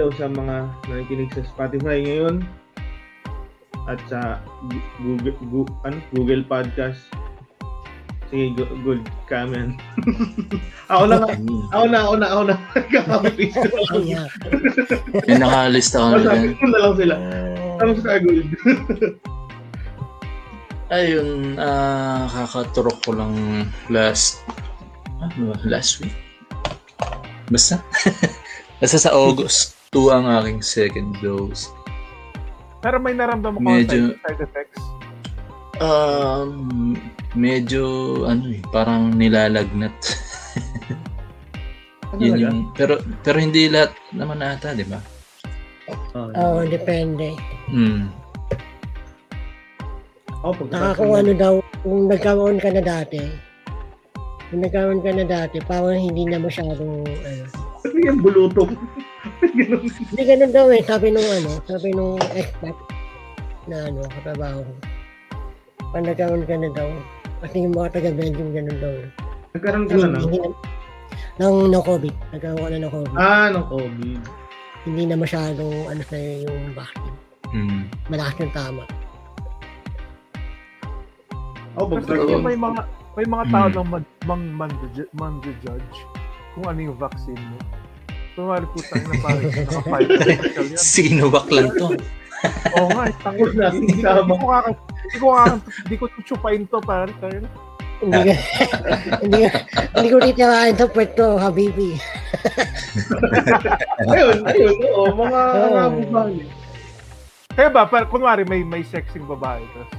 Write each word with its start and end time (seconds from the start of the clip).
hello 0.00 0.16
sa 0.16 0.32
mga 0.32 0.64
nakikinig 0.88 1.28
sa 1.36 1.44
Spotify 1.44 2.00
ngayon 2.00 2.40
at 3.84 4.00
sa 4.08 4.40
Google 5.04 5.36
Google, 5.52 5.76
ano, 5.84 6.00
Google 6.16 6.40
Podcast. 6.40 7.04
Sige, 8.32 8.56
go- 8.56 8.80
good 8.80 9.04
comment. 9.28 9.76
ako 10.88 11.04
na 11.04 11.20
nga. 11.20 11.36
Ako 11.76 11.84
na, 11.92 11.98
ako 12.00 12.14
na, 12.16 12.26
ako 12.32 12.42
na. 12.48 12.56
Kakapis 12.96 13.52
ko 13.52 13.76
lang. 13.76 14.04
Yeah. 14.08 14.28
May 15.28 15.36
nakalista 15.36 16.00
ko 16.00 16.16
na 16.16 16.32
Sabi 16.32 16.56
ko 16.56 16.64
na 16.64 16.78
lang 16.80 16.94
sila. 16.96 17.14
Tapos 17.76 18.00
ka 18.00 18.16
good. 18.24 18.48
Ayun, 20.96 21.60
ah 21.60 22.24
kakaturok 22.24 23.04
ko 23.04 23.20
lang 23.20 23.36
last, 23.92 24.40
ano 25.20 25.52
last 25.68 26.00
week. 26.00 26.16
Basta. 27.52 27.84
Basta 28.80 28.96
sa 28.96 29.12
August 29.12 29.79
2 29.90 30.06
ang 30.06 30.26
aking 30.38 30.62
second 30.62 31.18
dose. 31.18 31.66
Pero 32.78 33.02
may 33.02 33.10
naramdaman 33.10 33.58
ko 33.58 33.66
Medyo- 33.66 34.14
side, 34.14 34.22
side 34.22 34.42
effects. 34.46 34.80
Um, 35.82 36.94
medyo, 37.34 37.82
ano 38.22 38.54
eh, 38.54 38.62
parang 38.70 39.10
nilalagnat. 39.10 39.90
Yun 42.22 42.38
yung, 42.38 42.58
pero, 42.78 43.02
pero 43.26 43.42
hindi 43.42 43.66
lahat 43.66 43.90
naman 44.14 44.38
ata, 44.46 44.78
di 44.78 44.86
ba? 44.86 45.02
Oo, 46.14 46.62
depende. 46.70 47.34
Hmm. 47.66 48.14
Oh, 50.46 50.54
pag 50.54 50.70
Saka 50.70 51.02
kung 51.02 51.18
ano 51.18 51.32
daw, 51.34 51.54
kung 51.82 52.06
nagkaroon 52.06 52.62
ka 52.62 52.70
na 52.70 52.82
dati, 52.86 53.26
kung 54.54 54.62
nagkaroon 54.62 55.02
ka 55.02 55.10
na 55.18 55.26
dati, 55.26 55.58
parang 55.66 55.98
hindi 55.98 56.30
na 56.30 56.38
masyadong, 56.38 57.02
ano, 57.02 57.44
Ano 57.82 57.96
yung 57.98 58.22
bulutong? 58.22 58.78
Ganun. 59.40 59.82
Hindi 59.88 60.22
ganun 60.22 60.52
daw 60.52 60.66
eh. 60.68 60.82
Sabi 60.84 61.06
nung 61.08 61.24
ano, 61.24 61.50
sabi 61.64 61.88
nung 61.90 62.20
expert 62.32 62.76
na 63.66 63.88
ano, 63.88 64.00
katrabaho 64.06 64.60
ko. 64.60 64.72
Pag 65.90 66.04
nagkaroon 66.06 66.44
ka 66.44 66.54
na 66.54 66.70
daw, 66.70 66.88
kasi 67.40 67.64
yung 67.64 67.74
mga 67.74 67.88
taga-Belgium 67.96 68.50
ganun 68.52 68.78
daw. 68.78 68.92
eh. 68.92 69.08
Nagkaroon 69.52 69.84
ka 69.86 69.94
na 69.94 69.98
Hindi, 69.98 70.12
na. 70.12 70.18
hindi 70.20 70.38
na, 70.38 70.48
ng 71.40 71.56
no 71.68 71.80
COVID. 71.80 72.14
Nagkaroon 72.30 72.60
ka 72.60 72.68
na 72.68 72.78
ng 72.78 72.92
COVID. 72.92 73.14
Ah, 73.16 73.48
ng 73.48 73.66
COVID. 73.66 74.20
Hindi 74.84 75.02
na 75.04 75.16
masyadong 75.16 75.74
ano 75.88 76.02
sa'yo 76.04 76.30
yung 76.46 76.60
vaccine. 76.72 77.16
Hmm. 77.50 77.82
Malakas 78.06 78.36
yung 78.38 78.54
tama. 78.54 78.84
Oh, 81.74 81.86
Kasi 81.86 82.12
Oo. 82.12 82.38
may 82.38 82.54
mga 82.54 82.82
may 83.16 83.26
mga 83.26 83.44
tao 83.50 83.66
Mm. 83.66 83.74
lang 83.74 83.88
man, 83.90 84.02
mang 84.24 84.44
man, 84.54 84.70
man 85.14 85.32
judge 85.62 85.98
kung 86.54 86.66
ano 86.66 86.78
yung 86.80 86.98
vaccine 86.98 87.38
mo. 87.38 87.58
Tumari 88.32 88.66
po 88.66 88.78
tayo 88.80 89.04
na 89.04 89.14
yan. 89.18 90.78
Sinovac 90.80 91.46
lang 91.50 91.70
to. 91.74 91.88
Oo 92.72 92.88
nga, 92.94 93.04
eh. 93.04 93.14
Huwag 93.36 93.52
natin 93.52 93.80
Hindi 93.84 94.00
ko 94.00 94.46
kaka- 94.46 94.78
hindi 95.04 95.18
ko 95.18 95.26
kaka- 95.28 95.60
hindi 95.84 95.96
ko 95.98 96.04
chuchupain 96.16 96.62
to 96.66 96.78
pare. 96.80 97.12
Hindi 98.00 98.16
ka, 98.16 98.34
hindi 99.22 99.38
ka, 99.44 99.50
hindi 99.92 100.08
ko 100.08 100.16
titirahin 100.18 100.72
sa 100.74 100.88
pwesto, 100.88 101.36
Habibi. 101.36 102.00
ayun, 104.12 104.38
ayun. 104.46 104.76
Oo, 104.94 105.12
mga 105.12 105.40
Oo. 105.44 105.68
nabubang. 105.76 106.32
Kaya 107.50 107.68
ba, 107.68 107.84
par, 107.84 108.08
kunwari 108.08 108.46
may 108.46 108.62
may 108.62 108.80
sexing 108.80 109.26
babae, 109.26 109.60
tapos 109.76 109.92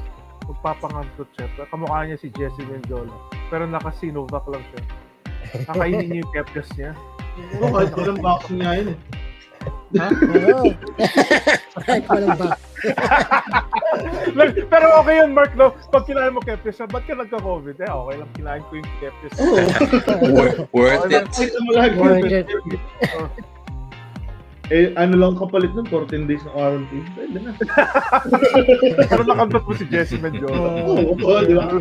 magpapangantot 0.49 1.29
siya. 1.37 1.45
Kamukha 1.69 2.09
niya 2.09 2.17
si 2.17 2.33
Jessie 2.33 2.65
Mendola. 2.65 3.13
Pero 3.53 3.70
naka-Sinovac 3.70 4.49
lang 4.49 4.64
siya. 4.73 4.81
Kakainin 5.67 6.08
niya 6.09 6.21
yung 6.25 6.31
pepes 6.33 6.70
niya. 6.73 6.91
Oo, 7.59 7.67
kahit 7.71 7.92
walang 7.95 8.21
vaccine 8.21 8.59
nga 8.61 8.73
yun 8.77 8.87
eh. 8.92 8.97
Oo. 9.92 10.65
Kahit 11.86 12.05
walang 12.08 12.37
ba. 12.39 12.49
Like, 14.33 14.58
pero 14.71 14.86
okay 15.03 15.15
yun, 15.21 15.31
Mark, 15.36 15.53
no? 15.59 15.75
Pag 15.91 16.08
kinain 16.08 16.33
mo 16.33 16.41
siya, 16.41 16.87
ba't 16.87 17.03
ka 17.05 17.14
nagka-COVID? 17.14 17.75
Eh, 17.77 17.91
okay 17.91 18.15
lang, 18.17 18.30
kinain 18.33 18.64
ko 18.67 18.73
yung 18.80 18.91
pepes. 19.03 19.33
Oo. 19.37 19.59
Wor- 20.31 20.58
worth 20.71 21.11
it. 21.11 21.27
Worth 21.99 22.31
it. 22.31 22.47
Eh, 24.71 24.95
ano 24.95 25.20
lang 25.20 25.36
kapalit 25.36 25.75
nun? 25.75 25.83
14 25.83 26.31
days 26.31 26.39
na 26.47 26.52
quarantine. 26.55 27.03
Pwede 27.11 27.37
na. 27.43 27.52
pero 29.11 29.21
nakantot 29.27 29.67
mo 29.67 29.75
si 29.75 29.83
Jessie 29.91 30.15
Mendola. 30.15 30.87
Oo, 30.87 31.11
oo, 31.11 31.39
di 31.43 31.53
ba? 31.59 31.75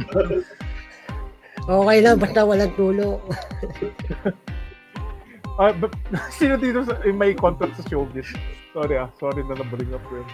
Okay 1.71 1.99
lang, 2.03 2.19
basta 2.19 2.43
walang 2.43 2.75
tulo. 2.75 3.23
Ah, 5.59 5.73
but, 5.75 5.93
sino 6.39 6.55
dito 6.61 6.85
sa, 6.87 7.01
eh, 7.03 7.13
may 7.13 7.35
contact 7.35 7.77
sa 7.81 7.85
showbiz? 7.89 8.29
Sorry 8.71 8.95
ah, 9.01 9.11
sorry 9.19 9.43
na 9.49 9.59
nabring 9.59 9.91
up 9.91 10.05
yun. 10.13 10.27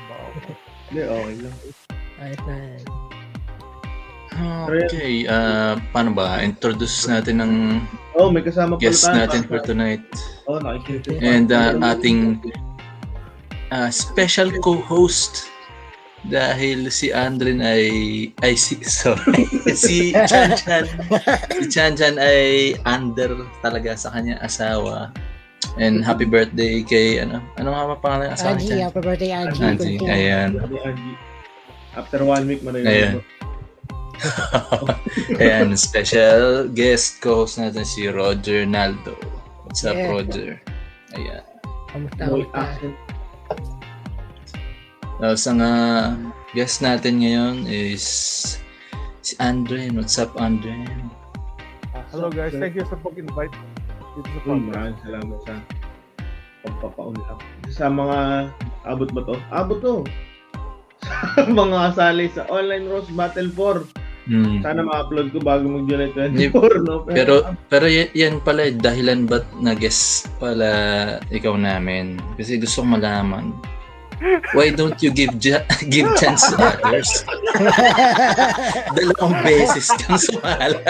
Hindi, 0.92 1.02
okay 1.08 1.34
lang. 1.40 1.56
Ayos 2.20 2.42
na 2.44 2.54
yan. 2.56 2.82
Okay, 4.36 5.24
ah 5.32 5.80
paano 5.96 6.12
ba? 6.12 6.44
Introduce 6.44 7.08
natin 7.08 7.40
ng 7.40 7.52
Oh, 8.16 8.28
may 8.32 8.40
kasama 8.44 8.76
pala 8.76 8.84
guest 8.84 9.04
tayo. 9.08 9.16
natin 9.24 9.40
for 9.48 9.60
tonight. 9.64 10.04
Oh, 10.48 10.60
nakikita. 10.60 11.16
And 11.20 11.52
uh, 11.52 11.76
ating 11.80 12.40
uh, 13.72 13.88
special 13.92 14.52
co-host 14.60 15.48
dahil 16.26 16.90
si 16.90 17.14
Andrin 17.14 17.62
ay 17.62 17.86
ay 18.42 18.54
si 18.58 18.78
sorry. 18.82 19.46
Si 19.76 20.10
Chan 20.14 20.56
Chan. 20.56 20.84
Si 21.52 21.64
Chan 21.68 21.92
Chan 21.94 22.16
ay 22.16 22.74
under 22.86 23.34
talaga 23.60 23.92
sa 23.94 24.10
kanya 24.10 24.38
asawa. 24.40 25.10
And 25.76 26.00
happy 26.00 26.24
birthday 26.24 26.80
kay 26.80 27.20
ano 27.20 27.42
ano 27.58 27.68
nga 27.74 27.82
ba 27.92 27.96
pangalan 27.98 28.30
ng 28.30 28.34
asawa 28.34 28.52
ni 28.54 28.56
Angie, 28.56 28.68
Chan? 28.70 28.80
happy 28.86 29.00
birthday, 29.02 29.30
Angie. 29.32 29.62
Angie 29.64 29.98
ayan. 30.06 30.50
After 31.96 32.20
one 32.22 32.44
week, 32.44 32.60
Ayan. 32.60 33.20
manayos. 33.20 33.24
ayan 35.40 35.76
special 35.76 36.68
guest 36.72 37.20
co-host 37.20 37.60
natin 37.60 37.84
si 37.84 38.08
Roger 38.08 38.64
Naldo. 38.64 39.16
What's 39.68 39.84
up 39.84 39.92
Yeah. 39.96 40.08
Roger? 40.12 40.50
Ayan. 41.16 41.44
Kamusta. 41.90 42.64
Tapos 45.16 45.48
ang 45.48 45.64
uh, 45.64 46.12
guest 46.52 46.84
natin 46.84 47.24
ngayon 47.24 47.64
is 47.64 48.04
si 49.24 49.32
Andren. 49.40 49.96
What's 49.96 50.20
up, 50.20 50.36
Andren? 50.36 51.08
Hello 52.12 52.28
guys, 52.28 52.52
thank 52.52 52.76
you 52.76 52.84
sa 52.84 53.00
pag-invite. 53.00 53.52
Dito 54.12 54.28
sa 54.28 54.40
podcast. 54.44 54.68
maraming 54.68 54.98
salamat 55.00 55.38
sa 55.48 55.54
pagpapaunlak. 56.64 57.38
Sa 57.72 57.88
mga, 57.88 58.18
abot 58.84 59.08
ba 59.16 59.20
to? 59.24 59.36
Abot 59.48 59.78
to. 59.80 59.94
Sa 61.00 61.48
mga 61.64 61.76
kasali 61.92 62.26
sa 62.28 62.44
Online 62.52 62.84
Rose 62.84 63.08
Battle 63.16 63.48
4. 63.48 64.28
Hmm. 64.28 64.58
Sana 64.60 64.84
ma-upload 64.84 65.32
ko 65.32 65.40
bago 65.40 65.64
mag-July 65.64 66.12
24, 66.12 66.82
no? 66.84 67.06
Pero 67.08 67.46
pero 67.70 67.86
y- 67.86 68.10
yan 68.10 68.42
pala 68.42 68.68
eh, 68.68 68.74
dahilan 68.74 69.24
ba't 69.24 69.46
na-guest 69.62 70.28
pala 70.36 70.68
ikaw 71.30 71.54
namin? 71.56 72.20
Kasi 72.36 72.60
gusto 72.60 72.82
kong 72.82 73.00
malaman. 73.00 73.54
Why 74.52 74.70
don't 74.70 74.96
you 74.98 75.10
give 75.10 75.36
give 75.92 76.08
chance 76.16 76.48
to 76.48 76.56
others? 76.56 77.24
Dalawang 78.96 79.34
beses 79.42 79.86
kang 79.98 80.16
sumala. 80.16 80.80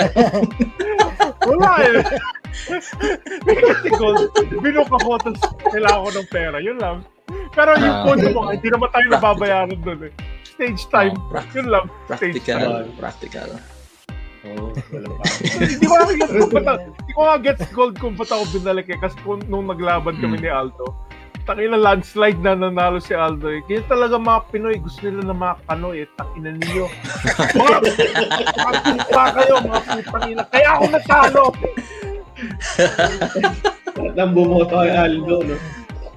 Wala 1.42 1.70
eh. 1.82 2.02
Kasi 3.42 3.88
gold, 3.92 4.30
binook 4.56 4.90
ako, 4.92 5.18
tapos 5.20 5.42
kailangan 5.66 6.00
ko 6.00 6.10
ng 6.12 6.28
pera. 6.28 6.56
Yun 6.58 6.78
lang. 6.78 6.96
Pero 7.50 7.74
yung 7.74 7.90
Ah. 7.92 8.04
pondo 8.04 8.28
mo, 8.30 8.40
hindi 8.48 8.68
naman 8.68 8.88
tayo 8.90 9.06
nababayaran 9.10 9.78
doon 9.80 10.00
eh. 10.06 10.12
Stage 10.46 10.82
time. 10.88 11.12
Oh, 11.12 11.28
prac- 11.28 11.52
Yun 11.52 11.68
lang. 11.68 11.84
Stage 12.08 12.40
time. 12.40 12.62
Practical. 12.62 12.70
Practical. 12.96 13.50
Oo, 14.46 14.70
wala 14.94 15.08
pa. 15.10 15.22
hindi 15.58 15.84
ko 15.84 15.92
nga 15.92 16.06
gets 16.08 16.30
kung 16.32 16.52
ba't 16.54 16.78
hindi 16.78 17.12
ko 17.12 17.20
nga 17.20 17.36
gets 17.36 17.64
gold 17.72 17.94
kung 17.98 18.14
ba't 18.14 18.30
ako 18.30 18.42
binalik 18.54 18.86
eh. 18.86 18.96
Kasi 18.96 19.16
kung, 19.20 19.42
nung 19.44 19.66
naglaban 19.66 20.14
kami 20.16 20.38
Mm. 20.38 20.42
ni 20.42 20.48
Aldo, 20.48 20.86
takina 21.46 21.78
landslide 21.78 22.42
na 22.42 22.58
nanalo 22.58 22.98
si 22.98 23.14
Aldo 23.14 23.48
eh. 23.54 23.62
Kaya 23.64 23.86
talaga 23.86 24.18
mga 24.18 24.40
Pinoy, 24.50 24.76
gusto 24.82 25.06
nila 25.06 25.30
na 25.30 25.36
mga 25.38 25.56
kano 25.70 25.94
eh. 25.94 26.04
Takina 26.18 26.50
ninyo. 26.52 26.86
mga, 27.62 27.76
mga 28.58 28.72
pupa 28.82 29.24
kayo, 29.38 29.54
mga 29.62 29.80
putang 29.86 30.26
ina. 30.26 30.44
Kaya 30.50 30.68
ako 30.74 30.84
natalo. 30.90 31.44
At 33.96 34.16
ang 34.18 34.32
bumoto 34.34 34.74
kay 34.74 34.92
Aldo, 34.92 35.36
no? 35.46 35.56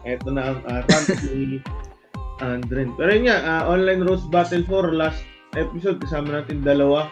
Ito 0.03 0.27
na 0.33 0.41
ang 0.51 0.59
uh, 0.65 0.81
ni 1.31 1.61
Andren. 2.41 2.97
Pero 2.97 3.09
yun 3.13 3.29
nga, 3.29 3.37
ah, 3.45 3.63
Online 3.69 4.01
Rose 4.01 4.25
Battle 4.27 4.65
4, 4.65 4.97
last 4.97 5.21
episode, 5.53 6.01
kasama 6.01 6.41
natin 6.41 6.65
dalawa, 6.65 7.07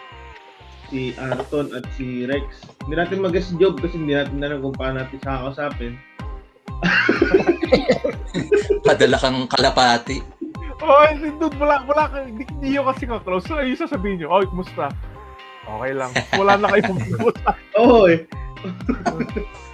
si 0.90 1.14
Arton 1.20 1.70
at 1.76 1.84
si 1.94 2.26
Rex. 2.26 2.64
Hindi 2.84 2.94
natin 2.96 3.22
mag-guest 3.22 3.54
job 3.60 3.76
kasi 3.78 4.00
hindi 4.00 4.16
natin 4.16 4.42
alam 4.42 4.64
kung 4.64 4.76
paano 4.76 5.04
natin 5.04 5.20
kakasapin. 5.20 5.94
Padala 8.86 9.18
kang 9.18 9.50
kalapati. 9.50 10.22
Oh, 10.78 11.04
hindi, 11.10 11.34
dude, 11.36 11.58
wala, 11.58 11.82
wala, 11.84 12.06
ka- 12.06 12.24
hindi, 12.24 12.46
hindi 12.46 12.78
yun 12.78 12.86
kasi 12.86 13.04
ka-close. 13.04 13.50
So, 13.50 13.58
ayun 13.58 13.74
sasabihin 13.74 14.22
nyo, 14.22 14.30
oh, 14.30 14.46
kumusta? 14.46 14.94
Okay 15.68 15.92
lang. 15.92 16.14
Wala 16.38 16.56
na 16.56 16.70
kayo 16.70 16.94
pumunta. 16.94 17.50
Oo 17.82 18.08
eh. 18.08 18.24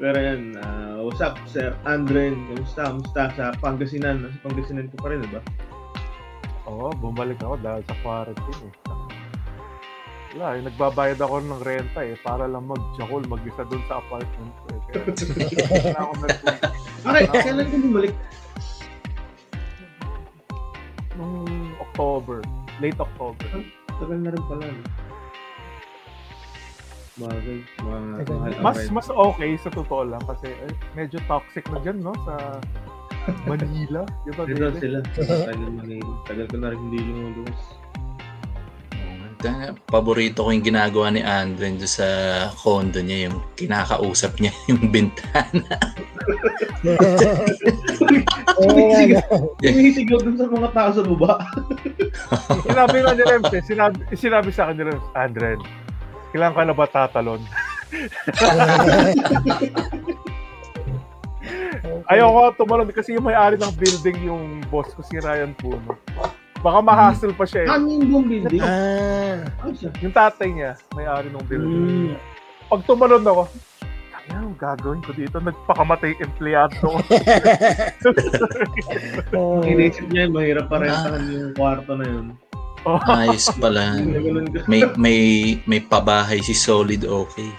Pero 0.00 0.16
yan, 0.16 0.56
ah, 0.64 0.96
what's 1.04 1.20
up, 1.20 1.36
Sir 1.44 1.76
Andren? 1.84 2.48
Kamusta? 2.48 2.88
Kamusta 2.88 3.22
sa 3.36 3.44
Pangasinan? 3.60 4.24
Nasa 4.24 4.38
Pangasinan 4.40 4.88
ko 4.92 4.96
pa 5.04 5.12
rin, 5.12 5.20
diba? 5.22 5.44
Oo, 6.64 6.88
bumalik 6.96 7.36
ako 7.44 7.60
dahil 7.60 7.84
sa 7.84 7.94
quarantine 8.00 8.64
eh. 8.64 8.72
Wala, 10.30 10.46
eh, 10.54 10.62
nagbabayad 10.62 11.18
ako 11.18 11.34
ng 11.42 11.62
renta 11.66 12.00
eh, 12.06 12.14
para 12.22 12.46
lang 12.46 12.62
mag-jakol, 12.62 13.26
mag-isa 13.26 13.66
doon 13.66 13.82
sa 13.90 13.98
apartment 13.98 14.52
ko 14.54 14.66
eh. 14.70 14.80
Kaya, 14.86 15.02
wala 15.90 16.00
ako 16.00 16.14
nag- 16.22 16.42
Okay, 17.00 17.26
kailan 17.32 17.66
ka 17.66 17.76
bumalik? 17.80 18.14
nung 21.20 21.44
October, 21.76 22.40
late 22.80 22.96
October. 22.96 23.46
Tagal 24.00 24.18
na 24.24 24.30
rin 24.32 24.42
pala, 24.48 24.64
no? 24.64 24.82
Bagay, 27.20 27.58
Tagal. 27.76 28.38
mahal 28.40 28.52
Mas 28.64 28.78
mas 28.88 29.08
okay 29.12 29.52
sa 29.60 29.68
totoo 29.68 30.08
lang 30.08 30.22
kasi 30.24 30.48
eh, 30.48 30.72
medyo 30.96 31.20
toxic 31.28 31.68
na 31.68 31.78
dyan, 31.84 32.00
no? 32.00 32.16
Sa 32.24 32.56
Manila. 33.44 34.08
Di 34.24 34.32
ba, 34.32 34.48
Dito 34.48 34.72
sila. 34.80 35.04
Tagal, 35.12 35.68
Manila. 35.68 36.12
Tagal 36.24 36.46
ko 36.48 36.56
na 36.56 36.72
rin 36.72 36.80
hindi 36.88 36.98
lumulungas. 37.04 37.79
Tanga, 39.40 39.72
Paborito 39.88 40.44
ko 40.44 40.52
yung 40.52 40.60
ginagawa 40.60 41.08
ni 41.08 41.24
Andren 41.24 41.80
doon 41.80 41.88
sa 41.88 42.06
condo 42.60 43.00
niya, 43.00 43.32
yung 43.32 43.40
kinakausap 43.56 44.36
niya 44.36 44.52
yung 44.68 44.92
bintana. 44.92 45.64
Oo? 48.60 48.92
Sumisigaw 49.64 50.20
dun 50.20 50.36
sa 50.36 50.44
mga 50.44 50.68
tao 50.76 50.90
sa 50.92 51.02
baba. 51.08 51.40
Sinabi 52.68 52.96
nga 53.00 53.16
ni 53.16 53.24
Rems 53.24 53.52
eh, 53.56 53.64
sinabi, 53.64 53.96
sinabi 54.12 54.52
sa 54.52 54.68
akin 54.68 54.76
ni 54.76 54.84
Rems, 54.92 55.08
Andren, 55.16 55.60
kailangan 56.36 56.56
ka 56.56 56.64
na 56.68 56.76
ba 56.76 56.86
tatalon? 56.86 57.40
Ayoko 62.12 62.52
tumalon 62.60 62.92
kasi 62.92 63.16
yung 63.16 63.24
may-ari 63.24 63.56
ng 63.56 63.72
building 63.78 64.18
yung 64.28 64.60
boss 64.68 64.92
ko 64.92 65.00
si 65.00 65.16
Ryan 65.16 65.56
Puno. 65.56 65.96
Baka 66.60 66.84
ma-hassle 66.84 67.32
pa 67.32 67.48
siya 67.48 67.64
eh. 67.64 67.68
Ano 67.72 67.88
yung 67.88 68.04
buong 68.12 68.28
building? 68.28 68.60
Ah? 68.60 69.48
Yung 70.04 70.12
tatay 70.12 70.52
niya, 70.52 70.76
may-ari 70.92 71.32
ng 71.32 71.40
building. 71.48 72.12
Mm. 72.12 72.20
Pag 72.68 72.84
tumalon 72.84 73.24
ako, 73.24 73.48
ano 74.30 74.54
gagawin 74.54 75.02
ko 75.02 75.10
dito? 75.16 75.40
Nagpakamatay 75.42 76.14
empleyado 76.22 76.76
oo. 76.86 77.00
Inisip 79.66 80.06
niya, 80.12 80.30
mahirap 80.30 80.70
pa 80.70 80.78
rentahan 80.78 81.26
yung 81.32 81.50
kwarto 81.58 81.98
na 81.98 82.06
yun. 82.06 82.38
Ayos 83.10 83.50
pala. 83.60 83.98
May 84.70 84.86
may 84.96 85.18
may 85.68 85.84
pabahay 85.84 86.40
si 86.40 86.56
Solid 86.56 87.04
okay. 87.04 87.52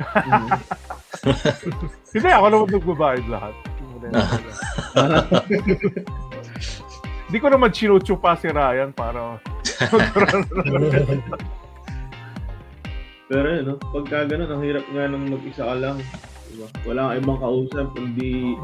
Hindi, 2.14 2.30
ako 2.32 2.46
naman 2.48 2.68
nagbabayad 2.72 3.26
lahat. 3.28 3.52
Hindi 7.30 7.46
ko 7.46 7.46
naman 7.46 7.70
chinuchupa 7.70 8.34
si 8.34 8.50
Ryan 8.50 8.90
para 8.90 9.38
Pero 13.30 13.46
yun, 13.54 13.64
no? 13.70 13.78
pagka 13.94 14.26
ganun, 14.26 14.50
ang 14.50 14.66
hirap 14.66 14.82
nga 14.90 15.06
nang 15.06 15.30
mag-isa 15.30 15.62
ka 15.62 15.78
lang. 15.78 16.02
Diba? 16.50 16.66
Wala 16.90 17.14
kang 17.14 17.22
ibang 17.22 17.38
kausap, 17.38 17.86
kundi 17.94 18.58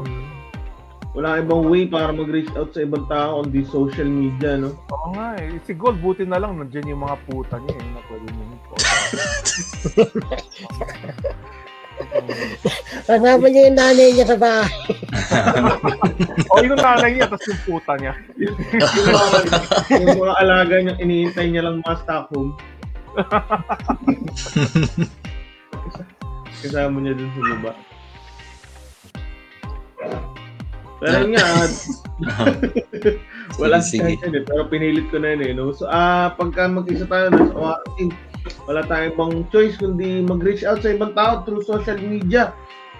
wala 1.15 1.39
kang 1.39 1.47
ibang 1.47 1.63
way 1.71 1.87
para 1.87 2.11
mag-reach 2.11 2.51
out 2.59 2.75
sa 2.75 2.83
ibang 2.83 3.07
tao 3.07 3.39
kundi 3.47 3.63
social 3.71 4.11
media, 4.11 4.59
no? 4.59 4.75
Oo 4.91 5.15
nga 5.15 5.39
eh. 5.39 5.55
Si 5.63 5.71
Gold, 5.71 6.03
buti 6.03 6.27
na 6.27 6.35
lang 6.35 6.59
nandiyan 6.59 6.91
yung 6.91 7.07
mga 7.07 7.23
puta 7.23 7.63
niya 7.63 7.71
eh, 7.71 7.87
na 7.87 8.03
pwede 8.11 8.27
niya 8.35 8.45
Kasama 13.07 13.45
niya 13.47 13.67
yung 13.71 13.77
nanay 13.77 14.09
niya 14.13 14.25
sa 14.27 14.37
bahay. 14.37 14.77
O 16.51 16.63
yung 16.63 16.79
nanay 16.79 17.11
niya, 17.17 17.27
tapos 17.27 17.47
yung 17.49 17.61
puta 17.67 17.93
niya. 17.99 18.13
yung, 18.39 18.55
mga, 19.15 19.39
yung 19.99 20.17
mga 20.19 20.35
alaga 20.41 20.75
niya, 20.79 20.95
iniintay 21.01 21.47
niya 21.51 21.63
lang 21.67 21.81
mga 21.83 21.97
Stockholm. 22.03 22.49
Kasama 26.61 26.97
niya 26.99 27.13
dun 27.15 27.31
sa 27.31 27.41
baba. 27.41 27.71
Pero 30.97 31.29
nga, 31.29 31.45
Walang 33.61 33.85
Sige, 33.85 34.17
sige. 34.17 34.33
eh, 34.33 34.43
pero 34.43 34.65
pinilit 34.67 35.07
ko 35.13 35.21
na 35.21 35.37
yun 35.37 35.41
eh. 35.45 35.53
No? 35.53 35.69
So, 35.71 35.85
ah, 35.87 36.33
pagka 36.35 36.67
mag-isa 36.67 37.05
tayo 37.05 37.29
na 37.31 37.47
sa 37.47 37.53
quarantine, 37.53 38.11
wala 38.65 38.81
tayong 38.85 39.13
ibang 39.13 39.33
choice 39.51 39.75
kundi 39.79 40.23
mag-reach 40.23 40.63
out 40.63 40.79
sa 40.83 40.93
ibang 40.93 41.13
tao 41.17 41.43
through 41.43 41.63
social 41.65 41.97
media. 41.97 42.53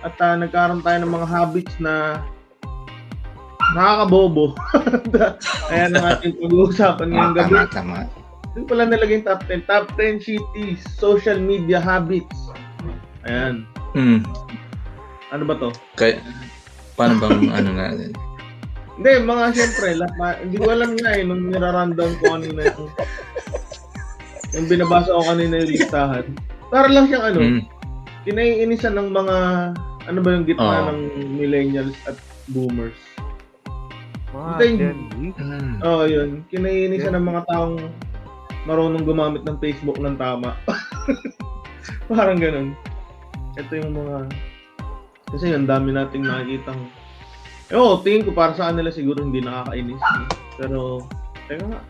At 0.06 0.18
ah, 0.22 0.38
nagkaroon 0.38 0.86
tayo 0.86 0.98
ng 1.04 1.14
mga 1.14 1.28
habits 1.28 1.76
na 1.82 2.22
nakakabobo. 3.76 4.56
Ayan 5.74 5.98
ang 5.98 6.06
ating 6.16 6.38
pag-uusapan 6.40 7.08
ngayong 7.12 7.36
gabi. 7.36 7.54
Tama, 7.54 7.74
tama. 7.74 7.98
Ito 8.58 8.66
pala 8.66 8.90
nalagay 8.90 9.22
yung 9.22 9.28
top 9.28 9.42
10. 9.50 9.70
Top 9.70 9.86
10 10.00 10.24
shitty 10.24 10.66
social 10.98 11.38
media 11.38 11.78
habits. 11.82 12.38
Ayan. 13.28 13.68
Hmm. 13.92 14.24
Ano 15.36 15.44
ba 15.44 15.60
to? 15.60 15.70
Kaya, 16.00 16.24
paano 16.96 17.20
bang 17.20 17.52
ano 17.58 17.70
natin? 17.76 18.12
Hindi, 18.98 19.12
mga 19.30 19.46
siyempre, 19.54 19.90
lahat, 19.94 20.36
hindi 20.42 20.58
ko 20.58 20.68
alam 20.74 20.92
nga 20.98 21.12
eh, 21.14 21.22
nung 21.22 21.54
nirarundown 21.54 22.14
ko 22.18 22.24
kanina 22.34 22.66
yung, 22.66 22.90
yung 24.54 24.68
binabasa 24.68 25.10
ko 25.10 25.22
kanina 25.24 25.60
yung 25.60 25.72
listahan. 25.72 26.26
Para 26.68 26.88
lang 26.88 27.08
siyang 27.08 27.26
ano, 27.26 27.40
Hmm. 27.40 27.62
kinaiinisan 28.24 28.96
ng 28.96 29.10
mga, 29.10 29.36
ano 30.06 30.20
ba 30.20 30.30
yung 30.32 30.46
gitna 30.46 30.68
Oo. 30.84 30.88
ng 30.92 31.00
millennials 31.36 31.96
at 32.04 32.16
boomers. 32.48 32.96
Mga. 34.32 34.52
Gen 34.60 34.76
Z. 34.76 34.84
Hmm. 35.40 35.76
Oo, 35.82 36.04
oh, 36.04 36.06
yun. 36.06 36.44
Kinaiinisan 36.48 37.16
ng 37.16 37.26
mga 37.26 37.42
taong 37.48 37.80
marunong 38.64 39.04
gumamit 39.04 39.48
ng 39.48 39.56
Facebook 39.60 39.96
ng 39.98 40.20
tama. 40.20 40.56
Parang 42.12 42.36
ganun. 42.36 42.76
Ito 43.56 43.72
yung 43.80 43.96
mga, 43.96 44.28
kasi 45.32 45.56
ang 45.56 45.66
dami 45.66 45.92
nating 45.92 46.24
nakikitang, 46.24 46.80
eh, 47.68 47.76
oo, 47.76 48.00
tingin 48.00 48.24
ko 48.24 48.32
para 48.32 48.52
sa 48.54 48.72
kanila 48.72 48.92
siguro 48.92 49.24
hindi 49.24 49.40
nakakainis. 49.40 50.00
eh. 50.00 50.28
Pero, 50.56 51.04
teka 51.48 51.64
nga, 51.68 51.82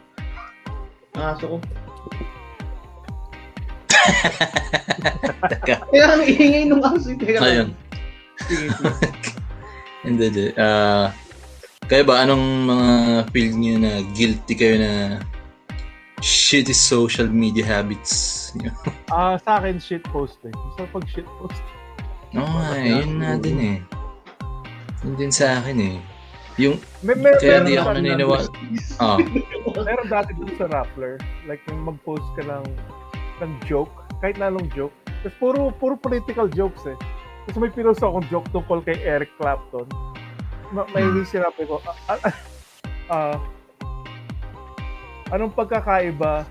ang 1.18 1.26
aso 1.34 1.46
ko. 1.50 1.58
Kaya 5.92 6.06
ang 6.16 6.24
ingay 6.24 6.64
nung 6.68 6.84
aso. 6.84 7.12
Teka. 7.16 7.40
Ayun. 7.40 7.70
Hindi, 10.08 10.24
hindi. 10.32 10.46
Ah, 10.56 11.12
kaya 11.92 12.08
ba, 12.08 12.24
anong 12.24 12.64
mga 12.64 12.90
feel 13.36 13.52
niyo 13.60 13.76
na 13.76 14.00
guilty 14.16 14.56
kayo 14.56 14.80
na 14.80 15.20
shitty 16.24 16.72
social 16.72 17.28
media 17.28 17.68
habits 17.68 18.48
niyo? 18.56 18.72
Ah, 19.12 19.36
sa 19.36 19.60
akin 19.60 19.84
shit 19.84 20.04
posting. 20.16 20.56
Gusto 20.56 20.88
pag 20.96 21.04
shit 21.12 21.28
post. 21.40 21.60
Oo 22.36 22.44
nga, 22.44 22.72
eh, 22.80 23.04
yun 23.04 23.20
na 23.20 23.36
din 23.36 23.60
eh. 23.60 23.78
Yun 25.04 25.16
din 25.20 25.32
sa 25.32 25.60
akin 25.60 25.76
eh. 25.80 25.98
Yung, 26.56 26.80
May, 27.04 27.20
may, 27.20 27.36
kaya 27.38 27.62
meron 27.62 27.68
di 27.68 27.76
ako 27.76 27.90
naniniwala. 28.00 28.48
Ah, 28.98 29.20
Meron 29.78 30.08
dati 30.08 30.32
dun 30.40 30.52
sa 30.56 30.66
Rappler, 30.72 31.20
like 31.46 31.62
yung 31.68 31.84
mag-post 31.84 32.26
ka 32.40 32.48
ng, 32.48 32.66
ng 33.40 33.52
joke, 33.64 33.92
kahit 34.20 34.36
na 34.36 34.48
anong 34.48 34.68
joke. 34.72 34.92
Tapos 35.22 35.36
puro, 35.38 35.72
puro 35.72 35.96
political 35.96 36.48
jokes 36.48 36.86
eh. 36.86 36.96
Tapos 37.46 37.58
may 37.58 37.70
pinost 37.70 38.00
akong 38.00 38.26
joke 38.28 38.48
tungkol 38.52 38.82
kay 38.82 38.98
Eric 39.00 39.30
Clapton. 39.36 39.88
Ma- 40.70 40.88
may 40.92 41.02
Hmm. 41.02 41.24
sinabi 41.24 41.64
ko, 41.64 41.80
ah, 41.82 41.96
ah, 42.10 42.20
ah, 43.08 43.38
anong 45.30 45.52
pagkakaiba 45.52 46.44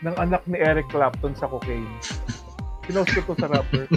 ng 0.00 0.14
anak 0.14 0.44
ni 0.44 0.56
Eric 0.56 0.88
Clapton 0.88 1.32
sa 1.32 1.46
cocaine? 1.46 1.88
Pinost 2.82 3.16
ko 3.16 3.32
to 3.32 3.34
sa 3.34 3.48
Rappler. 3.48 3.88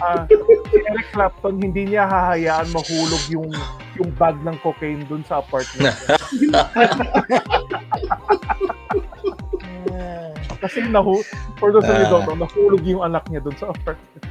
Ah, 0.00 0.24
si 0.24 0.76
Eric 0.80 1.08
Clapton, 1.12 1.60
hindi 1.60 1.86
niya 1.86 2.04
hahayaan 2.04 2.68
mahulog 2.70 3.22
yung 3.28 3.50
yung 3.92 4.08
bag 4.16 4.40
ng 4.40 4.56
cocaine 4.58 5.04
dun 5.04 5.20
sa 5.20 5.38
apartment 5.38 5.92
Kasi 10.60 10.84
nahu 10.84 11.22
for 11.56 11.70
those 11.70 11.84
you 11.84 11.96
Ah. 11.96 12.10
don't 12.10 12.26
know, 12.26 12.36
nahulog 12.38 12.82
yung 12.84 13.02
anak 13.02 13.24
niya 13.26 13.40
dun 13.40 13.56
sa 13.56 13.68
apartment. 13.68 14.20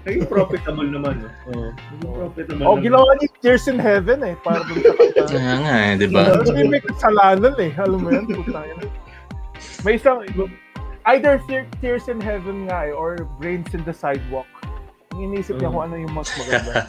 Naging 0.00 0.26
profitable 0.26 0.86
naman. 0.86 1.20
no? 1.20 1.28
Oo. 1.50 1.68
Naging 1.72 2.14
profitable 2.14 2.62
Oh, 2.62 2.74
naman. 2.74 2.82
ginawa 2.84 3.08
niya 3.16 3.28
Tears 3.38 3.64
in 3.66 3.76
Heaven 3.76 4.18
eh, 4.22 4.34
para 4.38 4.62
dun 4.62 4.78
sa 4.78 4.92
kanta. 4.94 5.22
kaya 5.28 5.54
nga 5.60 5.74
eh, 5.78 5.92
di 5.94 6.06
ba? 6.08 6.20
Kasi 6.40 6.60
may 6.64 6.80
kasalanan 6.80 7.54
eh, 7.56 7.70
alam 7.74 7.98
mo 7.98 8.08
yan, 8.08 8.24
puta 8.26 8.60
yan. 8.62 8.78
May 9.80 9.96
isang, 9.96 10.20
either 11.06 11.36
Tear- 11.44 11.68
Tears 11.80 12.06
in 12.06 12.16
Heaven 12.16 12.64
nga 12.64 12.88
eh, 12.88 12.92
or 12.92 13.16
Brains 13.36 13.72
in 13.72 13.80
the 13.84 13.92
Sidewalk. 13.92 14.48
Ang 15.10 15.26
iniisip 15.26 15.56
niya 15.56 15.68
Mm. 15.68 15.70
kung 15.70 15.82
ano 15.84 15.94
yung 15.98 16.12
mas 16.12 16.28
maganda. 16.34 16.72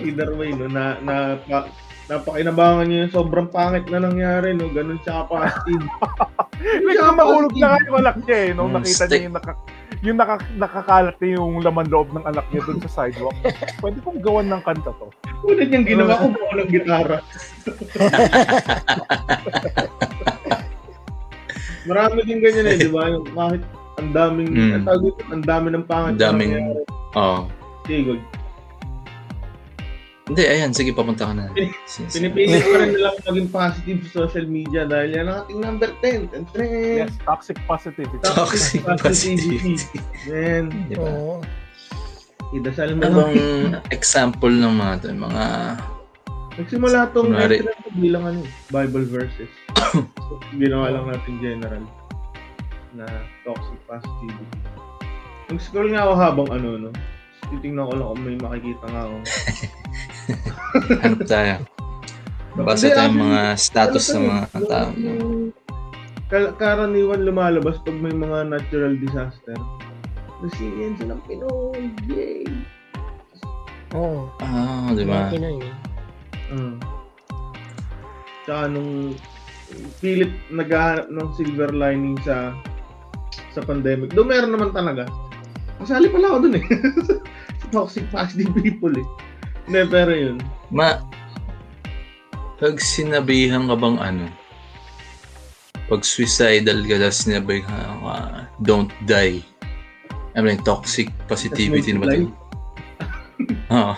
Either 0.00 0.32
way, 0.32 0.50
no, 0.50 0.66
na, 0.66 0.96
na, 1.00 1.14
pa, 1.40 1.66
napakinabangan 2.04 2.84
niya 2.84 2.98
yung 3.02 3.14
sobrang 3.14 3.46
pangit 3.46 3.84
na 3.88 3.98
nangyari, 3.98 4.52
no? 4.52 4.68
Ganun 4.68 5.00
siya 5.00 5.24
kapastid. 5.24 5.80
Like, 6.60 7.14
mahulog 7.16 7.54
na 7.54 7.78
yung 7.80 7.96
anak 7.98 8.16
niya 8.22 8.36
eh, 8.36 8.50
nung 8.52 8.68
Mm, 8.68 8.74
nakita 8.78 9.04
stick. 9.04 9.10
niya 9.10 9.24
yung, 9.24 9.34
naka, 9.34 9.52
yung 10.02 10.16
naka, 10.16 10.34
nakakalat 10.54 11.16
na 11.16 11.26
yung 11.32 11.52
laman 11.60 11.86
loob 11.88 12.08
ng 12.10 12.24
anak 12.24 12.44
niya 12.48 12.60
dun 12.62 12.80
sa 12.82 12.88
sidewalk. 13.02 13.34
Pwede 13.80 13.98
kong 14.00 14.20
gawan 14.20 14.46
ng 14.46 14.60
kanta 14.60 14.90
to. 14.92 15.06
Una 15.42 15.62
niyang 15.62 15.86
ginawa 15.86 16.14
ko 16.14 16.26
po 16.30 16.44
ng 16.52 16.68
gitara. 16.68 17.16
Marami 21.84 22.18
din 22.24 22.40
ganyan 22.40 22.66
eh, 22.66 22.76
di 22.80 22.88
ba? 22.88 23.08
Yung 23.08 23.26
kahit 23.28 23.62
ang 23.94 24.10
daming, 24.10 24.48
Mm. 24.50 24.82
ang 25.30 25.42
dami 25.44 25.66
ng 25.70 25.84
pangit. 25.84 26.16
Ang 26.16 26.20
daming-. 26.20 26.82
Oo. 27.14 27.46
Sige, 27.84 28.00
good. 28.08 28.20
Hindi, 30.24 30.42
ayan. 30.42 30.72
Sige, 30.72 30.96
papunta 30.96 31.28
ka 31.28 31.34
na. 31.36 31.52
Sige, 31.52 31.76
sige. 31.84 32.08
Pinipili 32.10 32.56
ko 32.56 32.80
rin 32.80 32.96
nilang 32.96 33.16
maging 33.22 33.48
positive 33.48 34.00
sa 34.02 34.24
social 34.24 34.48
media 34.48 34.88
dahil 34.88 35.10
yan 35.12 35.28
ang 35.28 35.44
ating 35.44 35.60
number 35.60 35.90
10. 36.00 36.32
And 36.32 36.44
Yes, 36.56 37.12
toxic 37.20 37.60
positivity. 37.68 38.24
Toxic 38.24 38.80
positivity. 38.96 40.00
Man, 40.24 40.72
Di 40.88 40.96
ba? 40.96 41.04
Oo. 41.04 41.36
idasal 42.54 42.94
mo 42.94 43.02
Ano 43.02 43.18
lang. 43.20 43.32
bang 43.34 43.36
example 43.90 44.48
ng 44.48 44.72
mga 44.72 44.92
to, 45.02 45.06
mga 45.10 45.44
Nagsimula 46.54 47.10
tong 47.10 47.34
Kunwari- 47.34 47.60
entry 47.60 47.74
ko 47.82 47.90
bilang 47.98 48.24
ano, 48.24 48.40
Bible 48.70 49.04
verses. 49.04 49.50
so, 50.22 50.32
ginawa 50.54 50.86
lang 50.88 51.10
natin 51.10 51.34
general 51.42 51.82
na 52.94 53.04
toxic 53.42 53.76
positivity. 53.84 54.46
Nag-scroll 55.50 55.90
nga 55.90 56.06
ako 56.06 56.12
habang 56.14 56.48
ano, 56.48 56.68
no? 56.78 56.90
Titingnan 57.52 57.86
ko 57.88 57.94
lang 57.96 58.08
kung 58.14 58.22
may 58.24 58.36
makikita 58.38 58.84
nga 58.88 59.02
ako. 59.04 59.16
hanap 61.02 61.20
tayo. 61.32 61.54
Basa 62.54 62.86
Hindi, 62.86 62.96
tayo 62.96 63.10
mga 63.18 63.42
status 63.58 64.06
ano 64.10 64.16
ng 64.16 64.26
mga 64.30 64.60
tao. 64.70 64.90
karaniwan 66.54 67.26
lumalabas 67.26 67.82
pag 67.82 67.98
may 67.98 68.14
mga 68.14 68.46
natural 68.46 68.94
disaster. 68.98 69.58
Resilience 70.42 71.02
ng 71.02 71.20
Pinoy! 71.26 71.90
Yay! 72.10 72.46
Oo. 73.94 74.26
Ah, 74.42 74.90
di 74.90 75.06
ba? 75.06 75.30
Yun. 75.30 75.62
Uh, 76.50 76.74
tsaka 78.44 78.68
nung 78.68 79.14
pilit 80.02 80.30
naghahanap 80.52 81.08
ng 81.08 81.28
silver 81.38 81.70
lining 81.72 82.18
sa 82.26 82.52
sa 83.54 83.62
pandemic. 83.62 84.10
Doon 84.12 84.28
meron 84.30 84.52
naman 84.52 84.70
talaga. 84.74 85.06
Kasali 85.82 86.06
pala 86.10 86.26
ako 86.30 86.38
dun 86.46 86.58
eh. 86.58 86.64
sa 87.60 87.66
toxic 87.72 88.04
positive 88.12 88.52
people 88.58 88.94
eh. 88.94 89.06
Hindi, 89.64 89.80
pero 89.88 90.12
yun. 90.12 90.36
Ma, 90.68 91.00
pag 92.60 92.76
sinabihan 92.78 93.66
ka 93.66 93.76
bang 93.76 93.98
ano, 93.98 94.26
pag 95.88 96.00
suicidal 96.04 96.84
ka, 96.84 96.96
tapos 97.00 97.18
sinabihan 97.24 97.68
ka, 98.00 98.48
don't 98.64 98.92
die. 99.08 99.40
I 100.34 100.40
mean, 100.42 100.58
toxic 100.66 101.10
positivity 101.30 101.94
na 101.94 102.00
ba 102.02 102.06
ito? 102.10 102.30
Oo. 103.70 103.94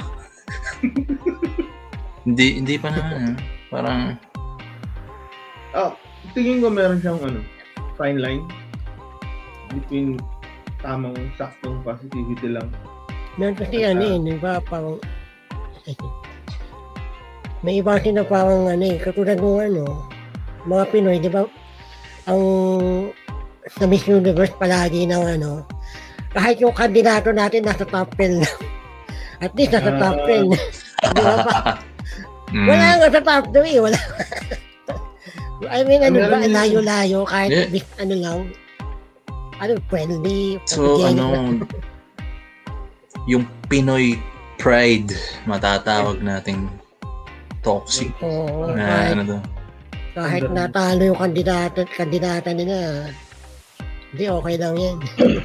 hindi, 2.29 2.47
hindi 2.61 2.75
pa 2.77 2.93
naman, 2.93 3.35
ah. 3.35 3.37
Parang, 3.73 4.01
Ah, 5.77 5.93
tingin 6.33 6.65
ko 6.65 6.73
meron 6.73 7.05
siyang 7.05 7.21
ano, 7.21 7.45
fine 8.01 8.17
line 8.17 8.45
between 9.77 10.17
tamang 10.87 11.19
saktong 11.35 11.83
positivity 11.83 12.55
lang. 12.55 12.71
Meron 13.35 13.59
kasi 13.59 13.83
ano 13.83 14.03
eh, 14.07 14.17
di 14.23 14.39
ba, 14.39 14.63
parang... 14.63 15.03
May 17.67 17.83
iba 17.83 17.99
kasi 17.99 18.15
na 18.15 18.23
parang 18.23 18.71
ano 18.71 18.85
eh, 18.87 18.97
katulad 19.03 19.43
ng 19.43 19.59
ano, 19.75 20.07
mga 20.71 20.85
Pinoy, 20.95 21.19
di 21.19 21.27
ba, 21.27 21.43
ang 22.31 22.43
sa 23.67 23.85
Miss 23.91 24.07
Universe 24.07 24.55
palagi 24.55 25.11
ng 25.11 25.25
ano, 25.39 25.67
kahit 26.31 26.63
yung 26.63 26.71
kandidato 26.71 27.35
natin 27.35 27.67
nasa 27.67 27.83
top 27.83 28.15
10 28.15 28.47
lang. 28.47 28.59
At 29.45 29.53
least 29.59 29.75
nasa 29.75 29.91
top 29.99 30.17
10. 30.23 30.55
di 30.55 31.23
ba 31.23 31.35
pa? 31.43 31.57
mm, 32.55 32.67
Wala 32.71 32.87
nga 33.03 33.09
sa 33.11 33.21
top 33.21 33.45
2 33.51 33.75
eh, 33.75 33.79
wala. 33.83 33.99
I 35.73 35.83
mean, 35.89 36.05
ano 36.05 36.21
ba, 36.29 36.39
layo-layo, 36.45 37.25
kahit 37.27 37.73
Yeah. 37.73 37.83
ano 37.99 38.15
lang, 38.15 38.39
ano, 39.61 39.81
friendly, 39.89 40.61
So, 40.69 41.01
ano, 41.05 41.61
yung 43.27 43.49
Pinoy 43.67 44.21
pride, 44.57 45.13
matatawag 45.45 46.23
nating 46.23 46.71
toxic. 47.61 48.15
Oo, 48.23 48.71
Na, 48.71 48.87
kahit, 48.87 49.13
ano 49.13 49.23
to? 49.27 49.39
kahit 50.17 50.43
natalo 50.49 51.03
yung 51.13 51.21
kandidata, 51.21 51.83
kandidata 51.85 52.51
nila, 52.55 53.11
hindi 54.15 54.25
okay 54.31 54.55
lang 54.57 54.75
yan. 54.79 54.99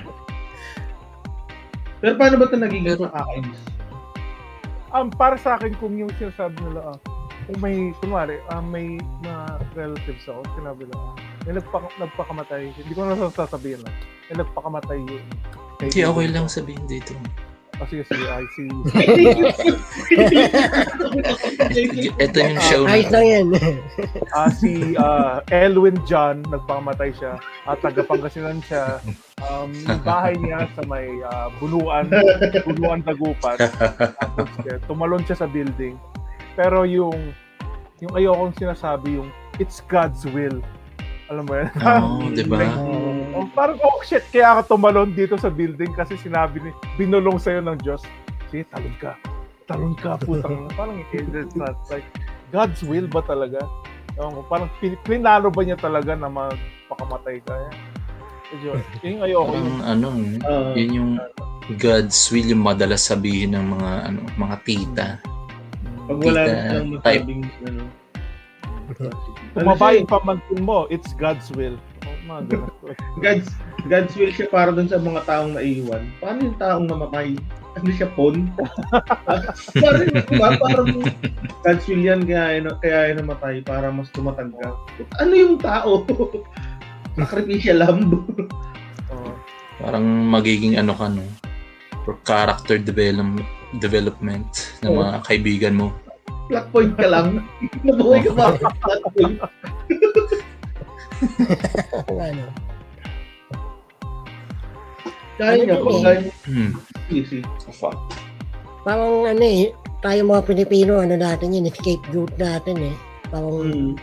Pero 2.01 2.13
paano 2.18 2.36
ba 2.41 2.46
ito 2.50 2.58
nagiging 2.58 2.98
nakakainis? 2.98 3.60
Um, 4.91 5.08
para 5.08 5.38
sa 5.39 5.56
akin, 5.56 5.72
kung 5.80 5.96
yung 5.96 6.12
sinasabi 6.20 6.58
nila, 6.68 6.94
ah, 6.94 6.98
kung 7.48 7.58
may, 7.63 7.96
kunwari, 8.03 8.41
ah, 8.51 8.60
may 8.60 9.00
mga 9.24 9.44
relatives 9.77 10.25
ako, 10.27 10.41
sinabi 10.58 10.84
nila, 10.89 10.98
ah, 11.00 11.15
may 11.45 11.53
nagpaka, 11.57 11.88
nagpakamatay, 11.98 12.69
hindi 12.74 12.93
ko 12.93 13.10
na 13.10 13.29
sasabihin 13.33 13.81
lang, 13.81 13.95
may 14.29 14.36
nagpakamatay 14.41 14.98
yun. 15.01 15.25
Hindi, 15.81 16.05
okay 16.05 16.27
lang 16.29 16.45
sabihin 16.45 16.86
dito. 16.86 17.17
Oh, 17.81 17.89
sige, 17.89 18.05
sige, 18.05 18.29
I 18.29 18.45
see. 18.53 18.69
Ito 22.21 22.38
yung 22.38 22.62
show 22.62 22.86
Ayos 22.86 23.10
na. 23.10 23.13
lang 23.17 23.25
yan. 23.25 23.45
Ah, 24.38 24.53
si 24.53 24.93
ah, 25.01 25.41
Elwin 25.50 25.98
John, 26.05 26.45
nagpakamatay 26.53 27.10
siya, 27.17 27.41
at 27.65 27.81
taga 27.81 28.05
Pangasinan 28.05 28.62
siya. 28.62 29.01
Um, 29.41 29.74
yung 29.74 30.05
bahay 30.05 30.38
niya 30.38 30.69
sa 30.77 30.86
may 30.86 31.10
ah, 31.25 31.50
Buluan, 31.57 32.05
Buluan 32.69 33.01
Dagupan. 33.01 33.57
Tapos, 33.57 34.45
tumalon 34.86 35.25
siya 35.25 35.41
sa 35.41 35.50
building. 35.50 35.98
Pero 36.53 36.86
yung 36.86 37.33
yung 37.98 38.13
ayokong 38.13 38.53
sinasabi 38.62 39.17
yung 39.17 39.33
it's 39.57 39.81
God's 39.89 40.21
will. 40.29 40.62
Alam 41.31 41.43
mo 41.47 41.53
yan? 41.55 41.67
Oo, 41.79 42.27
di 42.35 42.43
ba? 42.43 42.59
Like, 42.59 42.75
oh, 43.31 43.47
parang, 43.55 43.79
oh 43.79 44.03
shit, 44.03 44.27
kaya 44.29 44.59
ka 44.59 44.75
tumalon 44.75 45.15
dito 45.15 45.39
sa 45.39 45.47
building 45.47 45.95
kasi 45.95 46.19
sinabi 46.19 46.59
ni, 46.59 46.71
binulong 47.00 47.39
sa'yo 47.39 47.63
ng 47.63 47.79
Diyos. 47.79 48.03
Sige, 48.51 48.67
talon 48.67 48.95
ka. 49.00 49.15
Talon 49.65 49.95
ka, 49.95 50.19
putang. 50.19 50.67
parang, 50.79 51.00
it's 51.15 51.55
not 51.55 51.79
like, 51.88 52.03
God's 52.51 52.83
will 52.83 53.07
ba 53.07 53.23
talaga? 53.23 53.63
Ewan 54.19 54.35
ko, 54.35 54.41
parang, 54.51 54.67
plinano 55.07 55.47
ba 55.47 55.61
niya 55.63 55.79
talaga 55.79 56.11
na 56.19 56.27
magpakamatay 56.27 57.39
ka? 57.47 57.55
Yan. 57.55 57.73
Medyo, 58.51 58.69
yun 59.00 59.11
yung 59.15 59.23
ayoko. 59.23 59.47
Parang 59.47 59.63
Yung, 59.63 59.81
ano, 59.88 60.07
Ah, 60.43 60.71
yun 60.75 60.91
yung 60.91 61.11
God's 61.79 62.19
will 62.35 62.51
yung 62.51 62.67
madalas 62.67 63.07
sabihin 63.07 63.55
ng 63.55 63.63
mga 63.79 63.91
ano, 64.11 64.19
mga 64.35 64.55
tita. 64.67 65.07
pag 66.03 66.17
wala 66.19 66.41
Tita, 66.43 66.75
type. 67.00 67.23
masabing 67.23 67.43
ano. 67.63 67.83
Tumaba 69.55 69.93
yung 69.95 70.10
pamangkin 70.10 70.62
mo, 70.63 70.88
it's 70.91 71.13
God's 71.15 71.51
will. 71.53 71.75
Oh. 72.29 72.43
God's, 73.19 73.50
God's 73.91 74.13
will 74.15 74.31
siya 74.31 74.48
para 74.48 74.71
dun 74.71 74.88
sa 74.88 75.01
mga 75.01 75.27
taong 75.27 75.57
naiwan. 75.57 76.07
Paano 76.24 76.39
yung 76.48 76.57
taong 76.60 76.86
namatay? 76.88 77.36
Ano 77.71 77.88
siya, 77.91 78.07
pon? 78.15 78.51
parang, 79.83 80.07
diba? 80.12 80.50
parang 80.60 80.88
God's 81.63 81.86
will 81.88 82.03
yan 82.03 82.24
kaya, 82.24 82.60
yun- 82.60 82.79
kaya 82.79 83.12
yun 83.12 83.17
namatay 83.24 83.63
para 83.63 83.91
mas 83.91 84.07
tumatag 84.15 84.51
ka. 84.60 84.69
Ano 85.19 85.33
yung 85.36 85.55
tao? 85.60 86.07
Sacrificial 87.19 87.83
lamb. 87.83 88.24
Oh. 89.12 89.36
Parang 89.81 90.05
magiging 90.31 90.79
ano 90.79 90.95
ka 90.95 91.12
no, 91.12 91.25
for 92.07 92.15
character 92.24 92.79
development 92.79 93.43
development 93.79 94.75
ng 94.83 94.91
mga 94.95 95.15
kaibigan 95.24 95.75
mo. 95.79 95.95
Plot 96.51 96.67
point 96.75 96.91
ka 97.00 97.08
lang. 97.08 97.48
Nabuhay 97.88 98.20
ka 98.27 98.31
pa. 98.36 98.46
Plot 98.84 99.01
point. 99.15 99.39
ano. 102.12 102.43
Kaya 105.39 105.51
Ano 105.55 105.63
yun? 105.63 106.03
tayo 106.03 106.20
Hmm. 106.43 106.72
easy. 107.08 107.39
Fuck. 107.72 107.96
Parang 108.84 109.24
ano 109.24 109.39
eh, 109.41 109.72
tayo 110.03 110.27
mga 110.27 110.43
Pilipino, 110.43 111.00
ano 111.00 111.15
natin 111.15 111.55
yun, 111.55 111.72
scapegoat 111.72 112.36
natin 112.36 112.91
eh. 112.91 112.96
Parang, 113.31 113.63
Hmm. 113.63 113.93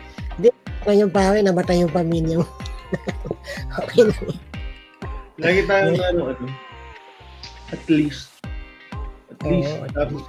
ngayon 0.88 1.12
pare, 1.12 1.44
namatay 1.44 1.84
yung 1.84 1.92
pamilya 1.92 2.40
mo. 2.40 2.48
okay 3.84 4.08
lang. 4.08 4.40
Lagi 5.36 5.60
tayong 5.68 6.00
ano, 6.00 6.20
ano, 6.32 6.44
at 7.68 7.82
least. 7.92 8.40
At 9.28 9.38
least. 9.44 9.68
at 9.84 9.92
tapos, 9.92 10.24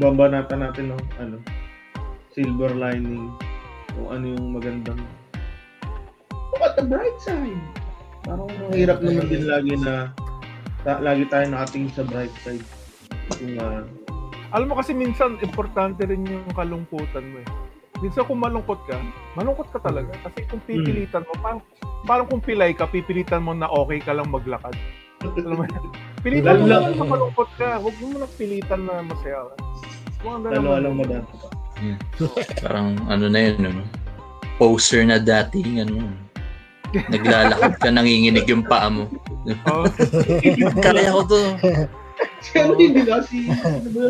babanatan 0.00 0.60
natin 0.60 0.94
ng 0.94 1.02
ano, 1.20 1.36
silver 2.34 2.72
lining. 2.74 3.30
Kung 3.94 4.08
ano 4.10 4.24
yung 4.26 4.46
magandang. 4.58 5.00
Look 6.50 6.62
at 6.62 6.74
the 6.74 6.84
bright 6.86 7.18
side. 7.22 7.62
Parang 8.24 8.50
mahirap 8.72 8.98
naman 9.04 9.26
din 9.30 9.44
lagi 9.46 9.74
na 9.78 10.10
ta- 10.82 11.02
lagi 11.02 11.28
tayo 11.30 11.44
nakatingin 11.46 11.92
sa 11.94 12.02
bright 12.02 12.34
side. 12.42 12.64
Kung 13.38 13.54
ah, 13.60 13.84
Alam 14.54 14.70
mo 14.70 14.74
kasi 14.78 14.94
minsan, 14.94 15.34
importante 15.42 16.06
rin 16.06 16.22
yung 16.26 16.46
kalungkutan 16.54 17.26
mo 17.26 17.42
eh. 17.42 17.48
Minsan 17.98 18.26
kung 18.26 18.38
malungkot 18.38 18.86
ka, 18.86 18.98
malungkot 19.34 19.70
ka 19.70 19.82
talaga. 19.82 20.14
Kasi 20.22 20.46
kung 20.46 20.62
pipilitan 20.62 21.26
mo, 21.26 21.34
parang, 21.42 21.60
parang 22.06 22.26
kung 22.30 22.42
pilay 22.42 22.70
ka, 22.70 22.86
pipilitan 22.86 23.42
mo 23.42 23.50
na 23.50 23.66
okay 23.66 23.98
ka 23.98 24.14
lang 24.14 24.30
maglakad. 24.30 24.74
Alam 25.22 25.58
mo 25.58 25.64
yan? 25.66 25.86
Pilitan 26.24 26.64
mo 26.64 26.66
na 26.66 27.04
malungkot 27.04 27.50
ka. 27.60 27.76
Huwag 27.76 27.96
mo 28.00 28.16
na 28.16 28.28
pilitan 28.40 28.88
na 28.88 29.04
masaya 29.04 29.44
ka. 29.44 29.54
Dalawa 30.24 30.80
lang 30.80 30.96
madami. 30.96 31.28
Parang 32.64 32.96
ano 33.12 33.28
na 33.28 33.40
yun, 33.44 33.60
ano? 33.60 33.82
Poser 34.56 35.04
na 35.04 35.20
dating, 35.20 35.84
ano? 35.84 36.08
Naglalakad 37.12 37.76
ka, 37.76 37.92
nanginginig 37.92 38.48
yung 38.48 38.64
paa 38.64 38.88
mo. 38.88 39.04
Oo. 39.68 39.84
Kaya 40.80 41.12
ko 41.12 41.22
to. 41.28 41.40
Ano 42.56 42.72
hindi 42.80 43.04
ba? 43.04 43.20
Si, 43.20 43.44
ano? 43.50 44.08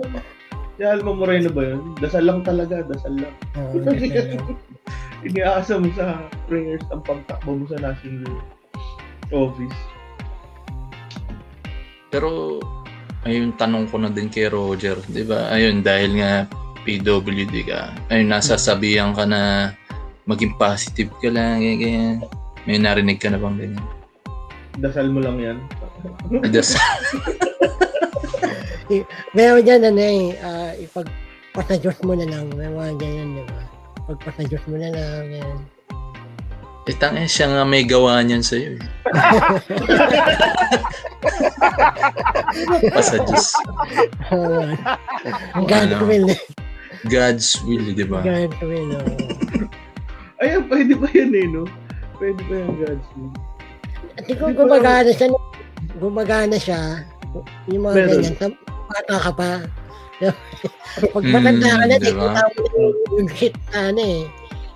Si 0.78 0.82
Alma 0.86 1.12
Moreno 1.18 1.50
ba 1.50 1.62
yun? 1.66 1.98
Dasal 1.98 2.30
lang 2.30 2.46
talaga, 2.46 2.86
dasal 2.86 3.18
lang. 3.18 3.34
Iniaasa 5.26 5.80
mo 5.80 5.88
sa 5.96 6.28
prayers 6.46 6.84
ang 6.92 7.00
pagtakbo 7.02 7.58
mo 7.58 7.64
sa 7.66 7.80
national 7.80 8.38
office. 9.32 9.78
Pero, 12.14 12.62
ayun, 13.26 13.50
tanong 13.58 13.90
ko 13.90 13.98
na 13.98 14.06
din 14.06 14.30
kay 14.30 14.46
Roger, 14.46 15.02
di 15.10 15.26
ba? 15.26 15.50
Ayun, 15.50 15.82
dahil 15.82 16.22
nga 16.22 16.46
PWD 16.86 17.66
ka, 17.66 17.90
ayun, 18.06 18.30
nasasabihan 18.30 19.10
ka 19.10 19.26
na 19.26 19.74
maging 20.22 20.54
positive 20.54 21.10
ka 21.18 21.26
lang, 21.26 21.58
ganyan, 21.58 21.78
ganyan. 21.82 22.16
May 22.70 22.78
narinig 22.78 23.18
ka 23.18 23.34
na 23.34 23.42
bang 23.42 23.58
ganyan? 23.58 23.86
Dasal 24.78 25.10
mo 25.10 25.18
lang 25.18 25.42
yan. 25.42 25.58
Adas, 26.46 26.78
Meron 29.34 29.66
dyan 29.66 29.82
ano 29.90 29.98
eh, 29.98 30.38
ah, 30.38 30.70
ipagpasadyos 30.78 31.98
mo 32.06 32.14
na 32.14 32.30
lang. 32.30 32.46
May 32.54 32.70
mga 32.70 32.94
ganyan, 32.94 33.42
di 33.42 33.42
ba? 33.42 33.62
Pagpasadyos 34.06 34.62
mo 34.70 34.78
na 34.78 34.94
lang, 34.94 35.34
yan. 35.34 35.58
Itang 36.86 37.16
eh, 37.16 37.24
siya 37.24 37.48
nga 37.48 37.64
may 37.64 37.82
gawa 37.82 38.20
niyan 38.20 38.40
sa'yo. 38.40 38.74
Eh. 38.74 38.78
Pasa 42.92 43.16
Diyos. 43.20 43.46
God 45.56 45.88
Ano? 45.90 46.04
will, 46.04 46.28
eh. 46.28 46.40
God's 47.04 47.60
will, 47.62 47.84
di 47.92 48.04
ba? 48.04 48.20
God 48.20 48.52
will, 48.60 48.90
oo. 48.94 49.16
Ayan, 50.40 50.62
pwede 50.68 50.92
pa 50.94 51.06
yan 51.10 51.30
eh, 51.32 51.46
no? 51.46 51.62
Pwede 52.16 52.40
pa 52.44 52.54
yan, 52.54 52.70
God's 52.78 53.08
will. 53.14 53.32
At 54.14 54.24
kung 54.30 54.54
gumagana 54.54 55.10
siya, 55.10 55.26
gumagana 55.98 56.56
siya, 56.56 56.80
yung 57.66 57.82
mga 57.82 57.94
Meron. 57.96 58.10
ganyan, 58.14 58.34
sa 58.36 58.46
bata 58.86 59.14
ka 59.20 59.30
pa. 59.32 59.50
Pag 61.10 61.24
matanda 61.26 61.66
ka 61.66 61.84
na, 61.84 61.90
Mm, 61.90 61.98
di 61.98 62.06
diba? 62.06 62.22
mo 62.22 62.38
yung, 62.70 62.94
yung 63.18 63.28
shit 63.28 63.54
na 63.68 63.90
ano 63.90 64.00
eh. 64.00 64.22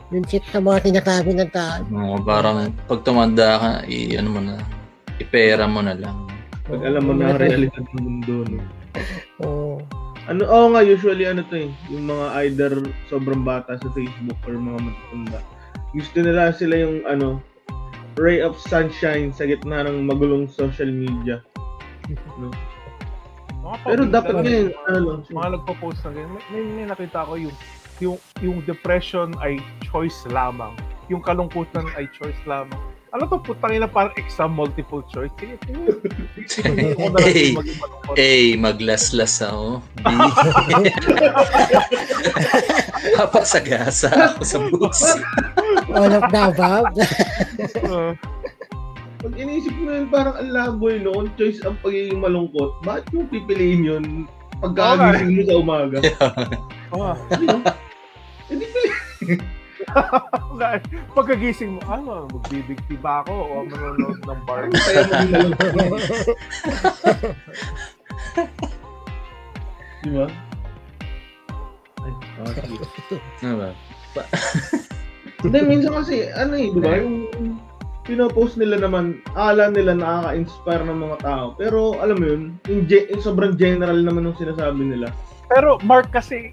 Yung 0.08 0.24
shit 0.24 0.44
sa 0.48 0.60
mga 0.64 0.88
sinasabi 0.88 1.36
ng 1.36 1.50
tao. 1.52 1.84
Oo, 1.92 2.16
parang 2.24 2.72
pag 2.88 3.04
tumanda 3.04 3.60
ka, 3.60 3.70
i, 3.84 4.16
ano 4.16 4.28
mo 4.32 4.40
na, 4.40 4.56
ipera 5.20 5.68
mo 5.68 5.84
na 5.84 5.92
lang. 5.92 6.16
Pag 6.64 6.80
alam 6.80 7.02
mo 7.04 7.12
na 7.12 7.36
ang 7.36 7.40
realidad 7.40 7.84
ng 7.92 8.00
mundo, 8.00 8.34
no? 8.48 8.60
Oo. 9.44 9.76
Ano, 10.28 10.44
oo 10.48 10.66
nga, 10.72 10.84
usually 10.84 11.24
ano 11.24 11.40
to 11.48 11.56
eh, 11.56 11.70
yung 11.88 12.08
mga 12.08 12.26
either 12.44 12.72
sobrang 13.08 13.44
bata 13.44 13.80
sa 13.80 13.88
Facebook 13.96 14.36
or 14.44 14.56
mga 14.56 14.80
matatanda. 14.80 15.40
Gusto 15.96 16.16
nila 16.20 16.52
sila 16.52 16.74
yung 16.84 17.00
ano, 17.08 17.40
ray 18.20 18.44
of 18.44 18.56
sunshine 18.60 19.32
sa 19.32 19.48
gitna 19.48 19.88
ng 19.88 20.04
magulong 20.04 20.48
social 20.48 20.88
media. 20.88 21.40
No? 22.36 22.52
Mga 23.64 23.76
Pero 23.84 24.02
dapat 24.08 24.34
ngayon, 24.44 24.68
ano 24.88 24.98
lang, 25.00 25.18
mga 25.28 25.48
nagpo-post 25.60 26.00
na 26.04 26.10
ganyan. 26.16 26.32
May, 26.32 26.44
may, 26.48 26.64
may 26.72 26.86
nakita 26.88 27.24
ko 27.24 27.32
yung 27.36 27.56
yung 27.98 28.18
yung 28.42 28.62
depression 28.64 29.34
ay 29.42 29.58
choice 29.86 30.26
lamang. 30.30 30.74
Yung 31.08 31.22
kalungkutan 31.24 31.86
ay 31.96 32.06
choice 32.14 32.38
lamang. 32.46 32.78
Ano 33.08 33.24
to 33.24 33.40
putang 33.40 33.72
ina 33.72 33.88
parang 33.88 34.12
exam 34.20 34.52
multiple 34.52 35.00
choice. 35.08 35.32
Sige, 35.40 35.56
sige. 36.44 36.92
Hey. 37.24 37.56
A, 38.20 38.28
maglaslas 38.60 39.40
ako. 39.40 39.80
B, 40.04 40.04
papasagasa 43.16 44.12
ako 44.12 44.40
sa 44.44 44.58
bus. 44.68 45.00
All 45.88 46.12
of 46.12 46.24
the 46.28 46.40
above. 46.52 46.92
Uh, 47.88 48.12
Pag 49.18 49.34
inisip 49.34 49.74
mo 49.82 49.90
yun, 49.90 50.06
parang 50.14 50.38
ang 50.38 50.54
laboy, 50.54 51.02
no? 51.02 51.10
Kung 51.10 51.34
choice 51.34 51.58
ang 51.66 51.74
pagiging 51.82 52.22
malungkot, 52.22 52.78
bakit 52.86 53.10
yung 53.10 53.26
pipiliin 53.26 53.82
yun 53.82 54.04
pagkagising 54.60 55.30
mo 55.34 55.42
sa 55.42 55.54
umaga? 55.58 55.98
oh, 56.94 57.14
Hindi 58.48 58.64
pili. 58.64 58.90
pagkagising 61.16 61.76
mo, 61.76 61.80
ano, 61.84 62.24
magbibigti 62.32 62.96
ba 62.98 63.20
ako 63.22 63.34
o 63.34 63.54
manonood 63.68 64.18
ng 64.24 64.40
bar? 64.48 64.64
Kaya. 64.72 65.02
Di 70.02 70.10
ba? 70.16 70.26
Ay, 71.98 72.12
ah, 72.40 72.52
sige. 72.56 72.76
Ano 73.44 73.54
ba? 73.60 73.68
Hindi, 75.44 75.58
minsan 75.68 75.92
kasi, 75.92 76.26
ano 76.32 76.52
eh, 76.56 76.68
di 76.72 76.80
ba? 76.80 76.92
Yung 76.98 77.28
pinopost 78.08 78.56
nila 78.56 78.80
naman, 78.80 79.20
akala 79.36 79.68
nila 79.68 79.92
nakaka-inspire 79.92 80.84
ng 80.88 80.98
mga 81.04 81.16
tao. 81.20 81.46
Pero, 81.60 82.00
alam 82.00 82.16
mo 82.16 82.24
yun, 82.24 82.42
yung, 82.64 82.88
ge- 82.88 83.04
yung 83.12 83.20
sobrang 83.20 83.52
general 83.52 84.00
naman 84.00 84.24
ng 84.24 84.40
sinasabi 84.40 84.80
nila. 84.80 85.12
Pero 85.52 85.76
Mark 85.84 86.08
kasi, 86.08 86.48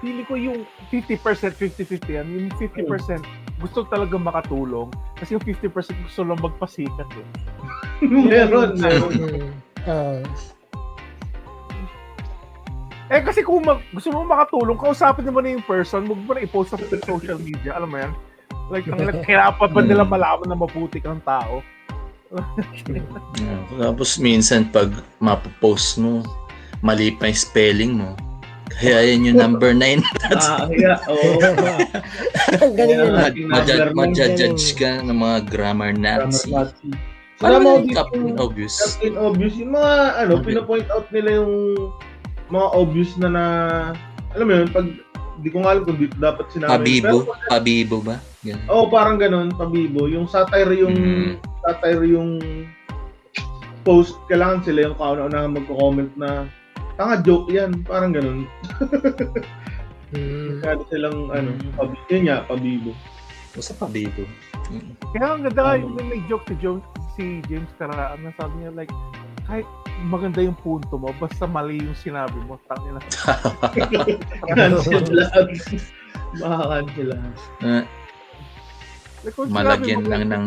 pili 0.00 0.24
ko 0.24 0.40
yung 0.40 0.64
50%, 0.88 1.52
50-50 1.52 2.16
yan. 2.16 2.26
Yung 2.32 2.48
50% 2.56 3.20
gusto 3.60 3.84
talaga 3.92 4.16
makatulong. 4.16 4.88
Kasi 5.20 5.36
yung 5.36 5.44
50% 5.44 5.92
gusto 6.08 6.20
lang 6.24 6.40
magpasikat 6.40 7.08
eh. 7.12 7.26
meron, 8.08 8.78
meron. 8.80 9.12
Mm. 9.12 9.52
Oo. 9.84 10.22
Eh 13.08 13.24
kasi 13.24 13.40
kung 13.40 13.64
mag, 13.64 13.80
gusto 13.88 14.12
mo 14.12 14.20
makatulong, 14.28 14.76
kausapin 14.76 15.32
mo 15.32 15.40
na 15.40 15.56
yung 15.56 15.64
person, 15.64 16.04
huwag 16.04 16.20
mo 16.28 16.32
na 16.36 16.44
i-post 16.44 16.76
sa 16.76 16.80
social 17.08 17.40
media. 17.40 17.72
Alam 17.76 17.88
mo 17.88 17.98
yan? 18.00 18.12
Like, 18.68 18.84
ang 18.88 19.24
kailangan 19.24 19.56
ba 19.72 19.80
nila 19.80 20.04
Mm. 20.04 20.10
malaman 20.12 20.46
na 20.48 20.56
mabuti 20.56 21.00
kang 21.00 21.24
tao? 21.24 21.64
Yeah. 22.88 23.64
Tapos 23.80 24.20
minsan 24.20 24.68
pag 24.68 24.92
mapopost 25.16 25.96
mo, 25.96 26.20
mali 26.84 27.16
pa 27.16 27.32
yung 27.32 27.40
spelling 27.40 27.92
mo. 27.96 28.12
Kaya 28.68 29.00
yan 29.00 29.32
yung 29.32 29.40
number 29.40 29.72
9. 29.72 30.04
Ah, 30.36 30.68
yeah, 30.68 31.00
oo. 31.08 31.40
Ang 32.62 32.74
galing 32.76 32.98
yun. 33.00 33.12
Yeah. 33.16 33.88
Mag- 33.96 34.12
Madjudge 34.12 34.76
ka 34.76 35.00
ng 35.00 35.16
mga 35.16 35.48
grammar 35.48 35.96
Grammar 35.96 36.28
Nazi. 36.28 36.52
Nazi. 36.52 36.92
Para 37.40 37.56
Alam 37.56 37.62
mo, 37.64 37.72
Captain 37.88 38.34
Obvious. 38.36 38.76
Captain 38.76 39.16
Obvious, 39.16 39.54
yung 39.56 39.72
mga, 39.72 39.92
ano, 40.20 40.32
Okay. 40.36 40.46
pinapoint 40.52 40.88
out 40.92 41.06
nila 41.14 41.38
yung 41.38 41.54
mga 42.50 42.66
obvious 42.74 43.10
na 43.16 43.28
na, 43.30 43.44
alam 44.34 44.44
mo 44.44 44.52
yun, 44.52 44.68
pag, 44.68 44.86
di 45.38 45.48
ko 45.48 45.62
nga 45.62 45.74
alam 45.74 45.82
kung 45.86 45.98
dapat 46.18 46.46
sinabi. 46.50 46.70
Pabibo. 46.98 47.16
Pero, 47.26 47.46
Pabibo 47.46 47.96
ba? 48.02 48.16
Ganun. 48.42 48.66
Oo, 48.70 48.74
oh, 48.74 48.86
parang 48.90 49.16
ganun, 49.18 49.48
pabibo. 49.54 50.06
Yung 50.06 50.26
satire 50.26 50.74
yung, 50.74 50.94
Mm. 50.94 51.30
satire 51.66 52.04
yung 52.06 52.30
post, 53.82 54.18
kailangan 54.26 54.62
sila 54.62 54.90
yung 54.90 54.96
kauna-unahan 54.98 55.54
magko-comment 55.54 56.10
na, 56.18 56.46
tanga 56.98 57.22
joke 57.22 57.50
yan, 57.50 57.82
parang 57.86 58.10
ganun. 58.14 58.46
Mm. 60.08 60.64
Kaya 60.64 60.80
silang, 60.88 61.28
ano, 61.28 61.52
Mm. 61.52 61.76
pabibo. 61.76 62.00
Yun 62.08 62.22
nga, 62.24 62.36
pabibo. 62.48 62.90
Basta 63.52 63.72
pabibo. 63.76 64.24
Mm. 64.72 64.92
Kaya 65.12 65.26
ang 65.36 65.42
ganda 65.44 65.76
yung 65.76 66.00
may 66.00 66.24
joke 66.24 66.48
si, 66.48 66.56
Jones, 66.64 66.84
si 67.12 67.44
James 67.44 67.68
Caraan 67.76 68.16
na 68.24 68.32
sabi 68.40 68.64
niya 68.64 68.72
like, 68.72 68.92
kahit 69.44 69.68
maganda 70.06 70.38
yung 70.38 70.54
punto 70.54 70.94
mo, 70.94 71.10
basta 71.18 71.48
mali 71.48 71.82
yung 71.82 71.98
sinabi 71.98 72.38
mo, 72.46 72.60
tangin 72.70 72.94
na. 72.94 73.02
Cancel 74.54 75.02
lahat. 75.18 75.46
Makakancel 76.38 77.06
lahat. 77.10 77.34
Ah, 77.64 77.84
Like, 79.26 79.34
malagyan 79.50 80.06
mo, 80.06 80.08
lang 80.14 80.22
ng... 80.30 80.46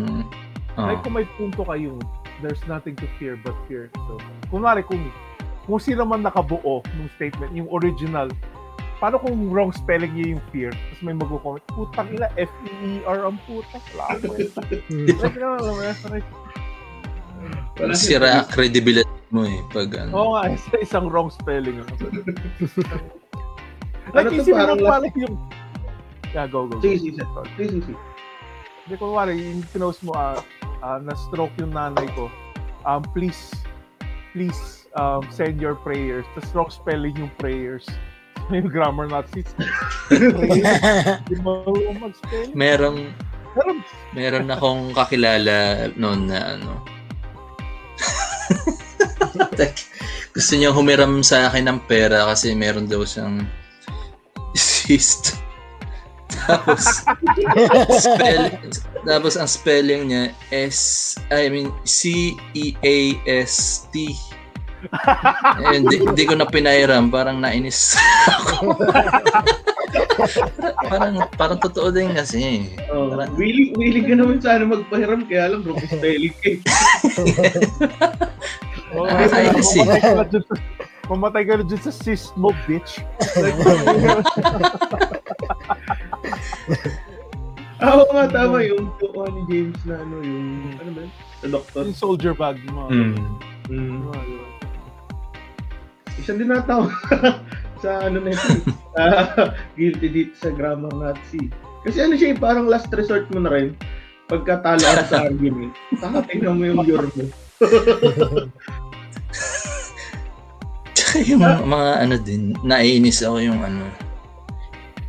Oh. 0.80 0.88
Like 0.88 1.04
kung 1.04 1.12
may 1.12 1.28
punto 1.36 1.60
kayo, 1.68 2.00
there's 2.40 2.64
nothing 2.64 2.96
to 2.96 3.04
fear 3.20 3.36
but 3.44 3.52
fear. 3.68 3.92
So, 4.08 4.16
kunwari 4.48 4.80
kung 4.80 5.12
kung 5.68 5.78
sino 5.78 6.08
man 6.08 6.24
nakabuo 6.24 6.80
ng 6.96 7.12
statement, 7.14 7.52
yung 7.52 7.68
original, 7.68 8.32
paano 8.98 9.20
kung 9.20 9.52
wrong 9.52 9.70
spelling 9.76 10.10
niya 10.16 10.26
yung 10.34 10.44
fear? 10.48 10.72
Tapos 10.72 11.00
may 11.04 11.14
mag-comment, 11.14 11.64
putang 11.76 12.08
ina, 12.10 12.32
F-E-E-R 12.34 13.20
ang 13.28 13.38
puta. 13.44 13.76
Wala 13.94 14.16
ko 14.24 14.32
kwenta. 14.32 14.60
Like, 14.90 15.36
alam 15.36 15.74
mo 15.76 15.82
yan, 15.84 15.96
like, 16.08 16.28
Wala 17.76 17.94
Sira 17.98 18.46
credibility 18.48 19.21
mo 19.32 19.48
eh. 19.48 19.58
Pag 19.72 19.88
ano. 19.96 20.10
Oo 20.12 20.28
nga, 20.36 20.52
isa, 20.52 20.70
isang 20.78 21.08
wrong 21.08 21.32
spelling. 21.32 21.80
Ano 24.12 24.18
like, 24.18 24.34
to, 24.34 24.42
isipin 24.42 24.58
mo 24.58 24.58
parang 24.58 24.78
pala 24.82 25.06
yung... 25.14 25.36
Yeah, 26.34 26.50
go, 26.50 26.66
go, 26.66 26.74
go. 26.76 26.82
Sige, 26.82 27.14
sige, 27.14 27.22
sige, 27.54 27.78
sige. 27.86 28.00
Hindi, 28.82 28.94
kunwari, 28.98 29.32
yung 29.38 29.62
pinost 29.70 30.02
mo, 30.02 30.12
ah, 30.18 30.42
ah, 30.82 30.98
na-stroke 30.98 31.54
yung 31.62 31.70
nanay 31.70 32.10
ko, 32.18 32.26
um, 32.82 33.00
please, 33.14 33.54
please, 34.34 34.90
um, 34.98 35.22
send 35.30 35.62
your 35.62 35.78
prayers. 35.78 36.26
Tapos 36.34 36.50
wrong 36.52 36.70
spelling 36.74 37.14
yung 37.14 37.30
prayers. 37.38 37.86
Yung 38.50 38.66
grammar 38.66 39.06
Nazi. 39.06 39.46
prayers. 40.10 41.22
Hindi 41.30 41.36
mo 41.46 41.62
mag-spell. 41.94 42.50
Merong 42.58 43.14
meron 44.18 44.50
akong 44.50 44.90
kakilala 44.98 45.88
noon 45.94 46.26
na 46.26 46.58
ano 46.58 46.82
Gusto 50.34 50.52
niya 50.56 50.72
humiram 50.72 51.20
sa 51.20 51.48
akin 51.48 51.68
ng 51.68 51.80
pera 51.84 52.24
kasi 52.28 52.56
meron 52.56 52.88
daw 52.88 53.04
siyang 53.04 53.44
cyst. 54.56 55.36
Tapos, 56.32 57.04
spell, 58.00 58.56
tapos 59.04 59.36
ang 59.36 59.44
spelling 59.44 60.08
niya 60.08 60.32
S, 60.48 61.12
I 61.28 61.52
mean, 61.52 61.68
C-E-A-S-T. 61.84 63.94
Eh, 64.82 65.76
Hindi 65.76 65.96
hindi 66.00 66.24
ko 66.24 66.34
na 66.34 66.44
pinairam, 66.44 67.06
parang 67.06 67.38
nainis 67.38 67.94
ako. 68.36 68.74
parang, 70.82 71.14
parang 71.32 71.58
totoo 71.58 71.88
din 71.88 72.10
kasi. 72.12 72.66
Oh, 72.88 73.12
Parang- 73.12 73.34
willing, 73.34 73.72
willing 73.74 74.04
ka 74.04 74.14
naman 74.14 74.38
sana 74.38 74.64
magpahiram, 74.64 75.22
kaya 75.24 75.50
lang 75.50 75.60
bro, 75.62 75.76
spelling 75.80 76.34
ka 76.36 76.48
eh. 76.48 76.58
Oh, 78.92 79.08
Ah, 79.08 79.24
ay, 79.24 79.48
I 79.48 79.64
see. 79.64 79.80
mamatay 81.08 81.48
ka 81.48 81.56
na 81.56 81.64
dun 81.64 81.80
sa 81.80 81.88
cyst 81.88 82.36
mo, 82.36 82.52
bitch. 82.68 83.00
Ah, 87.80 87.96
Oo 87.96 88.04
nga, 88.06 88.28
tama 88.28 88.60
yung 88.62 88.92
kuha 88.96 89.32
ni 89.32 89.40
James 89.48 89.80
na 89.82 89.96
ano, 89.96 90.20
yung, 90.20 90.44
ano 90.76 90.90
ba 90.92 91.00
yun? 91.02 91.12
Sa 91.40 91.46
doctor. 91.48 91.82
Yung 91.82 91.96
soldier 91.96 92.34
bag 92.36 92.60
mo. 92.68 92.86
Mm. 92.86 93.16
Mm. 93.66 94.12
Isa 96.22 96.38
din 96.38 96.54
natawa 96.54 96.86
sa 97.82 98.06
ano 98.06 98.22
na 98.22 98.30
ito. 98.30 98.62
ah, 99.02 99.50
guilty 99.74 100.06
dito 100.06 100.38
sa 100.38 100.54
grammar 100.54 100.94
Nazi. 100.94 101.50
Kasi 101.82 101.98
ano 101.98 102.14
siya, 102.14 102.30
eh, 102.30 102.38
parang 102.38 102.70
last 102.70 102.86
resort 102.94 103.26
mo 103.34 103.42
na 103.42 103.50
rin. 103.50 103.74
Pagkatalo 104.30 104.78
ka 104.78 105.02
sa 105.10 105.26
argument, 105.26 105.74
takatingnan 106.02 106.54
mo 106.54 106.62
yung 106.62 106.78
your 106.86 107.10
mo. 107.10 107.26
Tsaka 110.94 111.26
yung 111.26 111.42
mga 111.42 111.90
ano 112.06 112.14
din, 112.22 112.54
naiinis 112.62 113.26
ako 113.26 113.42
yung 113.42 113.58
ano, 113.58 113.82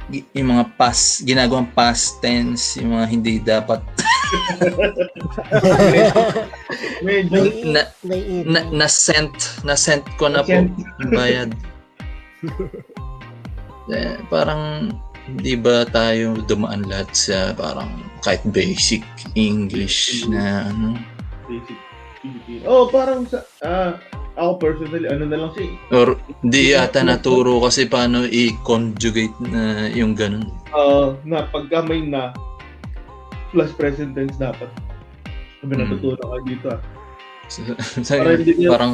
yung 0.09 0.49
mga 0.57 0.65
past, 0.81 1.29
ginagawang 1.29 1.69
past 1.77 2.25
tense, 2.25 2.81
yung 2.81 2.97
mga 2.97 3.05
hindi 3.05 3.33
dapat 3.37 3.85
Medyo, 7.05 7.43
na, 7.69 7.81
na, 8.47 8.59
na 8.71 8.87
sent, 8.87 9.61
na 9.67 9.75
sent 9.77 10.03
ko 10.17 10.27
na 10.29 10.43
po 10.43 10.65
bayad. 11.13 11.53
eh, 13.93 14.17
parang 14.31 14.91
hindi 15.23 15.55
ba 15.55 15.87
tayo 15.87 16.35
dumaan 16.43 16.83
lahat 16.87 17.15
sa 17.15 17.53
parang 17.55 17.87
kahit 18.23 18.43
basic 18.51 19.03
English 19.39 20.27
na 20.27 20.67
ano 20.67 20.99
basic. 21.47 21.77
Oh, 22.63 22.87
parang 22.87 23.27
sa, 23.27 23.43
ah, 23.67 23.99
ako 24.39 24.51
personally, 24.63 25.11
ano 25.11 25.27
na 25.27 25.43
lang 25.43 25.51
siya 25.51 25.67
eh. 25.67 25.75
or 25.91 26.15
di 26.39 26.71
yata 26.71 27.03
naturo 27.03 27.59
kasi 27.59 27.83
paano 27.83 28.23
i-conjugate 28.23 29.35
na 29.43 29.91
yung 29.91 30.15
ganun. 30.15 30.47
Ah, 30.71 31.19
na 31.27 31.43
pagka 31.51 31.83
may 31.83 31.99
na, 31.99 32.31
plus 33.53 33.69
present 33.71 34.11
tense 34.11 34.35
dapat. 34.35 34.67
Sabi 35.61 35.71
Mm. 35.71 35.79
natutunan 35.85 36.19
ka 36.19 36.37
dito 36.43 36.67
ah. 36.67 36.79
So, 37.47 37.61
so, 38.01 38.11
Parang 38.17 38.41
niya- 38.41 38.71
parang 38.73 38.93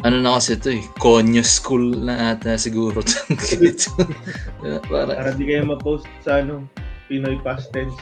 ano 0.00 0.16
na 0.16 0.36
kasi 0.36 0.54
ito 0.54 0.68
eh, 0.70 0.80
konyo 0.96 1.40
school 1.40 1.92
na 1.98 2.32
ata 2.32 2.54
siguro. 2.54 3.00
Ganito. 3.26 3.88
parang, 4.92 5.16
Para 5.16 5.32
di 5.32 5.44
kayo 5.44 5.64
ma-post 5.66 6.04
sa 6.20 6.38
ano, 6.38 6.64
Pinoy 7.04 7.36
past 7.40 7.70
tense. 7.70 7.96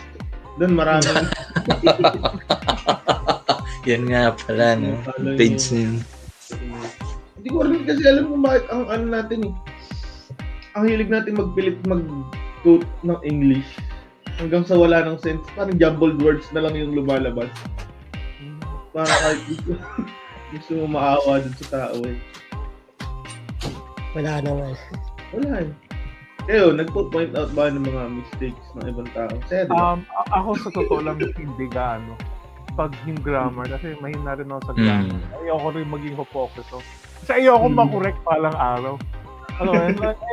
Doon 0.59 0.75
marami. 0.75 1.07
yan 3.89 4.05
nga 4.05 4.35
pala, 4.37 4.77
no? 4.77 5.01
Page 5.39 5.65
na 5.73 5.79
yun. 5.81 5.95
Hindi 7.39 7.49
ko 7.49 7.59
rin 7.63 7.83
kasi 7.87 8.03
alam 8.05 8.25
kung 8.29 8.43
bakit 8.43 8.65
ang 8.69 8.85
ano 8.87 9.05
natin 9.09 9.39
eh. 9.49 9.55
Ang 10.75 10.85
hilig 10.87 11.09
natin 11.09 11.35
magpilit 11.35 11.79
mag-quote 11.87 12.87
ng 13.01 13.19
English 13.25 13.67
hanggang 14.39 14.63
sa 14.65 14.79
wala 14.79 15.03
ng 15.05 15.19
sense. 15.19 15.43
Parang 15.53 15.75
jumbled 15.77 16.23
words 16.23 16.47
na 16.55 16.65
lang 16.65 16.79
yung 16.79 16.95
lumalabas. 16.95 17.51
Parang 18.95 19.19
kahit 19.21 19.41
gusto, 19.51 19.71
gusto 20.55 20.71
mo 20.79 20.85
maawa 20.89 21.43
dun 21.43 21.55
sa 21.59 21.67
tao 21.69 21.99
eh. 22.07 22.17
Wala 24.17 24.41
naman. 24.41 24.73
Wala 25.35 25.53
eh. 25.67 25.71
Kayo, 26.49 26.73
nagpo-point 26.73 27.37
out 27.37 27.53
ba 27.53 27.69
ng 27.69 27.85
mga 27.85 28.03
mistakes 28.09 28.65
ng 28.81 28.89
ibang 28.89 29.11
tao? 29.13 29.29
Ba? 29.69 29.77
Um, 29.93 30.01
a- 30.17 30.33
ako 30.33 30.51
sa 30.57 30.71
totoo 30.73 31.05
lang 31.05 31.21
hindi 31.21 31.69
gaano. 31.69 32.17
Pag 32.73 32.97
yung 33.05 33.21
grammar, 33.21 33.69
kasi 33.69 33.93
mahina 34.01 34.33
rin 34.33 34.49
ako 34.49 34.61
sa 34.65 34.73
grammar. 34.73 35.13
Mm. 35.13 35.45
Ayoko 35.45 35.67
rin 35.77 35.89
maging 35.93 36.17
focus. 36.33 36.65
So. 36.73 36.81
Kasi 37.21 37.45
ayoko 37.45 37.69
Mm. 37.69 37.77
makorek 37.77 38.17
palang 38.25 38.57
araw. 38.57 38.95
Ano 39.61 39.71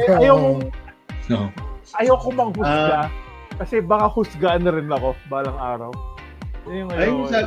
ayoko, 0.07 0.49
No. 1.27 1.51
ayoko 1.99 2.27
manghusga. 2.31 3.11
Kasi 3.55 3.79
baka 3.79 4.11
husgaan 4.11 4.67
na 4.67 4.75
rin 4.75 4.91
ako 4.91 5.15
balang 5.31 5.57
araw. 5.59 5.91
Yun 6.67 6.87
yung 6.87 6.89
ayun, 6.91 7.15
yung 7.23 7.31
sa, 7.31 7.39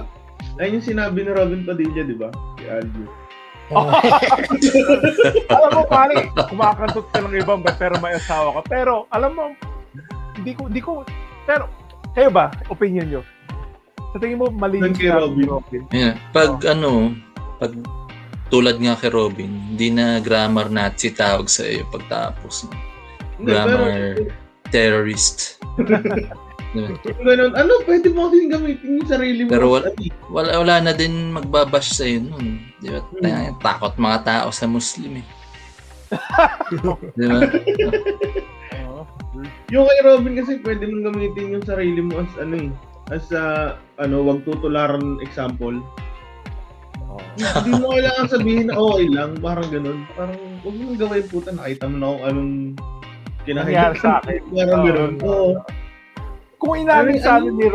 ayun 0.63 0.77
yung 0.81 0.87
sinabi 0.87 1.19
ni 1.25 1.31
Robin 1.35 1.63
Padilla, 1.67 2.03
di 2.05 2.17
ba? 2.17 2.29
Si 2.57 2.65
Aljo. 2.69 3.05
Oo. 3.69 3.91
alam 5.57 5.71
mo, 5.77 5.83
pare, 5.85 6.33
kumakantot 6.49 7.07
ka 7.13 7.19
ng 7.21 7.37
ibang 7.37 7.61
ba, 7.61 7.77
pero 7.77 8.01
may 8.01 8.17
asawa 8.17 8.57
ka. 8.61 8.61
Pero, 8.73 9.05
alam 9.13 9.37
mo, 9.37 9.47
hindi 10.41 10.53
ko, 10.57 10.63
hindi 10.73 10.81
ko, 10.81 11.05
pero, 11.45 11.69
kayo 12.17 12.33
ba, 12.33 12.49
opinion 12.73 13.07
nyo? 13.09 13.23
Sa 14.13 14.17
tingin 14.17 14.41
mo, 14.41 14.49
mali 14.49 14.81
yung 14.81 14.97
kay 14.97 15.13
sinabi 15.13 15.21
Robin. 15.21 15.37
ni 15.37 15.45
Robin. 15.45 15.83
Yeah. 15.93 16.15
Pag 16.33 16.65
ano, 16.65 17.13
pag 17.61 17.77
tulad 18.49 18.81
nga 18.81 18.97
kay 18.97 19.13
Robin, 19.13 19.53
hindi 19.53 19.93
na 19.93 20.17
grammar 20.25 20.73
Nazi 20.73 21.13
tawag 21.13 21.53
sa 21.53 21.69
iyo 21.69 21.85
pagtapos. 21.93 22.65
Grammar. 23.45 23.77
pero 23.77 24.33
Terrorist. 24.73 25.58
Diba? 26.69 26.93
ganun, 27.25 27.57
ano, 27.57 27.73
pwede 27.89 28.13
mo 28.13 28.29
kasing 28.29 28.53
gamitin 28.53 29.01
yung 29.01 29.09
sarili 29.09 29.41
mo. 29.47 29.51
Pero 29.51 29.67
wal- 29.73 29.89
eh. 29.89 30.13
wala, 30.29 30.51
wala 30.61 30.77
na 30.85 30.93
din 30.93 31.33
magbabash 31.33 31.97
sa 31.97 32.05
iyo 32.05 32.29
nun. 32.29 32.61
Di 32.83 32.93
ba? 32.93 33.01
Hmm. 33.25 33.57
Takot 33.65 33.95
mga 33.97 34.19
tao 34.27 34.49
sa 34.53 34.69
Muslim 34.69 35.25
eh. 35.25 35.27
Di 37.17 37.25
ba? 37.25 37.41
Yung 39.71 39.87
kay 39.87 40.01
Robin 40.03 40.35
kasi 40.37 40.59
pwede 40.61 40.85
mong 40.89 41.15
gamitin 41.15 41.55
yung 41.57 41.65
sarili 41.65 42.01
mo 42.03 42.21
as 42.21 42.33
ano 42.43 42.55
eh, 42.59 42.71
as 43.15 43.27
a, 43.33 43.77
ano, 44.03 44.27
wag 44.27 44.43
tutularan 44.45 45.23
example. 45.25 45.79
Hindi 47.39 47.71
mo 47.79 47.95
kailangan 47.95 48.27
sabihin 48.31 48.67
na 48.69 48.77
okay 48.77 49.07
lang, 49.11 49.31
parang 49.39 49.69
ganun. 49.71 49.99
Parang, 50.15 50.39
huwag 50.63 50.75
mo 50.75 50.83
nang 50.91 51.01
gawin 51.01 51.27
puta, 51.31 51.51
nakita 51.55 51.85
mo 51.87 51.97
na 51.97 52.07
kung 52.11 52.25
anong. 52.27 52.53
Nangyari 53.57 53.97
sa 54.01 54.21
akin. 54.21 54.41
Parang 54.57 54.81
Oo. 54.81 54.87
ganun. 54.87 55.13
Oo. 55.25 55.51
Kung 56.59 56.75
inamin 56.75 57.23
sa 57.23 57.39
amin 57.39 57.55
ni 57.55 57.71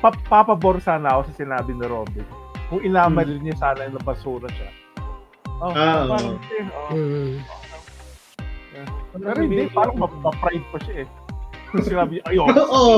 pa- 0.00 0.20
papabor 0.28 0.78
sana 0.84 1.16
ako 1.16 1.32
sa 1.32 1.34
sinabi 1.40 1.72
ni 1.72 1.86
Robin. 1.88 2.24
Kung 2.68 2.80
inamal 2.84 3.28
niya 3.40 3.56
sana 3.56 3.88
na 3.88 4.00
basura 4.00 4.48
siya. 4.52 4.70
Oh, 5.64 5.70
Ah, 5.70 6.04
parang, 6.10 6.36
oo. 6.36 6.90
oh. 6.90 6.90
Mm. 6.92 7.34
Pero 9.14 9.38
hindi, 9.38 9.64
parang 9.70 9.96
ma- 9.96 10.18
ma-pride 10.20 10.66
pa 10.74 10.78
siya 10.82 11.06
eh. 11.06 11.08
Kung 11.70 11.86
sinabi 11.86 12.18
niya, 12.18 12.24
ayoko. 12.28 12.50
Oo. 12.76 12.96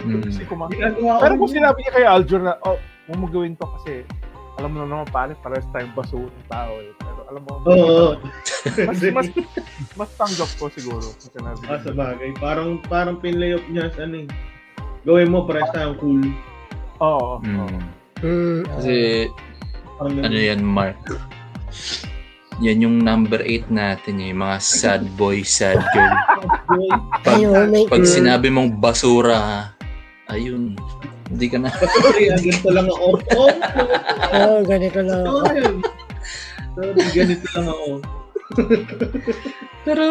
Mm. 0.00 0.22
Kasi 0.22 0.42
ko 0.46 0.54
Pero 1.20 1.32
kung 1.36 1.50
sinabi 1.50 1.78
niya 1.82 1.92
kay 1.92 2.06
Aljur 2.06 2.40
na, 2.40 2.54
oh, 2.62 2.78
huwag 3.10 3.18
mo 3.18 3.26
gawin 3.28 3.58
to 3.58 3.66
kasi 3.78 4.02
alam 4.56 4.68
mo 4.70 4.76
na 4.78 4.86
naman 4.86 5.08
pare, 5.08 5.36
parehas 5.36 5.68
tayong 5.70 5.92
basura 5.92 6.26
ng 6.26 6.48
tao 6.48 6.72
eh. 6.80 6.92
Pero 6.96 7.20
alam 7.28 7.42
mo, 7.42 7.52
Oo. 7.62 8.08
mas, 8.88 8.98
mas, 9.12 9.26
mas 9.94 10.10
tanggap 10.16 10.50
ko 10.56 10.72
siguro 10.72 11.04
sinabi 11.18 11.60
Ah, 11.66 11.78
sa 11.78 11.92
bagay. 11.92 12.32
Parang, 12.36 12.80
parang 12.84 13.16
pinlay 13.16 13.52
off 13.52 13.64
niya 13.68 13.92
sa 13.92 14.04
ano 14.04 14.24
eh. 14.24 14.28
Gawin 15.04 15.28
mo, 15.28 15.44
pares 15.44 15.68
tayong 15.70 16.00
cool. 16.00 16.24
Oo. 16.98 17.36
oo. 17.36 17.44
Mm. 17.44 17.84
Mm. 18.24 18.60
Kasi 18.66 18.94
Parang 19.96 20.12
ganun. 20.16 20.24
ano 20.24 20.36
yan, 20.36 20.60
Mark? 20.64 20.98
Yan 22.56 22.80
yung 22.80 23.04
number 23.04 23.44
8 23.44 23.68
natin 23.68 24.16
eh, 24.16 24.32
yung 24.32 24.40
mga 24.40 24.56
sad 24.58 25.04
boy, 25.14 25.44
sad 25.44 25.76
girl. 25.92 26.16
Pag, 27.26 27.40
pag 27.92 28.04
sinabi 28.08 28.48
mong 28.48 28.80
basura, 28.80 29.75
ayun, 30.30 30.74
hindi 31.30 31.46
ka 31.46 31.58
na. 31.58 31.70
Sorry, 32.02 32.30
ganito 32.30 32.68
lang 32.70 32.86
ako. 32.86 33.06
Oh, 33.34 33.50
Oo, 34.34 34.56
ganito 34.66 34.98
lang 35.02 35.20
ako. 35.22 35.36
sorry. 35.46 35.64
Sorry, 36.76 37.02
ganito 37.14 37.46
lang 37.54 37.66
ako. 37.66 37.86
Pero, 39.82 40.04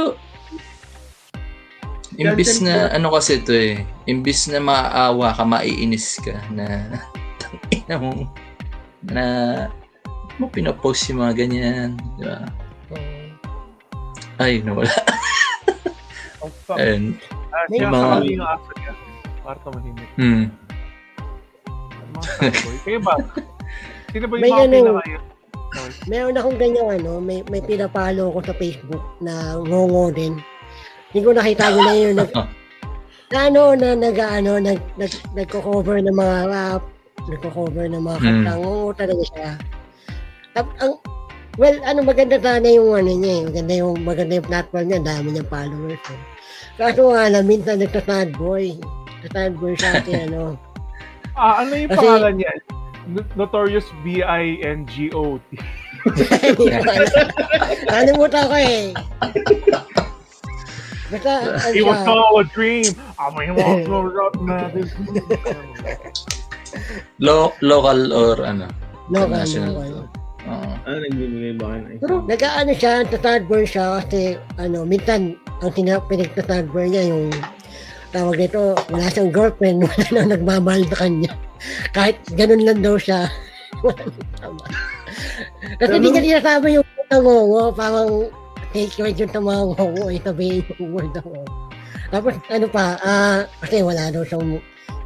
imbis 2.15 2.63
na, 2.63 2.91
ano 2.91 3.12
kasi 3.12 3.39
ito 3.39 3.51
eh, 3.51 3.84
imbis 4.08 4.47
na 4.47 4.60
maaawa 4.60 5.36
ka, 5.36 5.43
maiinis 5.43 6.19
ka 6.23 6.36
na, 6.51 6.65
tangina 7.39 7.95
mo, 7.99 8.12
na, 9.04 9.25
mo 10.36 10.51
pinapost 10.51 11.12
yung 11.12 11.23
mga 11.23 11.34
ganyan, 11.36 11.95
di 12.19 12.23
ba? 12.28 12.43
Oo. 12.91 13.23
Ay, 14.36 14.60
nawala. 14.60 14.91
Oh, 16.43 16.51
fuck. 16.67 16.75
Ayun. 16.75 17.15
May 17.71 17.80
siya 17.80 17.88
mga- 17.88 18.19
Para 19.45 19.62
tumahimik. 19.62 20.10
Hmm. 20.17 20.49
Ang 21.69 22.10
Mga. 22.17 22.29
Kayo 22.81 22.99
ba? 22.99 23.13
Sino 24.12 24.25
ba 24.25 24.34
yung 24.34 24.41
May 24.41 24.51
mga 24.51 24.63
ano- 24.65 24.73
pinaka 24.81 25.05
yun? 25.08 25.23
Sorry. 25.75 25.93
meron 26.08 26.39
akong 26.39 26.55
ganyan 26.55 26.88
ano, 26.89 27.12
may, 27.19 27.43
may 27.51 27.60
pinapalo 27.60 28.31
ko 28.31 28.39
sa 28.41 28.55
Facebook 28.55 29.03
na 29.19 29.60
ngongo 29.60 30.08
din. 30.10 30.39
Hindi 31.12 31.19
ko 31.21 31.31
nakita 31.36 31.67
yun 31.67 31.84
na 31.84 31.93
yun. 31.93 32.15
Nag, 32.19 32.31
na 33.27 33.39
ano, 33.43 33.62
na 33.75 33.88
nag, 33.91 34.15
ano, 34.15 34.51
nag, 34.58 34.79
nag, 34.95 35.12
nagko-cover 35.36 35.99
ng 35.99 36.15
mga 36.15 36.38
rap, 36.47 36.84
nagko-cover 37.27 37.86
ng 37.86 37.99
mga 37.99 38.17
Hmm. 38.17 38.25
kanta. 38.25 38.51
Ngongo 38.55 38.89
talaga 38.95 39.23
siya. 39.27 39.49
Tap, 40.55 40.67
ang, 40.79 40.93
well, 41.58 41.75
ano, 41.84 41.99
maganda 42.01 42.39
sana 42.39 42.65
yung 42.65 42.95
ano 42.95 43.12
niya 43.12 43.34
eh. 43.36 43.43
Maganda 43.43 43.73
yung, 43.75 43.93
maganda 43.99 44.34
yung 44.39 44.47
platform 44.47 44.86
niya. 44.88 44.99
Dami 45.03 45.27
niyang 45.29 45.51
followers 45.51 46.05
eh. 46.08 46.21
Kaso 46.75 47.01
nga 47.12 47.23
lang, 47.27 47.43
minsan 47.43 47.84
nagsa-sad 47.84 48.31
boy. 48.39 48.79
Boy 49.32 49.74
siya 49.74 50.00
kasi 50.00 50.12
ano. 50.22 50.58
Ah, 51.34 51.62
ano 51.62 51.74
yung 51.74 51.90
Kasi- 51.90 52.00
pangalan 52.02 52.34
niya? 52.36 52.52
No- 53.06 53.30
Notorious 53.36 53.86
B-I-N-G-O-T. 54.02 55.46
Kalimutan 57.86 58.44
ko 58.52 58.56
eh. 58.56 58.94
Basta, 61.06 61.32
ano 61.54 61.70
It 61.72 61.86
was 61.86 62.02
siya, 62.02 62.10
all 62.10 62.34
a 62.36 62.46
dream. 62.48 62.90
I 63.16 63.26
mean, 63.32 63.54
what's 63.54 63.86
so 63.86 64.02
rock 64.02 64.34
na 64.42 64.66
this? 64.74 64.90
Lo- 67.20 67.54
local 67.62 68.00
or 68.12 68.42
ano? 68.42 68.66
local, 69.08 69.30
National. 69.30 69.74
local. 69.76 70.10
Oo. 70.46 70.70
Ah, 70.82 70.98
nagbibigay 71.00 71.54
ba 71.58 71.66
kayo 71.74 71.98
Pero 72.02 72.14
nag-ano 72.22 72.72
siya, 72.72 72.94
sa-sadburn 73.04 73.66
siya 73.66 73.86
kasi 74.00 74.22
ano, 74.58 74.82
minsan 74.82 75.38
ang 75.62 75.74
pinag-sadburn 75.74 76.90
niya 76.90 77.04
yung 77.08 77.30
tawag 78.15 78.36
nito, 78.39 78.71
wala 78.88 79.12
siyang 79.12 79.32
girlfriend, 79.36 79.80
wala 79.86 80.06
nang 80.15 80.32
nagmamahal 80.32 80.84
sa 80.88 80.97
kanya. 81.04 81.32
Kahit 81.91 82.15
ganun 82.39 82.63
lang 82.63 82.80
daw 82.80 82.95
siya. 82.95 83.28
Kasi 85.80 85.91
hindi 85.99 86.10
niya 86.15 86.39
sinasabi 86.39 86.80
yung 86.80 86.88
tangongo, 87.12 87.75
parang 87.75 88.32
take 88.71 88.95
word 88.95 89.19
yung 89.19 89.32
tamangongo, 89.36 90.08
eh, 90.08 90.19
sabihin 90.23 90.63
yung 90.80 90.91
word 90.95 91.12
ako. 91.12 91.43
Tapos 92.12 92.34
ano 92.47 92.67
pa, 92.71 92.95
ah, 93.04 93.43
kasi 93.60 93.82
wala 93.84 94.08
daw 94.13 94.23
siyang 94.23 94.62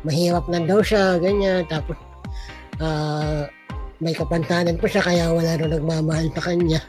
mahirap 0.05 0.45
lang 0.51 0.69
daw 0.69 0.83
siya, 0.83 1.17
ganyan. 1.17 1.65
Tapos, 1.65 1.97
ah, 2.83 3.49
may 3.99 4.13
kapantanan 4.13 4.77
pa 4.77 4.87
siya 4.87 5.01
kaya 5.01 5.25
wala 5.33 5.57
daw 5.57 5.67
nagmamahal 5.67 6.27
sa 6.37 6.43
kanya. 6.45 6.81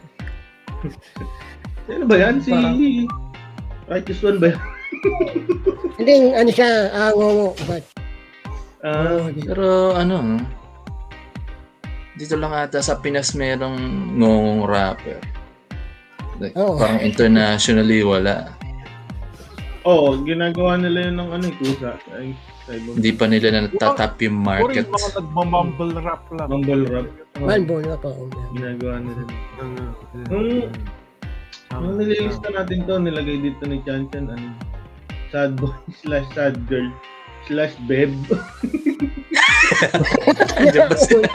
Ano 1.89 2.05
ba 2.07 2.17
yan? 2.17 2.39
Si... 2.45 2.53
Parang- 2.53 2.81
Righteous 3.91 4.23
One 4.23 4.39
ba 4.39 4.47
yan? 4.55 4.80
Hindi, 5.97 6.13
ano 6.33 6.51
siya, 6.51 6.71
ah, 6.91 7.13
ngongo, 7.13 7.53
but, 7.65 7.85
Ah, 8.81 9.29
Pero 9.29 9.93
ano, 9.93 10.41
dito 12.17 12.33
lang 12.37 12.49
ata 12.51 12.81
sa 12.81 12.97
Pinas 12.97 13.37
merong 13.37 13.77
ngongong 14.17 14.65
rapper. 14.65 15.21
Like, 16.41 16.57
Oo. 16.57 16.81
Parang 16.81 17.05
internationally 17.05 18.01
wala. 18.01 18.57
Oo, 19.85 20.17
ginagawa 20.25 20.81
nila 20.81 21.09
yun 21.09 21.17
ng 21.17 21.31
ano, 21.31 21.45
eh, 21.45 21.55
kusa. 21.57 21.93
Ay, 22.11 22.33
Hindi 22.71 23.11
pa 23.13 23.29
nila 23.29 23.67
natatap 23.67 24.17
yung 24.23 24.39
Puro 24.39 24.49
market. 24.49 24.85
yung 24.85 24.95
mga 24.95 25.11
nagmamumble 25.19 25.93
rap 26.01 26.23
lang. 26.31 26.49
mumble 26.49 26.85
rap. 26.87 27.07
Oo, 27.37 27.45
one 27.45 27.65
na 27.83 27.97
po. 27.99 28.11
ginagawa 28.53 28.95
nila. 28.97 29.23
Nung, 30.31 30.47
nung 31.75 31.95
nililista 32.01 32.49
natin 32.49 32.79
to, 32.89 32.95
nilagay 32.97 33.37
dito 33.43 33.63
ni 33.69 33.77
Chan 33.83 34.09
Chan, 34.09 34.25
ano, 34.25 34.49
sad 35.31 35.57
boy 35.57 35.73
slash 36.03 36.27
sad 36.35 36.55
girl 36.67 36.91
slash 37.47 37.75
beb. 37.89 38.13
Andiyan 40.61 40.87
ba 40.91 40.97
sila? 40.99 41.29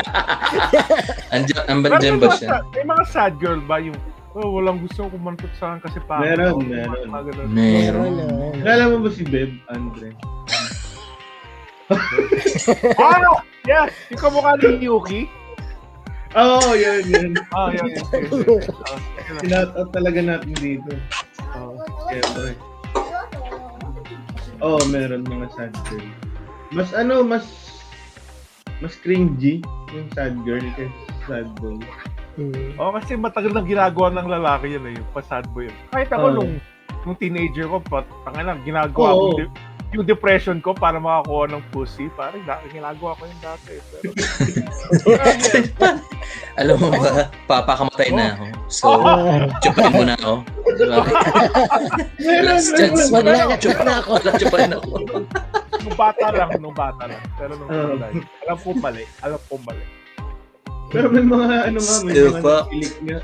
Andiyan, 1.33 2.19
ba 2.21 2.29
siya? 2.37 2.61
May 2.75 2.85
mga 2.85 3.03
sad 3.09 3.33
girl 3.41 3.59
ba 3.63 3.81
yung 3.81 3.97
oh, 4.35 4.51
walang 4.59 4.83
gusto 4.83 5.07
kumantot 5.07 5.49
sa 5.57 5.75
akin 5.75 5.79
kasi 5.87 5.99
pa. 6.03 6.19
Meron, 6.21 6.61
meron. 6.67 7.07
Meron. 7.49 8.13
Kilala 8.59 8.83
mo 8.91 8.97
ba 9.07 9.09
si 9.09 9.23
Beb, 9.23 9.51
Andre? 9.71 10.11
Ano? 12.97 13.45
Yeah, 13.69 13.93
yung 14.09 14.17
kamukha 14.21 14.57
ni 14.57 14.89
Yuki. 14.89 15.29
Oo, 16.33 16.57
oh, 16.57 16.73
yun, 16.73 17.05
yun. 17.07 17.31
Ah, 17.53 17.69
yeah, 17.71 17.85
yeah, 17.85 18.01
yeah, 18.11 18.25
yeah. 18.25 18.41
Ah, 18.41 18.41
yun 18.41 18.41
lang. 18.41 19.37
Sinoutout 19.39 19.89
talaga 19.93 20.19
natin 20.19 20.51
dito. 20.57 20.91
Ah. 21.53 21.71
Siyempre. 22.11 22.74
Oo, 24.63 24.81
oh, 24.81 24.83
meron 24.87 25.27
mga 25.27 25.47
sad 25.55 25.73
girl. 25.91 26.07
Mas 26.71 26.91
ano, 26.95 27.23
mas 27.23 27.45
mas 28.83 28.95
cringy 28.99 29.63
yung 29.95 30.07
sad 30.11 30.35
girl 30.43 30.63
kaysa 30.75 30.91
sad 31.25 31.47
boy. 31.59 31.79
Hmm. 32.35 32.75
Oh, 32.75 32.91
kasi 32.91 33.15
matagal 33.15 33.55
nang 33.55 33.67
ginagawa 33.67 34.11
ng 34.11 34.27
lalaki 34.27 34.75
yan 34.75 34.91
eh, 34.91 34.93
yung 34.99 35.09
pa-sad 35.15 35.47
boy. 35.55 35.71
Kahit 35.95 36.11
ako 36.11 36.25
Oo. 36.27 36.35
nung 36.39 36.53
nung 37.07 37.17
teenager 37.21 37.69
ko, 37.69 37.79
pat, 37.79 38.03
tanga 38.27 38.59
ginagawa 38.65 39.09
Oo. 39.15 39.39
ko 39.39 39.39
de- 39.39 39.74
yung 39.93 40.07
depression 40.07 40.57
ko 40.63 40.73
para 40.73 40.97
makakuha 40.97 41.53
ng 41.53 41.61
pussy, 41.69 42.09
parang 42.17 42.41
ginagawa 42.71 43.13
ko 43.19 43.23
yung 43.27 43.41
dati. 43.43 43.73
Pero, 43.91 44.09
Alam 46.59 46.75
mo 46.79 46.87
ba, 46.95 47.27
papakamatay 47.51 48.09
na 48.15 48.25
ako. 48.33 48.45
So, 48.71 48.87
chupain 49.59 49.91
mo 49.91 50.03
na 50.07 50.15
ako. 50.15 50.33
Diba? 50.75 51.03
Last 52.47 52.69
chance 52.79 53.11
mo 53.11 53.19
na. 53.19 53.45
Maglalagpas 53.45 53.79
na 53.83 53.93
ako. 53.99 54.09
Wala, 54.19 54.31
chupain 54.39 54.71
ako. 54.71 54.89
nung 55.85 55.97
bata 55.99 56.25
lang, 56.31 56.49
nung 56.63 56.75
bata 56.75 57.03
lang. 57.05 57.21
Pero 57.35 57.51
nung 57.59 57.69
uh, 57.69 57.99
alam 58.47 58.57
ko 58.63 58.69
mali, 58.79 59.03
alam 59.21 59.39
ko 59.51 59.59
mali. 59.61 59.85
Pero 60.89 61.11
may 61.11 61.25
mga 61.27 61.55
ano 61.71 61.79
nga, 61.83 61.95
may 62.01 62.13
Still 62.15 62.31
mga 62.39 62.41
naglilik 62.41 62.95
nga. 63.03 63.19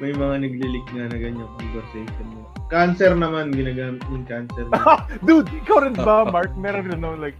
May 0.00 0.12
mga 0.12 0.34
naglilik 0.40 0.86
nga 0.90 1.04
na 1.06 1.16
ganyan 1.20 1.48
conversation 1.60 2.26
mo. 2.32 2.43
Cancer 2.66 3.12
naman, 3.12 3.52
ginagamit 3.52 4.00
yung 4.08 4.24
cancer. 4.24 4.64
Dude, 5.26 5.48
ikaw 5.52 5.84
rin 5.84 5.94
ba, 5.94 6.24
Mark? 6.34 6.56
Meron 6.56 6.88
rin, 6.88 6.98
no, 6.98 7.12
like, 7.14 7.36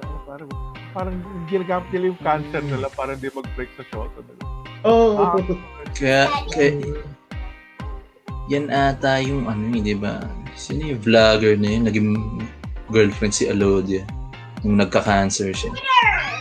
ano, 0.00 0.22
parang, 0.24 0.50
parang 0.94 1.16
ginagamit 1.46 1.88
nila 1.90 2.04
yung 2.14 2.20
cancer 2.22 2.62
nila 2.62 2.86
para 2.94 3.18
hindi 3.18 3.28
mag-break 3.28 3.70
sa 3.74 3.84
shot. 3.90 4.10
Oo, 4.86 5.18
Ah. 5.18 5.34
oh, 5.34 5.58
Kaya, 5.92 6.30
kaya, 6.54 6.78
yan 8.48 8.70
ata 8.70 9.18
yung 9.20 9.44
ano 9.44 9.60
eh, 9.74 9.82
di 9.82 9.92
ba? 9.92 10.22
Sino 10.54 10.94
yung 10.94 11.02
vlogger 11.02 11.58
na 11.58 11.68
yun? 11.68 11.82
Naging 11.84 12.08
girlfriend 12.88 13.34
si 13.34 13.44
Alodia. 13.44 14.06
Nung 14.62 14.78
nagka-cancer 14.78 15.52
siya. 15.52 15.70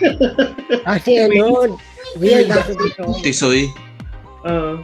Kasi 0.87 1.19
ano, 1.19 1.73
weird 2.15 2.47
ako 2.47 2.71
dito. 2.77 3.01
Tisoy. 3.19 3.67
Oo. 4.45 4.79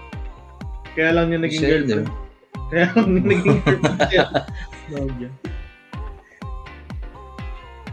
Kaya 0.93 1.09
lang 1.15 1.31
niya 1.31 1.39
naging 1.39 1.61
yun, 1.61 1.69
girlfriend. 1.85 2.09
Kaya 2.73 2.89
naging 3.05 3.61
siya. 4.09 4.25
Claudia. 4.89 5.29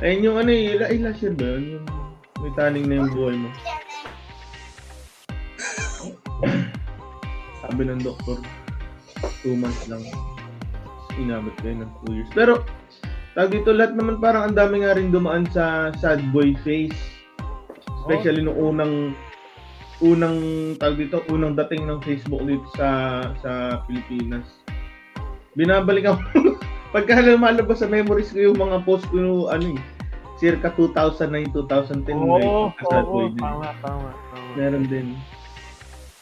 Ayun 0.01 0.25
yung 0.25 0.41
ano 0.41 0.49
eh, 0.49 0.73
ila, 0.73 0.89
ila 0.89 1.13
siya 1.13 1.37
ba 1.37 1.45
yun? 1.45 1.77
Yung 1.77 1.85
may 2.41 2.53
taning 2.57 2.89
na 2.89 3.05
yung 3.05 3.13
buhay 3.13 3.37
mo. 3.37 3.53
Sabi 7.61 7.85
ng 7.85 8.01
doktor, 8.01 8.41
two 9.45 9.53
months 9.53 9.85
lang. 9.93 10.01
Inabot 11.21 11.53
kayo 11.61 11.85
ng 11.85 11.93
two 12.01 12.17
years. 12.17 12.33
Pero, 12.33 12.65
tag 13.37 13.53
dito 13.53 13.77
lahat 13.77 13.93
naman 13.93 14.17
parang 14.25 14.49
ang 14.49 14.57
dami 14.57 14.81
nga 14.81 14.97
rin 14.97 15.13
dumaan 15.13 15.45
sa 15.53 15.93
sad 16.01 16.25
boy 16.33 16.57
face. 16.65 16.97
Especially 18.01 18.41
nung 18.41 18.57
unang 18.57 19.13
unang 20.01 20.41
tag 20.81 20.97
dito, 20.97 21.21
unang 21.29 21.53
dating 21.61 21.85
ng 21.85 22.01
Facebook 22.01 22.49
dito 22.49 22.65
sa 22.73 23.21
sa 23.45 23.85
Pilipinas. 23.85 24.60
Binabalik 25.59 26.07
ako 26.07 26.23
pagka 26.95 27.23
lumalabas 27.23 27.83
sa 27.83 27.89
memories 27.91 28.31
ko 28.35 28.51
yung 28.51 28.59
mga 28.59 28.83
post 28.87 29.07
ko 29.11 29.17
yung 29.19 29.41
ano 29.51 29.75
eh, 29.75 29.81
circa 30.39 30.73
2009, 30.75 31.53
2010 31.53 32.07
may 32.07 32.43
Oo, 32.47 32.73
sad 32.91 33.05
oo, 33.07 33.29
tama, 33.37 33.71
tama, 33.85 34.09
tama. 34.11 34.49
Meron 34.57 34.87
din. 34.89 35.15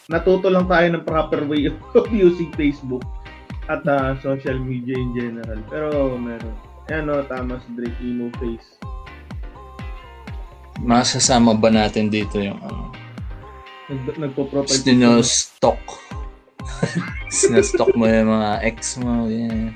Natuto 0.09 0.49
lang 0.49 0.65
tayo 0.65 0.85
ng 0.91 1.05
proper 1.05 1.45
way 1.45 1.69
of 1.97 2.09
using 2.09 2.49
Facebook 2.57 3.05
at 3.69 3.85
ah, 3.85 4.17
social 4.25 4.57
media 4.57 4.97
in 4.97 5.13
general. 5.13 5.61
Pero 5.69 6.17
meron. 6.17 6.53
Ayan 6.89 7.05
o, 7.13 7.21
tama 7.29 7.61
si 7.61 7.69
Drake 7.77 8.01
emo 8.01 8.33
face. 8.41 8.81
Masasama 10.81 11.53
ba 11.53 11.69
natin 11.69 12.09
dito 12.09 12.41
yung 12.41 12.57
ano? 12.65 12.89
Nag, 13.89 14.17
nagpo-profile. 14.17 14.81
Sino-stock. 14.85 16.08
Sino-stock 17.33 17.93
mo 17.93 18.05
yung 18.09 18.29
mga 18.29 18.49
ex 18.65 18.97
mo. 18.99 19.29
Yeah. 19.29 19.73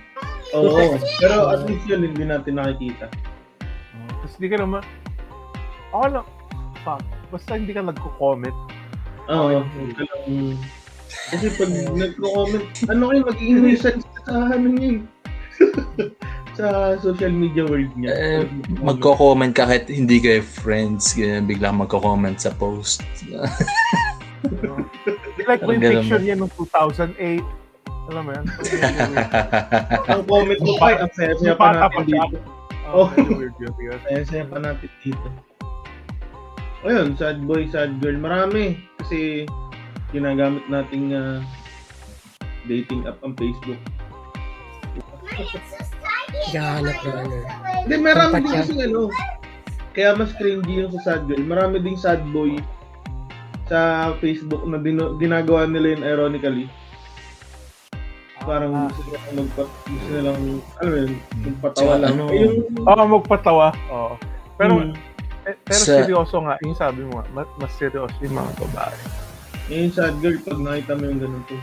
Oo. 0.53 0.97
Pero 1.17 1.49
at 1.49 1.65
least 1.65 1.85
yun, 1.89 2.05
hindi 2.05 2.23
natin 2.25 2.61
nakikita. 2.61 3.09
Oh, 3.93 4.09
Tapos 4.21 4.33
hindi 4.37 4.49
ka 4.53 4.57
naman, 4.61 4.81
ako 5.93 6.05
lang, 6.09 6.27
fuck, 6.81 7.03
basta 7.29 7.51
hindi 7.57 7.73
ka 7.73 7.81
nagko-comment. 7.85 8.57
Oo. 9.29 9.61
huwag 9.61 9.93
ka 9.97 10.03
lang... 10.03 10.57
Kasi 11.29 11.45
pag 11.55 11.71
nagko-comment, 11.93 12.65
ano 12.89 13.01
kayo, 13.09 13.21
magiging 13.29 13.59
nuisance 13.63 14.05
sa 14.25 14.33
ano 14.53 14.67
niya 14.69 14.89
eh. 14.97 15.01
sa 16.57 16.97
social 17.01 17.33
media 17.33 17.65
world 17.65 17.89
niya. 17.97 18.13
Eh, 18.13 18.41
magko-comment 18.81 19.53
ka 19.53 19.65
kahit 19.65 19.89
hindi 19.89 20.21
kayo 20.21 20.41
friends, 20.45 21.17
ganyan, 21.17 21.49
biglang 21.49 21.81
magko-comment 21.81 22.37
sa 22.37 22.53
post. 22.57 23.01
Like 25.43 25.61
Ganun 25.61 25.79
picture 25.81 26.21
niya 26.23 26.35
nung 26.39 26.51
2008. 26.55 27.43
Alam 28.11 28.21
mo 28.27 28.31
yan? 28.35 28.45
Ang 30.11 30.23
comment 30.27 30.59
mo 30.59 30.73
pa, 30.75 30.87
ang 30.99 31.11
saya-saya 31.15 31.55
pa 31.55 31.71
Bata 31.71 31.87
pa 31.87 32.03
natin 32.03 32.03
siya. 32.11 32.23
dito. 32.27 32.37
Oh, 32.91 33.07
weird 33.15 33.55
yun. 33.63 33.71
Saya-saya 34.05 34.43
pa 34.43 34.57
natin 34.59 34.89
dito. 34.99 35.27
Ayun, 36.83 37.15
sad 37.15 37.39
boy, 37.47 37.63
sad 37.71 37.95
girl. 38.03 38.19
Marami. 38.19 38.75
Kasi 38.99 39.47
ginagamit 40.11 40.67
nating 40.67 41.15
ah, 41.15 41.39
dating 42.67 43.07
app 43.07 43.23
ang 43.23 43.39
Facebook. 43.39 43.79
Gahanap 46.51 46.97
na 47.07 47.11
ano. 47.23 47.35
Hindi, 47.87 47.95
marami 48.03 48.35
din 48.43 48.51
kasi 48.51 48.73
ano. 48.83 49.07
Kaya 49.95 50.11
mas 50.19 50.35
cringy 50.35 50.83
yung 50.83 50.91
sa 50.99 51.01
sad 51.15 51.21
girl. 51.31 51.39
Marami 51.39 51.79
ding 51.79 51.95
sad 51.95 52.19
boy 52.35 52.59
sa 53.63 53.79
Facebook 54.17 54.63
na 54.63 54.77
dino, 54.77 55.15
ginagawa 55.15 55.63
nila 55.63 55.87
yun 55.89 56.03
ironically. 56.03 56.65
Parang 58.37 58.75
Ah. 58.75 58.85
gusto 58.85 59.01
nilang 59.07 59.35
magpa, 59.39 59.63
gusto 59.87 60.09
nilang, 60.09 60.39
ano 60.77 60.89
yun, 60.91 61.11
magpatawa 61.41 61.71
Tsaka 61.71 61.95
lang. 61.97 62.11
ano, 62.11 62.23
Eh, 62.27 62.39
yung, 62.39 62.55
Oo, 62.77 63.03
magpatawa. 63.09 63.67
Oo. 63.89 64.13
Pero, 64.53 64.73
Hmm. 64.77 64.91
eh, 65.43 65.55
pero 65.57 65.79
Sa- 65.79 65.95
seryoso 65.97 66.35
nga, 66.41 66.55
yung 66.59 66.75
sabi 66.75 67.01
mo 67.01 67.23
mas, 67.31 67.47
mas 67.57 67.71
seryoso 67.73 68.11
yung 68.19 68.35
mga 68.35 68.51
babae. 68.59 68.97
yung 69.65 69.89
sad 69.89 70.15
girl, 70.19 70.35
pag 70.39 70.59
nakita 70.59 70.91
mo 70.93 71.03
yung 71.05 71.19
ganun 71.19 71.43
to. 71.47 71.55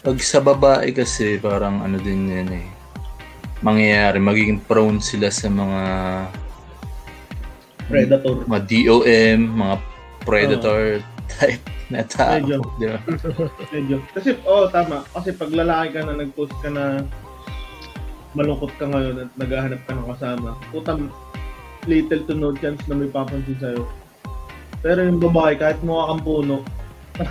Pag 0.00 0.16
sa 0.20 0.40
babae 0.40 0.88
kasi, 0.90 1.36
parang 1.36 1.80
ano 1.80 1.96
din 1.96 2.28
yan 2.28 2.48
eh. 2.50 2.66
Mangyayari, 3.60 4.20
magiging 4.20 4.60
prone 4.60 5.00
sila 5.00 5.28
sa 5.28 5.48
mga 5.48 5.82
Predator. 7.84 8.44
mga 8.44 8.60
DOM, 8.64 9.40
mga 9.54 9.76
predator 10.24 10.98
type 11.28 11.62
na 11.92 12.02
tao. 12.04 12.40
Medyo. 12.40 12.58
Di 12.80 12.86
ba? 12.90 12.98
Medyo. 13.74 13.96
Kasi, 14.12 14.40
oo, 14.44 14.64
oh, 14.64 14.72
tama. 14.72 15.04
Kasi 15.12 15.36
pag 15.36 15.52
lalaki 15.52 15.88
ka 15.96 16.00
na, 16.04 16.12
nag-post 16.16 16.56
ka 16.64 16.68
na 16.72 17.04
malungkot 18.34 18.72
ka 18.80 18.90
ngayon 18.90 19.28
at 19.28 19.30
naghahanap 19.38 19.80
ka 19.86 19.94
ng 19.94 20.08
kasama, 20.10 20.58
putang 20.74 21.06
little 21.86 22.22
to 22.26 22.34
no 22.34 22.50
chance 22.58 22.82
na 22.90 22.98
may 22.98 23.06
papansin 23.06 23.54
sa'yo. 23.62 23.86
Pero 24.82 25.06
yung 25.06 25.22
babae, 25.22 25.54
kahit 25.54 25.78
mukha 25.86 26.10
kang 26.12 26.24
puno, 26.26 26.66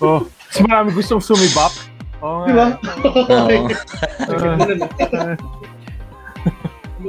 Oh, 0.00 0.24
mas 0.24 0.58
marami 0.64 0.96
gustong 0.96 1.20
sumibak. 1.20 1.72
Oo 2.24 2.48
di 2.48 2.56
ba? 2.56 2.72
nga. 2.72 3.44
Oo. 4.32 4.48
Ah, 5.12 5.36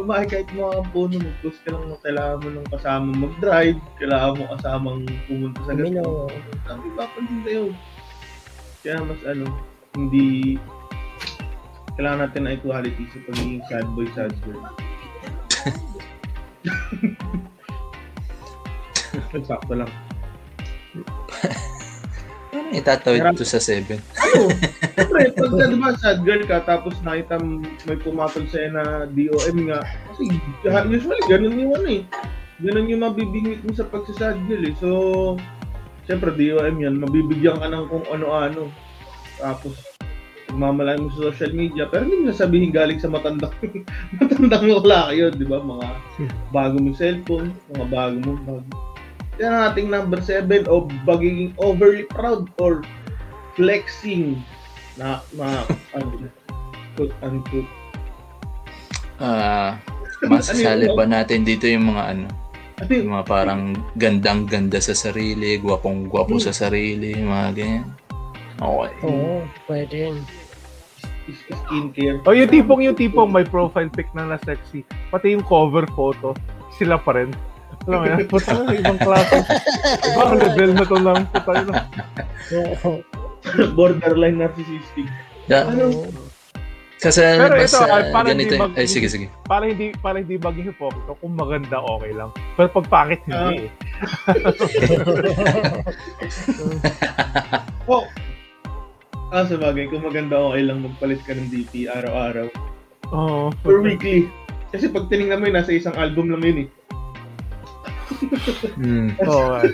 Babae, 0.06 0.30
kahit 0.30 0.46
kang 0.54 0.86
puno, 0.94 1.18
mag-post 1.18 1.66
ka 1.66 1.74
lang 1.74 1.90
na 1.90 1.98
kailangan 2.06 2.38
mo 2.38 2.50
ng 2.54 2.70
kasama 2.70 3.10
mag-drive, 3.10 3.82
kailangan 3.98 4.38
mo 4.38 4.46
kasamang 4.54 5.02
pumunta 5.26 5.58
sa 5.66 5.74
ganito. 5.74 6.30
Amino. 6.30 6.30
Sabi, 6.70 6.94
papansin 6.94 7.42
sa'yo. 7.42 7.74
Kaya 8.86 9.02
mas 9.02 9.18
ano, 9.26 9.50
hindi 9.98 10.62
kailangan 11.98 12.30
natin 12.30 12.46
na 12.46 12.54
equality 12.54 13.10
sa 13.10 13.18
pagiging 13.26 13.66
sad 13.66 13.90
boy, 13.98 14.06
sad 14.14 14.30
girl. 14.46 14.62
Sakto 19.50 19.74
lang. 19.74 19.90
Itatawid 22.76 23.24
ito 23.24 23.46
sa 23.48 23.60
7? 23.62 23.88
Siyempre, 24.96 25.32
pag 25.36 25.52
ka, 25.52 25.64
di 25.68 25.78
ba, 25.80 25.90
sad 25.96 26.20
girl 26.28 26.44
ka, 26.44 26.64
tapos 26.68 26.96
nakita 27.04 27.40
may 27.88 28.00
pumatol 28.00 28.44
sa'yo 28.52 28.70
na 28.76 28.84
DOM 29.12 29.58
nga, 29.72 29.80
kasi 30.12 30.24
usually 30.92 31.24
ganun 31.32 31.60
yung 31.60 31.74
ano 31.76 31.90
eh. 32.00 32.04
Ganun 32.64 32.92
yung 32.92 33.04
mabibingit 33.04 33.60
mo 33.68 33.72
sa 33.76 33.88
pagsasad 33.88 34.40
girl 34.48 34.64
eh. 34.64 34.76
So, 34.80 34.90
siyempre 36.08 36.36
DOM 36.36 36.76
yan, 36.80 37.00
mabibigyan 37.00 37.60
ka 37.60 37.68
ng 37.72 37.88
kung 37.92 38.08
ano-ano. 38.12 38.72
Tapos, 39.40 39.76
magmamalayan 40.56 41.04
mo 41.04 41.10
sa 41.12 41.32
social 41.34 41.52
media, 41.52 41.84
pero 41.92 42.08
hindi 42.08 42.24
mo 42.24 42.32
sabihin 42.32 42.72
galing 42.72 43.02
sa 43.02 43.12
matandang 43.12 43.52
matandang 44.20 44.68
lalaki 44.72 45.20
yun, 45.20 45.34
di 45.36 45.48
ba? 45.48 45.60
Mga 45.60 45.88
bago 46.56 46.76
mong 46.80 46.98
cellphone, 46.98 47.50
mga 47.76 47.86
bago 47.92 48.16
mong 48.24 48.42
bag. 48.48 48.66
Yan 49.36 49.52
ang 49.52 49.64
ating 49.72 49.88
number 49.92 50.20
7 50.24 50.68
o 50.72 50.88
pagiging 51.04 51.52
overly 51.60 52.08
proud 52.08 52.48
or 52.56 52.80
flexing 53.56 54.40
na 54.96 55.20
na 55.36 55.64
ano 55.98 56.32
quote 56.96 57.16
unquote. 57.20 57.68
Ah, 59.20 59.80
masasali 60.24 60.92
ba 60.92 61.08
natin 61.08 61.44
dito 61.44 61.68
yung 61.68 61.92
mga 61.92 62.04
ano, 62.16 62.26
Ano 62.80 62.92
yung 62.92 63.08
yun? 63.08 63.14
mga 63.16 63.26
parang 63.28 63.62
gandang 63.96 64.44
ganda 64.48 64.80
sa 64.80 64.92
sarili, 64.92 65.56
gwapong 65.60 66.08
gwapo 66.12 66.36
sa 66.40 66.52
sarili, 66.52 67.16
mga 67.16 67.48
ganyan. 67.56 67.88
Okay. 68.56 68.96
Oo, 69.04 69.44
pwede 69.68 69.96
yun. 70.12 70.18
Skincare. 71.26 72.22
oh, 72.22 72.36
yung 72.38 72.52
tipong 72.52 72.82
yung 72.86 72.94
tipong 72.94 73.34
may 73.34 73.44
profile 73.44 73.90
pic 73.90 74.06
na 74.14 74.30
na 74.30 74.38
sexy, 74.46 74.86
pati 75.10 75.34
yung 75.34 75.42
cover 75.44 75.84
photo, 75.92 76.38
sila 76.78 77.02
pa 77.02 77.18
rin. 77.18 77.32
Alam 77.86 77.98
mo 78.02 78.06
yan, 78.10 78.20
puta 78.26 78.52
na, 78.58 78.74
ibang 78.74 78.98
klase. 78.98 79.38
Ibang 80.10 80.34
level 80.42 80.72
na 80.74 80.84
to 80.84 80.98
lang. 80.98 81.22
Puta. 81.30 81.52
Oo. 82.54 82.92
Borderline 83.78 84.38
narcissistic. 84.42 85.06
Da, 85.46 85.70
Oo. 85.70 86.10
kasi 86.98 87.22
Pero 87.22 87.54
ba 87.54 87.62
ito, 87.62 87.78
ay, 87.78 88.10
parang 88.10 88.30
ganito, 88.34 88.58
di 88.58 88.60
mag- 88.60 88.74
ay 88.74 88.90
sige 88.90 89.06
sige. 89.06 89.30
Para 89.46 89.70
hindi 89.70 89.94
para 90.02 90.18
hindi 90.18 90.42
maging 90.42 90.74
hypocrite, 90.74 91.14
kung 91.22 91.38
maganda 91.38 91.78
okay 91.78 92.10
lang. 92.18 92.34
Pero 92.58 92.74
pag 92.74 92.88
pangit 92.90 93.22
hindi 93.30 93.70
eh. 93.70 93.72
Oh. 97.86 98.02
Ah, 99.30 99.46
sa 99.46 99.62
bagay, 99.62 99.86
kung 99.94 100.02
maganda 100.02 100.42
okay 100.42 100.66
lang 100.66 100.82
magpalit 100.82 101.22
ka 101.22 101.38
ng 101.38 101.54
DP 101.54 101.86
araw-araw. 101.86 102.50
Oo. 103.14 103.54
Or 103.54 103.78
weekly. 103.86 104.26
Kasi 104.74 104.90
pag 104.90 105.06
tinignan 105.06 105.38
mo 105.38 105.46
yun, 105.46 105.54
nasa 105.54 105.70
isang 105.70 105.94
album 105.94 106.34
lang 106.34 106.42
yun 106.42 106.66
eh. 106.66 106.68
Hmm. 108.76 109.10
Oo. 109.24 109.62
eh. 109.62 109.72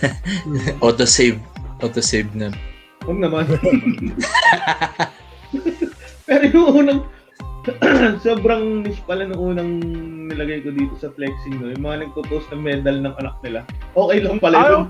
Auto 0.84 1.04
save, 1.04 1.36
auto 1.82 2.00
save 2.00 2.30
na. 2.32 2.48
Huwag 3.04 3.18
naman. 3.20 3.44
Pero 6.24 6.44
yung 6.46 6.68
unang, 6.72 7.00
sobrang 8.24 8.86
niche 8.86 9.02
pala 9.04 9.28
nung 9.28 9.52
unang 9.52 9.70
nilagay 10.30 10.64
ko 10.64 10.72
dito 10.72 10.94
sa 10.96 11.12
flexing 11.12 11.60
no, 11.60 11.68
yung 11.68 11.84
mga 11.84 12.08
nagpo-post 12.08 12.48
ng 12.54 12.62
medal 12.62 12.96
ng 12.96 13.14
anak 13.20 13.36
nila. 13.44 13.60
Okay 13.92 14.18
lang 14.24 14.38
pala 14.40 14.56
Ayaw. 14.56 14.72
yun. 14.72 14.84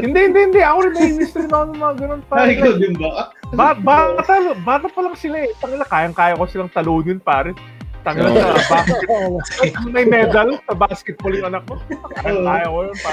hindi, 0.00 0.20
hindi, 0.28 0.40
hindi. 0.50 0.60
Ako 0.60 0.78
rin 0.84 0.94
nainis 0.96 1.32
rin 1.32 1.48
ako 1.48 1.64
ng 1.70 1.80
mga 1.80 1.94
ganun 2.02 2.22
pa. 2.26 2.34
Ah, 2.42 2.48
ikaw 2.50 2.72
din 2.76 2.94
ba? 2.98 3.30
Ba 3.54 3.72
bata, 3.76 4.32
bata 4.64 4.86
pa 4.88 5.00
lang 5.04 5.16
sila 5.16 5.44
eh. 5.44 5.50
Tangina, 5.60 5.86
kayang-kaya 5.86 6.36
ko 6.36 6.44
silang 6.48 6.72
talunin 6.72 7.20
pare. 7.20 7.54
Tangina 8.02 8.34
Oo. 8.34 8.58
sa 8.58 8.82
basketball. 8.82 9.34
May 9.94 10.04
medal 10.06 10.48
sa 10.66 10.74
basketball 10.74 11.32
yung 11.38 11.46
anak 11.54 11.62
ko. 11.70 11.74
Kayang-kaya 12.18 12.66
ko 12.66 12.78
yun 12.82 12.98
pa. 12.98 13.12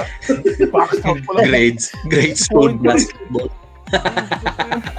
Ko 1.26 1.32
lang. 1.38 1.46
Grades, 1.46 1.86
grade 2.10 2.38
school 2.38 2.74
basketball. 2.82 3.50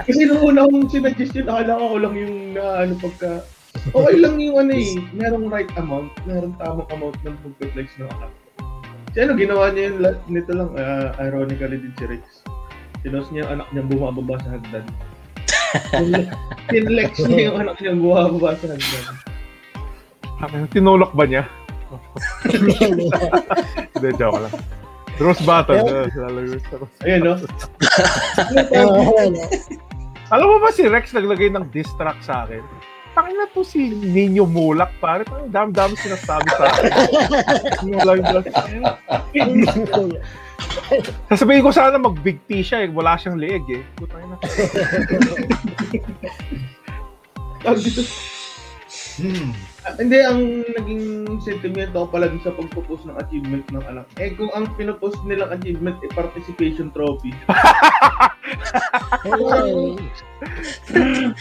Kasi 0.07 0.21
nung 0.27 0.43
una 0.43 0.67
kong 0.67 0.91
sinuggest 0.91 1.35
yun, 1.35 1.47
akala 1.51 1.79
ko 1.79 1.97
lang 1.99 2.15
yung 2.15 2.35
na 2.55 2.87
ano 2.87 2.93
pagka... 2.99 3.43
Okay 3.71 4.19
lang 4.19 4.35
yung 4.43 4.57
ano 4.67 4.73
eh, 4.75 4.99
merong 5.15 5.47
right 5.47 5.71
amount, 5.79 6.11
merong 6.27 6.55
tamang 6.59 6.91
amount 6.91 7.19
ng 7.23 7.39
pagka-flex 7.39 7.87
ng 8.03 8.11
anak. 8.19 8.31
Si 9.15 9.19
ano, 9.23 9.33
ginawa 9.39 9.71
niya 9.71 9.91
yun, 9.91 9.97
nito 10.27 10.51
lang, 10.55 10.71
ah, 10.75 11.15
ironically 11.23 11.79
din 11.79 11.95
si 11.99 12.05
Rex. 12.07 12.23
Sinos 13.07 13.31
niya 13.31 13.47
yung 13.47 13.53
anak 13.59 13.69
niya 13.71 13.83
bumababa 13.87 14.35
sa 14.43 14.59
hagdan. 14.59 14.87
Tinlex 16.71 17.11
niya 17.31 17.43
yung 17.51 17.59
anak 17.63 17.79
niya 17.79 17.95
bumababa 17.95 18.59
sa 18.59 18.67
hagdan. 18.75 19.30
Tinulok 20.73 21.13
ba 21.13 21.25
niya? 21.27 21.45
Hindi, 23.95 24.09
joke 24.17 24.41
lang. 24.41 24.55
Rose 25.21 25.43
button. 25.45 25.85
eh. 25.85 26.09
Ayun, 27.05 27.21
no? 27.21 27.35
Alam 30.33 30.47
mo 30.47 30.57
ba 30.63 30.71
si 30.71 30.87
Rex 30.87 31.11
naglagay 31.13 31.51
ng 31.51 31.69
diss 31.75 31.91
track 31.99 32.23
sa 32.23 32.47
akin? 32.47 32.63
Tangin 33.11 33.35
na 33.35 33.51
to 33.51 33.67
si 33.67 33.91
Nino 33.91 34.47
Mulak, 34.47 34.95
pare. 35.03 35.27
Tangin, 35.27 35.51
dami-dami 35.51 35.99
sinasabi 35.99 36.49
sa 36.55 36.65
akin. 36.71 36.89
Sasabihin 41.29 41.67
ko 41.67 41.75
sana 41.75 41.99
mag-big 41.99 42.39
T 42.47 42.63
siya 42.63 42.87
eh. 42.87 42.89
Wala 42.89 43.19
siyang 43.19 43.37
leeg 43.37 43.67
eh. 43.69 43.83
Putang 43.99 44.23
dito. 44.25 44.39
Ah, 47.67 47.75
hindi, 49.97 50.19
ang 50.21 50.65
naging 50.77 51.05
sentiment 51.41 51.93
ko 51.97 52.05
pala 52.09 52.29
sa 52.45 52.53
pagpo-post 52.53 53.09
ng 53.09 53.17
achievement 53.17 53.65
ng 53.73 53.85
anak. 53.89 54.05
Eh, 54.21 54.37
kung 54.37 54.53
ang 54.53 54.69
pinopost 54.77 55.17
nilang 55.25 55.53
achievement 55.53 55.97
ay 56.05 56.11
participation 56.13 56.93
trophy. 56.93 57.33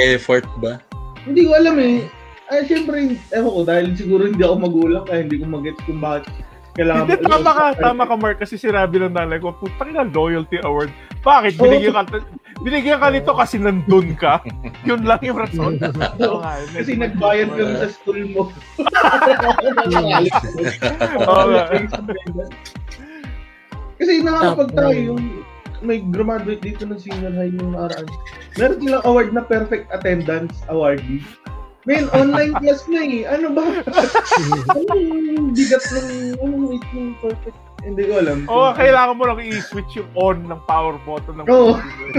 Effort 0.00 0.48
ba? 0.58 0.80
Hindi 1.24 1.48
ko 1.48 1.52
alam 1.56 1.76
eh. 1.80 2.04
Ay, 2.52 2.68
syempre, 2.68 3.16
ewan 3.32 3.52
ko, 3.52 3.60
dahil 3.64 3.96
siguro 3.96 4.28
hindi 4.28 4.44
ako 4.44 4.56
magulang 4.60 5.04
kaya 5.08 5.24
hindi 5.24 5.40
ko 5.40 5.46
mag-gets 5.48 5.80
kung 5.88 6.00
bakit 6.00 6.28
Kailangan 6.74 7.06
Hindi, 7.06 7.22
tama 7.22 7.50
ka, 7.54 7.66
tama 7.78 8.02
ka, 8.02 8.14
Mark, 8.18 8.42
kasi 8.42 8.58
sinabi 8.58 8.98
ng 8.98 9.14
nanay 9.14 9.38
ko, 9.38 9.54
putang 9.54 9.94
ina, 9.94 10.02
loyalty 10.10 10.58
award. 10.66 10.90
Bakit? 11.22 11.54
Binigyan 11.54 11.94
ka, 11.94 12.18
binigyan 12.66 12.98
ka 12.98 13.14
nito 13.14 13.30
kasi 13.30 13.62
nandun 13.62 14.18
ka. 14.18 14.42
Yun 14.88 15.06
lang 15.06 15.22
yung 15.22 15.38
rason. 15.38 15.78
Kasi 16.74 16.98
nagbayad 16.98 17.54
kami 17.54 17.74
sa 17.78 17.88
school 17.94 18.26
mo. 18.26 18.50
Kasi 23.94 24.26
nakakapag-try 24.26 25.06
yung 25.06 25.46
may 25.84 26.02
graduate 26.02 26.58
dito 26.58 26.82
ng 26.82 26.98
senior 26.98 27.30
high 27.38 27.54
nung 27.54 27.78
nakaraan. 27.78 28.10
Meron 28.58 28.78
silang 28.82 29.04
award 29.06 29.30
na 29.30 29.42
perfect 29.46 29.86
attendance 29.94 30.66
awardee. 30.66 31.22
Men, 31.84 32.08
online 32.16 32.56
class 32.56 32.88
na 32.88 33.04
eh. 33.04 33.28
Ano 33.28 33.52
ba? 33.52 33.64
Anong 34.72 35.52
bigat 35.52 35.84
ng, 35.92 36.08
anong 36.40 36.64
weight 36.72 36.88
ng 36.96 37.12
perfect? 37.20 37.58
Hindi 37.84 38.08
ko 38.08 38.12
alam. 38.16 38.48
Oo, 38.48 38.72
kailangan 38.72 39.12
mo 39.20 39.28
lang 39.28 39.44
i-switch 39.44 40.00
yung 40.00 40.08
on 40.16 40.40
ng 40.48 40.56
power 40.64 40.96
button 41.04 41.36
ng 41.36 41.46
Oo. 41.52 41.76
computer. 41.76 42.16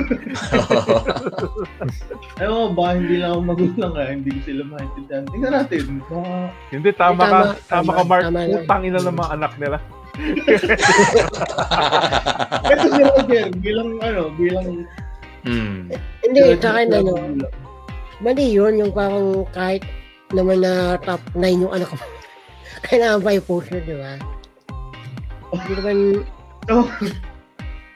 Ewan 2.38 2.54
ko, 2.54 2.70
baka 2.78 2.92
hindi 3.02 3.16
lang 3.18 3.34
ako 3.34 3.42
magulang 3.42 3.92
kaya 3.98 4.10
hindi 4.14 4.30
ko 4.30 4.40
sila 4.46 4.62
maintindihan. 4.70 5.26
Tingnan 5.34 5.54
natin. 5.58 5.84
Baka, 6.06 6.22
Hindi, 6.70 6.90
tama 6.94 7.18
Tama, 7.26 7.34
ka. 7.34 7.58
Tama 7.66 7.90
ka, 7.90 8.04
Mark. 8.06 8.24
tama. 8.30 8.40
Putang 8.46 8.84
ina 8.86 9.00
ng 9.02 9.18
mga 9.18 9.32
anak 9.34 9.54
nila. 9.58 9.78
ito 12.70 12.86
si 12.86 13.02
Roger, 13.02 13.46
bilang 13.58 13.90
ano, 14.06 14.22
bilang... 14.38 14.86
Hmm. 15.46 15.90
Hindi, 16.22 16.42
sa 16.62 16.78
akin 16.78 16.90
ano, 16.94 17.12
mali 18.24 18.56
yun, 18.56 18.80
yung 18.80 18.92
parang 18.96 19.44
kahit 19.52 19.84
naman 20.32 20.64
na 20.64 21.00
top 21.04 21.22
9 21.36 21.64
yung 21.68 21.74
anak 21.74 21.90
ko. 21.92 21.98
Kailangan 22.88 23.20
pa 23.24 23.32
i-post 23.36 23.68
yun, 23.72 23.84
di 23.84 23.96
ba? 23.98 24.14
Hindi 25.56 25.72
naman, 25.80 25.98
Oo, 26.70 26.86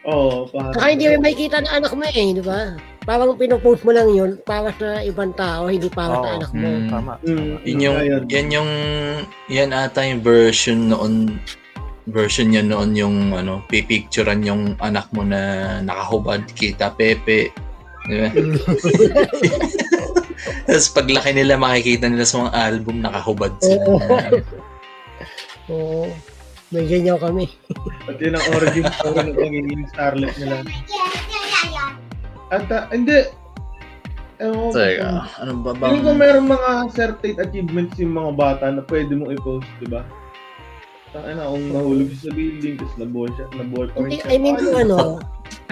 oh, 0.09 0.37
parang... 0.51 0.73
saka 0.77 0.87
hindi 0.93 1.05
rin 1.09 1.21
makikita 1.21 1.57
ng 1.63 1.73
anak 1.73 1.91
mo 1.93 2.03
eh, 2.05 2.29
di 2.33 2.43
ba? 2.43 2.77
Parang 3.09 3.33
pinopost 3.33 3.81
mo 3.81 3.91
lang 3.95 4.13
yun 4.13 4.37
para 4.45 4.69
sa 4.77 5.01
ibang 5.01 5.33
tao, 5.33 5.65
hindi 5.65 5.89
para 5.89 6.13
sa 6.13 6.29
Oo. 6.29 6.35
anak 6.37 6.51
mo. 6.53 6.67
Hmm. 6.69 6.89
Tama. 6.89 7.13
Mm, 7.25 7.55
Yun 7.65 7.79
yung, 7.81 7.97
ayun. 7.97 8.23
yan 8.29 8.47
yung, 8.53 8.71
yan 9.49 9.69
ata 9.73 10.05
yung 10.05 10.21
version 10.21 10.93
noon, 10.93 11.41
version 12.05 12.53
niya 12.53 12.61
noon 12.61 12.93
yung, 12.93 13.17
ano, 13.33 13.65
pipicturean 13.65 14.45
yung 14.45 14.77
anak 14.77 15.09
mo 15.09 15.25
na 15.25 15.81
nakahubad, 15.81 16.45
kita 16.53 16.93
Pepe. 16.93 17.49
Di 18.05 18.15
ba? 18.15 18.29
Tapos 20.69 20.89
paglaki 20.93 21.33
nila, 21.33 21.57
makikita 21.57 22.05
nila 22.05 22.29
sa 22.29 22.45
mga 22.45 22.51
album, 22.53 23.01
nakahubad 23.01 23.57
sila. 23.57 23.81
na- 24.05 24.37
Oo. 25.73 26.05
May 26.69 26.85
ganyan 26.85 27.17
kami. 27.17 27.49
At 28.05 28.21
yun 28.21 28.37
ang 28.37 28.45
origin 28.53 28.85
story 29.01 29.33
ng 29.33 29.37
pagiging 29.41 29.89
starlet 29.89 30.33
nila. 30.37 30.61
At 32.53 32.69
ah, 32.69 32.85
hindi. 32.93 33.25
Ewan 34.37 34.69
ko. 34.69 34.77
Teka, 34.77 35.09
ano 35.41 35.51
ba 35.65 35.71
bang... 35.73 35.89
Feeling 35.89 36.05
ko 36.05 36.13
meron 36.13 36.45
mga 36.45 36.69
certain 36.93 37.35
achievements 37.41 37.97
yung 37.97 38.13
mga 38.13 38.31
bata 38.37 38.65
na 38.69 38.85
pwede 38.85 39.17
mong 39.17 39.33
i-post, 39.33 39.65
di 39.81 39.89
ba? 39.89 40.05
Taka 41.09 41.33
na, 41.33 41.49
kung 41.49 41.73
nahulog 41.73 42.13
siya 42.13 42.29
sa 42.29 42.31
building, 42.37 42.73
tapos 42.77 42.95
nabuhay 43.01 43.31
siya, 43.33 43.45
nabuhay 43.57 43.87
pa 43.89 43.97
rin 43.97 44.03
Hindi, 44.05 44.17
siya. 44.21 44.29
I 44.29 44.37
mean 44.37 44.55
yung 44.61 44.77
ano, 44.77 44.97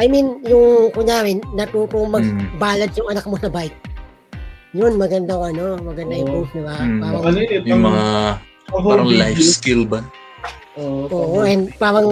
I 0.02 0.06
mean 0.10 0.28
yung 0.50 0.70
kunyari, 0.98 1.32
natutong 1.54 2.10
mag-balance 2.10 2.98
yung 2.98 3.10
anak 3.14 3.26
mo 3.30 3.38
sa 3.38 3.54
bike. 3.54 3.78
Yun, 4.76 5.00
maganda 5.00 5.34
ano, 5.36 5.80
maganda 5.80 6.14
Oo. 6.16 6.24
i-post, 6.24 6.52
di 6.52 6.62
ba? 6.62 6.76
Mm. 6.76 7.00
Parang, 7.00 7.22
Ano 7.24 7.38
yun, 7.40 7.62
Yung 7.64 7.84
mga 7.84 8.04
parang 8.68 9.08
video. 9.08 9.22
life 9.24 9.42
skill 9.42 9.82
ba? 9.88 10.02
Oo, 10.76 11.08
oo, 11.08 11.40
pang- 11.40 11.48
and 11.48 11.64
parang, 11.80 12.08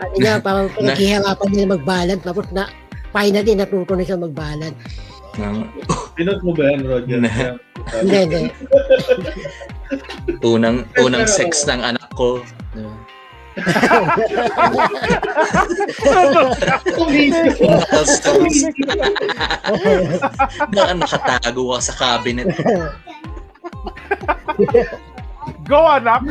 ano 0.00 0.14
niya, 0.18 0.34
parang 0.46 0.66
pinaghihirapan 0.74 1.48
nila 1.50 1.66
mag-balance, 1.78 2.22
tapos 2.26 2.46
na, 2.50 2.66
finally, 3.10 3.52
natuto 3.54 3.92
na 3.94 4.04
siya 4.04 4.18
mag-balance. 4.18 4.78
Ng 5.38 5.56
Pinot 6.18 6.42
mo 6.42 6.50
ba 6.52 6.62
yan, 6.66 6.82
Roger? 6.82 7.20
Hindi, 8.02 8.16
hindi. 8.18 8.40
unang 10.44 10.84
unang 11.00 11.24
sex 11.24 11.64
ng 11.64 11.80
anak 11.80 12.04
ko. 12.12 12.44
Di 12.76 12.84
ba? 13.56 13.64
Milestones 17.60 18.64
na 20.70 20.94
nakatago 20.94 21.74
ka 21.74 21.80
sa 21.82 21.94
cabinet. 21.98 22.54
Go, 25.66 25.82
anak! 25.88 26.22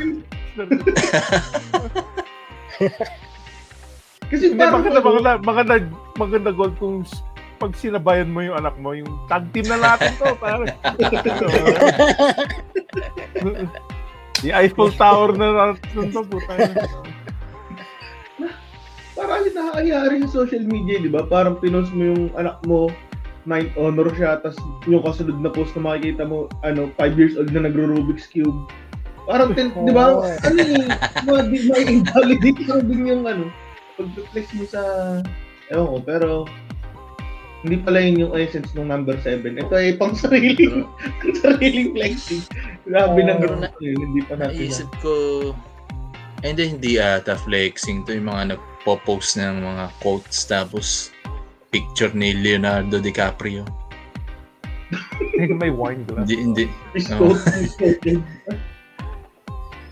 Kasi 4.29 4.53
Hindi, 4.53 4.61
parang, 4.61 4.85
maganda, 4.85 5.01
ano, 5.01 5.09
maganda, 5.09 5.41
maganda, 5.41 5.81
maganda 6.15 6.51
goal 6.53 6.69
kung 6.77 7.01
pag 7.59 7.75
sinabayan 7.75 8.31
mo 8.31 8.39
yung 8.45 8.55
anak 8.55 8.77
mo, 8.79 8.95
yung 8.95 9.09
tag 9.27 9.51
team 9.51 9.67
na 9.67 9.75
natin 9.75 10.15
to, 10.15 10.31
pare. 10.39 10.63
yung 14.43 14.55
Eiffel 14.55 14.91
Tower 14.95 15.35
na 15.35 15.47
natin 15.75 16.11
to, 16.15 16.21
puta. 16.23 16.53
parang 19.19 19.43
hindi 19.43 19.51
nakakaya 19.51 20.07
rin 20.07 20.23
sa 20.25 20.43
social 20.43 20.63
media, 20.63 20.95
di 21.03 21.11
ba? 21.11 21.27
Parang 21.27 21.59
pinost 21.59 21.91
mo 21.91 22.15
yung 22.15 22.23
anak 22.39 22.55
mo, 22.63 22.87
ninth 23.43 23.75
honor 23.75 24.07
siya, 24.15 24.39
tapos 24.39 24.55
yung 24.87 25.03
kasunod 25.03 25.43
na 25.43 25.51
post 25.51 25.75
na 25.75 25.83
makikita 25.91 26.23
mo, 26.23 26.47
ano, 26.63 26.87
5 26.95 27.19
years 27.19 27.35
old 27.35 27.51
na 27.51 27.67
nagro-Rubik's 27.67 28.31
Cube. 28.31 28.55
Parang, 29.27 29.51
ten, 29.51 29.75
di 29.75 29.91
ba? 29.91 30.23
Oo. 30.23 30.25
Ano 30.25 30.59
eh, 30.63 30.87
ma- 31.27 31.45
di 31.45 31.59
ba 31.67 31.75
invalidate 31.83 32.63
lang 32.65 32.81
din 32.87 33.01
yung 33.05 33.23
ano, 33.27 33.51
pag-flex 33.99 34.55
mo 34.55 34.63
sa, 34.65 34.81
ewan 35.69 35.87
ko, 35.91 35.97
pero, 36.07 36.29
hindi 37.59 37.75
pala 37.83 37.99
yun 37.99 38.23
yung 38.23 38.33
essence 38.39 38.71
ng 38.71 38.87
number 38.87 39.19
7. 39.19 39.43
Ito 39.43 39.73
ay 39.75 39.99
pang 39.99 40.15
sariling, 40.23 40.87
pang 41.19 41.35
sariling 41.35 41.91
flexing. 41.91 42.43
Grabe 42.89 43.21
Oo. 43.21 43.27
ng 43.29 43.39
ganun 43.39 43.69
yun, 43.77 43.97
hindi 44.01 44.21
pa 44.25 44.33
natin. 44.33 44.57
Naisip 44.57 44.89
ko, 45.05 45.13
eh, 46.41 46.49
hindi, 46.49 46.73
hindi 46.73 46.91
ata 46.97 47.37
flexing 47.37 48.01
to 48.09 48.17
yung 48.17 48.33
mga 48.33 48.57
nagpo-post 48.57 49.37
ng 49.37 49.61
mga 49.61 49.85
quotes 50.01 50.49
tapos 50.49 51.13
picture 51.69 52.09
ni 52.17 52.33
Leonardo 52.33 52.97
DiCaprio. 52.97 53.61
May 55.61 55.69
wine 55.69 56.01
glass. 56.09 56.25
Hindi, 56.25 56.65
hindi. 56.65 56.65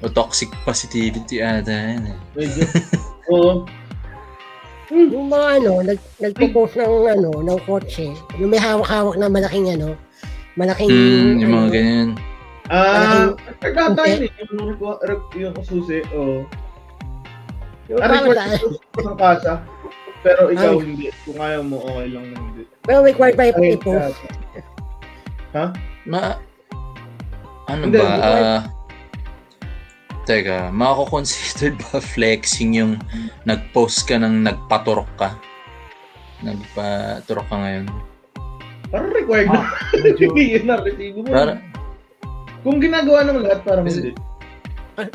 O 0.02 0.10
toxic 0.10 0.50
positivity 0.66 1.38
ata 1.42 1.70
yan 1.70 2.10
eh. 2.10 2.18
Medyo, 2.34 2.64
oo. 3.34 3.52
Yung 4.90 5.30
mga 5.30 5.48
ano, 5.62 5.72
nag, 5.86 6.00
nagpo-post 6.18 6.82
ng 6.82 7.06
ano, 7.14 7.30
ng 7.46 7.60
kotse, 7.70 8.10
yung 8.42 8.50
may 8.50 8.58
hawak-hawak 8.58 9.22
na 9.22 9.30
malaking 9.30 9.70
ano, 9.78 9.94
malaking, 10.58 10.90
Hmm, 10.90 11.38
yung 11.44 11.54
mga 11.54 11.62
ano, 11.62 11.76
ganyan. 11.76 12.10
Ah, 12.68 13.32
nagkatayo 13.64 14.28
eh. 14.28 14.32
Yung, 14.52 14.76
yung, 15.40 15.56
susi, 15.64 16.04
o. 16.12 16.44
yung 17.88 18.00
Ah, 18.04 18.12
parang 18.12 18.28
ko 18.60 19.00
sa 19.00 19.14
kasa. 19.16 19.54
Pero 20.26 20.52
ikaw 20.52 20.76
Ay. 20.76 20.84
hindi. 20.84 21.08
Kung 21.24 21.40
ayaw 21.40 21.62
mo, 21.64 21.78
okay 21.88 22.08
lang 22.12 22.26
na 22.34 22.38
hindi. 22.44 22.64
Pero 22.84 23.00
required 23.08 23.36
pa 23.40 23.44
Ay, 23.48 23.80
i-post. 23.80 24.20
Ma... 26.08 26.40
Ano 27.68 27.84
Hindi, 27.88 28.00
ba? 28.00 28.08
Ah... 28.20 28.62
teka, 30.28 30.72
mako-considered 30.72 31.80
ba 31.88 32.00
flexing 32.04 32.76
yung 32.76 33.00
nag-post 33.48 34.08
ka 34.08 34.20
ng 34.20 34.44
nagpaturok 34.44 35.08
ka? 35.16 35.36
Nagpaturok 36.44 37.48
ka 37.48 37.56
ngayon? 37.56 37.86
Parang 38.88 39.12
required 39.12 39.52
na. 39.52 39.60
Ah, 39.68 39.72
medyo, 40.00 40.32
Hindi 40.32 40.44
yun 40.56 40.64
na 40.68 40.76
resibo 40.80 41.20
mo. 41.24 41.32
Para, 41.32 41.60
Kung 42.62 42.78
ginagawa 42.78 43.20
ng 43.24 43.38
lahat, 43.42 43.60
parang 43.62 43.86
Kasi- 43.86 44.12
hindi. 44.12 45.10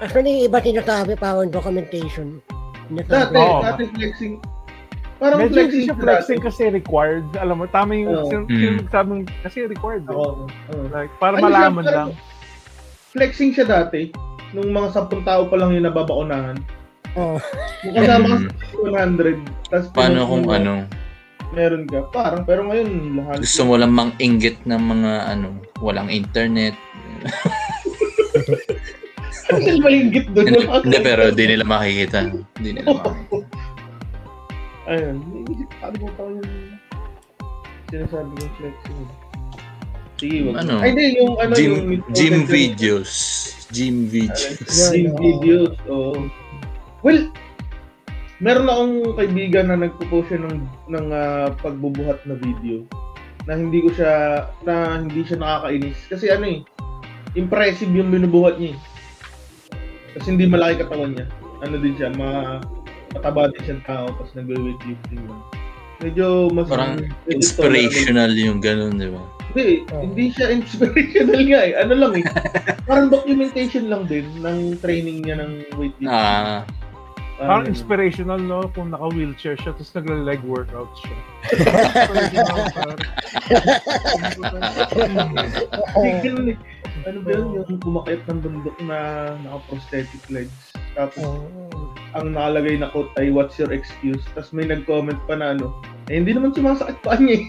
Actually, 0.00 0.48
iba 0.48 0.58
sinasabi 0.58 1.12
parang 1.14 1.48
documentation. 1.48 2.40
Dati. 2.90 3.36
Oo. 3.36 3.60
dati 3.60 3.86
flexing. 3.88 4.40
Parang 5.20 5.38
medyo 5.38 5.52
flexing 5.52 5.84
siya 5.84 5.92
siya 5.92 6.00
flexing 6.00 6.40
kasi 6.40 6.62
required. 6.72 7.26
Alam 7.36 7.60
mo, 7.60 7.64
tama 7.68 7.92
yung, 7.92 8.08
Oo. 8.10 8.26
yung, 8.26 8.44
Mm. 8.48 8.62
yung 8.64 8.88
sabi 8.88 9.06
mo, 9.06 9.14
kasi 9.44 9.68
required. 9.68 10.02
eh. 10.02 10.16
Oo. 10.16 10.48
Like, 10.88 11.12
para 11.20 11.36
Ano 11.36 11.44
siya, 11.44 11.52
malaman 11.52 11.84
parang 11.84 12.08
lang. 12.08 12.10
Flexing 13.12 13.50
siya 13.52 13.66
dati. 13.68 14.10
Nung 14.50 14.72
mga 14.72 14.88
10 14.90 15.22
tao 15.22 15.46
pa 15.46 15.54
lang 15.54 15.70
yung 15.70 15.84
nababakunahan. 15.84 16.56
Yung 17.84 17.94
kasama 17.94 18.26
ka 18.26 18.36
sa 18.64 18.76
100. 18.80 19.36
Tapos 19.68 19.88
paano 19.92 20.18
kung 20.24 20.46
ano, 20.46 20.72
Meron 21.50 21.82
ka. 21.90 22.06
Parang, 22.14 22.46
pero 22.46 22.62
ngayon, 22.70 23.18
lahat. 23.18 23.42
gusto 23.42 23.62
mo 23.66 23.74
lang 23.74 23.90
mang 23.90 24.14
inggit 24.22 24.62
ng 24.66 24.78
mga 24.78 25.12
ano, 25.34 25.58
walang 25.82 26.06
internet. 26.06 26.78
Kasi 29.50 29.82
malinggit 29.82 30.30
doon. 30.30 30.46
Hindi, 30.46 30.62
hindi, 30.66 30.98
pero 31.02 31.34
di 31.34 31.44
nila 31.50 31.64
makikita. 31.66 32.30
Di 32.62 32.70
nila 32.70 32.86
makikita. 32.86 33.46
Ayun. 34.90 35.16
Ano 35.82 35.96
mo 35.98 36.08
pa 36.14 36.22
yung 36.26 36.50
sinasabi 37.90 38.30
yung 38.38 38.54
flexing? 38.58 39.02
Sige, 40.20 40.36
wag. 40.46 40.54
Ano? 40.62 40.74
Ay, 40.78 40.88
hindi, 40.94 41.04
yung 41.18 41.34
ano, 41.38 41.52
Gym, 41.58 41.72
yung 41.74 42.04
gym 42.14 42.36
videos. 42.46 43.10
Gym 43.74 44.06
videos. 44.06 44.58
Oo. 44.70 45.18
videos. 45.18 45.74
oo. 45.90 46.14
Well, 47.02 47.32
meron 48.40 48.68
akong 48.68 48.94
kaibigan 49.16 49.68
na 49.68 49.76
nagpo-post 49.78 50.32
siya 50.32 50.40
ng, 50.40 50.56
ng 50.88 51.06
ah, 51.12 51.48
pagbubuhat 51.60 52.24
na 52.24 52.34
video 52.34 52.84
na 53.44 53.56
hindi 53.56 53.80
ko 53.80 53.88
siya 53.92 54.12
na 54.64 55.00
hindi 55.00 55.24
siya 55.24 55.40
nakakainis 55.40 55.98
kasi 56.08 56.28
ano 56.28 56.44
eh 56.44 56.60
impressive 57.34 57.92
yung 57.92 58.12
binubuhat 58.12 58.56
niya 58.56 58.76
eh. 58.76 58.80
kasi 60.12 60.34
hindi 60.34 60.44
malaki 60.44 60.80
katawan 60.80 61.14
niya 61.14 61.26
ano 61.60 61.76
din 61.78 61.94
siya 61.96 62.12
ma 62.16 62.60
mataba 63.12 63.48
din 63.50 63.62
siyang 63.64 63.84
tao 63.84 64.06
tapos 64.12 64.32
nagwe-weightlifting 64.34 65.24
lang 65.24 65.42
medyo 66.00 66.48
mas 66.48 66.64
Parang 66.68 66.96
medyo 66.96 67.12
Inspirational 67.28 68.32
yung 68.32 68.58
ganun, 68.58 68.96
di 68.96 69.12
ba? 69.12 69.20
hindi, 69.52 69.84
Oh. 69.92 70.00
hindi 70.00 70.32
siya 70.32 70.48
inspirational 70.56 71.42
nga 71.44 71.60
eh. 71.60 71.72
Ano 71.76 71.92
lang 71.98 72.12
eh. 72.16 72.24
Parang 72.88 73.12
documentation 73.12 73.90
lang 73.90 74.08
din 74.08 74.24
ng 74.40 74.78
training 74.80 75.26
niya 75.26 75.42
ng 75.44 75.52
weightlifting. 75.76 76.08
Ah, 76.08 76.64
Parang 77.40 77.64
inspirational, 77.64 78.36
no? 78.36 78.68
Kung 78.76 78.92
naka-wheelchair 78.92 79.56
siya, 79.56 79.72
tapos 79.72 79.96
nagla-leg 79.96 80.44
workout 80.44 80.92
siya. 81.00 81.16
Ganun 86.20 86.48
eh. 86.52 86.58
Ano 87.08 87.24
ba 87.24 87.30
yun? 87.32 87.64
Yung 87.64 87.80
kumakit 87.80 88.20
ng 88.28 88.44
bundok 88.44 88.76
na 88.84 89.32
naka-prosthetic 89.40 90.20
legs. 90.28 90.52
Tapos, 90.92 91.24
Oo. 91.24 91.96
ang 92.12 92.36
nakalagay 92.36 92.76
na 92.76 92.92
quote 92.92 93.08
ay, 93.16 93.32
what's 93.32 93.56
your 93.56 93.72
excuse? 93.72 94.20
Tapos 94.36 94.52
may 94.52 94.68
nag-comment 94.68 95.16
pa 95.24 95.40
na 95.40 95.56
ano, 95.56 95.72
eh, 96.12 96.20
hindi 96.20 96.36
naman 96.36 96.52
sumasakit 96.52 97.00
pa 97.00 97.16
niya 97.16 97.40
eh. 97.40 97.48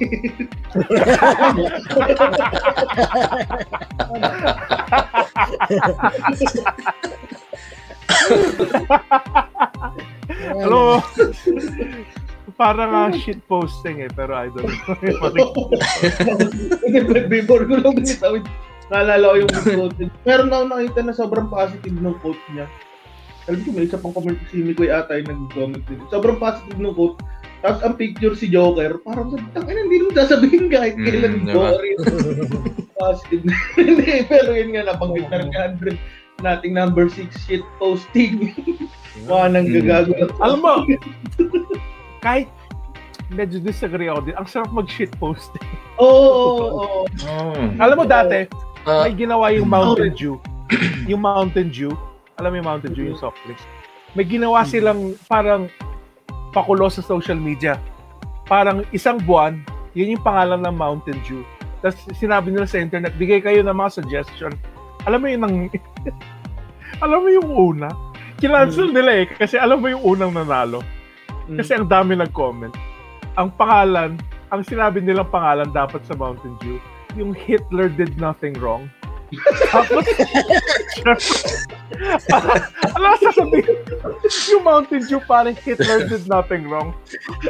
Parang 12.61 12.91
uh, 12.93 13.09
shit 13.11 13.41
posting 13.47 14.05
eh, 14.05 14.11
pero 14.11 14.37
I 14.37 14.53
don't 14.53 14.69
know. 14.69 14.93
Hindi, 16.85 17.19
before 17.25 17.65
ko 17.65 17.73
lang 17.75 17.97
binitawid. 17.97 18.45
Naalala 18.87 19.25
ko 19.25 19.35
yung 19.39 19.51
quote. 19.81 19.97
Meron 20.21 20.51
ako 20.51 20.63
nakita 20.67 20.99
na 21.01 21.13
sobrang 21.15 21.49
positive 21.49 21.95
ng 21.95 22.17
quote 22.21 22.43
niya. 22.53 22.69
Alam 23.49 23.65
ko, 23.65 23.69
may 23.71 23.89
isa 23.89 23.97
pang 23.97 24.13
comment 24.13 24.37
si 24.47 24.61
Mikoy 24.61 24.93
ata 24.93 25.17
yung 25.17 25.49
nag-comment 25.49 25.81
din. 25.89 25.97
Sobrang 26.07 26.37
positive 26.37 26.77
ng 26.77 26.93
quote. 26.93 27.17
Tapos 27.61 27.81
ang 27.81 27.93
picture 27.93 28.33
si 28.33 28.45
Joker, 28.45 29.01
parang 29.01 29.29
sabi, 29.29 29.45
tang 29.53 29.65
ina, 29.65 29.81
hindi 29.81 29.97
naman 29.97 30.13
sasabihin 30.15 30.65
kahit 30.67 30.93
Mm, 30.93 31.05
kailan 31.05 31.33
diba? 31.41 31.53
boring. 31.71 31.97
positive 33.01 33.43
na. 33.43 33.55
Hindi, 33.75 34.05
pero 34.25 34.49
yun 34.51 34.69
nga, 34.71 34.83
nabanggit 34.87 35.25
na 35.27 35.37
rin 35.39 35.49
ni 35.49 35.57
Andre 35.57 35.91
nating 36.41 36.73
number 36.73 37.05
6 37.05 37.25
shit 37.39 37.61
posting. 37.77 38.53
Mga 39.25 39.45
nang 39.49 39.65
Mm. 39.65 39.73
gagago 39.77 40.11
na. 40.13 40.25
Alam 40.37 40.59
mo, 40.61 40.73
kahit 42.21 42.47
medyo 43.33 43.59
disagree 43.59 44.07
ako 44.07 44.29
din, 44.29 44.35
ang 44.37 44.47
sarap 44.47 44.71
mag-shit 44.71 45.11
posting. 45.17 45.63
Oo, 45.97 46.07
oo, 46.07 46.57
oo. 46.57 46.99
oh. 47.05 47.65
Alam 47.81 47.95
mo 48.01 48.05
dati, 48.07 48.47
Ah, 48.85 49.05
may 49.05 49.13
ginawa 49.13 49.53
yung 49.53 49.69
Mountain 49.69 50.17
Dew. 50.17 50.41
Yung 51.05 51.21
Mountain 51.21 51.69
Dew. 51.69 51.93
Alam 52.41 52.49
mo 52.49 52.55
yung 52.57 52.69
Mountain 52.69 52.93
Dew, 52.97 53.05
yung 53.13 53.19
soft 53.21 53.37
drinks. 53.45 53.61
May 54.17 54.25
ginawa 54.25 54.65
silang 54.65 55.13
parang 55.29 55.69
pakulo 56.49 56.89
sa 56.89 57.05
social 57.05 57.37
media. 57.37 57.77
Parang 58.49 58.81
isang 58.89 59.21
buwan, 59.21 59.61
yun 59.93 60.17
yung 60.17 60.23
pangalan 60.25 60.65
ng 60.65 60.73
Mountain 60.73 61.19
Dew. 61.29 61.45
Tapos 61.85 62.01
sinabi 62.17 62.49
nila 62.49 62.65
sa 62.65 62.81
internet, 62.81 63.13
bigay 63.21 63.41
kayo 63.45 63.61
ng 63.61 63.77
mga 63.77 64.01
suggestion. 64.01 64.53
Alam 65.05 65.21
mo 65.21 65.27
yung 65.29 65.41
nang... 65.45 65.55
alam 67.05 67.19
mo 67.21 67.29
yung 67.29 67.49
una? 67.53 67.89
Kinancel 68.41 68.89
nila 68.89 69.21
eh, 69.21 69.25
kasi 69.29 69.61
alam 69.61 69.77
mo 69.77 69.93
yung 69.93 70.01
unang 70.01 70.33
nanalo. 70.33 70.81
Mm. 71.51 71.59
Kasi 71.59 71.71
ang 71.75 71.87
dami 71.91 72.15
nag-comment. 72.15 72.71
Ang 73.35 73.51
pangalan, 73.59 74.15
ang 74.55 74.61
sinabi 74.63 75.03
nilang 75.03 75.27
pangalan 75.27 75.67
dapat 75.75 75.99
sa 76.07 76.15
Mountain 76.15 76.55
Dew, 76.63 76.79
yung 77.19 77.35
Hitler 77.35 77.91
did 77.91 78.15
nothing 78.15 78.55
wrong. 78.63 78.87
Tapos, 79.71 80.07
alam 82.95 83.07
mo 83.11 83.17
sasabihin, 83.19 83.79
yung 84.51 84.63
Mountain 84.63 85.03
Dew 85.07 85.19
parang 85.23 85.55
Hitler 85.55 86.07
did 86.07 86.23
nothing 86.27 86.67
wrong. 86.71 86.95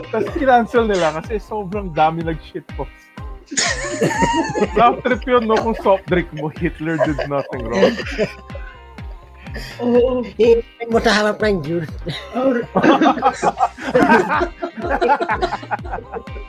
Tapos 0.10 0.30
kinancel 0.38 0.90
nila 0.90 1.22
kasi 1.22 1.38
sobrang 1.42 1.94
dami 1.94 2.26
nag-shit 2.26 2.66
post. 2.74 2.94
Love 4.78 5.02
trip 5.04 5.22
yun, 5.28 5.46
no? 5.50 5.58
Kung 5.58 5.78
soft 5.82 6.06
drink 6.08 6.30
mo, 6.38 6.50
Hitler 6.54 6.98
did 7.06 7.18
nothing 7.30 7.66
wrong. 7.70 7.94
Juice. 11.64 11.92
Or, 12.36 12.64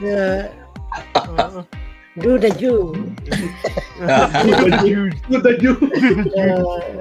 Uh, 0.03 0.47
Uh, 1.33 1.63
do 2.21 2.37
the 2.37 2.51
Jew. 2.53 2.93
to 5.31 5.37
the 5.41 5.53
Jew. 5.57 5.73
Uh, 6.37 6.93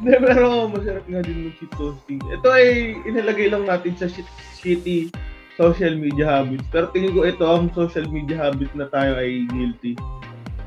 Hindi, 0.00 0.16
pero 0.16 0.70
masarap 0.70 1.04
nga 1.10 1.20
din 1.26 1.50
mag-shit 1.50 1.72
posting. 1.76 2.22
Ito 2.30 2.48
ay 2.48 2.96
inilagay 3.04 3.52
lang 3.52 3.68
natin 3.68 3.98
sa 4.00 4.08
shit, 4.08 4.24
shitty 4.56 5.12
social 5.60 5.92
media 5.98 6.24
habits. 6.40 6.64
Pero 6.72 6.88
tingin 6.94 7.12
ko 7.12 7.28
ito 7.28 7.44
ang 7.44 7.68
social 7.76 8.08
media 8.08 8.48
habit 8.48 8.72
na 8.72 8.88
tayo 8.88 9.18
ay 9.20 9.44
guilty. 9.52 9.92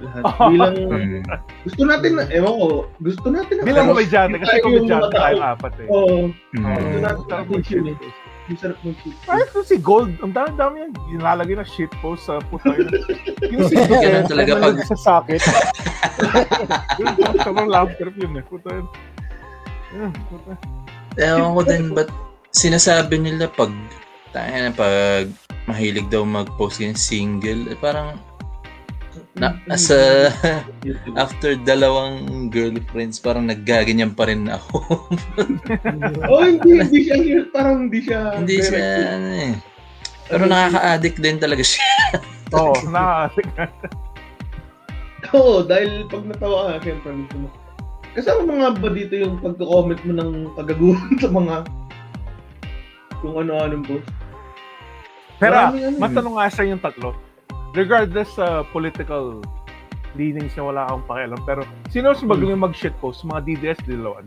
Lahat. 0.02 0.24
Bilang, 0.50 0.76
mm. 0.91 1.22
gusto 1.64 1.82
natin 1.84 2.12
na, 2.18 2.24
ewan 2.32 2.54
ko, 2.56 2.68
gusto 3.00 3.28
natin 3.30 3.54
na. 3.60 3.64
bilang 3.64 3.88
komedyante, 3.89 4.36
kasi 4.39 4.54
yung 4.58 4.66
komedyante 4.66 5.10
tayo 5.12 5.36
apat 5.41 5.74
eh. 5.78 5.88
Oo, 5.89 6.18
Mm. 6.54 6.66
gusto 6.66 6.98
natin 6.98 7.22
Sarap 7.24 7.28
natin 7.28 7.52
mag-shit 7.52 7.78
yun 7.78 7.88
eh. 7.88 7.98
post. 7.98 8.18
Masarap 8.44 8.78
mag-shit 8.84 9.16
Ay, 9.26 9.39
ito 9.39 9.60
si 9.64 9.76
Gold. 9.80 10.14
Ang 10.20 10.34
dami-dami 10.36 10.76
yan. 10.84 10.91
Ginalagay 11.10 11.56
na 11.56 11.64
shit 11.64 11.91
post 12.04 12.28
sa 12.28 12.44
puta 12.44 12.76
yun. 12.76 12.91
Yung 13.48 13.64
si 13.72 13.76
Ganun 14.04 14.28
talaga 14.28 14.52
pag 14.60 14.76
sa 14.84 14.98
sakit. 15.00 15.41
Sobrang 17.48 17.70
love 17.72 17.96
trip 17.96 18.16
yun 18.20 18.36
eh. 18.36 18.44
Puta 18.44 18.70
yun. 18.70 18.88
Ewan 21.16 21.54
ko 21.54 21.62
din, 21.64 21.84
ba't 21.94 22.10
sinasabi 22.52 23.18
nila 23.18 23.48
pag, 23.48 23.70
tayo 24.34 24.50
na, 24.50 24.74
pag 24.74 25.30
mahilig 25.70 26.10
daw 26.10 26.26
mag-post 26.26 26.82
yung 26.82 26.98
single, 26.98 27.70
eh, 27.70 27.78
parang, 27.80 28.18
na, 29.34 29.58
as 29.66 29.90
a, 29.90 30.30
after 31.24 31.58
dalawang 31.58 32.50
girlfriends, 32.54 33.18
parang 33.18 33.50
naggaganyan 33.50 34.14
pa 34.14 34.30
rin 34.30 34.46
ako. 34.50 34.78
Oh, 36.30 36.46
hindi, 36.46 36.82
hindi 36.82 37.00
siya, 37.06 37.46
parang 37.50 37.90
hindi 37.90 38.00
siya. 38.06 38.20
Hindi 38.38 38.58
siya, 38.62 38.86
ano 39.18 39.30
eh. 39.34 39.54
Pero 40.30 40.44
nakaka-addict 40.46 41.18
din 41.20 41.38
talaga 41.42 41.64
siya. 41.66 41.84
Oo, 42.58 42.78
nakakasik. 42.90 43.48
Oo, 45.34 45.66
dahil 45.66 46.06
pag 46.08 46.24
natawa 46.30 46.78
ka, 46.78 46.86
siyempre 46.86 47.10
gusto 47.26 47.38
mo. 47.42 47.50
Kasama 48.14 48.42
mo 48.46 48.54
nga 48.62 48.70
ba 48.78 48.90
dito 48.94 49.14
yung 49.18 49.42
pagko-comment 49.42 50.02
mo 50.06 50.14
ng 50.14 50.32
kagaguhan 50.54 51.14
sa 51.18 51.30
mga 51.34 51.56
kung 53.18 53.36
ano-anong 53.42 53.86
post? 53.90 54.10
Pero, 55.42 55.58
ano 55.58 55.78
eh. 55.82 55.98
matanong 55.98 56.36
nga 56.38 56.48
sa 56.54 56.62
yung 56.62 56.78
tatlo. 56.78 57.33
Regardless 57.74 58.30
sa 58.38 58.61
political 58.69 59.41
leanings 60.13 60.53
na 60.53 60.63
wala 60.69 60.82
akong 60.86 61.05
pakialam. 61.09 61.41
Pero, 61.43 61.61
sino 61.89 62.13
mas 62.13 62.21
magaling 62.21 62.61
mag-shit 62.61 62.93
post? 63.01 63.26
Mga 63.26 63.41
DDS, 63.43 63.80
dilawan. 63.89 64.26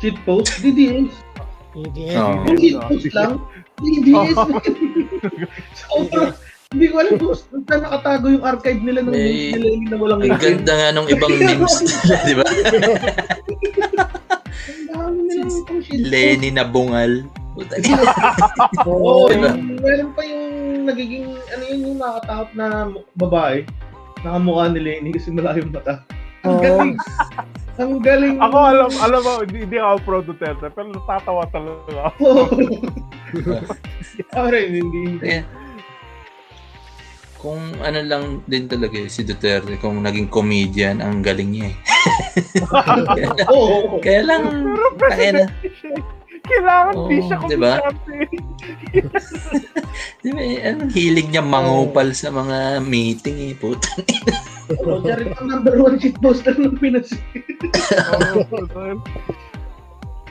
Shit 0.00 0.16
post? 0.24 0.64
DDS. 0.64 1.12
hindi. 1.70 2.16
Oo. 2.16 2.42
Yung 2.48 2.58
shit 2.58 2.80
post 2.80 3.12
lang? 3.12 3.32
DDS. 3.76 4.36
Sobrang, 5.76 6.32
hindi 6.72 6.86
ko 6.88 6.96
alam 7.02 7.14
kung 7.18 7.34
saan 7.66 7.82
nakatago 7.82 8.26
yung 8.30 8.44
archive 8.46 8.80
nila 8.80 9.00
ng 9.04 9.12
May- 9.12 9.52
nila 9.52 9.66
yung 9.68 9.84
na 9.90 9.96
walang 9.98 10.20
Ang 10.22 10.38
ganda 10.40 10.72
nga 10.72 10.88
nung 10.94 11.08
ibang 11.10 11.34
memes 11.34 11.76
nila, 11.82 12.14
di 12.24 12.34
ba? 12.38 12.46
Lenny 15.90 16.50
na 16.54 16.64
bungal. 16.64 17.26
Puta 17.54 17.74
Oo, 18.86 19.26
Oo. 19.26 19.28
Diba? 19.28 19.50
meron 19.58 20.10
pa 20.14 20.22
yung 20.22 20.44
nagiging, 20.90 21.26
ano 21.30 21.62
yun 21.70 21.80
yung 21.86 21.98
nakatakot 22.02 22.50
na 22.58 22.66
babae. 23.14 23.64
Nakamukha 24.20 24.68
ni 24.74 24.80
Lenny 24.82 25.10
kasi 25.16 25.32
malayo 25.32 25.64
yung 25.64 25.72
mata. 25.72 26.04
Ang 26.44 26.56
Oo. 26.56 26.62
galing. 26.62 26.92
Ang 27.80 27.92
galing. 28.04 28.36
Ako, 28.40 28.56
alam, 28.60 28.90
alam 29.00 29.20
mo, 29.24 29.32
hindi, 29.40 29.58
hindi 29.64 29.78
ako 29.80 29.96
pro 30.04 30.18
Duterte, 30.20 30.68
pero 30.68 30.92
natatawa 30.92 31.44
talaga 31.48 32.12
ako. 32.12 32.24
Oo. 32.28 33.64
Ako 34.36 34.46
rin, 34.52 34.68
hindi. 34.76 35.02
Kaya, 35.22 35.42
kung 37.40 37.60
ano 37.80 38.00
lang 38.04 38.24
din 38.44 38.68
talaga 38.68 39.00
eh, 39.00 39.08
si 39.08 39.24
Duterte, 39.24 39.80
kung 39.80 40.04
naging 40.04 40.28
comedian, 40.28 41.00
ang 41.00 41.24
galing 41.24 41.56
niya 41.56 41.66
eh. 41.72 41.76
Oo. 43.56 43.96
Kaya 44.04 44.28
lang, 44.28 44.42
kaya 45.00 45.30
na, 45.32 45.44
Kailangan 46.40 46.94
Oo, 46.96 47.08
di 47.08 47.18
siya 47.24 47.36
diba? 47.46 47.72
komedyante. 47.78 48.16
di 50.24 50.30
ba, 50.32 50.40
eh, 50.40 50.58
anong 50.70 50.92
hilig 50.92 51.28
niya 51.30 51.44
mangupal 51.44 52.10
sa 52.12 52.32
mga 52.32 52.80
meeting 52.84 53.52
eh, 53.52 53.54
puta. 53.56 53.88
Oh, 54.86 55.02
siya 55.02 55.18
rin 55.18 55.34
ang 55.34 55.46
number 55.50 55.74
one 55.76 55.98
shitposter 55.98 56.54
ng 56.54 56.78
Pinas. 56.78 57.10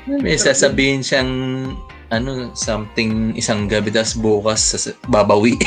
May 0.09 0.39
sasabihin 0.39 1.05
siyang 1.05 1.31
ano, 2.09 2.49
something 2.57 3.37
isang 3.37 3.69
gabi 3.69 3.93
tapos 3.93 4.17
bukas 4.17 4.61
sas- 4.73 4.97
babawi. 5.05 5.53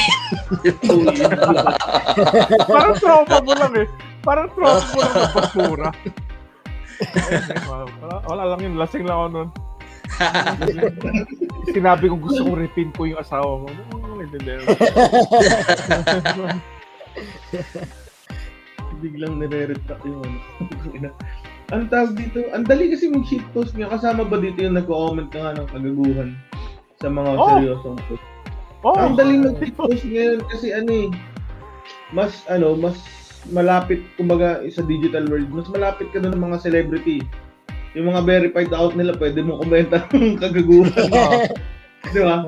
Parang 2.73 2.99
tropa 2.99 3.39
mo 3.39 3.53
lang 3.55 3.73
eh. 3.79 3.87
Parang 4.27 4.51
tropa 4.51 4.83
mo 4.83 4.99
lang 4.99 5.15
na 5.15 5.29
basura. 5.31 5.91
wala, 7.71 8.17
wala 8.27 8.45
lang 8.55 8.61
yun. 8.63 8.75
Lasing 8.79 9.07
lang 9.07 9.17
ako 9.19 9.27
nun. 9.31 9.49
Sinabi 11.75 12.09
kong 12.11 12.23
gusto 12.23 12.45
kong 12.45 12.59
ripin 12.59 12.91
ko 12.93 13.05
yung 13.07 13.19
asawa 13.21 13.59
mo. 13.63 13.67
Ano? 13.69 13.83
Biglang 19.03 19.41
nire-retract 19.41 20.05
yung 20.07 20.23
ano. 20.23 20.39
Ang 21.73 21.89
tawag 21.89 22.13
dito, 22.15 22.45
ang 22.53 22.69
dali 22.69 22.93
kasi 22.93 23.09
mag 23.09 23.25
shitpost 23.25 23.73
nga. 23.75 23.89
Kasama 23.89 24.29
ba 24.29 24.37
dito 24.37 24.61
yung 24.61 24.77
nagko-comment 24.77 25.33
ka 25.33 25.39
nga 25.41 25.57
ng 25.57 25.69
kagaguhan 25.73 26.37
sa 27.01 27.09
mga 27.09 27.31
Oh! 27.35 27.49
seryosong 27.57 27.99
post? 28.07 28.25
Oh, 28.85 28.95
Ang 28.99 29.17
dali 29.17 29.41
mag 29.41 29.57
shitpost 29.57 30.05
ngayon 30.05 30.45
kasi 30.53 30.69
ano 30.71 30.91
eh, 30.93 31.09
mas 32.13 32.45
ano, 32.47 32.77
mas 32.77 33.01
malapit 33.51 34.05
kumbaga 34.15 34.63
sa 34.71 34.85
digital 34.85 35.27
world, 35.27 35.51
mas 35.51 35.67
malapit 35.73 36.13
ka 36.13 36.21
doon 36.21 36.37
ng 36.37 36.45
mga 36.53 36.59
celebrity. 36.63 37.25
Yung 37.93 38.09
mga 38.09 38.21
verified 38.23 38.69
account 38.69 38.97
nila, 38.97 39.13
pwede 39.15 39.41
mo 39.41 39.59
komenta 39.59 40.05
ng 40.13 40.37
kagaguhan. 40.37 40.93
Di 42.13 42.21
ba? 42.21 42.45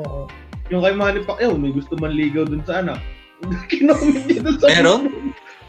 Yung 0.68 0.80
kay 0.80 0.94
Manny 0.94 1.20
Pacquiao, 1.20 1.54
may 1.54 1.70
gusto 1.70 1.94
man 1.96 2.10
ligaw 2.10 2.44
dun 2.44 2.64
sa 2.64 2.80
anak. 2.80 2.98
kinoment 3.70 4.24
niya 4.24 4.40
dun 4.40 4.56
sa 4.56 4.66
Meron? 4.70 5.02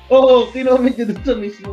Oo, 0.08 0.48
kinoment 0.50 0.96
niya 0.96 1.08
dun 1.08 1.22
sa 1.22 1.36
mismo. 1.36 1.72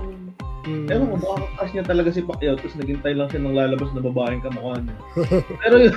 Hmm. 0.62 0.86
Ewan 0.86 1.10
ko, 1.10 1.16
baka 1.20 1.46
crush 1.56 1.72
niya 1.72 1.84
talaga 1.84 2.10
si 2.10 2.22
Pacquiao, 2.22 2.54
tapos 2.54 2.74
naghintay 2.74 3.14
lang 3.14 3.26
siya 3.28 3.40
ng 3.40 3.54
lalabas 3.54 3.90
na 3.92 4.02
babaeng 4.02 4.42
kamukha 4.42 4.78
niya. 4.78 4.96
Pero 5.58 5.74
yun, 5.80 5.94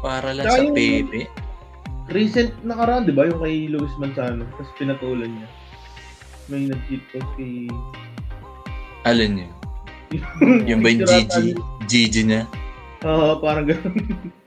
Para 0.00 0.32
lang 0.32 0.44
Tsaka 0.44 0.56
sa 0.56 0.64
yung- 0.64 0.76
baby. 0.76 1.22
recent 2.08 2.50
nakaraan, 2.60 3.04
di 3.04 3.12
ba? 3.12 3.28
Yung 3.28 3.38
kay 3.38 3.68
Luis 3.68 3.92
Manzano, 3.96 4.44
tapos 4.50 4.72
pinatulan 4.76 5.28
niya. 5.28 5.48
May 6.48 6.66
nag-cheat 6.66 7.04
post 7.10 7.28
kay... 7.36 7.68
Alin 9.04 9.44
yun? 9.44 9.52
Yung 10.68 10.82
ba 10.82 10.88
yung 10.90 11.06
Gigi? 11.06 11.54
Gigi 11.86 12.22
niya? 12.26 12.42
Oo, 13.06 13.38
parang 13.38 13.66
gano'n. 13.70 13.94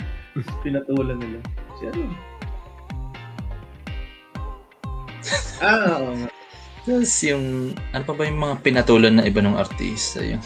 pinatulan 0.64 1.18
nila. 1.18 1.40
Si 1.80 1.84
ano? 1.88 2.04
ah, 5.66 6.04
oo 6.04 6.12
nga. 6.20 6.28
Tapos 6.84 7.16
yung, 7.24 7.72
ano 7.96 8.04
pa 8.04 8.14
ba 8.14 8.28
yung 8.28 8.42
mga 8.44 8.56
pinatulan 8.60 9.14
na 9.16 9.24
iba 9.24 9.40
ng 9.40 9.56
artista? 9.56 10.20
Yung, 10.20 10.44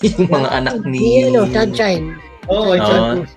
yung 0.00 0.32
mga 0.32 0.48
anak 0.48 0.74
Yung 0.80 0.88
ni... 0.88 1.28
ano, 1.28 1.44
sunshine. 1.52 2.16
Oo, 2.48 2.72
oh, 2.72 2.80
Oo. 2.80 3.28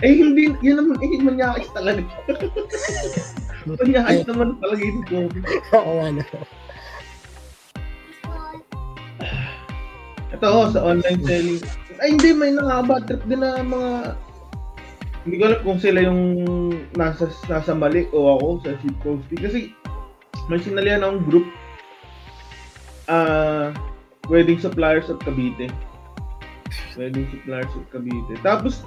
Eh, 0.00 0.16
hindi, 0.16 0.48
yun 0.64 0.80
naman, 0.80 0.96
eh, 1.04 1.20
manyakis 1.20 1.70
talaga. 1.76 2.02
manyakis 3.68 4.24
naman 4.26 4.56
talaga 4.58 4.82
yun 4.82 5.00
ko. 5.06 5.16
Oo, 5.76 5.92
ano. 6.02 6.24
Ito, 10.30 10.46
oh, 10.46 10.66
sa 10.70 10.80
online 10.86 11.20
selling. 11.26 11.62
Ay, 11.98 12.14
hindi, 12.14 12.30
may 12.30 12.54
nakaka 12.54 13.06
trip 13.06 13.22
din 13.26 13.42
na 13.42 13.60
mga... 13.60 14.14
Hindi 15.26 15.34
ko 15.36 15.44
alam 15.52 15.60
kung 15.66 15.80
sila 15.82 15.98
yung 16.00 16.22
nasa, 16.96 17.28
nasa 17.50 17.76
mali 17.76 18.08
o 18.14 18.38
ako 18.38 18.46
sa 18.64 18.72
shit 18.80 18.96
posting. 19.04 19.40
Kasi 19.42 19.58
may 20.48 20.62
sinalihan 20.62 21.04
akong 21.04 21.24
group 21.28 21.46
ah 23.10 23.74
wedding 24.30 24.56
suppliers 24.62 25.10
of 25.10 25.18
Cavite. 25.20 25.68
Wedding 26.94 27.26
suppliers 27.28 27.72
of 27.74 27.84
Cavite. 27.90 28.38
Tapos, 28.40 28.86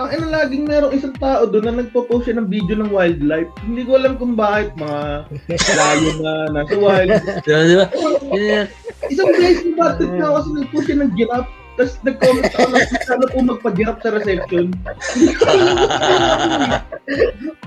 ang 0.00 0.08
ina 0.08 0.24
laging 0.24 0.64
merong 0.64 0.96
isang 0.96 1.12
tao 1.20 1.44
doon 1.44 1.68
na 1.68 1.84
nagpo-post 1.84 2.24
siya 2.24 2.40
ng 2.40 2.48
video 2.48 2.80
ng 2.80 2.88
wildlife. 2.88 3.52
Hindi 3.60 3.84
ko 3.84 4.00
alam 4.00 4.16
kung 4.16 4.32
bakit 4.32 4.72
mga 4.80 5.28
layo 5.52 6.10
na 6.24 6.32
nasa 6.48 6.74
wild. 6.80 7.12
Di 7.44 7.52
ba, 7.52 7.60
di 7.60 7.74
ba? 7.76 7.86
Yeah. 8.32 8.64
Isang 9.12 9.36
beses 9.36 9.68
yung 9.68 9.76
batid 9.76 10.10
na 10.16 10.32
kasi 10.32 10.48
nag-push 10.56 10.86
siya 10.88 10.96
ng 11.04 11.12
giraffe. 11.12 11.52
Tapos 11.76 11.96
nag-comment 12.04 12.52
ako 12.52 12.68
na 12.72 12.80
sana 13.04 13.24
po 13.28 13.38
magpa-giraffe 13.44 14.00
sa 14.00 14.10
reception. 14.16 14.66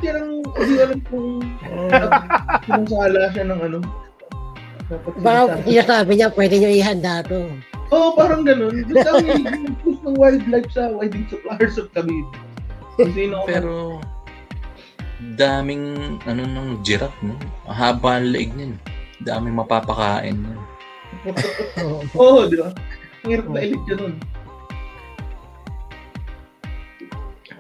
Kaya 0.01 0.11
nang 0.17 0.41
hindi 0.41 0.73
ko 0.73 0.81
alam 0.81 0.99
kung 1.09 1.29
sinasala 2.65 3.21
siya 3.37 3.43
ng 3.53 3.59
ano. 3.69 3.79
Baka 5.21 5.61
sinasabi 5.65 6.11
niya, 6.17 6.29
pwede 6.33 6.55
niyo 6.57 6.69
ihanda 6.73 7.21
to. 7.25 7.49
Oo, 7.93 8.17
parang 8.17 8.41
ganun. 8.41 8.81
Basta 8.89 9.21
may 9.21 9.37
nag-push 9.45 9.99
ng 10.01 10.17
wildlife 10.17 10.69
sa 10.73 10.89
wedding 10.89 11.25
suppliers 11.29 11.77
of 11.77 11.91
Cavite. 11.93 12.33
Sino 12.97 13.43
ako. 13.43 13.47
Pero, 13.49 13.73
daming, 15.37 16.17
ano, 16.25 16.41
ng 16.47 16.81
giraffe, 16.81 17.19
no? 17.21 17.37
Haba 17.69 18.17
ang 18.17 18.33
leeg 18.33 18.55
niyan. 18.57 18.73
Daming 19.21 19.55
mapapakain. 19.59 20.37
No? 20.39 20.61
Oo. 21.81 21.97
Oo, 22.21 22.39
di 22.49 22.57
ba? 22.57 22.73
Ang 23.25 23.29
hirap 23.29 23.47
na 23.53 23.59
elite 23.61 23.87
yun 23.89 23.99
nun. 24.01 24.15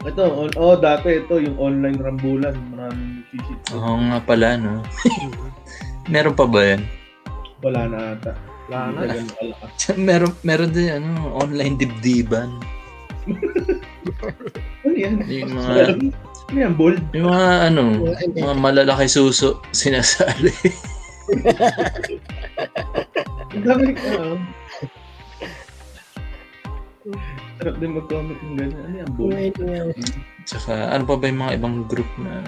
Ito, 0.05 0.21
on, 0.21 0.53
oh, 0.61 0.77
dati 0.77 1.17
ito, 1.17 1.41
yung 1.41 1.57
online 1.57 1.97
rambulan. 1.97 2.53
Maraming 2.73 3.25
nagsisit. 3.25 3.59
Oo 3.73 3.97
nga 4.05 4.19
pala, 4.21 4.53
no? 4.53 4.85
meron 6.13 6.37
pa 6.37 6.45
ba 6.45 6.61
yan? 6.61 6.81
Wala 7.65 7.89
na 7.89 8.13
ata. 8.13 8.54
Wala 8.65 9.05
na. 9.05 9.21
meron, 9.99 10.33
meron 10.41 10.71
din, 10.73 10.89
ano, 10.89 11.37
online 11.37 11.77
dibdiban. 11.77 12.49
Ano 14.85 14.93
yan? 14.93 15.21
Yung 15.25 15.53
mga, 15.53 15.97
Ano 16.45 16.57
yan, 16.57 16.73
bold? 16.77 17.01
yung 17.13 17.29
mga, 17.29 17.49
ano, 17.69 17.81
mga 18.33 18.55
malalaki 18.57 19.05
suso 19.09 19.61
sinasali. 19.73 20.53
Ang 23.53 23.63
dami, 23.65 23.97
ano. 23.97 24.37
Sarap 27.55 27.75
din 27.77 27.91
mag-comment 27.93 28.39
ng 28.41 28.55
gano'n. 28.57 28.81
Ano 28.81 28.95
yan, 28.97 29.09
bold? 29.17 29.55
Tsaka, 30.45 30.93
ano 30.93 31.03
pa 31.05 31.15
ba 31.17 31.25
yung 31.29 31.41
mga 31.41 31.55
ibang 31.57 31.75
group 31.89 32.09
na 32.21 32.41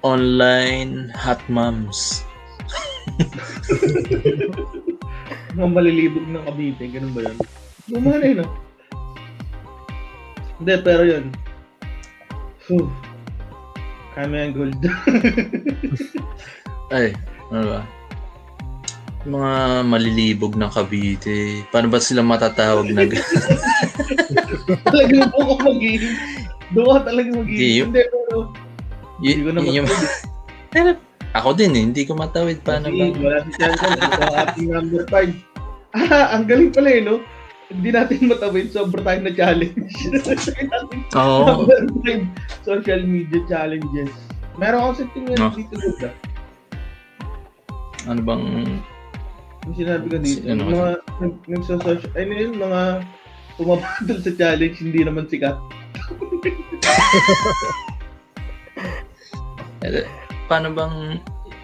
online 0.00 1.12
hot 1.12 1.40
moms? 1.48 2.24
Mga 5.56 5.68
malilibog 5.68 6.26
ng 6.28 6.44
Cavite, 6.48 6.84
ganun 6.88 7.12
ba 7.12 7.20
yun? 7.28 7.36
Gumana 7.88 8.24
yun, 8.24 8.44
ah. 8.44 8.50
Hindi, 10.56 10.74
pero 10.80 11.02
yun. 11.04 11.24
Whew. 12.68 12.88
Kami 14.12 14.36
ang 14.38 14.54
gold. 14.54 14.76
Ay, 16.94 17.16
ano 17.48 17.64
ba? 17.64 17.80
Mga 19.22 19.52
malilibog 19.86 20.54
ng 20.56 20.72
Cavite. 20.72 21.64
Paano 21.72 21.88
ba 21.88 22.00
sila 22.00 22.20
matatawag 22.20 22.92
na 22.92 23.08
talaga 24.86 25.16
po 25.32 25.36
ako 25.42 25.52
mag-iim. 25.68 26.04
Doon 26.72 26.90
ka 26.90 27.00
talaga 27.08 27.28
mag-iim. 27.34 27.86
Hindi, 27.88 28.02
pero 28.04 28.52
Y- 29.22 29.38
hindi 29.38 29.46
ko 29.46 29.50
na 29.54 29.60
yung. 29.62 29.88
Ako 31.32 31.56
din 31.56 31.72
eh, 31.72 31.82
hindi 31.88 32.04
ko 32.04 32.12
matawid. 32.12 32.60
Paano 32.60 32.92
Kasi 32.92 33.16
ba? 33.16 33.24
wala 33.24 33.38
si 33.40 33.50
Chanson. 33.56 33.96
Ito 33.96 34.20
ang 34.20 34.36
ating 34.44 34.68
number 34.68 35.02
5. 35.08 35.96
Ah, 35.96 36.36
ang 36.36 36.44
galing 36.44 36.72
pala 36.72 36.90
eh, 36.92 37.00
no? 37.00 37.24
Hindi 37.72 37.88
natin 37.88 38.28
matawid. 38.28 38.68
Sobra 38.68 39.00
tayo 39.00 39.20
na 39.24 39.32
challenge. 39.32 39.92
Oo. 41.20 41.48
number 41.48 41.88
5, 42.04 42.68
social 42.68 43.00
media 43.08 43.40
challenges. 43.48 44.12
Meron 44.60 44.92
akong 44.92 44.96
setting 45.00 45.24
No. 45.32 45.48
yan 45.48 45.56
dito 45.56 45.76
ah. 46.04 46.12
Ano 48.12 48.20
bang... 48.20 48.44
Yung 49.62 49.76
sinabi 49.78 50.04
ko 50.10 50.16
dito, 50.20 50.42
ano 50.52 50.62
mga 50.68 50.88
nag, 51.22 51.34
nagsosocial, 51.48 52.12
ay 52.18 52.26
ano 52.28 52.34
yun, 52.34 52.52
mga 52.58 52.80
pumapatol 53.56 54.18
sa 54.20 54.32
challenge, 54.36 54.76
hindi 54.84 55.00
naman 55.06 55.30
sikat. 55.30 55.56
Paano 60.52 60.68
bang... 60.76 61.16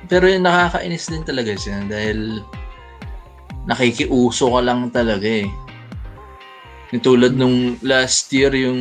Pero 0.09 0.25
yung 0.25 0.49
nakakainis 0.49 1.13
din 1.13 1.21
talaga 1.21 1.53
siya 1.53 1.85
dahil 1.85 2.41
nakikiuso 3.69 4.49
ka 4.49 4.61
lang 4.65 4.89
talaga 4.89 5.29
eh. 5.29 5.49
Yung 6.97 7.05
tulad 7.05 7.37
nung 7.37 7.77
last 7.85 8.33
year 8.33 8.49
yung 8.57 8.81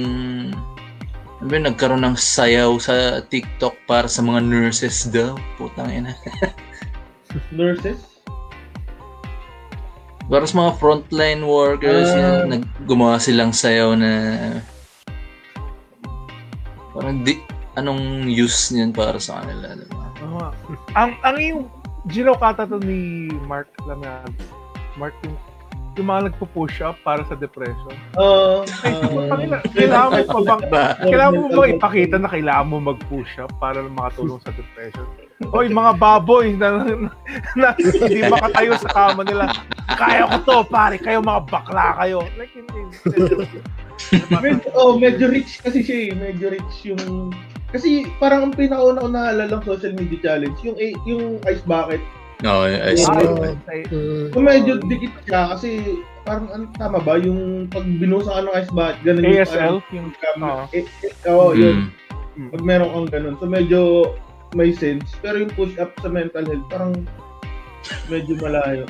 ano 1.38 1.46
ba, 1.52 1.60
nagkaroon 1.60 2.08
ng 2.08 2.16
sayaw 2.16 2.72
sa 2.80 3.20
TikTok 3.20 3.76
para 3.84 4.08
sa 4.08 4.24
mga 4.24 4.48
nurses 4.48 5.12
daw. 5.12 5.36
Putang 5.60 5.92
ina. 5.92 6.16
Nurses? 7.52 8.00
Para 10.32 10.48
sa 10.48 10.56
mga 10.56 10.72
frontline 10.80 11.44
workers, 11.44 12.08
Ah. 12.16 12.48
yun, 12.48 12.56
nag, 12.56 12.64
gumawa 12.88 13.20
silang 13.20 13.52
sayaw 13.52 13.92
na 14.00 14.12
parang 16.96 17.22
di, 17.22 17.38
anong 17.78 18.26
use 18.26 18.74
niyan 18.74 18.92
para 18.92 19.22
sa 19.22 19.42
kanila, 19.42 19.78
di 19.78 19.88
ba? 19.94 20.06
Nga. 20.18 20.50
ang, 20.98 21.12
ang 21.22 21.36
yung 21.38 21.62
Gino 22.10 22.34
Kata 22.34 22.66
to 22.66 22.82
ni 22.82 23.30
Mark 23.46 23.70
lang 23.86 24.02
na 24.02 24.26
Mark 24.98 25.14
yung 25.22 25.38
yung 25.98 26.14
mga 26.14 26.30
nagpo-push 26.30 26.78
up 26.86 26.94
para 27.02 27.26
sa 27.26 27.34
depression. 27.34 27.98
Oo. 28.22 28.62
Ay, 28.86 28.94
ah, 28.94 29.10
putang 29.10 29.42
ina, 29.50 29.58
kailangan 29.74 30.10
mo 30.14 30.24
pa 30.30 30.40
bang 30.46 30.64
Ba? 30.70 30.84
kailangan 31.02 31.34
mo 31.34 31.48
ba 31.50 31.64
ipakita 31.74 32.16
na 32.22 32.30
kailangan 32.30 32.66
mo 32.70 32.78
mag-push 32.94 33.34
up 33.42 33.50
para 33.58 33.82
makatulong 33.82 34.38
sa 34.46 34.54
depression? 34.54 35.10
Oy, 35.54 35.74
mga 35.74 35.98
baboy 35.98 36.54
na, 36.54 36.86
na, 36.86 37.10
na 37.58 37.68
hindi 37.78 38.22
makatayo 38.26 38.74
sa 38.78 38.90
kama 38.90 39.22
nila. 39.26 39.50
Kaya 39.98 40.26
ko 40.30 40.38
to, 40.46 40.58
pare. 40.70 40.98
Kayo 40.98 41.22
mga 41.22 41.46
bakla 41.50 41.98
kayo. 41.98 42.26
Like, 42.38 42.54
hindi. 42.54 42.82
Med- 44.34 44.70
oh, 44.74 44.98
medyo 44.98 45.30
rich 45.30 45.62
kasi 45.62 45.82
siya 45.82 45.98
eh. 46.10 46.12
Medyo 46.14 46.46
rich 46.54 46.76
yung... 46.90 47.34
Kasi 47.68 48.08
parang 48.18 48.48
ang 48.48 48.56
pinakauna 48.56 49.04
ko 49.04 49.10
naalala 49.12 49.44
ng 49.52 49.64
social 49.68 49.92
media 49.92 50.20
challenge, 50.24 50.58
yung 50.64 50.78
yung 51.04 51.24
ice 51.44 51.64
bucket. 51.68 52.00
No, 52.40 52.64
I 52.64 52.94
Ay, 52.94 52.96
see. 52.96 53.10
Ay, 53.68 53.82
Mm. 53.90 54.30
So 54.32 54.40
medyo 54.40 54.78
dikit 54.86 55.14
siya 55.26 55.58
kasi 55.58 56.00
parang 56.22 56.48
ano, 56.54 56.64
tama 56.78 57.02
ba 57.02 57.18
yung 57.18 57.66
pag 57.68 57.84
binusa 57.84 58.30
ka 58.30 58.42
ng 58.46 58.56
ice 58.56 58.72
bucket, 58.72 58.98
ganun 59.04 59.24
yung 59.26 59.36
ASL, 59.42 59.76
yung 59.92 60.08
parang- 60.16 60.44
Oo. 60.46 60.64
eh, 60.72 60.86
eh, 60.86 61.14
yun. 61.58 61.78
Mm. 62.38 62.50
Pag 62.54 62.62
meron 62.64 62.90
kang 62.94 63.10
ganun. 63.10 63.36
So 63.42 63.50
medyo 63.50 63.80
may 64.54 64.72
sense. 64.72 65.18
Pero 65.20 65.42
yung 65.42 65.52
push 65.58 65.76
up 65.82 65.92
sa 66.00 66.08
mental 66.08 66.46
health, 66.46 66.68
parang 66.70 66.94
medyo 68.08 68.38
malayo. 68.38 68.86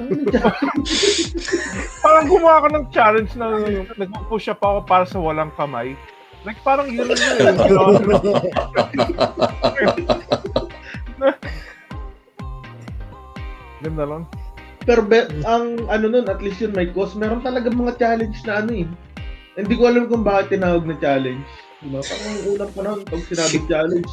Yung 0.00 0.24
parang 2.02 2.26
gumawa 2.26 2.64
ka 2.64 2.68
ng 2.72 2.86
challenge 2.88 3.32
na 3.36 3.60
nag-push 3.94 4.48
up 4.48 4.64
ako 4.64 4.78
para 4.88 5.04
sa 5.04 5.20
walang 5.20 5.52
kamay. 5.54 5.92
Like, 6.40 6.60
parang 6.64 6.88
yun 6.88 7.04
yun 7.12 7.20
yun. 7.20 7.56
Ganda 13.80 14.04
lang. 14.04 14.22
Pero 14.88 15.04
be, 15.04 15.28
ang 15.44 15.84
ano 15.92 16.04
nun, 16.08 16.26
at 16.28 16.40
least 16.40 16.60
yun 16.64 16.72
may 16.72 16.88
cause. 16.88 17.12
Meron 17.12 17.44
talaga 17.44 17.68
mga 17.68 18.00
challenge 18.00 18.40
na 18.48 18.64
ano 18.64 18.72
eh. 18.72 18.88
Hindi 19.56 19.74
ko 19.76 19.92
alam 19.92 20.08
kung 20.08 20.24
bakit 20.24 20.56
tinawag 20.56 20.88
na 20.88 20.96
challenge. 20.96 21.44
Diba? 21.80 22.00
Parang 22.00 22.36
unang 22.48 22.72
panahon, 22.76 23.00
pag 23.04 23.22
sinabi 23.28 23.56
challenge, 23.68 24.10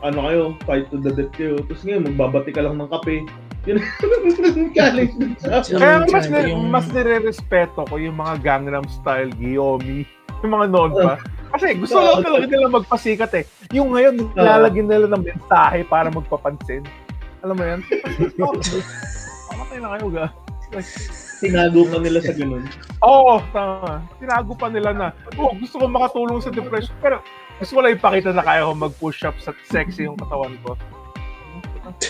ano 0.00 0.18
kayo, 0.28 0.42
fight 0.64 0.88
to 0.88 0.96
the 1.00 1.12
death 1.12 1.32
kayo. 1.36 1.60
Tapos 1.68 1.84
ngayon, 1.84 2.02
magbabati 2.12 2.50
ka 2.52 2.64
lang 2.64 2.80
ng 2.80 2.88
kape. 2.88 3.24
Yun 3.68 3.78
ang 3.78 4.72
challenge 4.76 5.12
sa 5.38 5.60
Kaya 5.62 5.96
mas, 6.08 6.26
Yung- 6.26 6.66
ni, 6.66 6.72
mas 6.72 6.86
nire-respeto 6.90 7.80
ko 7.86 7.94
yung 7.96 8.16
mga 8.18 8.34
Gangnam 8.42 8.84
Style, 8.90 9.30
Giyomi, 9.38 10.02
yung 10.42 10.52
mga 10.52 10.66
noon 10.72 10.92
pa. 10.98 11.14
Kasi 11.52 11.66
gusto 11.76 12.00
lang 12.00 12.24
talaga 12.24 12.46
nila 12.48 12.66
magpasikat 12.72 13.32
eh. 13.36 13.44
Yung 13.76 13.92
ngayon, 13.92 14.32
nilalagyan 14.32 14.88
nila 14.88 15.06
ng 15.12 15.22
mensahe 15.22 15.84
para 15.84 16.08
magpapansin. 16.08 16.82
Alam 17.44 17.56
mo 17.60 17.64
yan? 17.64 17.80
Pamatay 19.52 19.78
na 19.82 19.88
kayo, 19.98 20.06
ga. 20.08 20.26
Like, 20.72 20.88
Tinago 21.42 21.82
ka 21.90 21.98
nila 21.98 22.18
sa 22.22 22.32
ganun. 22.32 22.64
Oo, 23.02 23.42
tama. 23.50 24.06
Tinago 24.22 24.54
pa 24.54 24.70
nila 24.70 24.94
na, 24.94 25.06
oh, 25.34 25.52
gusto 25.58 25.82
ko 25.82 25.84
makatulong 25.90 26.38
sa 26.38 26.54
depression, 26.54 26.94
pero 27.02 27.18
gusto 27.58 27.72
ko 27.74 27.80
lang 27.82 27.98
ipakita 27.98 28.30
na 28.30 28.46
kaya 28.46 28.62
ko 28.62 28.72
mag-push 28.78 29.26
up 29.26 29.34
sa 29.42 29.50
sexy 29.66 30.06
yung 30.06 30.14
katawan 30.16 30.54
ko. 30.62 30.78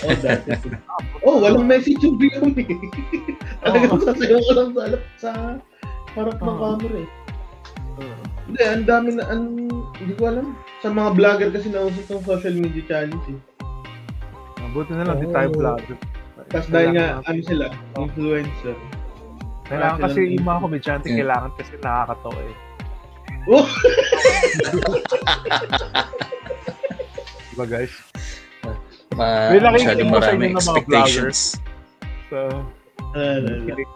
Oh, 0.05 0.15
dati. 0.21 0.53
oh, 1.25 1.41
walang 1.41 1.65
message 1.65 1.99
yung 2.05 2.21
video 2.21 2.45
eh. 2.55 2.69
Talagang 3.65 4.05
sasayaw 4.05 4.41
ka 4.45 4.53
lang 4.53 4.69
sa, 4.77 4.85
sa 5.17 5.31
harap 6.13 6.37
ng 6.37 6.57
camera 6.61 6.97
eh. 7.01 7.11
Hindi, 8.53 8.69
ang 8.69 8.85
dami 8.85 9.17
na, 9.17 9.25
ang, 9.33 9.45
hindi 9.97 10.13
ko 10.13 10.29
alam. 10.29 10.53
Sa 10.85 10.93
mga 10.93 11.17
vlogger 11.17 11.49
kasi 11.57 11.73
nausap 11.73 12.05
ng 12.05 12.21
social 12.21 12.53
media 12.53 12.85
challenge 12.85 13.25
eh. 13.33 13.41
Buti 14.77 14.93
na 14.93 15.09
lang, 15.09 15.25
di 15.25 15.33
tayo 15.33 15.49
vlogger. 15.57 15.97
Tapos 16.53 16.69
dahil 16.69 16.93
nga, 16.93 17.25
ano 17.25 17.41
sila, 17.49 17.73
influencer. 17.97 18.77
Kailangan 19.73 20.05
kasi 20.05 20.21
ng- 20.21 20.33
yung 20.37 20.45
mga 20.45 20.61
komedyante, 20.69 21.09
Yeah. 21.09 21.25
kailangan 21.25 21.51
kasi 21.57 21.73
nakakatawa 21.81 22.41
eh. 22.45 22.57
Oh! 23.49 23.65
Diba 27.57 27.65
guys? 27.65 27.93
Ma, 29.17 29.49
May 29.49 29.65
nakikita 29.65 29.97
ko 29.97 30.21
sa 30.21 30.29
maraming 30.29 30.53
inyo 30.53 30.61
ng 30.61 30.61
mga 30.61 30.61
expectations. 30.61 31.57
So, 32.29 32.37
Ah, 33.17 33.17
ah, 33.17 33.41
ah. 33.41 33.61
kinig 33.65 33.89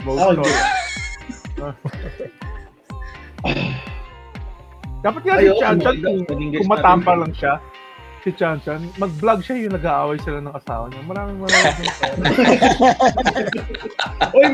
Dapat 5.04 5.20
nga 5.24 5.34
si 5.36 5.44
Ayoko, 5.44 5.60
Chan 5.60 5.76
Chan, 5.80 5.96
naging 6.00 6.50
kung, 6.56 6.70
matampa 6.70 7.12
lang 7.12 7.32
siya, 7.36 7.60
si 8.24 8.30
Chan 8.32 8.58
Chan, 8.64 8.80
mag-vlog 8.96 9.44
siya 9.44 9.56
yung 9.68 9.74
nag-aaway 9.76 10.18
sila 10.24 10.40
ng 10.40 10.54
asawa 10.56 10.88
niya. 10.88 11.02
Maraming 11.04 11.38
maraming 11.42 11.88
Uy. 14.36 14.52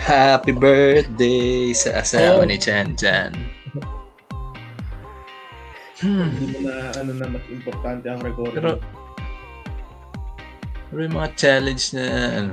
Happy 0.00 0.52
birthday 0.52 1.72
sa 1.76 2.02
asawa 2.02 2.44
ni 2.44 2.56
Chan 2.58 2.96
Chan. 2.98 3.32
Hmm. 5.98 6.30
Hindi 6.30 6.54
mo 6.54 6.70
na, 6.70 6.94
ano 6.94 7.10
na, 7.10 7.26
mas 7.26 7.42
importante 7.50 8.06
ang 8.06 8.22
recording. 8.22 8.54
Pero, 8.54 8.78
pero 10.88 11.00
yung 11.02 11.16
mga 11.18 11.30
challenge 11.34 11.90
na 11.98 12.06
ano, 12.38 12.52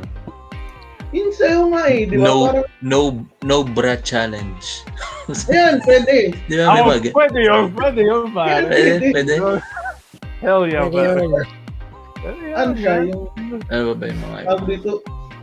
Yun 1.13 1.29
sa'yo 1.31 1.61
nga 1.71 1.83
eh, 1.87 2.05
di 2.05 2.15
ba? 2.17 2.25
no 2.25 2.33
Parang, 2.45 2.65
no 2.81 2.99
no 3.41 3.57
bra 3.63 3.95
challenge. 3.97 4.83
ayan, 5.51 5.79
pwede. 5.83 6.33
Di 6.45 6.55
ba 6.55 6.65
may 6.67 6.81
Oh, 6.81 6.87
mga 6.89 7.13
pwede 7.13 7.39
yun, 7.41 7.65
pwede 7.73 8.01
yun, 8.01 8.23
pare. 8.31 8.65
pwede, 8.67 8.91
pwede. 9.13 9.33
Hell 10.41 10.63
yeah, 10.67 10.85
Pwede 10.85 10.97
pare. 11.15 11.23
yun. 11.23 11.45
Ano 12.53 12.71
siya, 12.73 12.93
yung, 13.05 13.21
Ano 13.69 13.81
ba 13.85 13.95
ba 13.95 14.05
yung 14.09 14.21
mga 14.23 14.37
tawag 14.43 14.65
dito, 14.65 14.91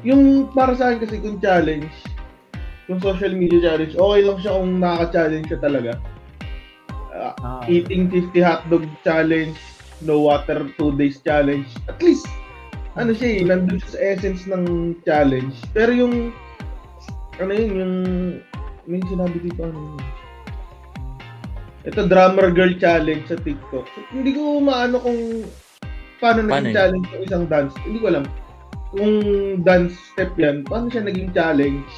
yung 0.02 0.22
para 0.50 0.74
sa 0.74 0.90
akin 0.90 0.98
kasi 1.00 1.16
kung 1.22 1.38
challenge, 1.38 1.92
kung 2.84 2.98
social 2.98 3.30
media 3.32 3.62
challenge, 3.62 3.94
okay 3.94 4.20
lang 4.20 4.38
siya 4.38 4.52
kung 4.58 4.70
nakaka-challenge 4.76 5.46
siya 5.46 5.60
talaga. 5.62 5.92
Ah, 7.12 7.34
Ah, 7.38 7.62
eating 7.64 8.10
50 8.10 8.34
hotdog 8.40 8.82
challenge, 9.00 9.54
no 10.02 10.26
water 10.26 10.66
2 10.74 10.98
days 10.98 11.22
challenge. 11.22 11.70
At 11.86 12.02
least, 12.02 12.26
ano 12.92 13.10
siya 13.16 13.28
eh, 13.40 13.42
nandun 13.46 13.80
siya 13.80 13.90
sa 13.96 14.00
essence 14.00 14.42
ng 14.44 14.64
challenge. 15.02 15.56
Pero 15.72 15.90
yung, 15.96 16.30
ano 17.40 17.50
yun, 17.52 17.72
yung, 17.72 17.94
may 18.84 19.00
sinabi 19.08 19.36
dito, 19.40 19.64
ano 19.64 19.78
yun. 19.78 19.96
Ito, 21.82 22.06
drummer 22.06 22.54
girl 22.54 22.78
challenge 22.78 23.26
sa 23.26 23.38
TikTok. 23.40 23.86
So, 23.90 23.98
hindi 24.14 24.38
ko 24.38 24.62
maano 24.62 25.02
kung 25.02 25.42
paano 26.22 26.46
Paano 26.46 26.62
naging 26.62 26.70
yun? 26.70 26.76
challenge 26.78 27.06
yung 27.10 27.24
isang 27.26 27.44
dance. 27.50 27.74
Hindi 27.82 27.98
ko 27.98 28.06
alam. 28.12 28.24
Kung 28.92 29.12
dance 29.64 29.96
step 30.12 30.36
yan, 30.38 30.62
paano 30.62 30.92
siya 30.92 31.02
naging 31.02 31.32
challenge? 31.34 31.90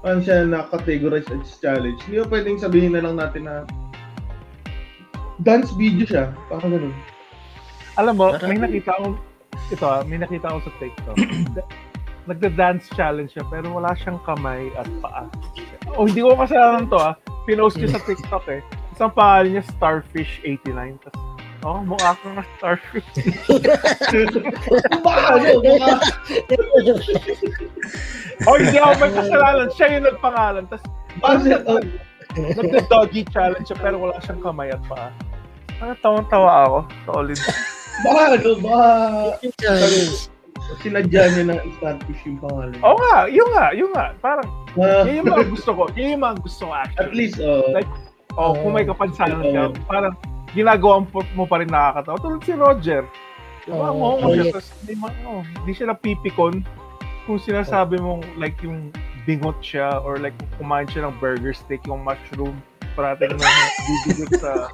Paano 0.00 0.22
siya 0.24 0.46
na-categorize 0.48 1.28
as 1.28 1.58
challenge? 1.60 2.00
Hindi 2.08 2.22
ko 2.22 2.26
pwedeng 2.32 2.56
sabihin 2.62 2.96
na 2.96 3.04
lang 3.04 3.18
natin 3.20 3.44
na 3.44 3.66
dance 5.42 5.68
video 5.76 6.06
siya. 6.06 6.24
Parang 6.48 6.72
ganun. 6.72 6.94
Alam 8.00 8.14
mo, 8.16 8.32
Parang- 8.32 8.48
may 8.48 8.60
nakita 8.62 8.94
ako, 8.96 9.20
ito 9.72 9.84
ah, 9.88 10.04
may 10.04 10.20
nakita 10.20 10.52
ako 10.52 10.68
sa 10.68 10.72
TikTok. 10.76 11.16
Nagda-dance 12.28 12.88
challenge 12.96 13.36
siya, 13.36 13.44
pero 13.48 13.68
wala 13.72 13.92
siyang 13.96 14.20
kamay 14.24 14.72
at 14.80 14.88
paa. 15.04 15.28
O, 15.96 16.08
hindi 16.08 16.24
ko 16.24 16.36
kasalanan 16.36 16.88
to 16.88 16.96
ah. 16.96 17.16
Pinost 17.44 17.76
niya 17.76 17.96
sa 17.96 18.00
TikTok 18.00 18.44
eh. 18.48 18.60
Isang 18.96 19.12
pangalan 19.12 19.60
niya, 19.60 19.64
Starfish89. 19.76 20.80
Tapos, 21.04 21.20
oh, 21.68 21.80
mukha 21.84 22.16
ko 22.16 22.26
nga 22.32 22.44
Starfish. 22.56 23.08
baka, 25.04 25.28
ano, 25.36 25.48
baka, 25.60 25.92
oh, 28.48 28.56
hindi 28.56 28.76
ako 28.80 28.92
may 29.00 29.12
kasalanan. 29.12 29.68
Siya 29.76 29.86
yung 29.92 30.04
nagpangalan. 30.08 30.64
Tapos, 30.72 30.84
baka, 31.20 31.60
oh, 31.68 31.80
nagda-doggy 32.36 33.22
challenge 33.28 33.68
siya, 33.68 33.78
pero 33.80 34.00
wala 34.00 34.16
siyang 34.24 34.40
kamay 34.40 34.72
at 34.72 34.80
paa. 34.88 35.12
Ano, 35.84 35.92
tawang-tawa 36.00 36.50
ako. 36.64 36.78
Solid. 37.04 37.40
Baka, 38.00 38.22
ano, 38.34 38.50
baka, 38.58 38.88
Challenge. 39.54 40.14
sinadya 40.80 41.22
niya 41.30 41.42
na 41.44 41.54
starfish 41.76 42.22
yung 42.24 42.40
pangalan. 42.40 42.74
Oo 42.80 42.96
nga, 42.96 43.16
yun 43.28 43.48
nga, 43.52 43.66
yun 43.70 43.90
nga. 43.92 44.06
Parang, 44.18 44.48
Ah, 44.74 45.06
yun 45.06 45.22
yung 45.22 45.30
mga 45.30 45.46
gusto 45.48 45.70
ko. 45.70 45.82
Yun 45.94 46.18
yung 46.18 46.24
mga 46.24 46.36
gusto 46.40 46.62
ko 46.64 46.72
actually. 46.72 46.98
at 46.98 47.10
least, 47.12 47.36
oh, 47.38 47.70
Like, 47.70 47.86
Oh, 48.34 48.50
kung 48.52 48.74
may 48.74 48.82
kapansanan 48.82 49.46
ka, 49.46 49.62
Oo. 49.70 49.78
parang 49.86 50.14
ginagawa 50.50 51.06
mo 51.06 51.22
mo 51.32 51.46
pa 51.46 51.62
rin 51.62 51.70
nakakatawa. 51.70 52.18
Tulad 52.18 52.42
si 52.42 52.52
Roger. 52.52 53.06
Diba? 53.62 53.86
Oo, 53.88 54.18
mo 54.18 54.26
siya. 54.26 54.50
correct. 54.50 54.50
Tapos, 54.50 54.66
di, 54.82 54.94
ma- 54.98 55.18
oh, 55.22 55.46
di 55.62 55.70
siya 55.70 55.86
napipikon 55.88 56.66
kung 57.24 57.38
sinasabi 57.38 57.94
mong 57.96 58.26
like 58.34 58.58
yung 58.60 58.90
bingot 59.22 59.54
siya 59.62 60.02
or 60.02 60.18
like 60.18 60.34
kumain 60.58 60.84
siya 60.84 61.06
ng 61.06 61.14
burger 61.16 61.54
steak, 61.54 61.78
yung 61.86 62.02
mushroom, 62.02 62.58
parating 62.92 63.38
na 63.38 63.46
bibigit 63.86 64.30
sa... 64.36 64.66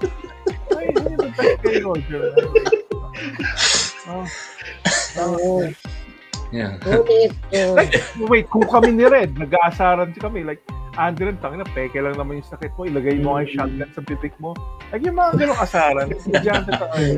Ay, 0.73 0.89
yun 0.91 1.21
yung 1.21 1.31
best 1.31 1.61
kay 1.61 1.85
Roger. 1.85 2.33
Oh. 4.09 4.27
Oo. 5.21 5.69
Yeah. 6.51 6.83
Oh, 6.83 7.07
Like, 7.79 7.95
wait, 8.27 8.51
kung 8.51 8.67
kami 8.67 8.91
ni 8.95 9.07
Red, 9.07 9.39
nag-aasaran 9.39 10.19
kami, 10.19 10.43
like, 10.43 10.63
Andren, 10.99 11.39
tangina, 11.39 11.63
peke 11.71 12.03
lang 12.03 12.19
naman 12.19 12.43
yung 12.43 12.51
sakit 12.51 12.75
mo. 12.75 12.83
Ilagay 12.83 13.23
mo 13.23 13.39
yung 13.39 13.51
shotgun 13.55 13.91
sa 13.95 14.03
bibig 14.03 14.35
mo. 14.43 14.59
Like 14.91 15.07
yung 15.07 15.15
mga 15.15 15.39
ganong 15.39 15.63
asaran. 15.63 16.11
Estudyante 16.11 16.71
tayo. 16.75 17.11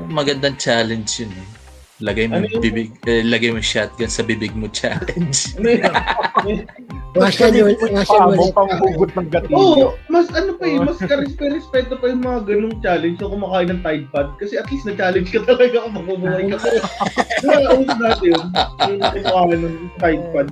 Magandang 0.18 0.56
challenge 0.56 1.20
yun. 1.20 1.32
Eh. 1.36 1.59
Lagay 2.00 2.26
mo 2.26 2.40
Ano 2.40 2.48
yung- 2.48 2.64
bibig, 2.64 2.88
eh, 3.04 3.20
lagay 3.20 3.50
mo 3.50 3.60
shotgun 3.60 4.08
sa 4.08 4.22
bibig 4.22 4.52
mo 4.52 4.68
challenge. 4.68 5.54
Ano 5.54 5.68
yun? 5.68 5.84
Wasyan 7.10 7.52
yun, 7.52 7.74
wasyan 7.74 8.06
Paa 8.06 8.22
mo, 8.22 8.38
ulit. 8.38 8.54
panghugot 8.54 9.10
ng 9.10 9.18
Oo, 9.18 9.34
gatilyo. 9.34 9.86
mas 10.06 10.30
ano 10.30 10.54
pa 10.54 10.62
eh, 10.62 10.78
mas 10.78 10.94
ka-respeto 11.34 11.98
pa 11.98 12.06
yung 12.06 12.22
mga 12.22 12.40
ganong 12.46 12.78
challenge 12.78 13.18
so 13.18 13.26
kumakain 13.26 13.66
ng 13.66 13.82
Tide 13.82 14.06
Pod. 14.14 14.28
Kasi 14.38 14.54
at 14.54 14.70
least 14.70 14.86
na-challenge 14.86 15.26
ka 15.28 15.42
talaga 15.42 15.82
kung 15.82 15.94
mabubuhay 15.98 16.46
ka. 16.48 16.56
Kaya 17.42 17.68
uso 17.74 17.94
natin 17.98 18.26
yun, 18.30 18.46
yung 18.86 19.02
kumakain 19.02 19.58
ng 19.58 19.76
Tide 19.98 20.26
Pod. 20.30 20.48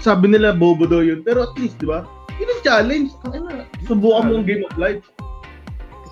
Sabi 0.00 0.32
nila 0.32 0.56
bobo 0.56 0.88
daw 0.88 1.04
yun, 1.04 1.20
pero 1.20 1.44
at 1.44 1.52
least, 1.60 1.76
di 1.76 1.84
ba? 1.84 2.08
Yun 2.40 2.48
ang 2.48 2.62
challenge. 2.64 3.10
Ina, 3.28 3.68
subukan 3.84 4.24
mo 4.24 4.32
ang 4.40 4.46
game 4.48 4.64
of 4.64 4.74
life. 4.80 5.04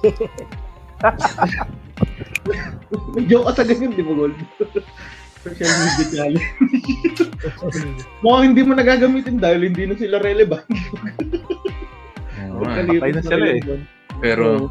May 3.14 3.24
joke 3.26 3.46
ka 3.50 3.60
sa 3.60 3.64
ganyan, 3.66 3.92
di 3.94 4.02
ba, 4.04 4.12
Gold? 4.14 4.36
Social 5.38 5.70
media 5.70 6.06
challenge. 6.10 6.48
Mukhang 8.26 8.44
hindi 8.52 8.62
mo 8.66 8.72
nagagamitin 8.74 9.38
dahil 9.38 9.70
hindi 9.70 9.86
na 9.86 9.94
sila 9.94 10.16
relevant. 10.18 10.66
Oo 12.58 12.64
patay 12.66 13.10
na 13.14 13.22
sila 13.22 13.46
eh. 13.54 13.60
Pero 14.18 14.66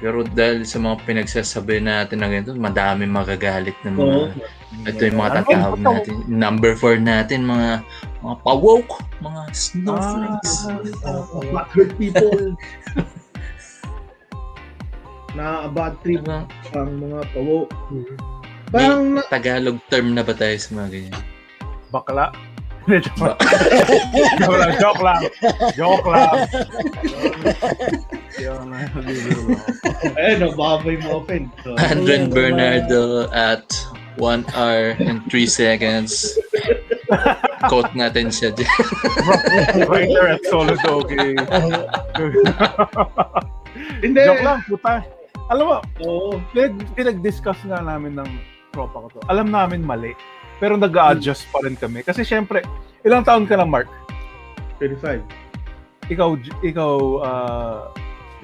pero 0.00 0.24
dahil 0.24 0.64
sa 0.64 0.80
mga 0.80 1.04
pinagsasabi 1.04 1.84
natin 1.84 2.24
na 2.24 2.32
ganito, 2.32 2.56
madami 2.56 3.04
magagalit 3.04 3.76
ng 3.84 4.00
mga 4.00 4.16
Oo. 4.16 4.88
ito 4.88 5.00
yung 5.04 5.18
mga 5.20 5.28
Ano? 5.28 5.38
tatawag 5.44 5.80
natin. 5.84 6.14
Number 6.24 6.72
4 6.72 6.96
natin, 7.04 7.44
mga 7.44 7.84
mga 8.24 8.36
pa-woke, 8.40 8.96
mga 9.20 9.42
snowflakes. 9.52 10.52
Ah, 11.04 11.20
Butthurt 11.52 11.92
people. 12.00 12.56
Na 15.34 15.66
bad 15.70 15.94
trip 16.02 16.22
Ano, 16.24 16.46
ang 16.74 16.90
mga 16.98 17.20
pawo. 17.32 17.58
Parang 18.70 19.18
na, 19.18 19.22
Tagalog 19.26 19.78
term 19.90 20.14
na 20.14 20.22
ba 20.22 20.34
tayo 20.34 20.54
sa 20.56 20.70
mga 20.76 20.88
ganyan? 20.90 21.24
bakla. 21.90 22.30
Joke 22.88 23.12
Ba- 23.20 23.36
joke 24.40 24.56
lang, 24.56 24.72
joke 24.80 25.02
lang. 25.04 25.20
Joke 25.76 26.08
lang. 26.08 26.32
Ayun, 30.16 30.36
no, 30.40 30.48
baka 30.56 30.74
may 30.88 30.96
ma-offend. 30.96 31.52
So, 31.60 31.76
Andren 31.76 32.32
Bernardo 32.32 33.28
at 33.30 33.68
1 34.16 34.48
hour 34.56 34.96
and 34.96 35.20
3 35.28 35.44
seconds. 35.46 36.34
Quote 37.68 37.92
natin 37.92 38.32
siya 38.32 38.54
dyan. 38.56 38.70
Writer 39.86 40.40
at 40.40 40.42
solo 40.48 40.72
doggy. 40.80 41.36
hindi. 44.00 44.20
Joke 44.24 44.42
lang, 44.42 44.58
puta. 44.64 45.04
Alam 45.50 45.64
mo, 45.66 45.76
Oo. 46.06 46.38
pinag- 46.54 46.86
pinag-discuss 46.94 47.58
nga 47.66 47.82
namin 47.82 48.14
ng 48.14 48.30
tropa 48.70 49.02
ko 49.02 49.06
to. 49.10 49.20
Alam 49.26 49.50
namin 49.50 49.82
mali. 49.82 50.14
Pero 50.62 50.78
nag-a-adjust 50.78 51.50
pa 51.50 51.58
rin 51.66 51.74
kami. 51.74 52.06
Kasi 52.06 52.22
syempre, 52.22 52.62
ilang 53.02 53.26
taon 53.26 53.50
ka 53.50 53.58
na, 53.58 53.66
Mark? 53.66 53.90
35. 54.78 55.26
Ikaw, 56.06 56.28
ikaw, 56.62 56.92
uh, 57.18 57.78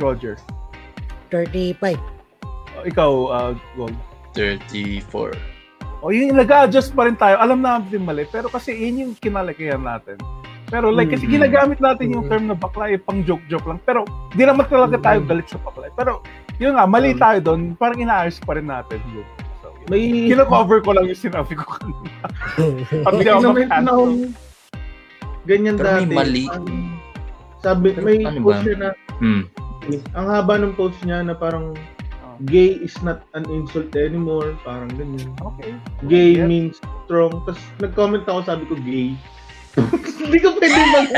Roger. 0.02 0.34
35. 1.30 1.94
Ikaw, 2.82 3.12
uh, 3.30 3.52
Gold. 3.78 3.94
34. 4.34 5.32
O 6.02 6.10
yung 6.12 6.36
nag-a-adjust 6.36 6.92
pa 6.92 7.06
rin 7.06 7.16
tayo. 7.16 7.38
Alam 7.38 7.62
namin 7.62 7.88
din 7.88 8.04
mali. 8.04 8.26
Pero 8.26 8.50
kasi 8.50 8.74
yun 8.74 9.00
yung 9.00 9.12
kinalakihan 9.16 9.80
natin. 9.80 10.18
Pero 10.66 10.90
like, 10.90 11.14
kasi 11.14 11.30
Mhm. 11.30 11.32
ginagamit 11.32 11.78
natin 11.78 12.10
yung 12.10 12.26
term 12.26 12.50
na 12.50 12.58
bakla, 12.58 12.90
eh, 12.90 12.98
pang 12.98 13.22
joke-joke 13.22 13.64
lang. 13.64 13.78
Pero 13.80 14.02
di 14.34 14.42
naman 14.42 14.66
talaga 14.66 14.98
tayo 14.98 15.22
Mhm. 15.22 15.28
galit 15.30 15.46
sa 15.46 15.62
bakla. 15.62 15.86
Pero 15.94 16.20
yun 16.56 16.72
nga, 16.72 16.84
mali 16.84 17.10
Um, 17.10 17.18
tayo 17.18 17.38
doon. 17.42 17.60
Parang 17.74 17.98
inaayos 17.98 18.38
pa 18.38 18.54
rin 18.54 18.64
natin 18.64 19.00
yun. 19.10 19.26
So, 19.60 19.70
yun. 19.70 19.86
May 19.86 20.02
Kino-cover 20.26 20.80
ko 20.80 20.90
lang 20.92 21.04
yung 21.04 21.18
sinabi 21.18 21.52
ko 21.52 21.64
kanina. 21.66 22.26
Pag 23.06 23.12
may 23.14 23.22
di 23.22 23.30
ako 23.30 23.40
akong 23.52 24.16
ganyan 25.44 25.74
Pero 25.74 25.88
may 25.92 26.02
dati. 26.02 26.14
mali. 26.14 26.44
Ang- 26.48 26.96
sabi, 27.58 27.86
Pero 27.90 28.02
may 28.02 28.18
ano 28.20 28.38
post 28.40 28.66
na, 28.72 28.88
Hmm. 29.16 29.42
ang 30.12 30.26
haba 30.26 30.54
ng 30.56 30.74
post 30.74 30.98
niya 31.02 31.20
na 31.20 31.32
parang 31.32 31.72
Oh. 32.18 32.36
gay 32.44 32.76
is 32.76 32.92
not 33.00 33.22
an 33.32 33.46
insult 33.48 33.94
anymore. 33.94 34.52
Parang 34.60 34.90
ganyan. 34.90 35.30
Okay. 35.40 35.72
Gay 36.04 36.30
Yeah. 36.34 36.44
means 36.44 36.76
strong. 37.02 37.32
Tapos 37.42 37.56
nag-comment 37.78 38.24
ako, 38.24 38.40
sabi 38.44 38.64
ko 38.66 38.74
gay. 38.76 39.14
Hindi 40.20 40.38
ko 40.38 40.56
pwede 40.56 40.80
mag 40.88 41.08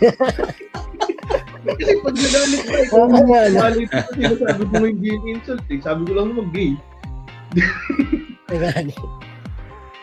Kasi 1.64 1.92
pag 2.00 2.16
nagamit 2.16 2.60
ko, 2.60 2.72
ikaw 2.80 2.98
Oo 3.04 3.20
nga, 3.28 3.40
no? 3.48 3.58
malit 3.60 3.90
ko 3.90 4.10
sinasabi 4.16 4.62
ko 4.64 4.74
gay 4.80 5.18
insult 5.28 5.64
eh. 5.68 5.80
Sabi 5.80 6.00
ko 6.08 6.12
lang 6.16 6.26
naman 6.32 6.46
gay. 6.54 6.72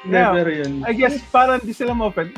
Yeah. 0.08 0.32
pero 0.32 0.48
yun. 0.48 0.88
I 0.88 0.96
guess 0.96 1.20
para 1.36 1.60
hindi 1.60 1.76
sila 1.76 1.92
ma-offend, 1.92 2.32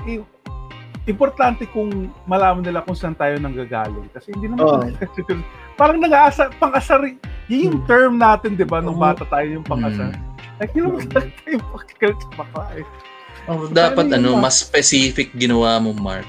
importante 1.05 1.69
kung 1.69 2.09
malaman 2.25 2.65
nila 2.65 2.81
kung 2.85 2.97
saan 2.97 3.13
tayo 3.13 3.37
nanggagaling. 3.37 4.09
Kasi 4.13 4.33
hindi 4.33 4.49
naman, 4.49 4.93
parang 5.77 6.01
nag-aasa, 6.01 6.53
pang-asar, 6.57 7.05
yun 7.49 7.73
yung 7.73 7.79
term 7.85 8.17
natin, 8.17 8.53
di 8.57 8.65
ba, 8.65 8.81
nung 8.81 8.97
Oo. 8.97 9.05
bata 9.05 9.25
tayo 9.25 9.47
yung 9.59 9.65
pang-asar. 9.65 10.13
Like, 10.61 10.73
yun 10.73 10.91
naman 10.93 11.07
talaga 11.09 11.31
tayo 11.45 11.57
pakigalit 11.73 12.19
sa 12.19 12.29
bakla 12.37 12.65
eh. 12.77 12.85
Oh, 13.49 13.65
dapat 13.71 14.05
Ano 14.13 14.37
mas 14.37 14.61
specific 14.61 15.33
ginawa 15.33 15.81
mo, 15.81 15.95
Mark. 15.95 16.27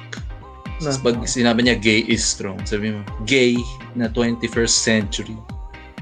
Na? 0.81 0.97
Pag 1.01 1.20
sinabi 1.28 1.64
niya 1.64 1.76
gay 1.76 2.01
is 2.09 2.24
strong, 2.24 2.57
sabi 2.64 2.97
mo, 2.97 3.05
gay 3.28 3.57
na 3.93 4.09
21st 4.09 4.74
century. 4.74 5.37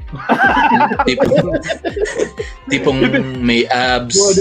tipong, 1.09 1.53
tipong 2.73 2.99
may 3.45 3.69
abs, 3.69 4.17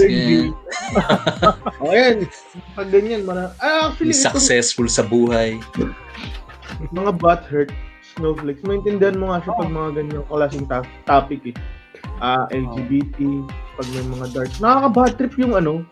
yan, 1.92 2.24
pag 2.72 2.88
ganyan, 2.88 3.28
mara... 3.28 3.52
Ah, 3.60 3.92
actually, 3.92 4.16
successful 4.16 4.88
sa 4.88 5.04
buhay. 5.04 5.60
mga 6.88 7.12
butt 7.20 7.44
hurt 7.44 7.68
snowflakes, 8.18 8.64
maintindihan 8.66 9.14
mo 9.14 9.30
nga 9.30 9.44
siya 9.44 9.54
pag 9.54 9.70
mga 9.70 9.90
ganyang 9.94 10.26
klaseng 10.26 10.66
ta- 10.66 10.92
topic 11.06 11.54
eh. 11.54 11.56
Ah, 12.18 12.50
LGBT, 12.50 13.18
pag 13.78 13.86
may 13.94 14.04
mga 14.10 14.26
dark. 14.34 14.50
Nakaka-bad 14.58 15.12
trip 15.14 15.34
yung 15.38 15.54
ano. 15.54 15.86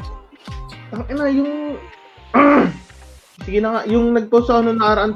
Tangina, 0.90 1.30
yung... 1.30 1.78
Sige 3.44 3.58
na 3.60 3.68
nga, 3.76 3.80
yung 3.84 4.16
nag-post 4.16 4.48
ako 4.48 4.60
nung 4.64 4.80
nakaraan, 4.80 5.12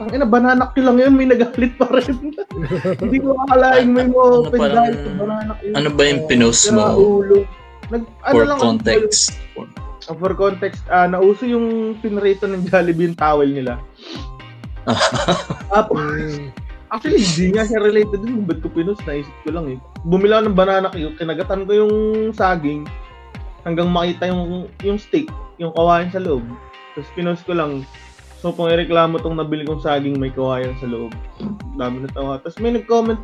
tangina, 0.00 0.26
banana 0.26 0.72
Q 0.74 0.82
lang 0.82 0.98
yun, 0.98 1.14
may 1.14 1.28
nagalit 1.28 1.78
pa 1.78 1.86
rin. 1.94 2.34
Hindi 3.02 3.16
ko 3.22 3.38
akalain 3.46 3.86
may 3.92 4.10
mga 4.10 4.26
Ano 4.26 4.50
dahil 4.50 4.94
sa 4.98 5.10
banana 5.14 5.52
Q. 5.60 5.62
Ano 5.78 5.88
ba 5.94 6.02
yung 6.02 6.22
pinost 6.26 6.64
mo 6.74 6.84
ulo. 6.98 7.36
Nag, 7.92 8.02
ano 8.26 8.34
for 8.34 8.44
lang, 8.48 8.58
context? 8.58 9.38
Ah, 10.10 10.16
for 10.18 10.32
context, 10.34 10.82
ah, 10.90 11.06
nauso 11.06 11.46
yung 11.46 11.94
pinrito 12.02 12.50
ng 12.50 12.66
Jollibee 12.66 13.12
yung 13.12 13.18
towel 13.18 13.50
nila. 13.52 13.78
Tapos, 15.70 16.02
actually, 16.90 17.22
hindi 17.22 17.54
nga 17.54 17.62
siya 17.68 17.78
related 17.78 18.18
dun. 18.18 18.42
Ba't 18.42 18.58
ko 18.58 18.68
pinost? 18.74 19.06
Naisip 19.06 19.30
ko 19.46 19.54
lang 19.54 19.70
eh. 19.70 19.78
Bumila 20.02 20.42
ako 20.42 20.50
ng 20.50 20.58
banana 20.58 20.90
cue, 20.90 21.14
kinagatan 21.14 21.62
ko 21.68 21.72
yung 21.78 21.94
saging 22.34 22.82
hanggang 23.62 23.86
makita 23.86 24.26
yung 24.26 24.66
yung 24.82 24.98
steak, 24.98 25.30
yung 25.62 25.70
kawayan 25.70 26.10
sa 26.10 26.18
loob. 26.18 26.42
Tapos 26.92 27.10
pinost 27.16 27.44
ko 27.48 27.56
lang. 27.56 27.84
So, 28.42 28.50
kung 28.50 28.74
ireklamo 28.74 29.22
tong 29.22 29.38
nabili 29.38 29.62
kong 29.62 29.86
saging 29.86 30.18
may 30.18 30.34
kawayan 30.34 30.74
sa 30.82 30.90
loob. 30.90 31.14
Dami 31.78 32.02
na 32.02 32.10
tawa. 32.10 32.42
Tapos 32.42 32.58
may 32.58 32.74
nag-comment, 32.74 33.22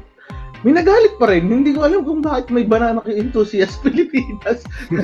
may 0.62 0.75
nagalit 0.75 1.14
pa 1.19 1.27
rin. 1.31 1.51
Hindi 1.51 1.75
ko 1.75 1.87
alam 1.87 2.07
kung 2.07 2.23
bakit 2.23 2.51
may 2.55 2.62
banana 2.66 3.03
cue 3.03 3.19
enthusiast 3.19 3.83
Pilipinas. 3.83 4.62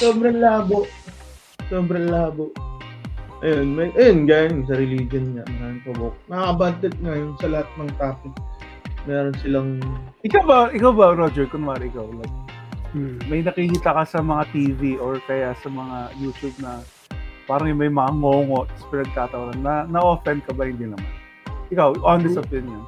Sobrang 0.00 0.36
labo. 0.40 0.84
Sobrang 1.68 2.08
labo. 2.08 2.52
Ayun, 3.40 3.72
may, 3.72 3.88
ayun, 3.96 4.28
ganyan, 4.28 4.68
sa 4.68 4.76
religion 4.76 5.32
niya, 5.32 5.48
maraming 5.48 5.80
pabok. 5.88 6.12
Nakakabantet 6.28 6.92
nga 7.00 7.16
yun 7.16 7.32
sa 7.40 7.48
lahat 7.48 7.68
ng 7.80 7.88
topic. 7.96 8.36
Meron 9.08 9.32
silang, 9.40 9.80
Ikaw 10.20 10.42
ba, 10.44 10.68
ikaw 10.76 10.92
ba, 10.92 11.16
Roger, 11.16 11.48
kunwari 11.48 11.88
ikaw, 11.88 12.04
like, 12.04 12.36
Hmm. 12.90 13.22
may 13.26 13.38
nakikita 13.40 13.94
ka 13.94 14.02
sa 14.02 14.18
mga 14.18 14.50
TV 14.50 14.98
or 14.98 15.22
kaya 15.22 15.54
sa 15.56 15.70
mga 15.70 15.96
YouTube 16.18 16.58
na 16.58 16.82
parang 17.46 17.70
may 17.72 17.86
mga 17.86 18.10
ngongo 18.12 18.66
sa 18.72 18.84
pinagtatawanan 18.88 19.58
na 19.60 19.74
na-offend 19.88 20.42
ka 20.42 20.50
ba? 20.50 20.66
Hindi 20.66 20.90
naman. 20.90 21.06
Ikaw, 21.70 22.02
honest 22.02 22.34
opinion. 22.36 22.82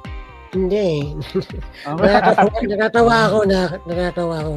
Hindi. 0.51 1.15
Ah, 1.83 1.95
Natatawa, 1.95 2.51
natatawa 2.61 3.15
ako 3.25 3.37
na, 3.43 3.59
natatawa 3.83 4.35
ako. 4.39 4.53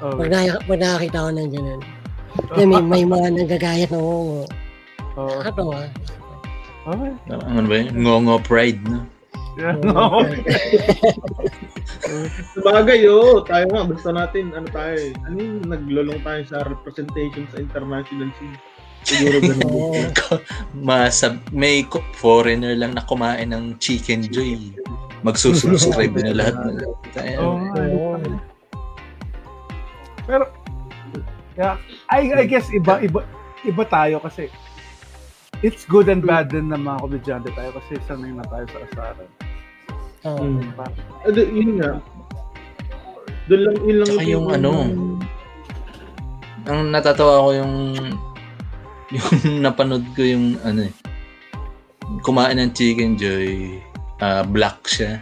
oh, 0.00 0.12
Pag, 0.14 0.28
na, 0.30 0.38
pag 0.56 0.78
nakakita 0.78 1.18
ko 1.18 1.30
ng 1.30 1.50
ganun. 1.50 1.80
Kasi 2.48 2.62
may, 2.64 2.82
may 2.82 3.02
mga 3.02 3.28
nagagayat 3.34 3.90
na 3.90 3.98
oo. 3.98 4.46
oh, 5.18 5.26
Nakakatawa. 5.42 5.78
okay. 6.86 7.12
Ano 7.28 7.66
ba 7.66 7.74
yun? 7.76 7.88
Ngongo 7.98 8.34
pride, 8.40 8.80
no? 8.86 9.02
Yeah, 9.58 9.74
no. 9.90 10.22
Sabagay, 12.54 13.10
oo. 13.10 13.42
Tayo 13.42 13.66
nga, 13.74 13.82
gusto 13.90 14.08
natin, 14.14 14.54
ano 14.54 14.70
tayo 14.70 14.94
eh. 14.94 15.10
Ano 15.26 15.34
yung 15.34 15.66
naglulong 15.66 16.22
tayo 16.22 16.46
sa 16.46 16.62
representation 16.62 17.42
sa 17.50 17.58
international 17.58 18.30
scene. 18.38 18.54
Siguro 19.02 19.42
ganun. 19.42 19.66
Oo. 19.74 19.98
Masab 20.78 21.42
may 21.50 21.82
foreigner 22.14 22.78
lang 22.78 22.94
na 22.94 23.02
kumain 23.02 23.50
ng 23.50 23.74
Chicken 23.82 24.30
Joy. 24.30 24.78
Magsusubscribe 25.26 26.14
na 26.22 26.38
lahat. 26.38 26.54
Tayo. 27.10 27.38
Oo 27.42 27.58
nga, 27.58 27.82
eh. 27.82 28.38
Pero, 30.28 30.44
yeah, 31.58 31.74
I, 32.14 32.30
I 32.30 32.46
guess 32.46 32.70
iba, 32.70 33.02
iba, 33.02 33.26
iba 33.66 33.84
tayo 33.90 34.22
kasi 34.22 34.52
it's 35.64 35.82
good 35.88 36.06
and 36.06 36.22
bad 36.22 36.52
din 36.52 36.70
na 36.70 36.78
mga 36.78 37.02
komedyante 37.02 37.50
tayo 37.56 37.74
kasi 37.74 37.98
sanay 38.06 38.30
na 38.30 38.46
tayo 38.46 38.66
sa 38.70 38.78
asaran. 38.86 39.28
Oo. 40.26 40.42
Hmm. 40.42 40.62
Ano, 41.26 41.38
yun 41.38 41.70
nga. 41.78 41.90
Doon 43.48 43.60
lang, 43.64 43.76
yun 43.86 43.96
lang 44.02 44.08
Tsaka 44.10 44.24
yung 44.26 44.46
ano, 44.50 44.70
Ang 46.68 46.80
natatawa 46.92 47.46
ko 47.46 47.50
yung 47.54 47.74
yung 49.08 49.28
napanood 49.64 50.04
ko 50.12 50.20
yung 50.20 50.60
ano 50.60 50.84
eh 50.84 50.94
kumain 52.22 52.56
ng 52.56 52.72
Chicken 52.72 53.20
Joy 53.20 53.78
ah, 54.24 54.44
black 54.44 54.88
siya. 54.88 55.20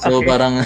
So 0.00 0.24
parang 0.24 0.64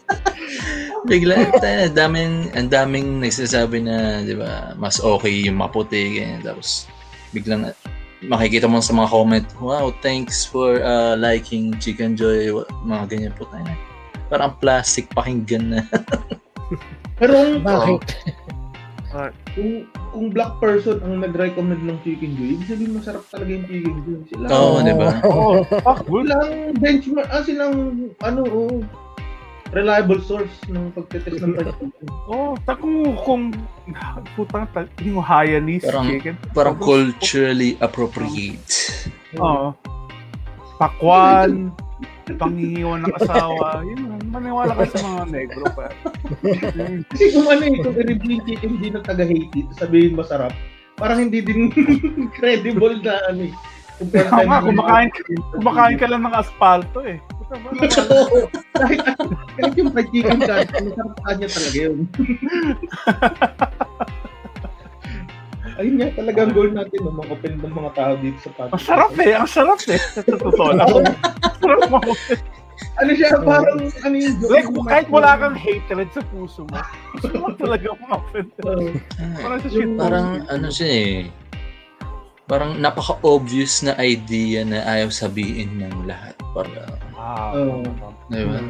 bigla 1.10 1.48
tayo, 1.60 1.92
daming 1.92 2.48
ang 2.56 2.68
daming 2.72 3.20
nagsasabi 3.20 3.84
na 3.84 4.24
'di 4.24 4.36
ba 4.36 4.76
mas 4.76 5.00
okay 5.00 5.44
yung 5.48 5.60
maputi 5.60 6.20
ganyan 6.20 6.40
tapos 6.44 6.88
biglang 7.32 7.72
makikita 8.26 8.68
mo 8.68 8.84
sa 8.84 8.92
mga 8.92 9.08
comment 9.08 9.46
wow 9.64 9.88
thanks 10.04 10.44
for 10.44 10.82
uh, 10.84 11.16
liking 11.16 11.72
Chicken 11.80 12.18
Joy 12.18 12.52
mga 12.84 13.04
ganyan 13.08 13.34
po 13.36 13.48
tayo 13.48 13.68
parang 14.28 14.54
plastic 14.60 15.08
pakinggan 15.16 15.78
na 15.78 15.80
Pero 17.20 17.36
kung, 17.36 17.60
Bakit? 17.60 18.02
kung, 19.54 19.72
kung 20.08 20.26
black 20.32 20.56
person 20.56 20.96
ang 21.04 21.20
nag-recommend 21.20 21.84
ng 21.84 21.98
chicken 22.00 22.32
joy, 22.32 22.56
ibig 22.56 22.68
sabihin 22.70 22.96
masarap 22.96 23.22
talaga 23.28 23.50
yung 23.52 23.66
chicken 23.68 23.96
joy. 24.08 24.18
Sila, 24.32 24.46
Oo, 24.48 24.76
di 24.80 24.94
ba? 24.96 25.08
Oo, 25.28 25.52
fuck, 25.84 26.00
good. 26.08 26.24
silang 26.32 26.52
benchmark, 26.80 27.28
ah, 27.28 27.42
silang, 27.44 27.74
ano, 28.24 28.40
oh, 28.48 28.80
reliable 29.70 30.18
source 30.20 30.50
ng 30.66 30.90
pagtetest 30.90 31.38
ng 31.38 31.54
fried 31.54 31.70
chicken. 31.72 31.90
Oh, 32.26 32.54
kung 32.66 32.94
kung 33.16 33.42
putang 34.34 34.66
ta, 34.68 34.86
yung 35.00 35.18
Hayanese 35.18 35.86
Parang- 35.86 36.06
chicken. 36.06 36.34
parang 36.50 36.76
culturally 36.76 37.78
appropriate. 37.78 38.98
Oo. 39.36 39.70
Pakwan, 40.76 41.70
pangingiwan 42.32 43.04
ng 43.04 43.14
asawa. 43.14 43.84
Yun, 43.84 44.00
maniwala 44.26 44.72
ka 44.72 44.84
sa 44.88 44.98
mga 45.04 45.24
negro 45.28 45.64
pa. 45.70 45.92
Kasi 47.10 47.24
kung 47.30 47.46
ano 47.46 47.62
eh, 47.62 47.74
kung 47.78 47.94
i-review 47.94 48.30
yung 48.32 48.44
chicken 48.44 48.70
hindi 48.74 48.88
ng 48.88 49.04
taga-Haiti, 49.04 49.60
sabihin 49.76 50.16
masarap, 50.16 50.50
parang 50.96 51.20
hindi 51.20 51.44
din 51.44 51.68
credible 52.36 52.96
na 52.98 53.18
ano 53.28 53.42
eh. 53.46 53.54
Tama, 54.00 54.32
tayo- 54.48 54.72
kumakain, 54.72 55.08
kumakain 55.52 55.96
ka 55.96 56.06
lang 56.08 56.24
ng 56.24 56.32
asfalto 56.32 57.04
eh. 57.04 57.20
Ba? 57.50 57.68
Oo. 58.14 58.46
kahit, 58.78 59.00
kahit 59.58 59.74
yung 59.74 59.90
fried 59.90 60.08
chicken 60.14 60.38
ka, 60.38 60.54
masarap 60.70 61.12
sa 61.18 61.22
kanya 61.26 61.48
talaga 61.50 61.78
yun. 61.78 61.98
Ayun 65.80 65.94
nga, 65.96 66.08
talagang 66.12 66.50
goal 66.52 66.70
natin, 66.76 66.98
no, 67.02 67.12
mag-open 67.16 67.56
ng 67.56 67.72
mga 67.72 67.90
tao 67.96 68.12
dito 68.20 68.38
sa 68.44 68.50
podcast. 68.52 68.74
Ang 68.76 68.84
sarap 68.84 69.12
eh, 69.16 69.32
ang 69.32 69.48
sarap 69.48 69.80
eh. 69.88 70.00
Sa 70.12 70.22
totoo 70.22 70.70
lang. 70.76 70.88
sarap 71.56 71.88
mo. 71.88 71.98
Ano 73.00 73.10
siya, 73.16 73.28
parang, 73.40 73.80
ano 74.04 74.14
yung 74.16 74.36
Like, 74.48 74.68
kahit 74.88 75.08
wala 75.08 75.30
kang 75.40 75.56
hatred 75.56 76.08
sa 76.12 76.22
puso 76.32 76.64
mo, 76.68 76.80
gusto 77.16 77.36
mo 77.36 77.48
talaga 77.56 77.86
ma-offend. 77.96 78.50
Oo. 78.68 78.92
Parang 79.40 79.58
sa 79.60 79.68
shit. 79.68 79.88
Parang 79.96 80.28
ano 80.48 80.68
siya 80.68 80.88
eh. 80.88 81.16
Parang 82.44 82.76
napaka-obvious 82.82 83.86
na 83.86 83.94
idea 84.00 84.66
na 84.66 84.82
ayaw 84.84 85.08
sabihin 85.12 85.80
ng 85.80 86.08
lahat. 86.08 86.34
Para, 86.50 86.92
Ah, 87.20 87.52
Oo. 87.52 87.84
di 88.32 88.44
ba? 88.48 88.64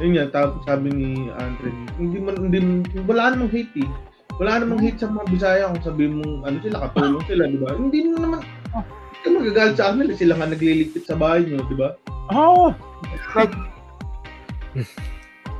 Yun 0.00 0.10
nga, 0.16 0.24
tapos 0.32 0.64
sabi 0.64 0.88
ni 0.92 1.28
Andre, 1.36 1.68
hindi 2.00 2.16
man, 2.20 2.36
hindi, 2.48 2.60
wala 3.04 3.32
namang 3.36 3.52
hate 3.52 3.84
eh. 3.84 3.90
Wala 4.40 4.60
namang 4.64 4.80
hate 4.84 5.00
sa 5.00 5.08
mga 5.12 5.28
Bisaya 5.32 5.68
kung 5.72 5.84
sabihin 5.84 6.14
mong 6.20 6.34
ano 6.48 6.56
sila, 6.64 6.76
katulong 6.88 7.24
sila, 7.28 7.42
di 7.48 7.58
ba? 7.60 7.70
Hindi 7.76 7.98
mo 8.08 8.16
naman, 8.20 8.40
hindi 8.40 9.18
ka 9.20 9.28
magagalit 9.32 9.74
sa 9.76 9.86
kanila, 9.92 10.12
sila 10.12 10.32
nga 10.36 10.48
nagliligpit 10.52 11.04
sa 11.04 11.16
bahay 11.16 11.40
nyo, 11.44 11.60
di 11.64 11.76
ba? 11.76 11.88
Oo. 12.32 12.72
Like, 13.36 13.56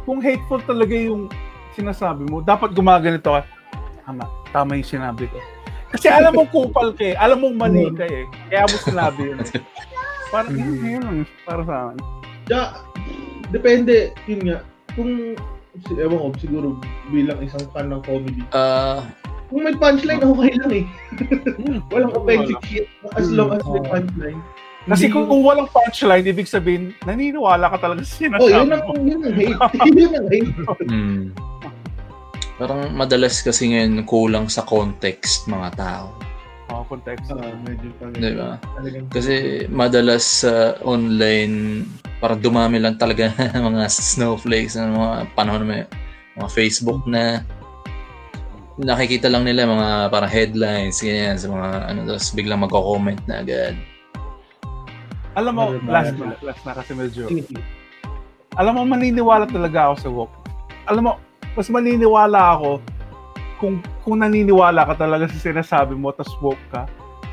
kung 0.09 0.21
hateful 0.25 0.61
talaga 0.65 0.97
yung 0.97 1.29
sinasabi 1.77 2.25
mo, 2.29 2.41
dapat 2.41 2.73
gumaganito 2.73 3.37
ka. 3.37 3.45
Tama, 4.05 4.25
tama 4.53 4.81
yung 4.81 4.89
sinabi 4.89 5.29
ko. 5.29 5.41
Kasi 5.93 6.13
alam 6.13 6.37
mong 6.37 6.53
kupal 6.53 6.93
ka 6.93 7.05
eh. 7.09 7.17
Alam 7.17 7.47
mong 7.47 7.57
mali 7.57 7.89
ka 7.95 8.05
eh. 8.05 8.29
Kaya 8.53 8.69
mo 8.69 8.77
sinabi 8.85 9.21
yun 9.33 9.41
eh. 9.41 9.49
Parang 10.29 10.53
yun, 10.53 10.77
yun 10.79 11.03
lang. 11.03 11.19
Para 11.43 11.63
sa 11.63 11.75
akin. 11.87 11.99
Kaya, 12.47 12.65
depende, 13.49 13.95
yun 14.25 14.41
nga, 14.45 14.59
kung, 14.93 15.35
si- 15.81 15.97
ewan 15.97 16.19
ko, 16.19 16.29
siguro 16.37 16.67
bilang 17.09 17.39
isang 17.41 17.67
fan 17.71 17.89
ng 17.89 18.03
comedy, 18.03 18.43
Ah, 18.51 19.03
kung 19.47 19.63
may 19.63 19.75
punchline, 19.75 20.19
okay 20.21 20.51
lang 20.57 20.73
eh. 20.75 20.85
Walang 21.93 22.15
offensive 22.15 22.59
shit, 22.65 22.87
as 23.15 23.31
long 23.31 23.51
as 23.51 23.63
may 23.63 23.79
Oo. 23.79 23.87
punchline. 23.89 24.41
Kasi 24.85 25.07
Hindi- 25.07 25.13
kung, 25.13 25.27
kung 25.27 25.43
walang 25.43 25.67
punchline, 25.69 26.23
ibig 26.25 26.47
sabihin, 26.47 26.95
naniniwala 27.03 27.75
ka 27.75 27.79
talaga 27.81 28.03
sa 28.03 28.15
sinasabi 28.17 28.43
Oh, 28.45 28.63
yun 28.63 28.71
ang, 28.71 28.83
mo. 28.85 28.93
yun 28.97 29.21
ang 29.21 29.35
hate. 29.35 29.59
yun 29.99 30.13
ang 30.13 30.27
hate. 30.27 30.51
hmm. 30.85 31.23
Parang 32.57 32.89
madalas 32.91 33.39
kasi 33.39 33.69
ngayon 33.69 34.01
kulang 34.03 34.47
sa 34.47 34.63
context 34.63 35.45
mga 35.45 35.77
tao. 35.77 36.15
Oh, 36.67 36.83
context. 36.91 37.31
Ah, 37.31 37.55
medyo 37.63 37.95
talaga. 38.03 38.19
Di 38.19 38.35
ba? 38.35 38.51
Talagang 38.75 39.07
Kasi 39.15 39.35
madalas 39.71 40.25
sa 40.43 40.75
online, 40.83 41.87
parang 42.19 42.43
dumami 42.43 42.83
lang 42.83 42.99
talaga 42.99 43.31
mga 43.55 43.87
snowflakes 43.87 44.75
ng 44.75 44.91
mga 44.91 45.11
panahon 45.39 45.63
na 45.63 45.69
may 45.71 45.83
mga 46.35 46.51
Facebook 46.51 47.07
na 47.07 47.47
nakikita 48.77 49.31
lang 49.31 49.47
nila 49.47 49.65
mga 49.65 49.89
parang 50.11 50.29
headlines, 50.29 50.99
ganyan, 51.01 51.39
sa 51.39 51.49
mga 51.49 51.69
ano, 51.87 51.99
tapos 52.13 52.29
biglang 52.35 52.61
magko-comment 52.61 53.23
na 53.31 53.41
agad. 53.41 53.75
Alam 55.39 55.53
mo, 55.55 55.65
ba? 55.87 56.03
last 56.03 56.17
na, 56.19 56.35
last 56.43 56.63
na 56.67 56.73
kasi 56.75 56.93
medyo. 56.93 57.31
Alam 58.57 58.73
mo, 58.75 58.83
maniniwala 58.89 59.47
talaga 59.47 59.93
ako 59.93 59.95
sa 60.01 60.09
woke. 60.09 60.35
Alam 60.89 61.03
mo, 61.09 61.13
mas 61.55 61.69
maniniwala 61.73 62.59
ako 62.59 62.96
kung 63.57 63.79
kung 64.03 64.21
naniniwala 64.21 64.85
ka 64.85 64.95
talaga 64.97 65.27
sa 65.27 65.39
sinasabi 65.41 65.97
mo 65.97 66.13
tas 66.13 66.29
woke 66.39 66.61
ka 66.69 66.85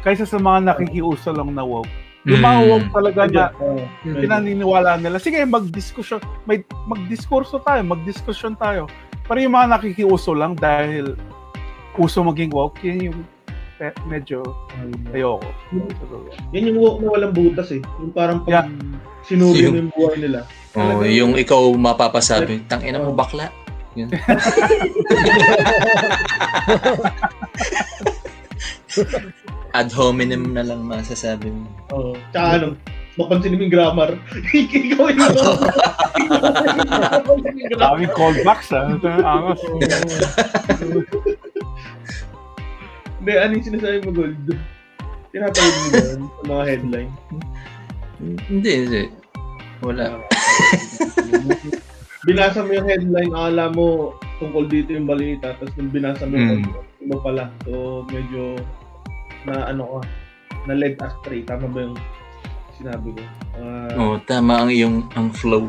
kaysa 0.03 0.24
sa 0.24 0.36
mga 0.38 0.71
nakikiuso 0.71 1.32
lang 1.32 1.51
na 1.51 1.63
woke. 1.63 1.88
Yung 2.24 2.39
mga 2.39 2.59
Mm. 2.59 2.69
woke 2.71 2.88
talaga 2.91 3.21
na 3.28 3.43
medyo. 3.51 4.19
pinaniniwala 4.19 4.95
nila. 4.95 5.19
Sige, 5.19 5.43
mag-discussion, 5.43 6.19
may 6.43 6.63
mag-diskurso 6.88 7.59
tayo, 7.59 7.84
mag-discussion 7.84 8.55
tayo. 8.55 8.88
Pero 9.24 9.39
yung 9.39 9.55
mga 9.55 9.76
nakikiuso 9.76 10.32
lang 10.32 10.55
dahil 10.55 11.15
uso 11.95 12.24
maging 12.24 12.51
woke, 12.51 12.80
yun 12.84 13.11
yung 13.11 13.19
medyo 14.07 14.39
ayoko. 15.11 15.43
Yan 16.55 16.71
yung 16.71 16.80
walk 16.80 16.97
na 16.99 17.07
walang 17.11 17.34
butas 17.36 17.71
eh. 17.71 17.84
Yung 17.99 18.15
parang 18.15 18.43
pag 18.43 18.67
Yeah. 18.67 18.67
sinuri 19.24 19.67
Yung- 19.67 19.91
buhay 19.91 20.19
nila. 20.19 20.47
Oh, 20.74 21.03
yung 21.03 21.36
ikaw 21.36 21.69
mapapasabi, 21.76 22.63
tangina 22.67 22.99
mo 22.99 23.11
bakla. 23.11 23.51
Yun. 23.93 24.09
Ad 29.73 29.89
hominem 29.93 30.53
na 30.53 30.61
lang 30.65 30.85
masasabi 30.85 31.49
mo. 31.49 31.65
Oo. 31.93 32.13
Tsaka 32.29 32.61
ano, 32.61 32.77
mapansin 33.17 33.57
mo 33.57 33.65
yung 33.65 33.73
grammar. 33.73 34.17
Ikaw 34.53 35.05
yung 35.09 35.17
grammar. 35.33 35.73
Daming 37.73 38.13
callbacks 38.13 38.69
ah. 38.73 38.93
Ito 38.93 39.07
yung 39.09 39.25
angas. 39.25 39.61
Hindi, 43.23 43.33
ano 43.39 43.51
yung 43.55 43.65
sinasabi 43.65 43.97
mo, 44.03 44.11
Gold? 44.13 44.57
Tinatawag 45.33 45.73
mo 45.73 45.85
yun 45.89 46.21
sa 46.29 46.43
mga 46.45 46.63
headline. 46.69 47.11
Hindi, 48.49 48.71
hindi. 48.85 49.03
Wala. 49.81 50.21
binasa 52.24 52.63
mo 52.63 52.71
yung 52.71 52.88
headline, 52.88 53.32
akala 53.36 53.67
mo 53.76 54.15
tungkol 54.39 54.63
dito 54.71 54.95
yung 54.95 55.07
balita, 55.07 55.51
tapos 55.59 55.76
nung 55.76 55.91
binasa 55.91 56.24
mo 56.24 56.39
yung 56.39 56.63
Mm. 56.63 57.03
iba 57.03 57.17
pala. 57.19 57.43
So, 57.67 58.07
medyo 58.07 58.55
na 59.43 59.67
ano 59.67 59.99
ka, 59.99 60.07
na 60.71 60.80
led 60.80 60.95
astray. 61.03 61.43
Tama 61.43 61.67
ba 61.67 61.84
yung 61.84 61.99
sinabi 62.80 63.11
ko? 63.11 63.21
Uh, 63.59 63.91
Oh, 63.99 64.15
tama 64.24 64.63
ang 64.63 64.71
iyong 64.71 65.03
ang 65.19 65.36
flow. 65.36 65.67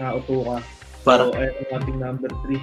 Nauto 0.00 0.48
ka. 0.48 0.56
Para 1.04 1.28
So, 1.28 1.36
ayun 1.36 1.54
ang 1.60 1.70
ating 1.76 1.98
number 2.00 2.30
3, 2.48 2.60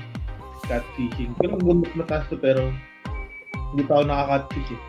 catfishing. 0.66 1.38
Pero 1.38 1.54
gumot 1.62 1.94
na 1.94 2.26
to, 2.26 2.36
pero 2.42 2.74
hindi 3.74 3.84
pa 3.86 4.02
ako 4.02 4.04
nakaka-catfish 4.10 4.74
eh. 4.74 4.82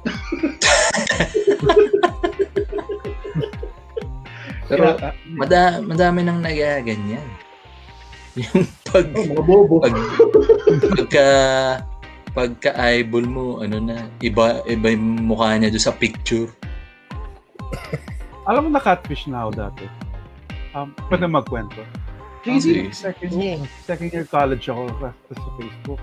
Pero 4.70 4.94
mada, 5.34 5.82
madami 5.82 6.22
nang 6.22 6.38
nagaganyan. 6.38 7.49
Yung 8.40 8.64
pag, 8.86 9.06
Oh, 9.12 9.24
mga 9.26 9.42
bobo. 9.44 9.74
pag 9.82 9.96
pagka 10.96 11.26
pagka 12.30 12.70
eyeball 12.78 13.26
mo 13.26 13.44
ano 13.58 13.76
na 13.82 14.06
iba 14.20 14.62
iba 14.64 14.86
yung 14.88 15.26
mukha 15.26 15.58
niya 15.58 15.68
doon 15.68 15.82
sa 15.82 15.92
picture. 15.92 16.46
alam 18.46 18.66
mo 18.66 18.70
na 18.70 18.82
catfish 18.82 19.26
na 19.26 19.46
ako 19.46 19.50
dati. 19.54 19.84
Um, 20.72 20.94
pwede 21.10 21.26
magkwento. 21.26 21.82
Sige, 22.42 22.58
sige. 22.58 22.80
Sige. 22.88 22.94
Second, 22.94 23.30
Sige. 23.34 23.52
second 23.84 24.08
year 24.10 24.26
college 24.26 24.64
ako 24.66 24.82
sa, 24.98 25.08
sa 25.28 25.48
Facebook. 25.58 26.02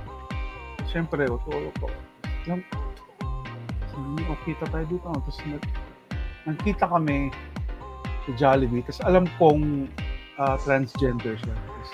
Siyempre, 0.87 1.25
utulog 1.25 1.73
ko. 1.81 1.87
Alam, 2.47 2.59
sabi 3.89 4.07
niya, 4.13 4.25
"Oh, 4.29 4.39
kita 4.45 4.65
tayo 4.69 4.85
dito. 4.85 5.03
Tapos 5.03 5.35
nag, 5.43 5.63
nagkita 6.45 6.85
kami 6.87 7.33
sa 8.23 8.31
Jollibee. 8.35 8.83
Tapos 8.85 9.01
alam 9.03 9.25
kong 9.35 9.89
ah, 10.37 10.55
transgender 10.61 11.35
siya. 11.35 11.55
Tapos, 11.55 11.89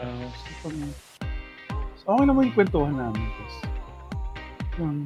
uh, 0.00 0.26
so, 0.32 0.68
kami- 0.68 0.98
so, 2.00 2.04
okay 2.10 2.24
naman 2.24 2.48
yung 2.48 2.56
kwentuhan 2.56 2.94
namin. 2.96 3.22
Tapos, 3.22 3.56
yung, 4.80 5.04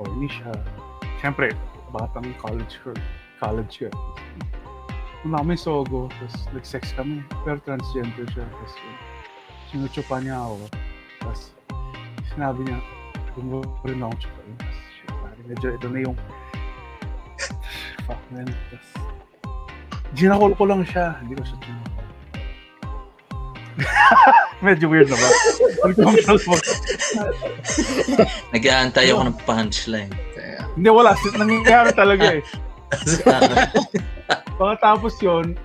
corny 0.00 0.28
siya. 0.32 0.52
Siyempre, 1.20 1.52
batang 1.92 2.32
college 2.40 2.80
girl. 2.80 2.96
College 3.36 3.84
girl. 3.84 3.96
Nung 5.20 5.36
namin 5.36 5.60
sogo, 5.60 6.08
tapos 6.16 6.48
nag-sex 6.56 6.96
kami. 6.96 7.20
Pero 7.44 7.60
transgender 7.60 8.24
siya. 8.32 8.48
Tapos 8.48 8.72
yun, 8.80 8.96
sinuchupa 9.68 10.16
niya 10.24 10.40
ako. 10.40 10.56
Tapos 11.20 11.40
sinabi 12.32 12.60
niya, 12.64 12.78
rin 13.84 14.00
ako 14.00 14.14
chupain. 14.16 14.54
Tapos 14.56 14.78
shit, 14.96 15.12
pare, 15.12 15.40
medyo 15.44 15.68
ito 15.76 15.86
na 15.92 15.98
yung 16.00 16.16
fuck 18.08 18.20
man. 18.32 18.48
Tapos 18.48 18.88
ginakol 20.16 20.52
ko 20.56 20.64
lang 20.64 20.80
siya. 20.88 21.20
Hindi 21.20 21.36
ko 21.36 21.44
siya 21.44 21.58
ginakol. 21.60 21.89
medyo 24.66 24.86
weird 24.90 25.08
na 25.08 25.16
ba? 25.16 25.28
Nag-aantay 28.54 29.06
ako 29.12 29.22
ng 29.30 29.36
punchline. 29.48 30.12
Kaya, 30.36 30.58
Hindi, 30.76 30.88
wala. 30.90 31.16
Nangyayari 31.36 31.90
talaga 31.96 32.24
eh. 32.36 32.42
Pagkatapos 34.60 35.14
yun, 35.22 35.56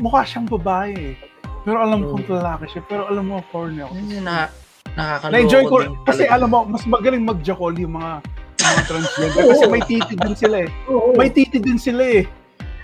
mukha 0.00 0.26
siyang 0.26 0.48
babae 0.48 1.14
eh. 1.14 1.14
Pero 1.60 1.76
alam 1.84 2.08
kong 2.08 2.24
lalaki 2.26 2.64
siya. 2.72 2.82
Pero 2.88 3.02
alam 3.06 3.24
mo, 3.28 3.44
corny 3.52 3.84
ako. 3.84 3.92
Yung 3.94 4.24
na, 4.24 4.48
nakakaloko 4.96 5.32
Na-enjoy 5.36 5.64
ko. 5.68 5.76
Kasi 6.08 6.22
alam 6.24 6.48
mo, 6.48 6.64
mas 6.64 6.84
magaling 6.88 7.22
mag-jackal 7.22 7.76
yung 7.76 8.00
mga, 8.00 8.24
mga 8.58 8.82
transgender. 8.88 9.42
Kasi 9.44 9.64
may 9.68 9.82
titi 9.84 10.14
din 10.16 10.34
sila 10.34 10.56
eh. 10.64 10.68
May 11.14 11.28
titi 11.30 11.58
din 11.60 11.78
sila 11.78 12.02
eh. 12.02 12.24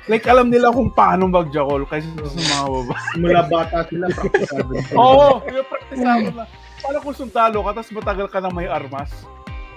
Like, 0.06 0.26
alam 0.30 0.54
nila 0.54 0.70
kung 0.70 0.94
paano 0.94 1.26
mag-jackal 1.26 1.82
kaysa 1.90 2.06
sa 2.14 2.38
mga 2.38 2.66
babae. 2.70 3.02
Mula 3.18 3.42
bata 3.50 3.78
sila, 3.90 4.06
praktisado. 4.14 4.72
Oo, 4.94 5.42
yung 5.50 5.66
praktisado 5.66 6.28
na. 6.30 6.44
Paano 6.78 6.98
kung 7.02 7.16
sundalo 7.18 7.58
ka, 7.66 7.70
tapos 7.74 7.90
matagal 7.90 8.26
ka 8.30 8.38
nang 8.38 8.54
may 8.54 8.70
armas? 8.70 9.10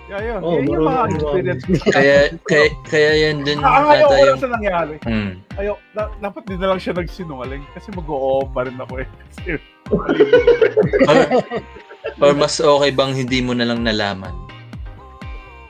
Yeah, 0.10 0.22
yun. 0.26 0.42
Oo, 0.42 0.58
yun 0.62 0.74
yung 0.74 0.86
mga 0.90 1.04
experience 1.14 1.64
ko. 1.66 1.74
Kaya, 1.94 2.18
kaya, 2.50 2.66
kaya 2.90 3.12
yan 3.30 3.46
din 3.46 3.62
Ah, 3.62 3.94
ayaw 3.94 4.10
ko 4.10 4.22
lang 4.26 4.42
sa 4.42 4.50
nangyari. 4.50 4.96
Hmm. 5.06 5.32
Ayaw, 5.58 5.74
na, 5.94 6.02
dapat 6.18 6.44
din 6.50 6.58
na 6.62 6.68
lang 6.74 6.80
siya 6.82 6.94
nagsinungaling 6.98 7.62
kasi 7.78 7.88
mag-oo 7.94 8.46
pa 8.50 8.66
rin 8.66 8.78
ako 8.78 8.94
eh. 9.02 9.08
Kasi, 9.10 9.62
Or, 11.10 11.18
or 12.22 12.32
mas 12.38 12.62
okay 12.62 12.92
bang 12.94 13.14
hindi 13.18 13.42
mo 13.42 13.58
na 13.58 13.66
lang 13.66 13.82
nalaman? 13.82 14.49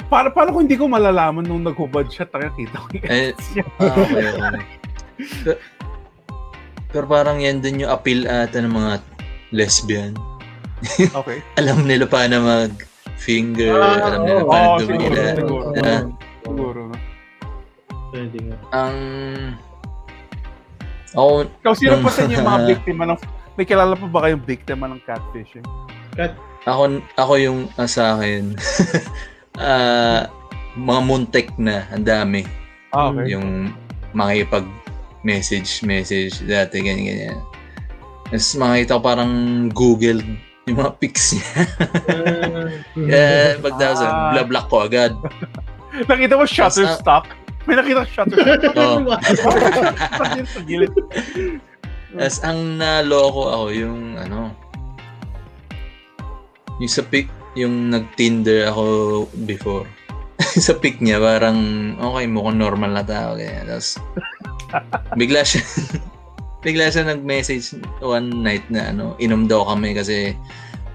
Para, 0.09 0.27
paano 0.27 0.51
kung 0.51 0.65
hindi 0.65 0.75
ko 0.75 0.89
malalaman 0.89 1.45
nung 1.45 1.61
naghubad 1.61 2.09
siya, 2.09 2.25
taka 2.25 2.49
kita 2.53 2.75
ko 2.75 2.87
yung 2.91 3.05
Eh, 3.05 3.31
ah, 3.77 3.93
okay, 3.95 4.25
okay. 4.27 4.63
Pero, 5.45 5.57
pero 6.89 7.05
parang 7.05 7.37
yan 7.37 7.61
din 7.61 7.85
yung 7.85 7.91
appeal 7.91 8.25
ata 8.25 8.57
ng 8.57 8.73
mga 8.73 8.93
lesbian. 9.51 10.13
Okay. 11.13 11.39
Alam 11.61 11.85
nila 11.85 12.09
paano 12.09 12.41
mag 12.41 12.73
finger, 13.19 13.75
Ah, 13.75 13.99
alam 14.09 14.21
nila 14.23 14.41
oo. 14.41 14.47
paano 14.47 14.65
Oo, 14.65 14.79
dumila. 14.79 15.03
siguro, 15.03 15.35
siguro. 15.35 15.65
Ah, 15.83 16.01
Siguro. 16.39 16.81
Pwede 18.09 18.37
nga. 18.41 18.57
ang 18.73 18.97
ako 21.11 21.29
Ikaw, 21.61 21.73
sino 21.75 21.95
pa 21.99 22.09
sa 22.09 22.21
inyo 22.23 22.35
yung 22.37 22.47
mga 22.47 22.61
biktima 22.71 23.03
ng... 23.05 23.19
May 23.53 23.65
kilala 23.67 23.93
pa 23.93 24.07
ba 24.07 24.19
kayong 24.23 24.45
biktima 24.47 24.87
ng 24.87 25.01
catfishing? 25.03 25.65
ako 26.63 26.99
ako 27.15 27.33
yung 27.39 27.59
ah, 27.75 27.87
sa 27.87 28.15
akin 28.15 28.51
ah 29.57 30.29
mga 30.75 31.01
muntik 31.01 31.47
na 31.55 31.89
ang 31.89 32.03
dami 32.03 32.45
Ah, 32.89 33.09
okay. 33.09 33.33
yung 33.33 33.69
makipag 34.11 34.65
message 35.21 35.81
message 35.81 36.41
dati 36.41 36.79
ganyan 36.79 37.05
ganyan 37.05 37.39
Tapos 38.25 38.53
makita 38.55 38.97
ko 38.97 39.01
parang 39.01 39.33
Google 39.69 40.21
yung 40.65 40.77
mga 40.77 41.01
pics 41.01 41.33
niya. 41.33 41.49
Kaya 43.09 43.57
pag 43.57 43.75
daw 43.75 43.91
sa 43.91 44.05
Ah. 44.05 44.29
bla-block 44.31 44.69
ko 44.69 44.85
agad. 44.85 45.17
Nakita 46.05 46.37
mo 46.37 46.45
Shutterstock? 46.45 47.25
May 47.65 47.73
nakita 47.73 48.05
ko 48.05 48.09
Shutterstock. 48.13 48.77
Oo. 48.77 49.17
Tapos 52.09 52.37
ang 52.41 52.77
naloko 52.77 53.49
ako 53.49 53.65
yung 53.71 54.17
ano 54.17 54.53
yung 56.77 56.89
sa 56.89 57.01
pic 57.01 57.29
yung 57.57 57.89
nag-Tinder 57.89 58.69
ako 58.69 58.83
before. 59.45 59.87
sa 60.65 60.71
pic 60.77 61.03
niya 61.03 61.19
parang 61.19 61.93
okay 61.99 62.23
mukhang 62.23 62.63
normal 62.63 62.95
na 62.95 63.03
tao 63.03 63.35
kaya 63.35 63.67
tapos 63.67 63.99
bigla 65.19 65.43
siya 65.43 65.59
bigla 66.63 66.87
siya 66.87 67.11
nag-message 67.11 67.75
one 67.99 68.39
night 68.39 68.63
na 68.71 68.95
ano 68.95 69.19
inom 69.19 69.51
daw 69.51 69.67
kami 69.67 69.91
kasi 69.91 70.31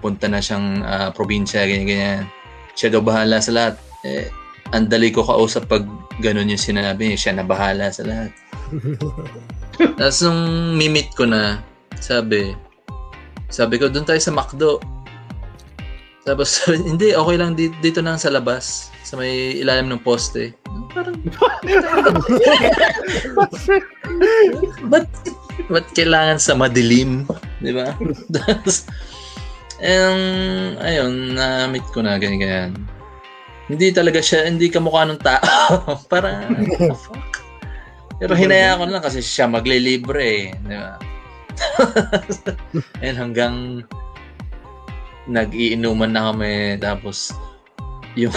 punta 0.01 0.33
na 0.33 0.41
siyang 0.41 0.81
ah, 0.81 1.13
probinsya 1.13 1.69
ganyan 1.69 1.85
ganyan 1.85 2.23
siya 2.73 2.97
daw 2.97 3.05
bahala 3.05 3.37
sa 3.37 3.53
lahat 3.53 3.77
eh 4.09 4.33
ang 4.73 4.89
dali 4.89 5.13
ko 5.13 5.21
kausap 5.21 5.69
pag 5.69 5.85
ganun 6.25 6.49
yung 6.49 6.65
sinabi 6.65 7.13
siya 7.13 7.37
na 7.37 7.45
bahala 7.45 7.93
sa 7.93 8.01
lahat 8.01 8.33
tapos 9.99 10.19
nung 10.23 10.75
mimit 10.79 11.11
ko 11.15 11.27
na, 11.27 11.61
sabi, 11.99 12.55
sabi 13.51 13.79
ko, 13.79 13.91
doon 13.91 14.07
tayo 14.07 14.21
sa 14.23 14.35
McDo. 14.35 14.81
Tapos, 16.25 16.65
hindi, 16.89 17.13
okay 17.13 17.37
lang 17.37 17.53
dito, 17.53 17.77
dito 17.85 18.01
lang 18.01 18.17
sa 18.17 18.33
labas, 18.33 18.89
sa 19.05 19.21
may 19.21 19.61
ilalim 19.61 19.93
ng 19.93 20.01
poste. 20.01 20.57
Parang, 20.97 21.21
ba't, 24.91 25.09
ba't 25.69 25.87
kailangan 25.93 26.41
sa 26.41 26.57
madilim? 26.57 27.29
Di 27.61 27.77
ba? 27.77 27.93
Tapos, 28.41 28.89
um, 29.85 30.81
ayun, 30.81 31.37
na-meet 31.37 31.85
ko 31.93 32.01
na, 32.01 32.17
ganyan, 32.17 32.41
ganyan. 32.41 32.73
Hindi 33.69 33.93
talaga 33.97 34.21
siya, 34.21 34.49
hindi 34.49 34.69
kamukha 34.69 35.09
ng 35.09 35.21
tao. 35.21 36.01
Parang, 36.13 36.53
what 36.53 36.81
the 36.81 36.97
fuck? 36.97 37.45
Pero 38.21 38.33
hinaya 38.37 38.79
ko 38.79 38.89
na 38.89 38.97
lang 38.97 39.05
kasi 39.05 39.21
siya 39.21 39.49
maglilibre 39.49 40.25
eh. 40.25 40.47
Di 40.65 40.77
ba? 40.77 40.97
And 43.05 43.17
hanggang 43.19 43.85
nag-iinuman 45.27 46.13
na 46.13 46.33
kami 46.33 46.77
tapos 46.81 47.33
yung 48.15 48.35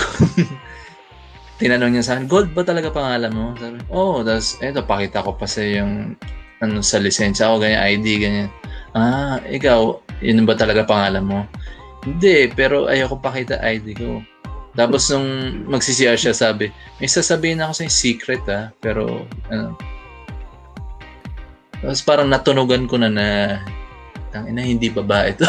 tinanong 1.61 1.97
niya 1.97 2.05
sa 2.05 2.11
akin, 2.17 2.29
Gold 2.29 2.53
ba 2.53 2.61
talaga 2.61 2.93
pangalan 2.93 3.33
mo? 3.33 3.45
Sabi. 3.57 3.77
Oh, 3.89 4.21
tapos 4.21 4.61
eto, 4.61 4.85
pakita 4.85 5.25
ko 5.25 5.33
pa 5.33 5.49
sa 5.49 5.65
yung 5.65 6.13
ano, 6.61 6.81
sa 6.81 6.97
lisensya 6.97 7.53
ko, 7.53 7.61
ganyan, 7.61 7.81
ID, 7.97 8.07
ganyan. 8.21 8.49
Ah, 8.97 9.41
ikaw, 9.45 10.01
yun 10.21 10.45
ba 10.45 10.57
talaga 10.57 10.85
pangalan 10.85 11.25
mo? 11.25 11.39
Hindi, 12.05 12.49
pero 12.53 12.89
ayoko 12.89 13.17
pakita 13.21 13.61
ID 13.61 13.87
ko. 13.97 14.21
Tapos 14.77 15.09
nung 15.09 15.25
magsi-CR 15.65 16.17
siya, 16.17 16.33
sabi, 16.37 16.69
may 17.01 17.09
sasabihin 17.09 17.61
ako 17.61 17.73
sa 17.73 17.89
secret 17.89 18.45
ah, 18.49 18.69
pero 18.77 19.25
ano. 19.49 19.73
Tapos 21.81 22.01
parang 22.05 22.29
natunugan 22.29 22.85
ko 22.89 23.01
na 23.01 23.09
na 23.09 23.27
tang 24.31 24.47
ina 24.47 24.61
hindi 24.63 24.89
babae 24.91 25.33
to. 25.37 25.45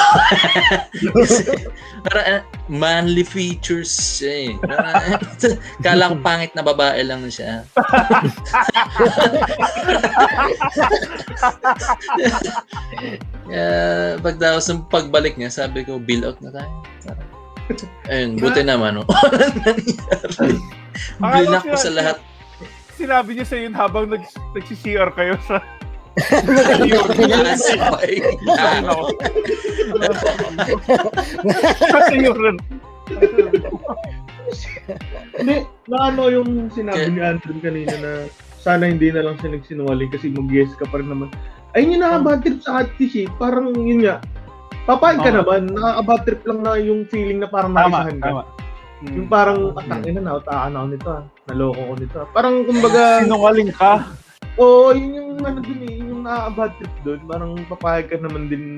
Ah, 2.14 2.40
manly 2.70 3.26
features 3.26 3.90
siya 3.90 4.52
eh. 4.52 4.52
Kala 5.84 6.14
ko 6.14 6.16
pangit 6.22 6.54
na 6.54 6.62
babae 6.62 7.02
lang 7.04 7.26
siya. 7.28 7.64
Kaya 13.48 13.68
pagdaos 14.20 14.68
ng 14.68 14.86
pagbalik 14.92 15.40
niya, 15.40 15.50
sabi 15.50 15.84
ko, 15.84 15.98
bill 15.98 16.28
out 16.28 16.38
na 16.44 16.52
tayo. 16.52 16.70
Ayun, 18.08 18.40
buti 18.40 18.64
naman. 18.64 19.04
Oh. 19.04 19.06
Nangyari. 19.68 20.56
Akala 21.20 21.34
Blinak 21.44 21.64
ko 21.68 21.76
sa 21.76 21.92
lahat. 21.92 22.16
Sinabi 22.98 23.38
niya 23.38 23.46
sa 23.46 23.56
yun 23.60 23.74
habang 23.76 24.10
nag, 24.10 24.24
nagsi-CR 24.56 25.10
kayo 25.14 25.38
sa... 25.46 25.62
Kasi 31.78 32.14
yun. 32.20 32.56
Hindi, 35.38 35.56
na 35.86 35.96
ano 36.08 36.22
yung 36.32 36.72
sinabi 36.72 37.12
ni 37.12 37.20
Andrew 37.20 37.58
kanina 37.60 37.94
na 38.00 38.12
sana 38.58 38.88
hindi 38.88 39.12
na 39.12 39.22
lang 39.22 39.36
siya 39.38 39.54
nagsinungaling 39.54 40.10
kasi 40.10 40.32
mag-yes 40.32 40.72
ka 40.76 40.88
pa 40.88 40.98
rin 40.98 41.08
naman. 41.08 41.28
Ayun 41.76 41.98
yung 41.98 42.04
nakabad 42.04 42.40
trip 42.42 42.58
sa 42.64 42.82
catfish 42.82 43.16
eh. 43.16 43.28
Parang 43.36 43.70
yun 43.76 44.02
nga. 44.02 44.18
Papayag 44.88 45.20
ka 45.20 45.30
Oo. 45.30 45.38
naman. 45.44 45.68
Nakakabad 45.70 46.20
trip 46.24 46.42
lang 46.48 46.60
na 46.64 46.72
yung 46.80 47.04
feeling 47.06 47.38
na 47.38 47.48
parang 47.48 47.76
Tama, 47.76 47.86
naisahan 47.86 48.16
ka. 48.18 48.24
tama. 48.24 48.42
Yung 48.98 49.28
parang, 49.30 49.58
atang 49.78 50.02
ina 50.02 50.18
na, 50.18 50.42
utaan 50.42 50.74
ako 50.74 50.86
nito 50.90 51.08
ah. 51.12 51.22
Naloko 51.46 51.80
ko 51.86 51.94
nito 51.94 52.16
ah. 52.18 52.26
Parang 52.34 52.54
kumbaga, 52.66 53.22
Sinungaling 53.22 53.70
ka. 53.70 53.92
oo, 54.58 54.90
yun 54.90 55.10
yung 55.14 55.30
ano 55.38 55.58
dun 55.62 55.80
eh, 55.86 56.02
nakakabad 56.28 56.70
trip 56.76 56.94
dun. 57.02 57.20
Parang 57.24 57.52
papayag 57.64 58.12
ka 58.12 58.16
naman 58.20 58.52
din 58.52 58.76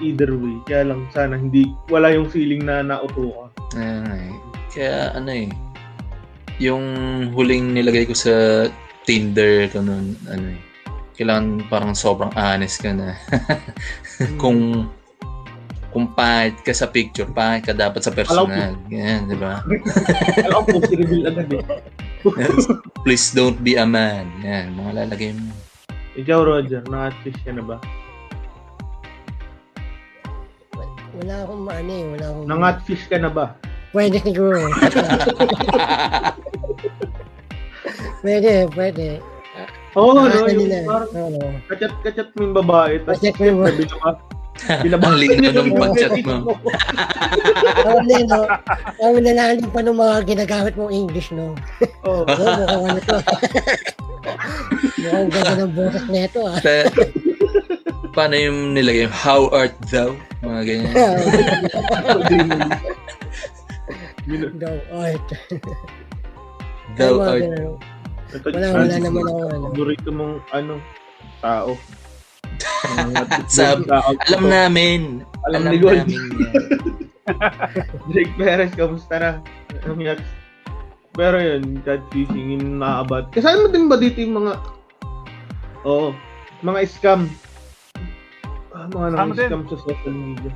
either 0.00 0.32
way. 0.32 0.56
Kaya 0.64 0.88
lang 0.88 1.04
sana 1.12 1.36
hindi, 1.36 1.68
wala 1.92 2.08
yung 2.16 2.32
feeling 2.32 2.64
na 2.64 2.80
nauto 2.80 3.28
ka. 3.28 3.46
Ayun 3.76 4.00
nga 4.08 4.16
eh. 4.16 4.34
Kaya 4.72 4.96
ano 5.12 5.30
eh, 5.30 5.48
yung 6.56 6.84
huling 7.36 7.76
nilagay 7.76 8.08
ko 8.08 8.16
sa 8.16 8.66
Tinder 9.02 9.66
ko 9.68 9.82
nun, 9.82 10.14
ano 10.30 10.46
eh, 10.54 10.60
kailangan 11.18 11.66
parang 11.68 11.92
sobrang 11.92 12.32
honest 12.38 12.80
ka 12.80 12.94
na. 12.94 13.18
kung 14.42 14.88
kung 15.92 16.08
pangit 16.16 16.56
ka 16.64 16.72
sa 16.72 16.88
picture, 16.88 17.28
pangit 17.28 17.68
ka 17.68 17.76
dapat 17.76 18.00
sa 18.00 18.16
personal. 18.16 18.72
Yan, 18.88 19.28
di 19.28 19.36
ba? 19.36 19.60
Alam 20.48 20.64
ko, 20.64 20.80
si 20.88 20.96
reveal 20.96 21.28
agad 21.28 21.52
eh. 21.52 21.64
Please 23.04 23.28
don't 23.36 23.60
be 23.60 23.76
a 23.76 23.84
man. 23.84 24.24
Yan, 24.40 24.72
mga 24.72 25.04
lalagay 25.04 25.36
mo. 25.36 25.61
Ikaw, 26.12 26.40
Roger, 26.44 26.84
na-catfish 26.92 27.40
ka 27.40 27.56
na 27.56 27.64
ba? 27.64 27.76
Wala 31.16 31.34
akong 31.44 31.62
maano 31.64 31.92
eh. 31.92 32.04
Wala 32.12 32.24
akong... 32.28 32.46
Nang-catfish 32.48 33.04
ka 33.08 33.16
na 33.16 33.30
ba? 33.32 33.56
Pwede 33.96 34.20
siguro. 34.20 34.60
pwede, 38.24 38.68
pwede. 38.76 39.24
Oo, 39.96 40.16
oh, 40.16 40.24
no, 40.24 40.28
yung 40.48 40.88
parang 40.88 41.12
kachat-kachat 41.68 42.32
mo 42.32 42.40
yung 42.48 42.56
babae, 42.56 42.96
tapos 43.04 43.20
Kachat 43.20 43.36
mo 43.36 43.44
yung 43.44 43.60
babae. 43.60 43.72
sabi 43.76 43.84
ka, 43.84 44.08
binabasa 44.08 44.41
Ang 44.70 45.18
linaw 45.18 45.38
niya 45.42 45.50
ng 45.52 45.66
yung 45.68 45.80
pag-chat 45.80 46.14
mo. 46.22 46.54
Ang 47.82 48.06
no? 48.30 48.40
Ang 49.02 49.14
nalalim 49.22 49.68
pa 49.70 49.80
ng 49.82 49.96
mga 49.98 50.16
ginagamit 50.26 50.74
mong 50.78 50.92
English, 50.94 51.28
no? 51.34 51.54
Oo. 52.06 52.22
Oo, 52.30 52.52
mukhang 52.62 52.84
ano 52.86 53.00
to. 53.02 53.16
mukhang 55.02 55.28
ganda 55.30 55.54
ng 55.58 55.72
boses 55.74 56.04
na 56.06 56.20
ito, 56.26 56.40
ah. 56.46 56.58
Pa- 56.62 56.90
paano 58.14 58.34
yung 58.38 58.76
nilagay? 58.76 59.08
How 59.10 59.50
art 59.50 59.74
thou? 59.90 60.14
Mga 60.44 60.60
ganyan. 60.62 60.92
Daw, 64.62 64.76
art. 64.94 65.26
Thou 66.94 67.14
art 67.18 67.50
Wala, 68.32 68.66
wala 68.72 68.96
naman 68.96 69.22
ako, 69.28 69.44
ano. 69.44 69.66
Paborito 69.68 70.08
mong, 70.08 70.34
ano, 70.56 70.74
tao. 71.44 71.76
Sab-. 73.54 73.88
Alam 73.88 74.44
namin. 74.48 75.00
Alam 75.50 75.60
Alam 75.66 75.72
ni 75.72 75.78
Gold. 75.78 75.98
namin 76.06 76.20
yan. 76.38 76.54
Drake 78.10 78.34
Perez, 78.34 78.72
kamusta 78.74 79.14
na? 79.18 79.30
Ang 79.86 80.02
yaks. 80.02 80.26
Pero 81.12 81.36
yun, 81.36 81.84
catfishing, 81.84 82.56
yung 82.56 82.80
nakaabat. 82.80 83.28
Kasama 83.36 83.68
din 83.68 83.86
ba 83.86 84.00
dito 84.00 84.16
yung 84.24 84.42
mga, 84.42 84.52
oo, 85.84 86.16
mga 86.64 86.88
scam. 86.88 87.28
Ah, 88.72 88.88
mga 88.88 89.08
nang 89.12 89.36
scam 89.36 89.62
sa 89.68 89.76
social 89.84 90.14
media. 90.16 90.52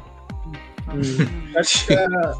Hmm. 0.88 1.28
At, 1.58 1.68
uh, 1.92 2.32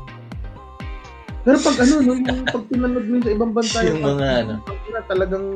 pero 1.46 1.62
pag 1.62 1.78
ano, 1.78 2.02
no, 2.02 2.18
yung 2.18 2.42
pag 2.42 2.66
pinanood 2.66 3.06
mo 3.06 3.16
sa 3.22 3.30
ibang 3.30 3.52
bansa, 3.54 3.78
Yung 3.86 4.02
mga 4.02 4.26
ano. 4.42 4.54
na 4.66 5.00
talagang 5.06 5.46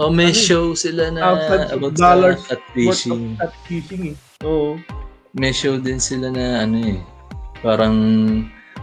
O 0.00 0.08
may 0.08 0.32
show 0.32 0.72
sila 0.72 1.12
na 1.12 1.36
of 1.36 1.44
about 1.76 1.92
dollars 1.92 2.40
sa 2.40 2.56
worth 2.56 2.64
of 2.64 2.72
catfishing. 2.72 3.24
catfishing 3.36 4.02
eh. 4.12 4.46
Oo. 4.48 4.80
May 5.36 5.52
show 5.52 5.76
din 5.76 6.00
sila 6.00 6.32
na 6.32 6.64
ano 6.64 6.80
eh. 6.80 7.00
Parang 7.60 7.96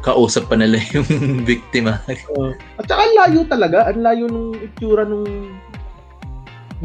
kausap 0.06 0.46
pa 0.46 0.54
nila 0.54 0.78
yung 0.94 1.42
biktima. 1.42 1.98
Oo. 2.38 2.54
At 2.78 2.86
saka 2.86 3.02
layo 3.02 3.50
talaga. 3.50 3.90
Ang 3.90 4.06
layo 4.06 4.24
nung 4.30 4.54
itsura 4.54 5.10
nung 5.10 5.26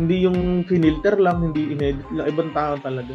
hindi 0.01 0.25
yung 0.25 0.65
finilter 0.65 1.21
lang, 1.21 1.45
hindi 1.45 1.77
inedit 1.77 2.09
lang. 2.09 2.25
Ibang 2.25 2.51
tao 2.57 2.81
talaga. 2.81 3.13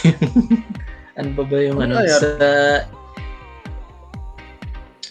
ano 1.20 1.30
ba 1.36 1.44
ba 1.44 1.56
yung 1.60 1.78
ano? 1.78 1.94
Ano? 2.00 2.08
Sa... 2.08 2.28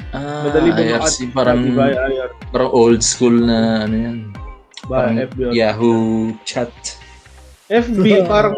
Ah, 0.09 0.49
Madali 0.49 0.73
ba 0.73 0.81
IRC, 0.81 1.17
parang, 1.37 1.61
ba, 1.77 1.93
IR? 1.93 2.33
parang 2.49 2.71
old 2.73 3.05
school 3.05 3.45
na 3.45 3.85
ano 3.85 3.95
yan. 3.95 4.17
Ba, 4.89 5.05
Parang 5.05 5.21
FB. 5.21 5.39
Yahoo 5.53 6.33
chat. 6.41 6.73
FB, 7.69 8.05
parang 8.33 8.57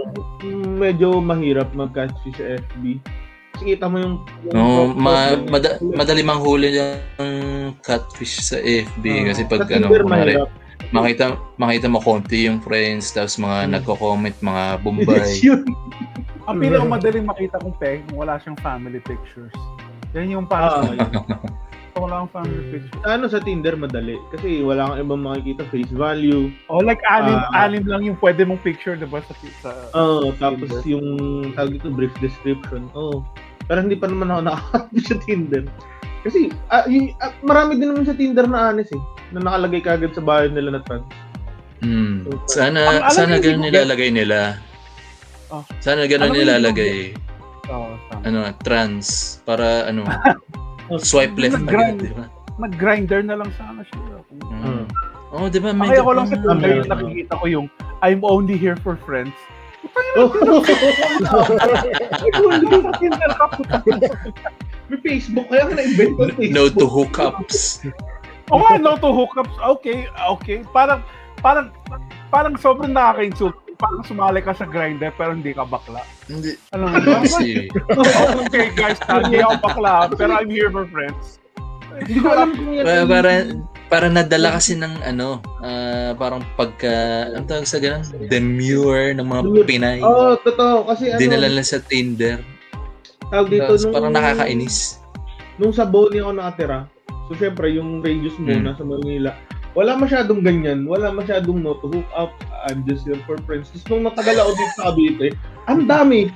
medyo 0.80 1.20
mahirap 1.20 1.76
mag-catfish 1.76 2.40
sa 2.40 2.48
FB. 2.56 3.04
Kasi 3.52 3.64
kita 3.76 3.92
mo 3.92 4.00
yung... 4.00 4.16
yung 4.48 4.56
No, 4.56 4.64
ma, 4.96 5.36
mada, 5.52 5.76
madali 5.84 6.24
manghuli 6.24 6.72
yung 6.72 7.76
catfish 7.84 8.48
sa 8.48 8.58
FB 8.64 9.04
Oo. 9.04 9.28
kasi 9.28 9.42
pag 9.52 9.68
ano, 9.68 9.92
kunwari, 9.92 10.40
mahirap. 10.40 10.50
Makita 10.92 11.24
makita 11.56 11.88
mo 11.88 12.00
konti 12.00 12.46
yung 12.46 12.60
friends 12.60 13.10
tapos 13.10 13.36
mga 13.36 13.58
Hmm. 13.62 13.72
nagko-comment 13.74 14.36
mga 14.38 14.64
Yes, 14.70 14.82
Bombay. 14.82 15.32
yun. 15.42 15.64
Ang 16.44 16.58
pinakamadaling 16.60 17.26
makita 17.26 17.56
kong 17.58 17.76
peg 17.78 18.04
kung 18.06 18.20
wala 18.20 18.36
siyang 18.38 18.60
family 18.60 19.00
pictures. 19.00 19.54
Yan 20.12 20.28
yung 20.30 20.46
para 20.46 20.84
sa 20.84 20.92
Ah. 20.92 21.08
Kung 21.92 22.08
wala 22.08 22.24
akong 22.24 22.34
family 22.34 22.64
pictures. 22.70 23.04
Ano 23.04 23.28
sa 23.28 23.40
Tinder, 23.40 23.76
madali. 23.76 24.16
Kasi 24.30 24.60
wala 24.60 24.90
kang 24.90 25.00
ibang 25.02 25.22
makikita 25.22 25.64
face 25.68 25.92
value. 25.92 26.48
O 26.68 26.80
like 26.80 27.00
anim, 27.06 27.36
Ah. 27.38 27.68
anim 27.68 27.84
lang 27.84 28.04
yung 28.04 28.20
pwede 28.20 28.44
mong 28.44 28.60
picture, 28.60 28.96
diba? 28.96 29.20
Sa, 29.22 29.34
sa 29.62 29.70
Oo, 29.94 30.32
tapos 30.36 30.72
Tinder. 30.72 30.84
yung 30.90 31.08
tawag 31.54 31.76
dito, 31.76 31.88
brief 31.88 32.12
description. 32.18 32.88
Oo. 32.94 33.24
Pero 33.64 33.80
hindi 33.80 33.96
pa 33.96 34.08
naman 34.08 34.28
ako 34.28 34.42
nakakapit 34.42 35.04
sa 35.06 35.16
Tinder. 35.22 35.64
Kasi 36.22 36.54
ah, 36.70 36.86
yung, 36.86 37.18
ah, 37.18 37.34
marami 37.42 37.82
din 37.82 37.90
naman 37.90 38.06
sa 38.06 38.14
Tinder 38.14 38.46
na 38.46 38.70
honest 38.70 38.94
eh. 38.94 39.02
Na 39.34 39.42
nakalagay 39.42 39.82
kagad 39.82 40.14
sa 40.14 40.22
bio 40.22 40.46
nila 40.46 40.78
na 40.78 40.82
trans. 40.86 41.06
Hmm. 41.82 42.30
Ang- 42.30 42.46
Sana 42.46 42.80
alam 43.02 43.10
sana 43.10 43.36
ganun 43.42 43.66
ko 43.66 43.68
nilalagay 43.74 44.10
nila. 44.14 44.62
Oh. 45.50 45.66
Sana 45.82 46.06
ganun 46.06 46.32
nilalagay. 46.32 47.18
oh, 47.74 47.98
tama. 48.14 48.22
Ano, 48.22 48.40
trans 48.62 49.40
para 49.44 49.90
ano, 49.90 50.06
swipe 51.02 51.34
left 51.42 51.58
Nag-grind. 51.58 51.98
agad, 52.00 52.06
di 52.06 52.14
ba? 52.14 52.26
Nag-grinder 52.62 53.22
na 53.26 53.36
lang 53.42 53.50
sana 53.58 53.82
siya. 53.82 54.22
Mm. 54.46 54.86
Oh, 55.34 55.50
di 55.50 55.58
ba? 55.58 55.74
Kaya 55.74 56.06
ko 56.06 56.12
lang 56.14 56.28
sa 56.30 56.38
ganun. 56.38 56.62
Tinder 56.62 56.72
yung 56.78 56.90
nakikita 56.92 57.34
ko 57.34 57.46
yung 57.50 57.66
I'm 58.06 58.22
only 58.22 58.56
here 58.62 58.78
for 58.86 58.94
friends. 59.02 59.34
Puta. 60.14 60.62
May 64.92 65.00
Facebook, 65.00 65.48
kaya 65.48 65.72
ka 65.72 65.74
na-invent 65.80 66.12
ko 66.20 66.22
Facebook. 66.36 66.52
No 66.52 66.68
to 66.68 66.86
hookups. 66.86 67.60
O 68.52 68.60
nga, 68.60 68.76
no 68.76 69.00
to 69.00 69.16
hookups. 69.16 69.56
Okay, 69.80 70.12
okay. 70.12 70.60
Parang, 70.76 71.00
parang, 71.40 71.72
parang 72.28 72.60
sobrang 72.60 72.92
nakaka-insult. 72.92 73.56
Parang 73.80 74.04
sumali 74.04 74.44
ka 74.44 74.52
sa 74.52 74.68
grinder 74.68 75.16
pero 75.16 75.32
hindi 75.32 75.56
ka 75.56 75.64
bakla. 75.64 76.04
Hindi. 76.28 76.60
Alam 76.76 76.92
mo 76.92 77.00
ba? 77.00 77.24
Kasi, 77.24 77.72
okay 78.44 78.76
guys, 78.76 79.00
hindi 79.08 79.40
ako 79.40 79.56
bakla 79.64 80.12
pero 80.12 80.36
I'm 80.36 80.52
here 80.52 80.68
for 80.68 80.84
friends. 80.92 81.40
Hindi 82.04 82.20
ko 82.20 82.28
alam 82.28 82.50
kung 82.60 82.76
yan. 82.76 82.84
para, 82.84 83.02
para, 83.08 83.32
para 83.88 84.08
nadala 84.12 84.60
kasi 84.60 84.76
ng 84.76 85.00
ano, 85.00 85.40
ah, 85.64 86.12
parang 86.20 86.44
pagka, 86.60 87.32
ang 87.32 87.48
tawag 87.48 87.64
sa 87.64 87.80
ganun? 87.80 88.04
Demure 88.28 89.16
ng 89.16 89.28
mga. 89.28 89.42
Pinay. 89.64 90.00
Oo, 90.04 90.36
oh, 90.36 90.36
totoo. 90.44 90.92
Kasi 90.92 91.16
ano, 91.16 91.20
Dinala 91.24 91.48
lang 91.48 91.64
sa 91.64 91.80
Tinder. 91.80 92.44
Tawag 93.32 93.48
dito 93.50 93.72
Tapos 93.72 93.84
nung... 93.88 93.96
parang 93.96 94.14
nakakainis. 94.14 95.00
Nung 95.56 95.74
sa 95.74 95.88
Boni 95.88 96.20
ako 96.20 96.32
nakatira, 96.36 96.80
so 97.28 97.32
syempre 97.40 97.72
yung 97.72 98.04
radius 98.04 98.36
mo 98.38 98.52
Hmm. 98.52 98.64
na 98.68 98.76
sa 98.76 98.84
Manila, 98.84 99.32
wala 99.72 99.96
masyadong 99.96 100.44
ganyan, 100.44 100.84
wala 100.84 101.16
masyadong 101.16 101.64
no 101.64 101.80
to 101.80 101.88
hook 101.88 102.10
up, 102.12 102.36
I'm 102.68 102.84
just 102.84 103.08
here 103.08 103.20
for 103.24 103.40
friends. 103.48 103.72
Tapos 103.72 103.88
nung 103.88 104.04
matagal 104.04 104.36
ako 104.36 104.52
dito 104.52 104.74
sa 104.76 104.84
Cavite, 104.92 105.28
ang 105.72 105.88
dami. 105.88 106.28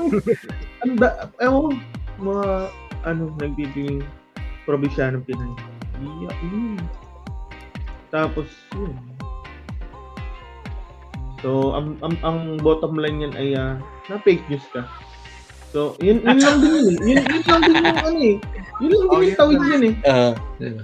ang 0.84 0.92
da, 1.00 1.32
ewan, 1.40 1.80
mga, 2.20 2.46
ano, 3.08 3.32
nagtitingin 3.40 4.04
probisyanong 4.68 5.24
Pinay. 5.24 5.52
Iyak 6.04 6.36
yun. 6.44 6.76
Tapos, 8.12 8.48
yun. 8.76 8.92
So, 11.44 11.76
ang, 11.76 12.00
ang, 12.00 12.16
ang 12.24 12.38
bottom 12.64 12.96
line 12.96 13.28
yan 13.28 13.34
ay, 13.36 13.52
ah, 13.56 13.76
na 14.08 14.16
fake 14.20 14.44
news 14.48 14.64
ka. 14.72 14.84
So, 15.74 15.98
yun, 15.98 16.22
yun 16.22 16.38
lang 16.38 16.56
din 16.62 16.70
yun. 16.70 16.86
eh. 16.86 16.96
Yun, 17.02 17.18
yun 17.26 17.42
lang 17.44 17.60
din 17.60 17.74
yung 17.74 17.98
ano 17.98 18.10
eh. 18.14 18.36
Yun 18.78 18.88
lang 18.88 19.02
din 19.02 19.10
Oh, 19.10 19.18
yung 19.18 19.26
yun 19.26 19.34
tawid 19.34 19.58
yun 19.66 19.82
eh. 19.82 19.94
Ah, 20.06 20.32
di 20.54 20.70
ba? 20.70 20.82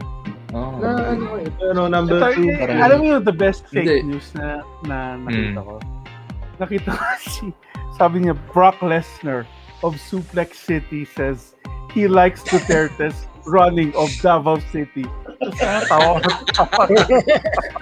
Oh. 0.51 0.73
Na 0.83 0.89
ano 1.15 1.27
eh. 1.39 1.47
Pero 1.55 1.81
number 1.87 2.19
Ito, 2.19 2.27
two, 2.35 2.43
eh, 2.43 2.59
parang- 2.59 2.83
alam 2.83 2.97
mo 2.99 3.05
yung 3.07 3.23
the 3.23 3.31
best 3.33 3.63
fake 3.71 3.87
Hindi. 3.87 4.11
news 4.11 4.27
na, 4.35 4.47
na 4.83 4.97
nakita 5.17 5.61
Hmm. 5.63 5.63
ko? 5.63 5.75
Nakita 6.59 6.89
ko 6.91 7.05
si, 7.31 7.45
sabi 7.95 8.17
niya, 8.21 8.35
Brock 8.51 8.83
Lesnar 8.83 9.47
of 9.87 9.95
Suplex 9.97 10.59
City 10.59 11.07
says 11.07 11.55
he 11.95 12.11
likes 12.11 12.43
Duterte's 12.43 13.31
running 13.47 13.95
of 13.95 14.11
Davao 14.19 14.59
City. 14.69 15.07
Tawa. 15.87 16.19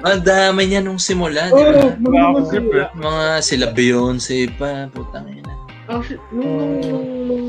Ang 0.04 0.20
dami 0.22 0.62
niya 0.68 0.78
nung 0.78 1.00
simula, 1.00 1.48
di 1.48 1.56
Oo, 1.56 1.72
ba? 1.72 1.98
mga 1.98 2.20
Wow. 2.22 2.44
simula. 2.46 2.84
Mga 2.94 3.24
sila 3.42 3.66
Beyonce 3.72 4.46
pa, 4.54 4.86
putang 4.88 5.26
ina. 5.26 5.56
Actually, 5.88 6.20
nung, 6.36 6.84
nung, 6.84 7.08
nung 7.24 7.46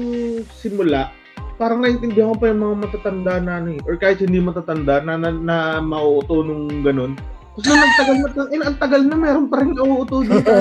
simula, 0.56 1.12
parang 1.60 1.84
naintindihan 1.84 2.32
ko 2.32 2.40
pa 2.40 2.56
yung 2.56 2.64
mga 2.64 2.76
matatanda 2.88 3.34
na 3.44 3.60
ano 3.60 3.76
eh. 3.76 3.84
Or 3.84 4.00
kahit 4.00 4.24
hindi 4.24 4.40
matatanda 4.40 5.04
na, 5.04 5.20
na, 5.20 5.30
na 5.36 5.58
mauuto 5.84 6.48
nung 6.48 6.80
ganun. 6.80 7.20
Tapos 7.60 7.68
nung 7.68 7.84
nagtagal 7.84 8.16
na, 8.16 8.28
eh, 8.48 8.64
ang 8.64 8.78
tagal 8.80 9.02
na 9.04 9.16
meron 9.20 9.52
pa 9.52 9.60
rin 9.60 9.76
nauuto 9.76 10.24
dito. 10.24 10.52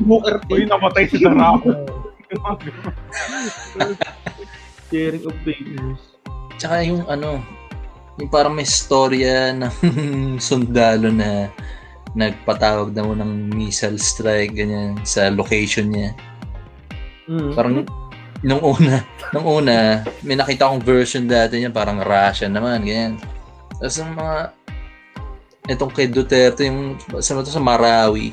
Booker 0.00 0.40
Uy, 0.48 0.64
T. 0.64 0.72
namatay 0.72 1.04
si 1.12 1.20
Darako. 1.20 1.76
Sharing 4.88 5.24
of 5.28 5.36
news. 5.44 6.00
Tsaka 6.56 6.80
yung 6.80 7.04
ano, 7.12 7.44
yung 8.16 8.32
parang 8.32 8.56
may 8.56 8.64
storya 8.64 9.52
ng 9.52 9.68
sundalo 10.48 11.12
na 11.12 11.52
nagpatawag 12.16 12.96
daw 12.96 13.12
ng 13.12 13.52
missile 13.52 14.00
strike 14.00 14.56
ganyan 14.56 14.96
sa 15.04 15.28
location 15.28 15.92
niya. 15.92 16.16
Mm. 17.28 17.52
Parang 17.52 17.74
nung 18.40 18.62
una, 18.64 19.04
nung 19.36 19.46
una, 19.46 20.02
may 20.24 20.34
nakita 20.34 20.66
akong 20.66 20.82
version 20.82 21.28
dati 21.28 21.60
niya 21.60 21.68
parang 21.68 22.00
Russia 22.00 22.48
naman 22.48 22.82
ganyan. 22.82 23.20
Tapos 23.76 24.00
yung 24.00 24.16
mga 24.16 24.36
itong 25.68 25.92
kay 25.92 26.08
Duterte 26.08 26.64
yung 26.64 26.96
sa 27.20 27.36
to 27.36 27.44
sa 27.44 27.60
Marawi, 27.60 28.32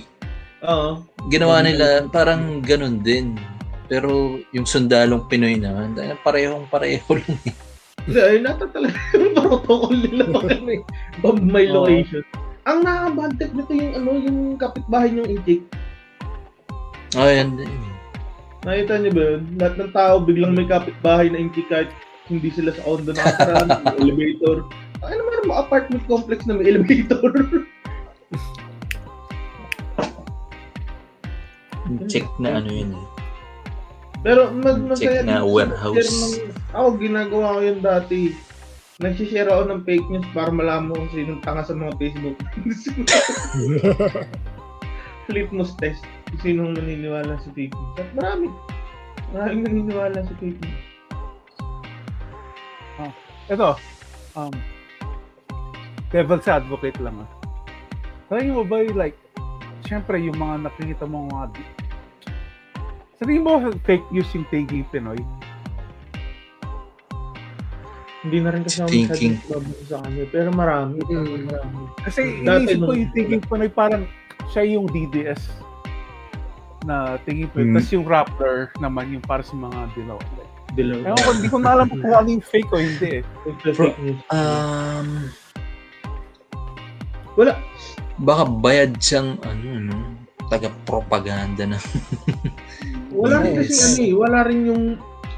Oo. 0.64 1.04
ginawa 1.28 1.60
nila 1.60 2.08
parang 2.08 2.64
ganun 2.64 3.04
din. 3.04 3.36
Pero 3.86 4.42
yung 4.50 4.66
sundalong 4.66 5.30
Pinoy 5.30 5.62
naman, 5.62 5.94
dahil 5.94 6.18
parehong 6.26 6.66
pareho 6.66 7.06
lang. 7.22 7.38
eh. 7.46 7.54
Ay 8.10 8.42
nata 8.42 8.66
talaga 8.70 8.98
yung 9.14 9.36
protocol 9.36 9.94
nila 9.94 10.26
pa 10.32 10.40
kami. 10.48 10.82
My 11.44 11.66
Oo. 11.70 11.86
location. 11.86 12.24
Ang 12.66 12.82
nakabantip 12.82 13.54
nito 13.54 13.72
yung 13.78 13.94
ano, 13.94 14.10
yung 14.18 14.40
kapitbahay 14.58 15.14
niyong 15.14 15.30
intik. 15.38 15.62
Oh, 17.14 17.30
yan 17.30 17.54
din. 17.54 17.70
Nakita 18.66 18.94
niyo 18.98 19.12
ba 19.14 19.24
yun? 19.28 19.42
Lahat 19.56 19.74
ng 19.78 19.92
tao 19.94 20.14
biglang 20.20 20.52
may 20.52 20.66
kapitbahay 20.66 21.30
na 21.30 21.38
intik 21.38 21.70
kahit 21.70 21.88
hindi 22.26 22.50
sila 22.50 22.74
sa 22.74 22.82
condo 22.82 23.14
nakatira, 23.14 23.64
may 23.64 23.96
elevator. 24.02 24.58
Ay 25.00 25.14
naman 25.14 25.46
mga 25.46 25.62
apartment 25.62 26.04
complex 26.06 26.44
na 26.44 26.58
may 26.58 26.68
elevator. 26.74 27.32
Check 32.08 32.26
na 32.36 32.58
ano 32.58 32.68
yun 32.68 32.92
eh. 32.92 33.06
Pero 34.26 34.50
mag 34.50 34.82
masaya 34.82 35.22
Check 35.22 35.24
na 35.24 35.38
din 35.38 35.46
warehouse. 35.46 36.10
ng- 36.10 36.50
Ako, 36.74 36.88
ginagawa 36.98 37.46
ko 37.54 37.60
yun 37.62 37.80
dati. 37.80 38.20
Nagsishare 38.98 39.48
ako 39.48 39.64
ng 39.70 39.82
fake 39.86 40.08
news 40.10 40.26
para 40.34 40.50
malaman 40.50 40.90
kung 40.90 41.08
sinong 41.14 41.40
tanga 41.40 41.62
sa 41.62 41.78
mga 41.78 41.94
Facebook. 41.96 42.36
Litmus 45.28 45.74
test. 45.78 46.02
Kung 46.26 46.39
sinong 46.41 46.72
naniniwala 46.73 47.38
sa 47.38 47.49
fake 47.53 47.73
news. 47.73 47.95
At 48.02 48.10
marami. 48.18 48.47
Maraming 49.31 49.61
naniniwala 49.65 50.19
sa 50.26 50.34
fake 50.41 50.60
news. 50.60 50.85
Ito, 53.45 53.77
um, 54.34 54.53
devil's 56.10 56.49
advocate 56.49 56.97
lang 56.97 57.14
ah. 57.22 57.30
Tingin 58.26 58.57
mo 58.57 58.65
ba 58.65 58.81
yung 58.81 58.97
like, 58.97 59.14
syempre 59.85 60.18
yung 60.18 60.34
mga 60.41 60.65
nakikita 60.65 61.06
mo 61.06 61.30
mga 61.30 61.53
sa 63.15 63.23
tingin 63.23 63.45
mo 63.45 63.61
fake 63.85 64.03
news 64.10 64.27
yung 64.34 64.49
taking 64.49 64.84
Pinoy? 64.89 65.22
Hindi 68.26 68.38
na 68.41 68.49
rin 68.49 68.65
kasi 68.65 68.81
ako 68.81 68.89
Thinking. 68.89 69.38
sa 69.85 70.02
kanya. 70.02 70.26
Pero 70.34 70.49
marami. 70.49 70.97
Mm. 71.06 71.45
marami. 71.45 71.81
Kasi 72.02 72.41
Dati 72.41 72.73
iniisip 72.73 72.81
ko 72.81 72.93
yung 72.97 73.14
taking 73.14 73.41
Pinoy 73.45 73.69
parang 73.69 74.03
siya 74.49 74.65
yung 74.65 74.89
DDS 74.89 75.65
na 76.86 77.18
tingin 77.26 77.49
Pinoy. 77.49 77.66
Hmm. 77.68 77.76
Tapos 77.76 77.91
yung 77.91 78.06
Rappler 78.06 78.57
naman 78.78 79.06
yung 79.12 79.26
para 79.26 79.41
sa 79.41 79.57
mga 79.57 79.80
dilaw. 79.98 80.20
Dilaw. 80.78 80.98
Ewan 81.02 81.20
ko, 81.20 81.30
hindi 81.34 81.49
ko 81.49 81.57
na 81.60 81.70
alam 81.74 81.88
kung 81.90 82.02
ano 82.06 82.30
yung 82.30 82.45
fake 82.45 82.70
o 82.70 82.78
hindi 82.78 83.10
eh. 83.20 83.24
Um, 84.30 85.07
Wala. 87.36 87.53
baka 88.16 88.44
bayad 88.48 88.95
siyang 89.02 89.36
ano, 89.44 89.91
no? 89.91 89.98
taga-propaganda 90.48 91.66
na. 91.66 91.78
Wala 93.12 93.41
rin 93.41 93.57
kasi 93.57 93.74
Yes. 93.74 93.82
ano 93.82 94.02
eh, 94.06 94.14
wala 94.14 94.40
rin 94.45 94.60
yung 94.70 94.84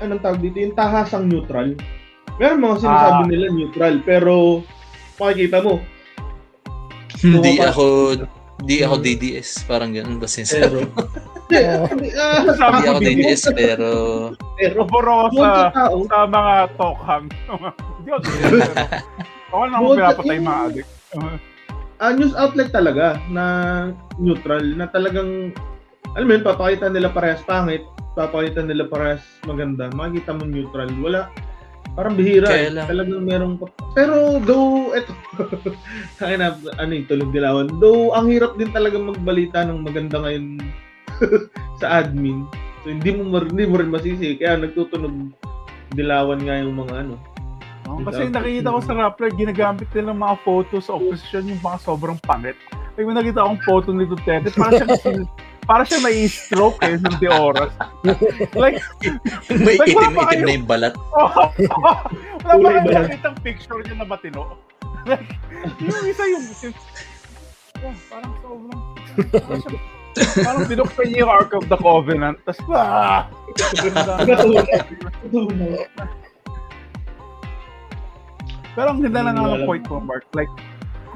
anong 0.04 0.22
tawag 0.22 0.40
dito, 0.44 0.58
yung 0.60 0.76
tahasang 0.76 1.26
neutral. 1.26 1.74
Meron 2.38 2.62
mga 2.62 2.78
sinasabi 2.86 3.22
Ah. 3.24 3.30
nila 3.30 3.46
neutral, 3.50 3.96
pero 4.04 4.62
makikita 5.18 5.64
mo, 5.64 5.82
Hindi 7.18 7.58
ako 7.58 8.14
di 8.60 8.82
ako 8.82 8.96
Hmm. 8.98 9.06
DDS, 9.06 9.50
parang 9.64 9.92
ganun 9.92 10.18
ba 10.18 10.26
pero 10.26 10.34
sinasabi? 10.34 10.82
hindi, 11.46 11.58
hindi, 11.94 12.10
ah, 12.14 12.42
ako 12.84 13.00
DDS, 13.00 13.42
pero 13.52 13.90
pero 14.56 14.80
buong 15.30 16.10
sa, 16.10 16.26
mga 16.26 16.54
talk 16.74 17.00
hang. 17.02 17.28
Hindi 17.98 18.10
ako 18.10 18.20
DDS. 18.20 18.70
Ako 19.48 19.62
na 19.62 19.74
ako 19.74 19.84
Buong 19.84 19.94
sa- 19.94 20.02
pinapatay 20.04 20.38
mga 20.40 20.62
adik. 20.66 20.88
ah, 21.98 22.12
news 22.12 22.34
outlet 22.34 22.70
talaga 22.70 23.06
na 23.28 23.46
neutral, 24.18 24.64
na 24.74 24.86
talagang, 24.88 25.54
alam 26.12 26.26
mo 26.26 26.34
yun, 26.34 26.44
papakita 26.44 26.90
nila 26.90 27.10
parehas 27.10 27.42
pangit, 27.44 27.86
papakita 28.14 28.62
nila 28.62 28.86
parehas 28.86 29.22
maganda, 29.44 29.88
makikita 29.92 30.34
mo 30.34 30.44
neutral. 30.44 30.90
Wala, 30.98 31.30
parang 31.98 32.14
bihira 32.14 32.46
Kaya 32.46 32.70
eh. 32.70 32.74
lang. 32.78 32.86
Talagang 32.86 33.26
merong, 33.26 33.54
pero 33.98 34.38
though, 34.46 34.94
eto, 34.94 35.18
kaya 36.22 36.38
na, 36.38 36.54
ano 36.78 36.92
yung 36.94 37.10
tulog 37.10 37.34
dilawan, 37.34 37.68
though, 37.82 38.14
ang 38.14 38.30
hirap 38.30 38.54
din 38.54 38.70
talaga 38.70 39.02
magbalita 39.02 39.66
ng 39.66 39.82
maganda 39.82 40.22
ngayon 40.22 40.62
sa 41.82 42.06
admin. 42.06 42.46
So, 42.86 42.94
hindi 42.94 43.10
mo, 43.18 43.34
mar- 43.34 43.50
hindi 43.50 43.66
mo 43.66 43.82
rin 43.82 43.90
masisi, 43.90 44.38
kaya 44.38 44.62
nagtutunog 44.62 45.34
dilawan 45.98 46.46
nga 46.46 46.62
yung 46.62 46.78
mga 46.78 46.94
ano. 47.02 47.18
Oh, 47.90 48.04
kasi 48.06 48.30
nakikita 48.30 48.70
ko 48.70 48.80
sa 48.84 48.94
Rappler, 48.94 49.32
ginagamit 49.34 49.88
nila 49.96 50.14
ng 50.14 50.22
mga 50.22 50.36
photo 50.46 50.76
sa 50.78 51.00
opposition 51.00 51.50
yung 51.50 51.64
mga 51.66 51.82
sobrang 51.82 52.20
pangit. 52.22 52.60
Like, 52.94 53.10
may 53.10 53.16
nakita 53.18 53.42
akong 53.42 53.64
photo 53.66 53.90
ni 53.90 54.06
Duterte, 54.06 54.54
para 54.54 54.78
siya 54.78 54.86
para 55.68 55.84
siya 55.84 56.00
may 56.00 56.24
stroke 56.26 56.80
eh, 56.82 56.96
ng 56.96 57.16
di 57.20 57.28
oras. 57.28 57.70
like, 58.56 58.80
may 59.52 59.76
Like, 59.76 59.92
wala 59.92 60.10
pa 60.10 60.22
itim-itim 60.24 60.32
kayo. 60.32 60.46
na 60.48 60.54
yung 60.56 60.66
balat. 60.66 60.94
oh, 60.96 61.52
wala 62.48 62.54
ba 62.56 62.68
kayo 62.74 62.88
yan? 62.88 63.04
nakita 63.04 63.30
picture 63.44 63.80
niya 63.84 63.96
na 64.00 64.08
matino? 64.08 64.56
like, 65.12 65.28
yung 65.78 66.06
isa 66.08 66.24
yung, 66.26 66.44
oh, 67.84 67.94
parang 68.08 68.34
sobrang, 68.40 68.82
parang, 69.36 69.64
parang 70.40 70.64
binuksan 70.66 71.06
niya 71.06 71.20
yung 71.22 71.32
Ark 71.32 71.52
of 71.52 71.68
the 71.68 71.78
Covenant, 71.78 72.40
tapos, 72.48 72.64
ah! 72.72 73.28
Pero 78.72 78.88
ang 78.94 79.02
ganda 79.02 79.20
lang 79.26 79.36
Hindi 79.36 79.50
ang 79.50 79.58
alam. 79.58 79.68
point 79.68 79.86
mo, 79.90 79.98
Mark. 80.00 80.26
Like, 80.32 80.52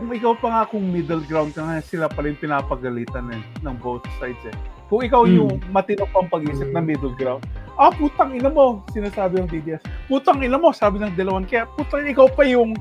kung 0.02 0.10
ikaw 0.10 0.34
pa 0.34 0.48
nga 0.50 0.64
kung 0.66 0.90
middle 0.90 1.22
ground 1.22 1.54
ka 1.54 1.62
nga, 1.62 1.78
sila 1.78 2.10
pala 2.10 2.34
yung 2.34 2.42
pinapagalitan 2.42 3.30
eh, 3.30 3.42
ng 3.62 3.76
both 3.78 4.02
sides 4.18 4.42
eh. 4.50 4.56
Kung 4.90 5.06
ikaw 5.06 5.24
Hmm. 5.24 5.38
yung 5.38 5.52
matino 5.70 6.10
pang 6.10 6.26
pag-isip 6.26 6.74
na 6.74 6.82
middle 6.82 7.14
ground, 7.14 7.46
ah, 7.78 7.94
putang 7.94 8.34
ina 8.34 8.50
mo, 8.50 8.82
sinasabi 8.90 9.38
ng 9.38 9.48
DDS. 9.48 9.86
Putang 10.10 10.42
ina 10.42 10.58
mo, 10.58 10.74
sabi 10.74 10.98
ng 10.98 11.14
dalawan. 11.14 11.46
Kaya, 11.46 11.70
putang 11.70 12.10
ikaw 12.10 12.26
pa 12.28 12.42
yung, 12.44 12.74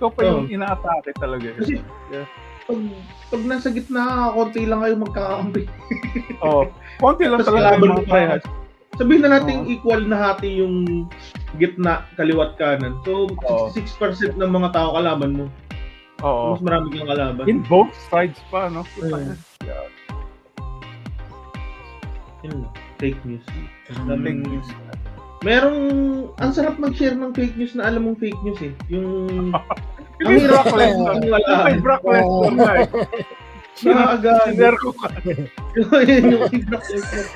ikaw 0.00 0.08
pa 0.08 0.24
yung 0.24 0.48
Oh. 0.48 0.54
ina-atake 0.56 1.12
talaga. 1.20 1.52
eh. 1.52 1.56
Kasi, 1.60 1.72
Yeah. 2.08 2.24
pag, 2.64 2.80
pag 3.28 3.42
nasa 3.44 3.68
gitna, 3.68 4.02
konti 4.32 4.64
lang 4.64 4.80
kayo 4.80 4.94
magkakampi. 4.96 5.62
Oh, 6.40 6.64
konti 6.96 7.28
lang 7.28 7.44
talaga 7.44 7.76
yung 7.76 8.08
mga. 8.08 8.40
Sabihin 8.96 9.22
na 9.22 9.38
natin 9.38 9.62
Oo. 9.62 9.70
equal 9.70 10.02
na 10.06 10.16
hati 10.32 10.58
yung 10.58 11.06
gitna, 11.54 12.08
kaliwat, 12.16 12.56
kanan. 12.56 12.96
So, 13.04 13.30
Oo. 13.46 13.68
66% 13.70 14.34
ng 14.34 14.48
mga 14.48 14.72
tao 14.72 14.96
kalaban 14.96 15.36
mo. 15.36 15.44
Oo. 16.26 16.58
Mas 16.58 16.62
marami 16.66 16.86
kang 16.98 17.08
kalaban. 17.08 17.44
In 17.46 17.62
both 17.66 17.94
sides 18.10 18.38
pa, 18.50 18.66
no? 18.66 18.82
Ayun. 18.98 19.38
Yun 22.42 22.54
lang. 22.66 22.72
Fake 22.98 23.22
news. 23.22 23.46
Fake 23.86 24.42
news. 24.42 24.68
Merong, 25.46 25.78
ang 26.42 26.50
sarap 26.50 26.82
mag-share 26.82 27.14
ng 27.14 27.30
fake 27.30 27.54
news 27.54 27.78
na 27.78 27.86
alam 27.86 28.10
mong 28.10 28.18
fake 28.18 28.40
news 28.42 28.58
eh. 28.58 28.74
Yung, 28.90 29.06
ang 29.54 30.26
Yung 30.26 30.42
hirap 30.42 30.66
Brock 30.66 30.74
lang. 30.74 30.98
Lesnar. 30.98 31.14
Ang 31.14 31.22
wala. 31.30 31.78
Brock 31.78 32.02
Lesnar 32.02 32.54
na 32.58 32.72
eh. 32.74 32.88
Nakakagano. 33.78 34.42
Siner 34.50 34.74
ko 34.74 34.90
ka. 34.98 35.06
Yun 36.10 36.24
yung 36.34 36.44
feedback 36.50 36.84
lesson. 36.90 37.26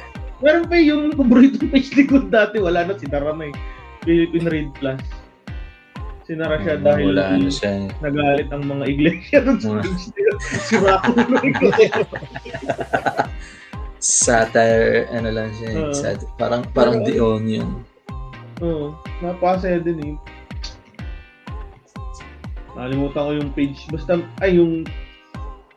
Meron 0.43 0.67
pa 0.67 0.75
yung 0.83 1.15
paborito 1.15 1.63
page 1.71 1.95
ni 1.95 2.03
Good 2.03 2.35
dati, 2.35 2.59
wala 2.59 2.83
na, 2.83 2.99
sinara 2.99 3.31
na 3.31 3.47
eh. 3.47 3.55
Philippine 4.03 4.49
Read 4.51 4.71
Plus. 4.75 5.22
Sinara 6.23 6.55
siya 6.57 6.79
dahil 6.79 7.11
Wala 7.11 7.35
na 7.35 7.51
siya. 7.51 7.91
nagalit 7.99 8.49
ang 8.49 8.63
mga 8.63 8.85
iglesia 8.87 9.39
dun 9.41 9.59
sa. 9.59 9.83
Sira 10.63 10.95
ko 11.01 11.11
na 11.19 11.39
iglesia. 11.41 11.99
Satire, 13.99 15.07
ano 15.11 15.29
lang 15.31 15.51
siya. 15.53 15.69
eh. 15.69 15.79
Oo. 15.81 15.93
Sat- 15.93 16.27
parang 16.37 16.63
parang 16.71 17.03
The 17.03 17.19
Onion. 17.19 17.83
Oo, 18.59 18.95
napakasaya 19.19 19.79
din 19.79 19.99
eh. 20.01 20.15
Nakalimutan 22.73 23.21
ko 23.21 23.33
yung 23.37 23.51
page. 23.53 23.79
Basta, 23.89 24.17
ay, 24.39 24.57
yung 24.57 24.87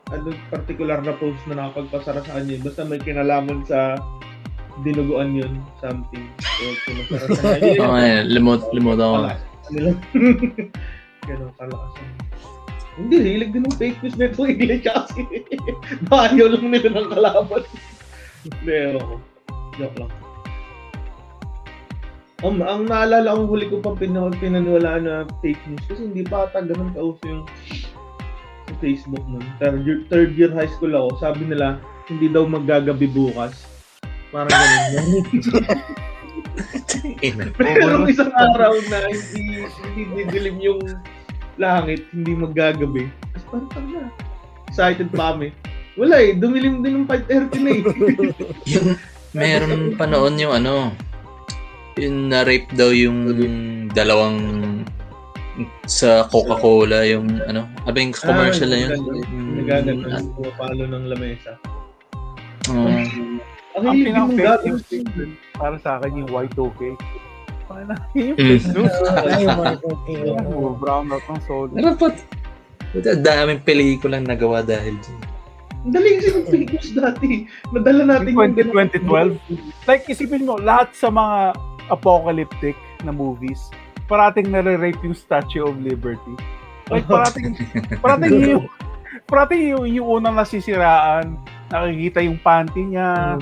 ano, 0.08 0.30
particular 0.48 1.02
na 1.02 1.12
post 1.12 1.42
na 1.44 1.58
nakapagpasara 1.60 2.22
sa 2.22 2.38
kanya. 2.38 2.62
Basta 2.62 2.82
may 2.82 2.98
kinalaman 2.98 3.62
sa 3.62 3.98
dinuguan 4.80 5.34
yun, 5.34 5.52
something. 5.76 6.22
So, 6.56 6.64
pinasara 6.84 7.26
sa 7.28 7.46
kanya. 7.52 7.78
Oh, 7.80 7.98
limot, 8.24 8.62
limot 8.72 8.96
ako. 8.96 9.16
Kalakas 9.66 9.74
nila. 9.74 9.90
Ganun, 11.28 11.50
kalakas. 11.58 11.92
Hindi, 12.96 13.16
hilig 13.20 13.50
din 13.52 13.66
ng 13.66 13.76
fake 13.76 13.98
news 14.00 14.16
nito, 14.16 14.40
English 14.46 14.84
kasi. 14.88 15.22
Bayo 16.08 16.44
lang 16.48 16.66
nila 16.70 16.88
ng 16.94 17.08
kalaban. 17.12 17.62
Ko. 18.46 19.20
Joke 19.76 19.98
lang. 20.00 20.12
Um, 22.44 22.60
ang 22.62 22.86
naalala 22.86 23.32
kong 23.32 23.48
huli 23.48 23.66
ko 23.66 23.80
pang 23.82 23.96
pin- 23.98 24.38
pinaniwalaan 24.38 25.08
na 25.08 25.24
fake 25.40 25.60
news 25.66 25.82
kasi 25.88 26.04
hindi 26.04 26.22
pa 26.22 26.46
ata 26.46 26.62
ganun 26.62 26.92
kauso 26.92 27.24
yung 27.24 27.42
sa 28.68 28.74
Facebook 28.78 29.24
nun. 29.24 29.42
Third 29.56 29.82
year, 29.88 29.98
third 30.12 30.30
year 30.36 30.52
high 30.52 30.68
school 30.68 30.92
ako, 30.94 31.16
sabi 31.18 31.48
nila, 31.48 31.80
hindi 32.06 32.28
daw 32.28 32.44
maggagabi 32.44 33.08
bukas. 33.08 33.66
Parang 34.30 34.52
ganun. 34.52 35.26
Pero 37.56 38.06
isang 38.08 38.32
araw 38.32 38.76
na 38.88 39.08
hindi 39.08 39.64
hindi 39.94 40.02
didilim 40.24 40.56
yung 40.60 40.80
langit, 41.56 42.04
hindi 42.12 42.32
maggagabi. 42.36 43.08
Tapos 43.32 43.44
parang 43.72 43.88
na. 43.92 44.04
Excited 44.68 45.08
pa 45.14 45.32
kami. 45.32 45.54
Wala 45.96 46.20
eh, 46.20 46.36
dumilim 46.36 46.84
din 46.84 47.04
ng 47.04 47.06
5.30 47.08 47.64
na 47.64 47.70
eh. 47.72 47.80
Yung, 48.76 48.88
meron 49.32 49.96
pa 49.96 50.04
noon 50.04 50.36
yung 50.36 50.52
ano, 50.52 50.92
yung 51.96 52.28
na-rape 52.28 52.68
daw 52.76 52.92
yung 52.92 53.32
dalawang 53.92 54.36
sa 55.88 56.28
Coca-Cola, 56.28 57.08
yung 57.08 57.40
ano, 57.48 57.64
ano 57.88 57.96
yung 57.96 58.12
commercial 58.12 58.68
na 58.68 58.78
yun? 58.84 58.90
Yung- 59.00 59.56
Nagagano, 59.64 60.04
pumapalo 60.36 60.84
ng 60.84 61.04
lamesa. 61.08 61.56
Oo. 62.68 62.88
Ang 62.92 63.40
Ang 63.76 63.84
hilig 63.92 64.16
yung 64.16 64.32
news 64.32 64.84
para 65.52 65.76
sa 65.78 66.00
akin 66.00 66.24
yung 66.24 66.30
Y2K. 66.32 66.96
Paano 67.66 67.92
yung 68.16 68.36
Mm. 68.36 68.60
brown 70.80 71.12
out 71.12 71.24
ng 71.28 71.40
soul. 71.44 71.68
Buti, 72.96 73.08
ang 73.12 73.20
daming 73.20 73.60
pelikulang 73.60 74.24
nagawa 74.24 74.64
dahil 74.64 74.96
dyan. 74.96 75.20
Ang 75.84 75.92
dali 75.92 76.16
kasi 76.16 76.30
ng 76.32 76.46
fake 76.48 76.70
news 76.72 76.90
dati. 76.94 77.28
Nadala 77.70 78.02
natin 78.08 78.32
Yung 78.32 78.56
2012? 78.72 79.36
Like, 79.84 80.08
isipin 80.08 80.42
mo, 80.42 80.56
lahat 80.56 80.96
sa 80.96 81.10
mga 81.10 81.54
apocalyptic 81.88 82.74
na 83.04 83.12
movies, 83.12 83.70
parating 84.08 84.50
nare-rape 84.50 84.98
yung 85.04 85.14
Statue 85.14 85.62
of 85.62 85.78
Liberty. 85.78 86.34
Like, 86.88 87.06
parating, 87.06 87.54
parating 88.04 88.32
yung, 88.40 88.64
parating 89.26 89.62
yung, 89.74 89.84
yung 89.86 90.06
unang 90.16 90.38
nasisiraan, 90.38 91.36
nakikita 91.68 92.22
yung 92.22 92.38
panty 92.40 92.82
niya. 92.82 93.38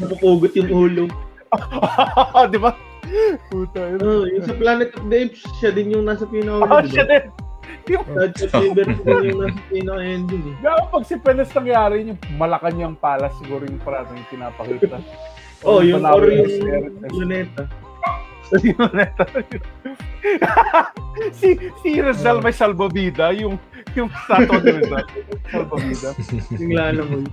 Napupugot 0.00 0.52
yung 0.54 0.70
ulo. 0.70 1.04
Di 2.52 2.58
ba? 2.60 2.76
Puta, 3.48 3.80
yun. 3.80 3.98
Oh, 4.04 4.24
yung 4.28 4.44
sa 4.44 4.52
Planet 4.52 4.92
of 5.00 5.08
the 5.08 5.16
Apes, 5.16 5.40
siya 5.58 5.72
din 5.72 5.96
yung 5.96 6.04
nasa 6.04 6.28
Oh, 6.28 6.32
pinaka 6.32 6.84
siya 6.84 7.04
din. 7.08 7.24
Of 7.88 8.04
Liberty 8.52 9.00
din 9.00 9.32
yung 9.32 9.40
nasa 9.48 9.60
pinaka-ending 9.72 10.44
eh. 10.44 10.56
Gaya 10.60 10.84
pag 10.92 11.04
si 11.08 11.16
Penes 11.16 11.48
nangyari, 11.56 12.04
yung 12.04 12.20
Malacanang 12.36 13.00
Palace 13.00 13.32
siguro 13.40 13.64
yung 13.64 13.80
parating 13.80 14.20
yung 14.20 14.28
pinapakita. 14.28 15.00
Oh, 15.64 15.80
yung 15.80 16.04
or 16.04 16.20
ng 16.22 16.36
yung 16.36 16.48
Experience. 16.48 17.16
luneta. 17.16 17.64
si 21.36 21.48
si 21.84 22.00
Rizal 22.00 22.40
may 22.40 22.52
salbabida, 22.52 23.28
yung 23.36 23.60
yung 23.92 24.08
statue 24.24 24.60
ni 24.64 24.72
Rizal. 24.84 25.04
Salbabida. 25.52 26.08
Yung 26.56 26.72
lalamon. 26.72 27.24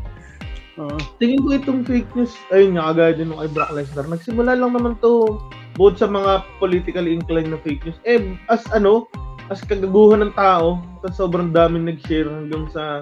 Tingin 1.23 1.39
ko 1.39 1.55
itong 1.55 1.87
fake 1.87 2.11
news, 2.19 2.35
ayun 2.51 2.75
nga, 2.75 2.91
kagaya 2.91 3.15
din 3.15 3.31
nung 3.31 3.39
kay 3.39 3.51
Brock 3.55 3.71
Lesnar, 3.71 4.11
nagsimula 4.11 4.59
lang 4.59 4.75
naman 4.75 4.99
to 4.99 5.39
bukod 5.79 5.95
sa 5.95 6.07
mga 6.07 6.43
politically 6.59 7.15
inclined 7.15 7.51
na 7.51 7.59
fake 7.63 7.83
news. 7.87 7.99
Eh, 8.03 8.19
as 8.51 8.63
ano, 8.75 9.07
as 9.47 9.63
kagaguhan 9.63 10.19
ng 10.19 10.35
tao, 10.35 10.83
tas 10.99 11.15
sobrang 11.15 11.55
daming 11.55 11.87
nag-share 11.87 12.27
hanggang 12.27 12.67
sa 12.75 12.99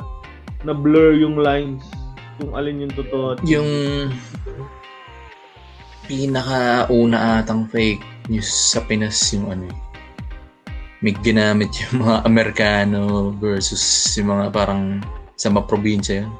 na-blur 0.61 1.17
yung 1.17 1.41
lines 1.41 1.81
kung 2.37 2.53
alin 2.53 2.85
yung 2.85 2.93
totoo. 2.93 3.41
Yung 3.45 3.69
pinaka-una 6.05 7.41
atang 7.41 7.65
fake 7.71 8.03
news 8.29 8.49
sa 8.49 8.85
Pinas 8.85 9.17
yung 9.33 9.49
ano 9.49 9.65
eh. 9.65 9.77
May 11.03 11.17
ginamit 11.19 11.73
yung 11.83 12.05
mga 12.05 12.15
Amerikano 12.23 13.33
versus 13.41 13.81
yung 14.15 14.31
mga 14.31 14.55
parang 14.55 15.03
sa 15.35 15.51
mga 15.51 15.67
probinsya 15.67 16.23
yun. 16.23 16.31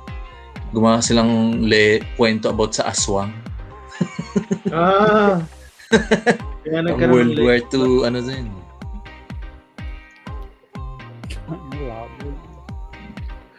Gumawa 0.74 1.00
silang 1.06 1.62
le 1.62 2.02
kwento 2.18 2.50
about 2.50 2.74
sa 2.74 2.90
aswang. 2.90 3.30
Ah! 4.74 5.38
Kaya 6.66 6.80
nagkaroon 6.82 7.38
World 7.38 7.40
War 7.46 7.60
II, 7.62 8.10
ano 8.10 8.20
din. 8.26 8.64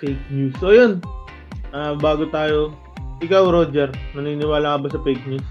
fake 0.04 0.24
news. 0.28 0.52
So, 0.60 0.76
yun. 0.76 1.00
Ah, 1.72 1.96
bago 1.96 2.28
tayo, 2.28 2.76
ikaw, 3.24 3.48
Roger, 3.48 3.88
naniniwala 4.12 4.76
ka 4.76 4.78
ba 4.84 4.88
sa 4.92 5.00
fake 5.00 5.24
news? 5.24 5.46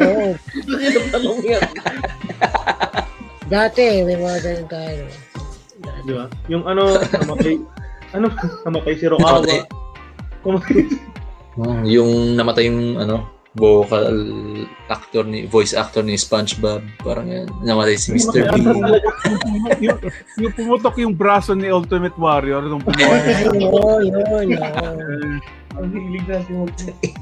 Oo. 0.00 0.32
Tanong 1.12 1.40
yan? 1.44 1.62
Dati, 3.52 3.84
may 4.08 4.16
mga 4.16 4.38
ganun 4.40 4.68
tayo. 4.72 5.04
Di 6.08 6.12
ba? 6.16 6.24
Yung 6.48 6.64
ano, 6.64 6.96
namatay, 6.96 7.60
ano, 8.16 8.26
namatay 8.64 8.94
si 8.96 9.04
Rokawa. 9.04 9.44
Oh, 10.44 10.60
yung 11.84 12.38
namatay 12.38 12.70
yung 12.70 12.96
ano, 12.96 13.26
vocal 13.58 14.14
actor 14.86 15.26
ni 15.26 15.42
voice 15.50 15.74
actor 15.74 16.06
ni 16.06 16.14
SpongeBob, 16.14 16.78
parang 17.02 17.26
yan. 17.26 17.50
Namatay 17.66 17.98
si 17.98 18.14
Mr. 18.14 18.46
Talaga. 18.54 19.02
yung, 19.82 19.98
yung 20.38 20.54
pumutok 20.54 20.94
yung 21.02 21.18
braso 21.18 21.58
ni 21.58 21.66
Ultimate 21.66 22.14
Warrior 22.14 22.62
nung 22.70 22.78
pumutok. 22.86 23.10
Oo, 23.66 23.98
yun. 23.98 24.14
oo. 24.14 24.38
Ang 25.78 25.86
hilig 25.90 26.26
natin 26.26 26.66
mag 26.66 26.72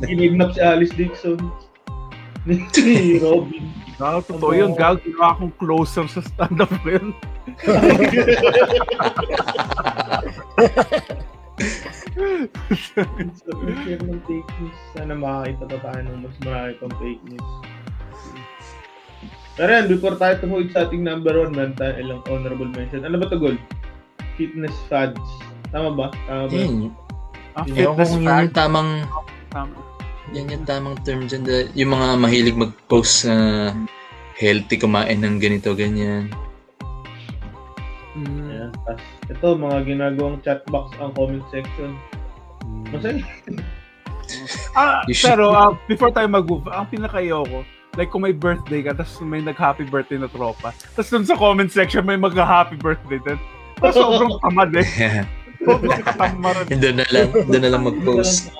Kinidnap 0.04 0.50
si 0.56 0.60
Alice 0.60 0.94
Dixon. 0.96 1.38
Ni 2.48 2.64
Robin. 3.20 3.64
Ah, 4.00 4.22
totoo 4.24 4.54
yun. 4.54 4.72
Gal, 4.72 4.96
ginawa 5.02 5.36
akong 5.36 5.52
closer 5.58 6.06
sa 6.08 6.22
stand-up 6.24 6.70
ko 6.80 6.88
yun. 6.96 7.08
So, 11.58 13.50
share 13.84 14.02
ng 14.02 14.20
fake 14.26 14.50
news. 14.58 14.78
Sana 14.94 15.14
makakita 15.14 15.64
pa 15.66 15.78
tayo 15.90 16.00
ng 16.06 16.18
mas 16.22 16.36
marami 16.46 16.72
pang 16.78 16.94
fake 16.98 17.24
news. 17.26 17.50
Pero 19.58 19.70
yan, 19.74 19.86
before 19.90 20.14
tayo 20.14 20.38
tumuhid 20.38 20.70
sa 20.70 20.86
ating 20.86 21.02
number 21.02 21.34
one, 21.34 21.50
man, 21.50 21.74
tayo 21.74 21.98
ilang 21.98 22.22
honorable 22.30 22.70
mention. 22.70 23.02
Ano 23.02 23.18
ba 23.18 23.26
to, 23.26 23.38
Gold? 23.38 23.58
Fitness 24.38 24.74
fads. 24.86 25.18
Tama 25.74 25.90
ba? 25.98 26.06
Tama 26.30 26.46
ba? 26.46 26.54
Yun, 26.54 26.94
Ah, 27.58 27.66
fitness 27.66 28.14
kung 28.14 28.22
yun 28.22 28.46
yung 28.46 28.54
tamang 28.54 28.90
Tama. 29.50 29.74
yan 30.30 30.46
yung 30.46 30.62
tamang 30.62 30.94
term 31.02 31.26
dyan. 31.26 31.42
Yung 31.74 31.90
mga 31.90 32.08
mahilig 32.22 32.54
mag-post 32.54 33.26
na 33.26 33.74
healthy 34.38 34.78
kumain 34.78 35.18
ng 35.18 35.42
ganito, 35.42 35.74
ganyan. 35.74 36.30
Mm. 38.14 38.47
Ayan. 38.68 38.84
Tas, 38.84 39.00
ito, 39.32 39.48
mga 39.56 39.78
ginagawang 39.84 40.38
chat 40.44 40.60
box 40.68 40.92
ang 41.00 41.12
comment 41.16 41.44
section. 41.48 41.96
Masaya. 42.92 43.24
Ah, 44.76 45.00
pero 45.24 45.44
ah, 45.56 45.72
before 45.88 46.12
tayo 46.12 46.28
mag-move, 46.28 46.68
ang 46.68 46.88
pinaka-ayoko, 46.92 47.64
like 47.96 48.12
kung 48.12 48.22
may 48.22 48.36
birthday 48.36 48.84
ka, 48.84 48.92
tapos 48.92 49.24
may 49.24 49.40
nag-happy 49.40 49.88
birthday 49.88 50.20
na 50.20 50.28
tropa, 50.28 50.76
tapos 50.94 51.08
dun 51.08 51.24
sa 51.24 51.34
comment 51.34 51.70
section 51.72 52.04
may 52.04 52.20
mag-happy 52.20 52.76
birthday 52.76 53.18
din. 53.24 53.38
Tapos 53.80 53.96
sobrang 53.96 54.32
tamad 54.44 54.70
eh. 54.76 54.86
Sobrang 55.58 56.06
tamad. 56.14 56.70
doon 56.70 57.02
na 57.02 57.06
lang, 57.10 57.28
doon 57.34 57.62
na 57.66 57.70
lang 57.74 57.82
mag-post. 57.82 58.54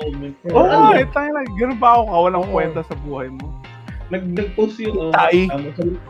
Oo, 0.51 0.67
oh, 0.67 0.91
eh, 0.99 1.07
tayo 1.15 1.31
lang. 1.31 1.47
Ganun 1.55 1.79
ba 1.79 1.95
ako 1.95 2.03
kawalang 2.11 2.47
kwenta 2.51 2.81
sa 2.83 2.95
buhay 3.07 3.31
mo? 3.31 3.55
Nag, 4.11 4.27
nag-post 4.35 4.83
yung... 4.83 4.99
oh, 4.99 5.13
Tay. 5.15 5.47
sabi- 5.47 6.01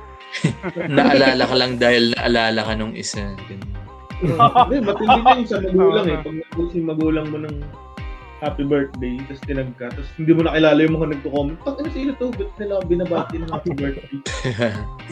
Naalala 0.88 1.44
ka 1.44 1.56
lang 1.56 1.80
dahil 1.80 2.12
naalala 2.16 2.60
ka 2.64 2.72
nung 2.76 2.94
isa. 2.96 3.36
Ganun. 3.48 3.87
Hindi, 4.18 4.76
matindi 4.88 5.18
na 5.22 5.38
yung 5.38 5.48
sa 5.48 5.58
magulang 5.62 6.06
eh. 6.10 6.18
Pag 6.22 6.36
nag-post 6.42 6.72
yung 6.74 6.88
magulang 6.90 7.26
mo 7.30 7.38
ng 7.46 7.56
happy 8.38 8.64
birthday, 8.66 9.18
tapos 9.26 9.42
tinag 9.46 9.70
ka, 9.74 9.90
tapos 9.90 10.10
hindi 10.14 10.30
mo 10.30 10.46
nakilala 10.46 10.78
yung 10.78 10.94
mga 10.98 11.08
nagko-comment. 11.18 11.58
Pag 11.62 11.76
ano 11.82 11.88
sila 11.90 12.12
to, 12.18 12.26
ba't 12.34 12.50
nila 12.58 12.74
binabati 12.86 13.34
ng 13.38 13.50
happy 13.50 13.72
birthday? 13.74 14.18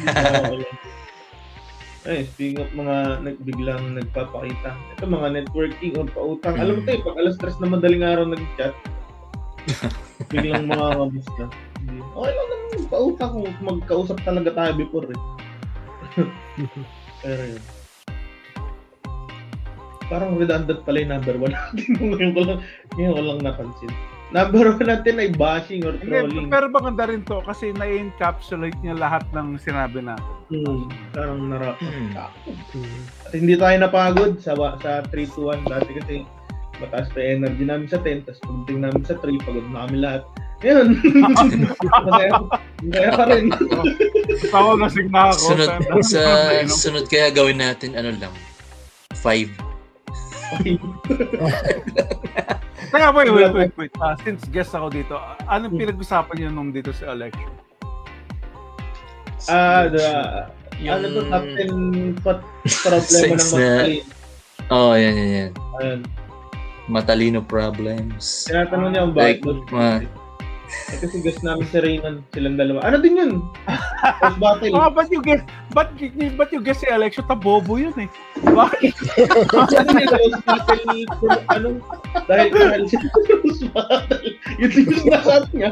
Na. 0.07 0.63
Ay, 2.07 2.23
speaking 2.31 2.63
of 2.63 2.71
mga 2.71 3.27
nagbiglang 3.27 3.99
nagpapakita. 3.99 4.79
Ito 4.95 5.11
mga 5.11 5.43
networking 5.43 5.99
or 5.99 6.07
pautang. 6.15 6.55
Alam 6.55 6.79
mo 6.79 6.83
tayo, 6.87 7.03
pag 7.03 7.19
alas 7.19 7.35
stress 7.35 7.59
na 7.59 7.67
madaling 7.67 8.07
araw 8.07 8.31
nag-chat, 8.31 8.75
biglang 10.31 10.71
mga 10.71 11.03
kamusta. 11.03 11.45
Hindi. 11.83 11.99
Okay 11.99 12.31
lang 12.31 12.47
naman 12.47 12.87
pautang 12.87 13.31
kung 13.35 13.51
magkausap 13.59 14.19
talaga 14.23 14.55
tayo 14.55 14.73
before 14.79 15.11
eh. 15.11 15.21
Pero 17.27 17.43
yun. 17.43 17.63
Parang 20.07 20.39
redundant 20.39 20.81
pala 20.87 21.03
yung 21.03 21.13
number 21.19 21.35
one 21.35 21.55
natin. 21.55 21.83
ngayon 22.15 22.33
ko 22.33 22.41
lang, 22.47 22.59
ngayon 22.95 23.13
ko 23.13 23.23
lang 23.23 23.41
napansin. 23.43 23.93
Number 24.35 24.75
one 24.75 24.87
natin 24.87 25.15
ay 25.23 25.31
bashing 25.35 25.87
or 25.87 25.95
Hindi, 25.95 26.11
trolling. 26.11 26.51
pero 26.51 26.67
maganda 26.67 27.07
rin 27.07 27.23
to 27.23 27.39
kasi 27.47 27.71
na-encapsulate 27.75 28.75
niya 28.83 28.99
lahat 28.99 29.23
ng 29.31 29.55
sinabi 29.59 30.03
na. 30.03 30.19
Hmm, 30.51 30.91
parang 31.15 31.47
nara... 31.47 31.79
Hmm. 31.79 32.11
At 33.27 33.33
hindi 33.35 33.55
tayo 33.55 33.75
napagod 33.79 34.43
sa 34.43 34.55
sa 34.83 35.03
3-2-1 35.11 35.67
dati 35.67 35.91
kasi 36.03 36.15
mataas 36.83 37.09
pa 37.11 37.19
yung 37.23 37.43
energy 37.43 37.65
namin 37.65 37.89
sa 37.89 37.99
10 38.03 38.27
tapos 38.27 38.41
pagdating 38.45 38.79
namin 38.83 39.03
sa 39.07 39.15
3 39.19 39.47
pagod 39.47 39.67
na 39.71 39.87
kami 39.87 39.97
lahat. 40.03 40.23
Ngayon, 40.57 40.89
masaya, 42.01 42.31
masaya 42.81 43.11
pa 43.13 43.25
rin. 43.29 43.45
Nasing 44.81 45.09
na 45.13 45.23
ako. 45.29 45.41
Sunod, 45.53 45.71
sa 46.01 46.23
sunod 46.65 47.05
kaya 47.13 47.29
gawin 47.29 47.61
natin 47.61 47.93
ano 47.93 48.17
lang, 48.17 48.33
five. 50.51 50.81
Teka, 52.93 53.09
wait, 53.13 53.31
wait, 53.35 53.53
wait, 53.53 53.73
wait. 53.75 53.93
Ah, 53.99 54.15
since 54.23 54.47
guest 54.49 54.71
ako 54.73 54.89
dito, 54.95 55.19
anong 55.51 55.75
pinag-usapan 55.75 56.35
niyo 56.39 56.49
nung 56.55 56.71
dito 56.71 56.95
sa 56.95 57.11
election? 57.13 57.51
Ah, 59.51 59.91
the, 59.91 60.07
Yung 60.81 61.01
ano 61.01 61.07
to, 61.09 61.23
10 61.25 62.21
pot 62.21 62.41
problema 62.85 63.33
ng 63.33 63.49
matalino. 63.49 64.05
Oh, 64.69 64.93
yan, 64.99 65.15
yan, 65.15 65.31
yan. 65.31 65.51
Ayun. 65.81 66.01
Matalino 66.87 67.41
problems. 67.43 68.47
Tinatanong 68.47 68.91
niya 68.93 69.03
ang 69.07 69.13
Like, 69.15 69.41
bakit. 69.43 70.11
Eh, 70.67 70.99
kasi 70.99 71.23
guest 71.23 71.43
namin 71.43 71.67
si 71.67 71.79
Raymond, 71.79 72.23
silang 72.31 72.59
dalawa. 72.59 72.83
Ano 72.83 72.99
din 72.99 73.19
yun? 73.19 73.33
Post 74.19 74.39
battle. 74.39 74.75
Ah, 74.75 74.91
but 74.91 75.07
you 75.09 75.23
guess, 75.23 75.43
but, 75.71 75.91
you- 75.99 76.35
but 76.35 76.51
you 76.51 76.59
guess 76.59 76.83
si 76.83 76.89
election, 76.91 77.23
tabobo 77.27 77.79
yun 77.79 77.95
eh. 77.97 78.11
Bakit? 78.43 78.95
Ano 79.77 79.91
yun, 79.95 80.11
post 80.15 80.41
battle, 80.43 81.03
ano, 81.49 81.69
dahil 82.27 82.49
dahil 82.51 82.83
siya 82.87 82.99
post 83.13 83.63
battle. 83.71 84.27
Yun 84.59 84.71
din 84.71 84.85
yung 84.91 85.07
nasabi 85.11 85.51
niya. 85.55 85.71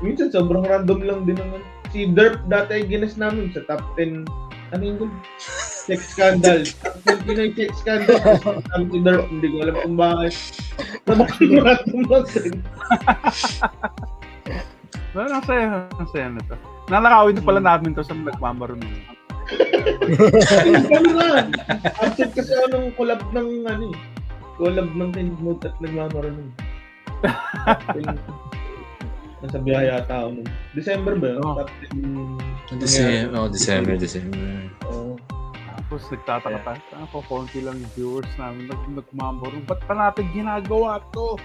Minsan 0.00 0.30
sobrang 0.30 0.64
random 0.66 1.00
lang 1.02 1.20
din 1.26 1.38
naman. 1.38 1.60
Si 1.94 2.10
Derp 2.10 2.42
dati 2.46 2.82
ay 2.82 2.84
ginas 2.90 3.14
namin 3.14 3.54
sa 3.54 3.62
top 3.66 3.82
10, 3.98 4.26
ano 4.74 4.82
yun? 4.82 5.10
Sex 5.38 6.18
scandal. 6.18 6.66
10 7.06 7.26
Pinoy 7.28 7.50
sex 7.54 7.70
scandal. 7.78 8.18
Si 8.90 8.98
Derp, 9.00 9.30
hindi 9.30 9.46
ko 9.46 9.56
alam 9.62 9.76
kung 9.86 9.96
bakit. 9.96 10.34
Sobrang 11.06 11.62
random 11.62 12.02
lang 12.10 12.26
din. 12.34 12.56
Well, 15.14 15.30
nasaya, 15.30 15.86
nasaya 15.94 16.26
na 16.34 16.42
to. 16.50 16.58
Nanakawin 16.90 17.38
pala 17.46 17.62
namin 17.62 17.94
to 17.94 18.02
sa 18.02 18.18
nagmamarunong. 18.18 19.14
Ano 20.90 21.08
nga? 21.14 21.30
Absent 22.02 22.32
kasi 22.34 22.50
ako 22.50 22.66
ng 22.74 22.86
collab 22.98 23.22
ng 23.30 23.62
ano 23.68 23.94
eh. 23.94 23.98
Collab 24.58 24.90
ng 24.90 25.10
Tinmood 25.14 25.62
at 25.62 25.76
nagmamarunong. 25.78 26.50
Nasa 29.44 29.60
biyahe 29.60 29.92
yata 29.92 30.24
ako 30.24 30.28
nun. 30.40 30.48
December 30.72 31.12
ba 31.20 31.28
yun? 31.36 31.44
Top 31.44 31.68
10 32.72 32.80
December, 32.80 33.36
oh, 33.36 33.48
December, 33.52 33.92
December. 34.00 34.40
Oo. 34.88 35.20
Tapos 35.68 36.00
nagtataka 36.08 36.58
tayo, 36.64 36.80
yeah. 36.80 37.04
ako, 37.04 37.16
konti 37.28 37.60
lang 37.60 37.76
yung 37.76 37.92
viewers 37.92 38.32
namin 38.40 38.72
nag 38.72 38.80
nagmamarunong. 38.88 39.68
Ba't 39.68 39.84
pa 39.84 39.92
natin 39.92 40.24
ginagawa 40.32 41.04
to? 41.12 41.36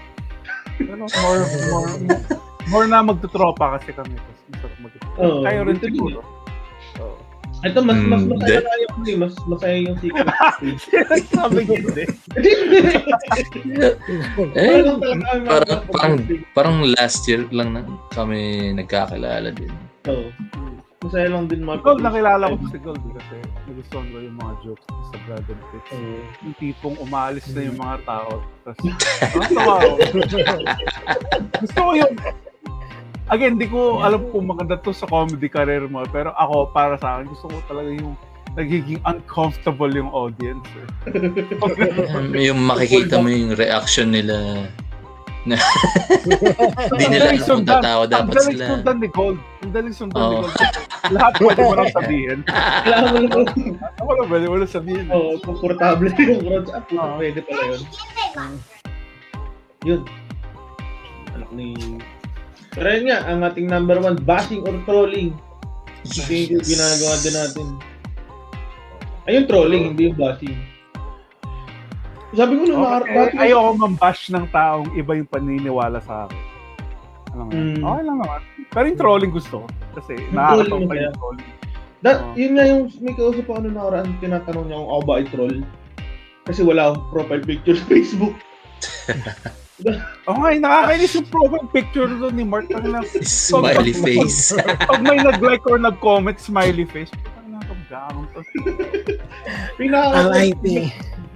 Pero 0.80 1.04
more, 1.04 1.44
more, 1.68 1.92
more, 2.08 2.24
more 2.72 2.86
na 2.88 3.04
magtutropa 3.04 3.76
kasi 3.76 3.92
kami. 3.92 4.16
Tapos 4.48 4.76
magtutropa. 4.80 5.20
Oo, 5.20 5.44
Kayo 5.44 5.60
rin 5.68 5.76
siguro. 5.76 6.24
Oo. 7.04 7.29
Ito, 7.60 7.84
mas, 7.84 8.00
mas 8.08 8.24
Hmm, 8.24 8.32
masaya 8.32 8.60
na 8.64 8.72
yung, 8.80 8.92
ano 8.96 9.04
eh, 9.04 9.16
mas 9.20 9.34
masaya 9.44 9.76
yung 9.84 9.96
secret. 10.00 10.28
Sabi 11.36 11.60
hindi. 11.68 12.04
Eh, 14.56 14.80
Parang 15.44 15.84
parang, 15.92 16.16
parang, 16.56 16.76
last 16.96 17.28
year 17.28 17.44
lang 17.52 17.76
na 17.76 17.84
kami 18.16 18.72
nagkakilala 18.72 19.52
din. 19.52 19.68
Oo. 20.08 20.32
Masaya 21.00 21.32
lang 21.32 21.48
din 21.48 21.64
mga 21.64 21.80
Gold, 21.80 22.04
nakilala 22.04 22.52
ko 22.52 22.60
si 22.68 22.76
Gold 22.76 23.00
kasi 23.16 23.36
nagustuhan 23.64 24.04
ko 24.12 24.16
yung 24.20 24.36
mga 24.36 24.52
jokes 24.60 24.84
sa 24.84 25.16
Brad 25.24 25.48
and 25.48 25.62
Pitt. 25.72 25.84
Oo. 25.96 26.16
Yung 26.44 26.56
tipong 26.60 26.96
umalis 27.00 27.44
na 27.52 27.60
yung 27.64 27.78
mga 27.80 27.96
tao. 28.04 28.32
Tapos, 28.64 28.84
ang 29.36 29.52
tawa 29.52 29.74
ko. 29.80 29.92
Gusto 31.60 31.78
ko 31.80 31.90
yung, 31.96 32.12
again, 33.30 33.56
di 33.56 33.70
ko 33.70 34.02
alam 34.02 34.26
kung 34.34 34.50
maganda 34.50 34.76
to 34.82 34.90
sa 34.90 35.06
comedy 35.06 35.46
career 35.46 35.86
mo, 35.86 36.02
pero 36.10 36.34
ako, 36.34 36.74
para 36.74 36.98
sa 36.98 37.18
akin, 37.18 37.30
gusto 37.30 37.46
ko 37.48 37.58
talaga 37.70 37.90
yung 37.94 38.14
nagiging 38.58 38.98
uncomfortable 39.06 39.90
yung 39.94 40.10
audience. 40.10 40.66
Eh. 40.74 40.86
Um, 42.10 42.34
yung 42.50 42.60
makikita 42.66 43.22
mo 43.22 43.30
yung 43.30 43.54
reaction 43.54 44.10
nila 44.10 44.66
na 45.48 45.56
hindi 46.92 47.06
nila 47.16 47.32
alam 47.32 47.40
kung 47.48 47.64
tatawa 47.64 48.04
Ang 48.04 48.12
dapat 48.12 48.34
daling 48.36 48.58
sila. 48.60 48.64
sundan 48.76 48.96
ni 49.00 49.08
Gold. 49.08 49.40
Ang 49.64 49.72
daling 49.72 49.94
sundan 49.96 50.20
ni 50.20 50.36
Oo. 50.36 50.42
Gold. 50.44 50.54
Lahat 51.10 51.32
pwede 51.40 51.60
mo 51.64 51.74
lang 51.80 51.92
sabihin. 51.96 52.38
Kailangan 52.84 53.08
mo 53.08 53.18
lang 53.24 53.46
Wala 54.04 54.22
pwede 54.28 54.46
mo 54.50 54.56
lang 54.60 54.70
sabihin. 54.70 55.06
Oo, 55.08 55.30
komportable 55.40 56.12
yung 56.12 56.42
crowd. 56.44 56.66
Ah, 57.00 57.16
pwede 57.16 57.40
pala 57.40 57.62
yun. 57.72 57.82
Yun. 59.88 60.00
Anak 61.32 61.50
ni... 61.56 61.68
Pero 62.74 62.86
yun 62.94 63.10
nga, 63.10 63.18
ang 63.26 63.42
ating 63.42 63.66
number 63.66 63.98
one, 63.98 64.18
bashing 64.22 64.62
or 64.62 64.74
trolling. 64.86 65.34
Kasi 66.06 66.54
yung 66.54 66.64
ginagawa 66.64 67.14
din 67.20 67.34
natin. 67.34 67.66
Ayun, 69.26 69.44
trolling, 69.50 69.84
hindi 69.94 70.02
yung 70.10 70.18
bashing. 70.18 70.58
Sabi 72.30 72.52
ko 72.56 72.62
nung 72.70 72.78
Okay, 72.86 73.10
okay, 73.10 73.38
eh, 73.42 73.44
ayoko 73.50 73.70
mambash 73.74 74.30
ng 74.30 74.46
taong 74.54 74.86
iba 74.94 75.18
yung 75.18 75.26
paniniwala 75.26 75.98
sa 75.98 76.30
akin. 76.30 76.42
Ano 77.34 77.42
nga? 77.50 77.54
Mm. 77.58 77.82
Okay 77.82 78.02
lang 78.06 78.18
naman. 78.22 78.40
Pero 78.70 78.84
yung 78.86 79.00
trolling 79.02 79.32
gusto. 79.34 79.58
Kasi 79.98 80.14
nakakatawa 80.30 80.86
pa 80.86 80.94
yung 80.94 81.18
trolling. 81.18 81.50
That, 82.00 82.16
Oo. 82.22 82.32
yun 82.32 82.52
nga 82.56 82.64
yung 82.64 82.82
may 83.04 83.12
kausap 83.12 83.44
ako 83.44 83.58
nung 83.60 83.76
nakaraan, 83.76 84.08
tinatanong 84.24 84.66
niya 84.70 84.78
kung 84.80 84.88
ako 84.88 85.02
ba 85.04 85.14
ay 85.18 85.26
troll. 85.28 85.56
Kasi 86.48 86.60
wala 86.64 86.82
akong 86.88 87.04
profile 87.12 87.44
picture 87.44 87.76
sa 87.76 87.86
Facebook. 87.90 88.34
Oo 90.26 90.36
nga, 90.36 90.48
eh, 90.50 90.58
nakakainis 90.58 91.12
yung 91.14 91.28
profile 91.28 91.68
picture 91.70 92.10
doon 92.10 92.34
ni 92.34 92.44
Mark. 92.44 92.68
Ang 92.70 92.92
lang, 92.92 93.04
Smiley 93.20 93.94
face. 93.94 94.52
pag 94.80 95.00
may 95.00 95.18
nag-like 95.18 95.64
or 95.64 95.76
nag-comment, 95.76 96.36
smiley 96.36 96.84
face. 96.84 97.10
Ang 97.38 97.56
nakakagawang 97.56 98.26
to. 98.30 98.40
May 99.76 99.88
nakaka- 99.88 100.20
Ang 100.20 100.30
IP. 100.36 100.64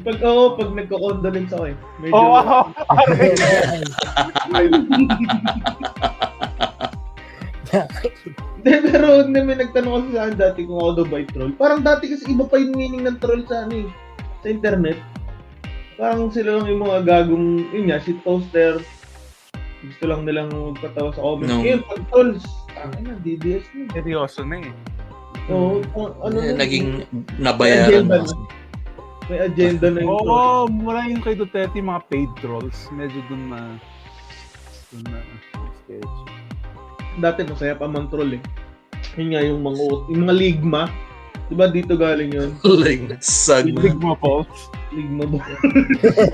Pag 0.05 0.21
ako, 0.21 0.41
pag 0.61 0.71
nagko-condolence 0.77 1.53
ako 1.53 1.65
eh. 1.65 1.77
Medyo, 1.99 2.13
Oo, 2.13 2.35
ako. 2.37 2.57
Hindi, 8.55 8.73
pero 8.87 9.07
hindi, 9.25 9.39
may 9.41 9.57
nagtanong 9.59 9.93
kasi 9.95 10.09
sa 10.11 10.21
akin 10.23 10.37
dati 10.37 10.61
kung 10.65 10.79
ako 10.79 10.91
daw 10.95 11.07
ba 11.07 11.17
ay 11.19 11.27
troll. 11.27 11.53
Parang 11.55 11.81
dati 11.81 12.05
kasi 12.07 12.25
iba 12.29 12.45
pa 12.45 12.57
yung 12.57 12.73
meaning 12.73 13.03
ng 13.03 13.19
troll 13.19 13.45
sa 13.45 13.65
ano 13.65 13.75
eh, 13.77 13.89
sa 14.41 14.49
internet. 14.49 14.99
Parang 15.95 16.27
sila 16.29 16.59
lang 16.59 16.67
yung 16.67 16.83
mga 16.83 16.99
gagong, 17.03 17.47
yun 17.71 17.87
nga, 17.87 18.03
shit 18.03 18.19
poster. 18.21 18.83
Gusto 19.81 20.05
lang 20.05 20.25
nilang 20.25 20.51
magpatawa 20.51 21.13
sa 21.13 21.21
comments. 21.21 21.53
No. 21.53 21.61
Ngayon, 21.61 21.81
pag 21.85 22.01
trolls, 22.09 22.45
ano 22.75 22.95
na, 23.01 23.13
DDS 23.21 23.67
na. 23.73 23.85
Seryoso 23.93 24.43
na 24.43 24.57
eh. 24.59 24.73
Oo, 25.47 25.85
parang 25.93 26.17
ano 26.25 26.37
Eh, 26.41 26.51
na, 26.51 26.59
Naging 26.59 26.89
nabayaran 27.37 28.09
na. 28.09 28.25
may 29.25 29.39
agenda 29.41 29.89
na 29.89 30.01
yung 30.01 30.11
Oo, 30.11 30.25
troll. 30.25 30.73
mula 30.73 31.01
yung 31.07 31.21
kay 31.21 31.37
Duterte, 31.37 31.79
mga 31.79 32.03
paid 32.09 32.31
trolls. 32.41 32.89
Medyo 32.91 33.21
dun 33.29 33.53
na, 33.53 33.61
dun 34.91 35.05
na, 35.07 35.21
sketch. 35.79 36.15
Dati 37.15 37.47
masaya 37.47 37.79
pa 37.79 37.87
man 37.87 38.09
troll 38.09 38.35
eh. 38.35 38.43
Yun 39.15 39.29
nga 39.31 39.41
yung 39.41 39.63
mga, 39.63 39.81
yung 40.11 40.21
mga 40.27 40.35
ligma. 40.35 40.83
Diba 41.53 41.69
dito 41.69 41.95
galing 41.95 42.33
yun? 42.33 42.51
Like, 42.83 43.21
sag 43.21 43.69
na. 43.69 43.81
Ligma 43.85 44.17
Paul. 44.17 44.49
Ligma 44.93 45.25
ba? 45.29 45.41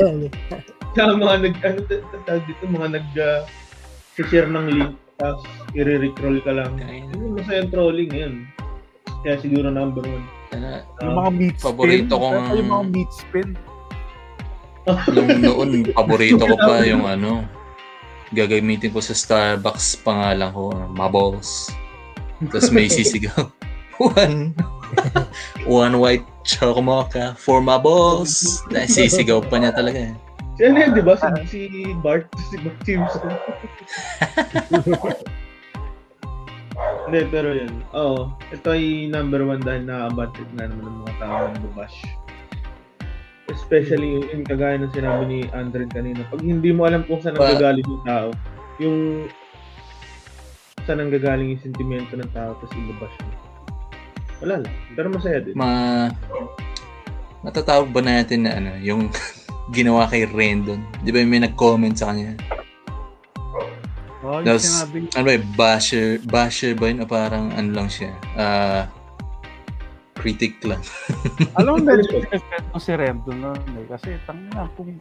Kaya 0.94 1.14
mga 1.14 1.36
nag, 1.46 1.54
ano, 1.62 1.78
tawag 2.26 2.44
dito, 2.46 2.62
mga 2.66 2.88
nag, 2.98 3.08
uh, 3.18 3.40
share 4.20 4.50
ng 4.52 4.66
link, 4.68 4.92
tapos 5.16 5.48
i-recroll 5.72 6.44
ka 6.44 6.52
lang. 6.52 6.76
Yun, 6.76 7.40
masaya 7.40 7.64
yung 7.64 7.72
trolling 7.72 8.10
ngayon. 8.12 8.34
Kaya 9.24 9.36
siguro 9.40 9.72
number 9.72 10.04
one. 10.04 10.26
Ano, 10.52 10.82
Yung 11.00 11.16
mga 11.16 11.30
meat 11.32 11.56
spin. 11.56 11.66
Paborito 11.72 12.14
kong- 12.20 12.52
Yung 12.52 12.68
mga 12.68 12.84
meat 12.92 13.12
spin. 13.16 13.48
Nung 15.08 15.30
noon, 15.40 15.70
paborito 15.96 16.42
ko 16.44 16.56
pa 16.58 16.82
yung 16.84 17.04
ano, 17.06 17.44
gagamitin 18.34 18.90
ko 18.90 19.00
sa 19.00 19.14
Starbucks 19.14 20.04
pangalan 20.04 20.50
ko, 20.52 20.74
ano, 20.74 20.86
Maballs. 20.90 21.70
Tapos 22.50 22.68
may 22.72 22.88
sisigaw. 22.88 23.48
One. 24.00 24.56
One 25.66 26.00
white 26.00 26.24
choco 26.42 26.82
mocha 26.82 27.36
for 27.38 27.62
my 27.62 27.78
balls. 27.78 28.64
Dahil 28.72 28.88
sisigaw 28.88 29.44
pa 29.44 29.60
niya 29.60 29.76
talaga 29.76 30.10
eh. 30.10 30.14
Si 30.60 30.68
ano 30.68 30.76
yun, 30.76 30.92
di 30.92 31.00
ba? 31.00 31.16
Si, 31.16 31.24
si 31.48 31.60
Bart, 32.04 32.28
si 32.52 32.60
Bart 32.60 32.76
Simpson. 32.84 33.32
Hindi, 37.10 37.26
pero 37.32 37.56
yun. 37.56 37.72
Oo. 37.96 38.28
ito 38.54 38.68
ay 38.70 39.10
number 39.10 39.42
one 39.42 39.58
dahil 39.64 39.88
nakakabatit 39.88 40.46
na 40.54 40.68
naman 40.68 40.84
ng 40.86 40.98
mga 41.02 41.14
tao 41.18 41.48
ng 41.50 41.58
bubash. 41.64 41.96
Especially 43.50 44.22
yung 44.30 44.46
kagaya 44.46 44.78
ng 44.78 44.94
sinabi 44.94 45.26
ni 45.26 45.38
Andren 45.50 45.90
kanina. 45.90 46.22
Pag 46.30 46.44
hindi 46.44 46.70
mo 46.70 46.86
alam 46.86 47.02
kung 47.08 47.18
saan 47.18 47.34
Pa- 47.34 47.50
nanggagaling 47.50 47.88
yung 47.88 48.04
tao, 48.06 48.28
yung 48.78 49.26
saan 50.86 51.02
nanggagaling 51.02 51.56
yung 51.56 51.62
sentimento 51.64 52.14
ng 52.14 52.30
tao 52.30 52.54
tapos 52.62 52.78
ibabash 52.78 53.16
mo. 53.26 53.39
Wala 54.40 54.54
lang. 54.64 54.74
Pero 54.96 55.06
masaya 55.12 55.38
din. 55.44 55.54
Ma 55.54 56.08
matatawag 57.40 57.88
ba 57.88 58.00
natin 58.04 58.44
na 58.44 58.60
ano, 58.60 58.72
yung 58.80 59.08
ginawa 59.76 60.08
kay 60.08 60.28
Rendon? 60.28 60.84
Di 61.04 61.12
ba 61.12 61.24
may 61.24 61.40
nag-comment 61.40 61.96
sa 61.96 62.12
kanya? 62.12 62.36
Oh, 64.20 64.44
yung 64.44 64.52
Tapos, 64.52 64.68
sinabi 64.68 65.08
ano 65.16 65.24
ba, 65.24 65.34
basher, 65.56 66.20
basher 66.28 66.76
ba 66.76 66.92
yun? 66.92 67.00
O 67.00 67.08
parang 67.08 67.48
ano 67.56 67.70
lang 67.72 67.88
siya? 67.88 68.12
Ah, 68.36 68.84
critic 70.20 70.60
lang. 70.60 70.80
Alam 71.58 71.80
mo, 71.80 71.84
medyo 71.88 72.20
effect 72.28 72.66
ko 72.68 72.76
si 72.76 72.92
Remdo 72.92 73.32
na. 73.32 73.56
Eh, 73.56 73.88
kasi, 73.88 74.20
tangin 74.28 74.52
na, 74.52 74.68
kung 74.76 74.92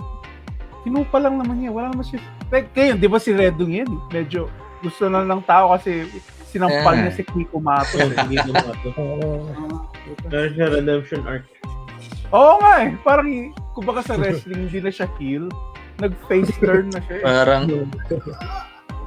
kinupa 0.88 1.20
lang 1.20 1.36
naman 1.36 1.60
niya, 1.60 1.76
wala 1.76 1.92
naman 1.92 2.08
siya. 2.08 2.24
Like, 2.48 2.72
kayo, 2.72 2.96
di 2.96 3.12
ba 3.12 3.20
si 3.20 3.36
Remdo 3.36 3.68
yan? 3.68 3.92
Medyo 4.08 4.48
gusto 4.80 5.12
na 5.12 5.28
ng 5.28 5.44
tao 5.44 5.76
kasi 5.76 6.08
sinampal 6.50 6.92
Yeah. 6.92 7.02
niya 7.06 7.14
si 7.14 7.24
Kiko 7.24 7.58
Mato. 7.58 7.96
Oo, 7.96 8.10
hindi 8.10 8.36
ko 8.36 8.50
mga 8.50 8.74
to. 8.76 8.90
Oo. 8.92 9.30
Meron 10.26 10.52
siya 10.52 10.68
redemption 10.68 11.22
arc. 11.24 11.46
Oo 12.30 12.54
nga 12.58 12.74
eh. 12.80 12.90
Parang, 13.00 13.30
kumbaga 13.72 14.02
sa 14.02 14.14
wrestling, 14.16 14.66
hindi 14.66 14.80
na 14.80 14.90
siya 14.90 15.08
heel. 15.16 15.46
Nag-face 15.98 16.54
turn 16.58 16.90
na 16.90 17.00
siya 17.02 17.16
eh. 17.16 17.24
Parang, 17.24 17.64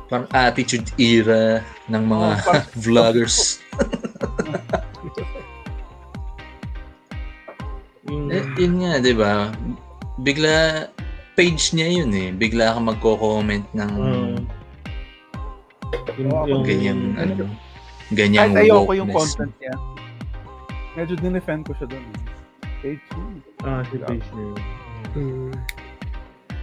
parang 0.06 0.26
attitude 0.30 0.86
era 0.96 1.58
ng 1.86 2.02
mga 2.04 2.28
Oh, 2.28 2.42
parang- 2.42 2.70
vloggers. 2.84 3.58
Eh, 8.28 8.44
yun 8.58 8.74
nga, 8.78 8.98
di 8.98 9.14
ba? 9.14 9.48
Bigla, 10.18 10.88
page 11.32 11.72
niya 11.72 12.02
yun 12.02 12.12
eh. 12.12 12.28
Bigla 12.30 12.76
ka 12.76 12.80
magko-comment 12.82 13.64
ng 13.72 13.92
uh, 13.94 14.36
yung, 16.18 16.30
Oo, 16.32 16.46
yung, 16.48 16.62
ganyang, 16.64 17.00
yung- 17.00 17.18
ano, 17.18 17.44
ganyang 18.12 18.52
Kahit 18.52 18.68
ayoko 18.68 18.92
yung 18.96 19.10
content 19.12 19.54
niya. 19.60 19.74
Medyo 20.92 21.14
dinefend 21.20 21.62
ko 21.64 21.72
siya 21.76 21.86
doon. 21.88 22.04
Page. 22.84 23.04
Ah, 23.64 23.80
si 23.88 23.96
page 23.96 24.28
na 24.34 24.42
yun. 24.42 24.58
Mm. 25.16 25.52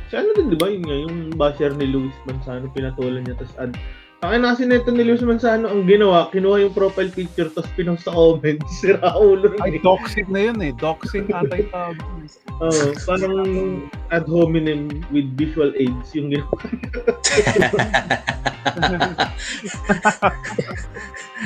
Si 0.09 0.13
ano 0.17 0.29
din, 0.33 0.47
di 0.49 0.57
ba? 0.57 0.67
Yun 0.69 0.83
nga, 0.85 0.97
yung 1.05 1.15
basher 1.37 1.71
ni 1.77 1.85
Luis 1.89 2.13
Manzano, 2.25 2.69
pinatulan 2.73 3.21
niya, 3.25 3.37
tapos 3.37 3.55
ad... 3.61 3.73
Ang 4.19 4.43
kasi 4.43 4.67
neto 4.67 4.91
ni 4.91 5.07
Luis 5.07 5.23
Manzano, 5.23 5.71
ang 5.71 5.87
ginawa, 5.87 6.27
kinuha 6.27 6.67
yung 6.67 6.75
profile 6.75 7.07
picture, 7.07 7.47
tapos 7.55 7.71
pinost 7.79 8.03
sa 8.03 8.11
comment, 8.11 8.59
si 8.83 8.91
Raulo. 8.91 9.55
Ay, 9.63 9.79
doxing 9.79 10.27
na 10.27 10.51
yun 10.51 10.59
eh. 10.59 10.75
Doxing 10.75 11.31
ata 11.31 11.55
yung 11.55 11.71
tawag. 11.75 11.95
Oo, 12.59 12.91
parang 13.07 13.47
ad 14.11 14.27
hominem 14.27 14.91
with 15.15 15.31
visual 15.39 15.71
aids 15.79 16.11
yung 16.11 16.35
ginawa. 16.35 16.51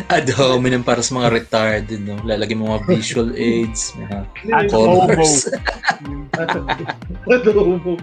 Ad 0.09 0.25
hominem 0.33 0.81
para 0.81 1.05
sa 1.05 1.13
mga 1.13 1.29
retarded, 1.29 2.01
no? 2.01 2.17
Lalagyan 2.25 2.57
mo 2.57 2.73
mga 2.73 2.89
visual 2.89 3.29
aids, 3.37 3.93
mga 4.01 4.25
Ad 4.49 4.73
colors. 4.73 5.53
Adobo. 7.29 8.01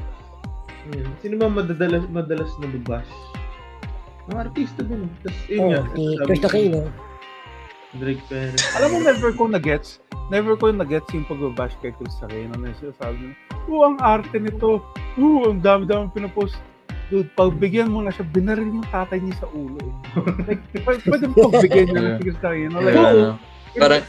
Ayun. 0.94 1.10
Sino 1.18 1.34
ba 1.42 1.50
madadalas, 1.50 2.06
madalas 2.06 2.54
na 2.62 2.70
babash? 2.70 3.10
Mga 4.30 4.40
artista 4.40 4.80
din. 4.80 5.00
Tapos 5.20 5.40
yun 5.44 5.58
Oh, 5.58 5.68
nga. 5.68 5.80
si 5.84 6.02
sabi 6.08 6.24
Chris 6.24 6.38
ko, 6.38 6.46
Aquino. 6.46 6.80
Drake 7.92 8.22
Perez. 8.24 8.60
Alam 8.72 8.88
mo, 8.88 8.98
never 9.02 9.30
ko 9.32 9.42
na-gets. 9.46 9.98
Never 10.28 10.54
ko 10.54 10.70
na-gets 10.70 11.10
yung 11.10 11.26
pagbabash 11.26 11.74
kay 11.78 11.90
Chris 11.92 12.14
Aquino 12.20 12.54
na 12.54 12.70
siya 12.72 12.94
sabi 12.96 13.18
niya, 13.20 13.34
Oo, 13.66 13.82
ang 13.84 13.98
arte 13.98 14.36
nito. 14.36 14.78
Oo, 15.16 15.50
ang 15.50 15.58
dami-dami 15.58 16.06
pinapost. 16.08 16.54
Dude, 17.08 17.26
pagbigyan 17.34 17.90
mo 17.90 18.00
na 18.00 18.08
siya, 18.08 18.22
binaril 18.24 18.70
yung 18.70 18.86
tatay 18.86 19.18
niya 19.18 19.34
sa 19.36 19.50
ulo. 19.50 19.74
Eh. 19.76 19.92
Like, 20.46 20.62
pwede 21.04 21.24
mo 21.26 21.50
pagbigyan 21.50 21.86
niya 21.88 21.98
ng 21.98 22.14
si 22.14 22.22
Chris 22.22 22.38
Aquino. 22.38 22.76
Like, 22.78 22.94
Kaya, 22.94 23.10
ano, 23.10 23.26
parang, 23.72 24.02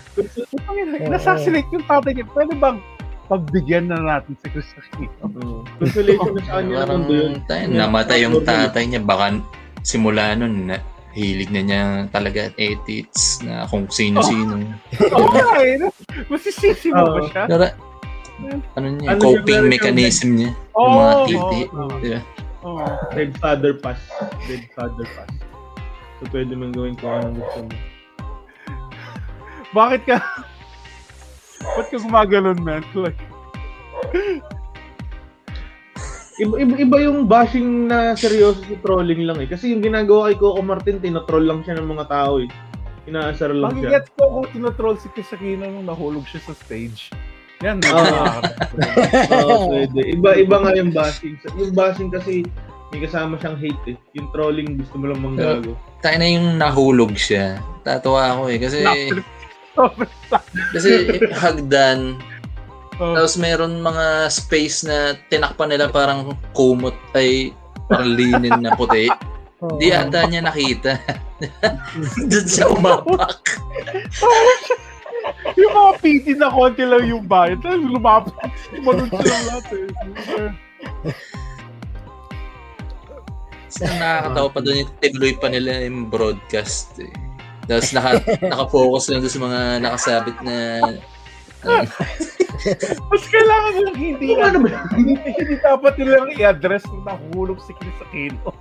nasasinate 1.07 1.69
yung 1.72 1.85
tatay 1.85 2.11
niya. 2.14 2.26
Pwede 2.27 2.53
bang 2.56 2.77
pagbigyan 3.27 3.89
na 3.89 3.98
natin 3.98 4.38
si 4.38 4.45
Chris 4.48 4.69
Aquino? 4.76 5.65
Consolation 5.76 6.31
na 6.31 6.41
sa 6.43 6.52
kanya 6.53 6.69
ng 6.69 6.77
parang 6.77 7.02
mundo 7.02 7.14
yun. 7.18 7.34
tayo, 7.45 7.64
namatay 7.68 8.18
yung 8.22 8.38
tatay 8.39 8.84
niya. 8.85 9.02
Baka 9.02 9.26
simula 9.81 10.33
nun, 10.37 10.69
na, 10.69 10.77
hilig 11.11 11.51
na 11.51 11.61
niya 11.61 11.81
talaga 12.09 12.55
edits 12.55 13.43
na 13.43 13.67
kung 13.67 13.83
sino-sino. 13.91 14.63
Oo 15.15 15.27
nga 15.35 15.59
eh. 15.59 15.75
Masisisi 16.31 16.87
mo 16.91 17.03
ba 17.03 17.21
siya? 17.27 17.43
Pero, 17.51 17.67
ano 18.79 18.87
niya, 18.95 19.07
Ano 19.11 19.19
siya, 19.19 19.25
coping 19.27 19.61
meron 19.67 19.71
mechanism 19.75 20.29
niya. 20.39 20.51
Oo, 20.73 20.81
yung 20.81 20.95
mga 20.95 21.13
titi. 21.27 21.59
oo. 21.67 21.95
Yeah. 21.99 22.23
Oo. 22.63 22.85
Red 23.11 23.31
Father 23.37 23.73
Pass. 23.75 23.99
Red 24.47 24.63
Father 24.71 25.05
Pass. 25.17 25.31
So, 26.21 26.29
pwede 26.31 26.53
mong 26.55 26.73
gawin 26.77 26.95
kung 26.95 27.11
anong 27.11 27.37
gusto 27.41 27.59
mo. 27.65 27.73
Bakit 29.71 30.01
ka? 30.07 30.17
Ba't 31.75 31.87
ka 31.91 31.97
gumaganon, 31.99 32.59
man? 32.61 32.81
Like, 32.95 33.19
Iba, 36.41 36.57
iba, 36.57 36.76
iba 36.81 36.97
yung 37.05 37.30
bashing 37.30 37.85
na 37.85 38.18
seryoso 38.18 38.65
si 38.65 38.73
trolling 38.81 39.30
lang 39.30 39.38
eh. 39.38 39.45
Kasi 39.45 39.69
yung 39.69 39.85
ginagawa 39.85 40.34
kay 40.34 40.41
Coco 40.41 40.65
Martin, 40.65 40.97
tinotroll 40.97 41.45
lang 41.45 41.61
siya 41.61 41.77
ng 41.77 41.85
mga 41.85 42.05
tao 42.09 42.41
eh. 42.41 42.49
Inaasar 43.05 43.53
lang 43.53 43.77
siya. 43.77 44.01
Magigets 44.01 44.09
ko 44.18 44.23
kung 44.41 44.47
tinotroll 44.49 44.97
si 44.97 45.07
Chris 45.13 45.30
Aquino 45.30 45.69
nung 45.69 45.85
nahulog 45.85 46.26
siya 46.26 46.41
sa 46.49 46.57
stage. 46.57 47.13
Yan, 47.61 47.77
Oo. 47.77 47.93
nakakatawa. 47.93 48.93
Oo, 49.38 49.69
pwede. 49.69 49.99
Iba, 50.18 50.30
iba 50.34 50.55
nga 50.65 50.72
yung 50.73 50.89
bashing. 50.89 51.38
Yung 51.61 51.73
bashing 51.77 52.09
kasi 52.09 52.41
may 52.89 53.05
kasama 53.05 53.38
siyang 53.38 53.57
hate 53.61 53.85
eh. 53.93 53.97
Yung 54.18 54.27
trolling 54.34 54.81
gusto 54.81 54.97
mo 54.97 55.05
lang 55.13 55.22
manggago. 55.22 55.77
Tayo 56.01 56.18
na 56.18 56.26
yung 56.26 56.57
nahulog 56.57 57.13
siya. 57.13 57.61
Tatawa 57.85 58.34
ako 58.34 58.41
eh. 58.49 58.57
Kasi, 58.57 58.80
kasi 60.73 60.89
hagdan, 61.38 62.18
Oh, 63.01 63.17
Tapos 63.17 63.33
meron 63.41 63.81
mga 63.81 64.29
space 64.29 64.85
na 64.85 65.17
tinakpan 65.33 65.73
nila 65.73 65.89
parang 65.89 66.37
kumot 66.53 66.93
ay 67.17 67.49
parang 67.89 68.13
linen 68.13 68.61
na 68.61 68.77
puti. 68.77 69.09
Di 69.81 69.89
ata 69.89 70.29
niya 70.29 70.45
nakita. 70.45 71.01
Doon 72.29 72.45
siya 72.45 72.69
umapak. 72.69 73.41
yung 75.57 75.73
mga 75.73 75.91
PT 75.97 76.25
na 76.37 76.53
konti 76.53 76.85
lang 76.85 77.09
yung 77.09 77.25
bayad. 77.25 77.57
Tapos 77.65 77.81
lumapit. 77.81 78.37
Tumalun 78.69 79.09
silang 79.09 79.45
lahat 79.49 79.65
eh. 79.73 79.89
So, 83.71 83.87
nakakatawa 83.87 84.49
pa 84.51 84.59
doon 84.61 84.83
yung 84.83 84.93
tinuloy 84.99 85.33
pa 85.41 85.47
nila 85.49 85.87
yung 85.89 86.11
broadcast 86.11 87.01
eh. 87.01 87.13
Tapos 87.65 87.89
naka, 87.97 88.21
naka-focus 88.45 89.09
lang 89.09 89.25
doon 89.25 89.33
sa 89.33 89.41
mga 89.41 89.59
nakasabit 89.81 90.37
na 90.45 90.57
Mas 93.09 93.23
kailangan 93.25 93.73
lang 93.85 93.97
hindi 93.97 94.38
Ano 94.38 94.65
ba? 94.65 94.85
hindi, 94.93 95.17
hindi 95.17 95.55
dapat 95.61 95.97
nilang 95.97 96.29
i-address 96.38 96.85
na 96.89 97.13
nahulog 97.13 97.57
si 97.61 97.73
Chris 97.77 97.97
Aquino. 98.01 98.51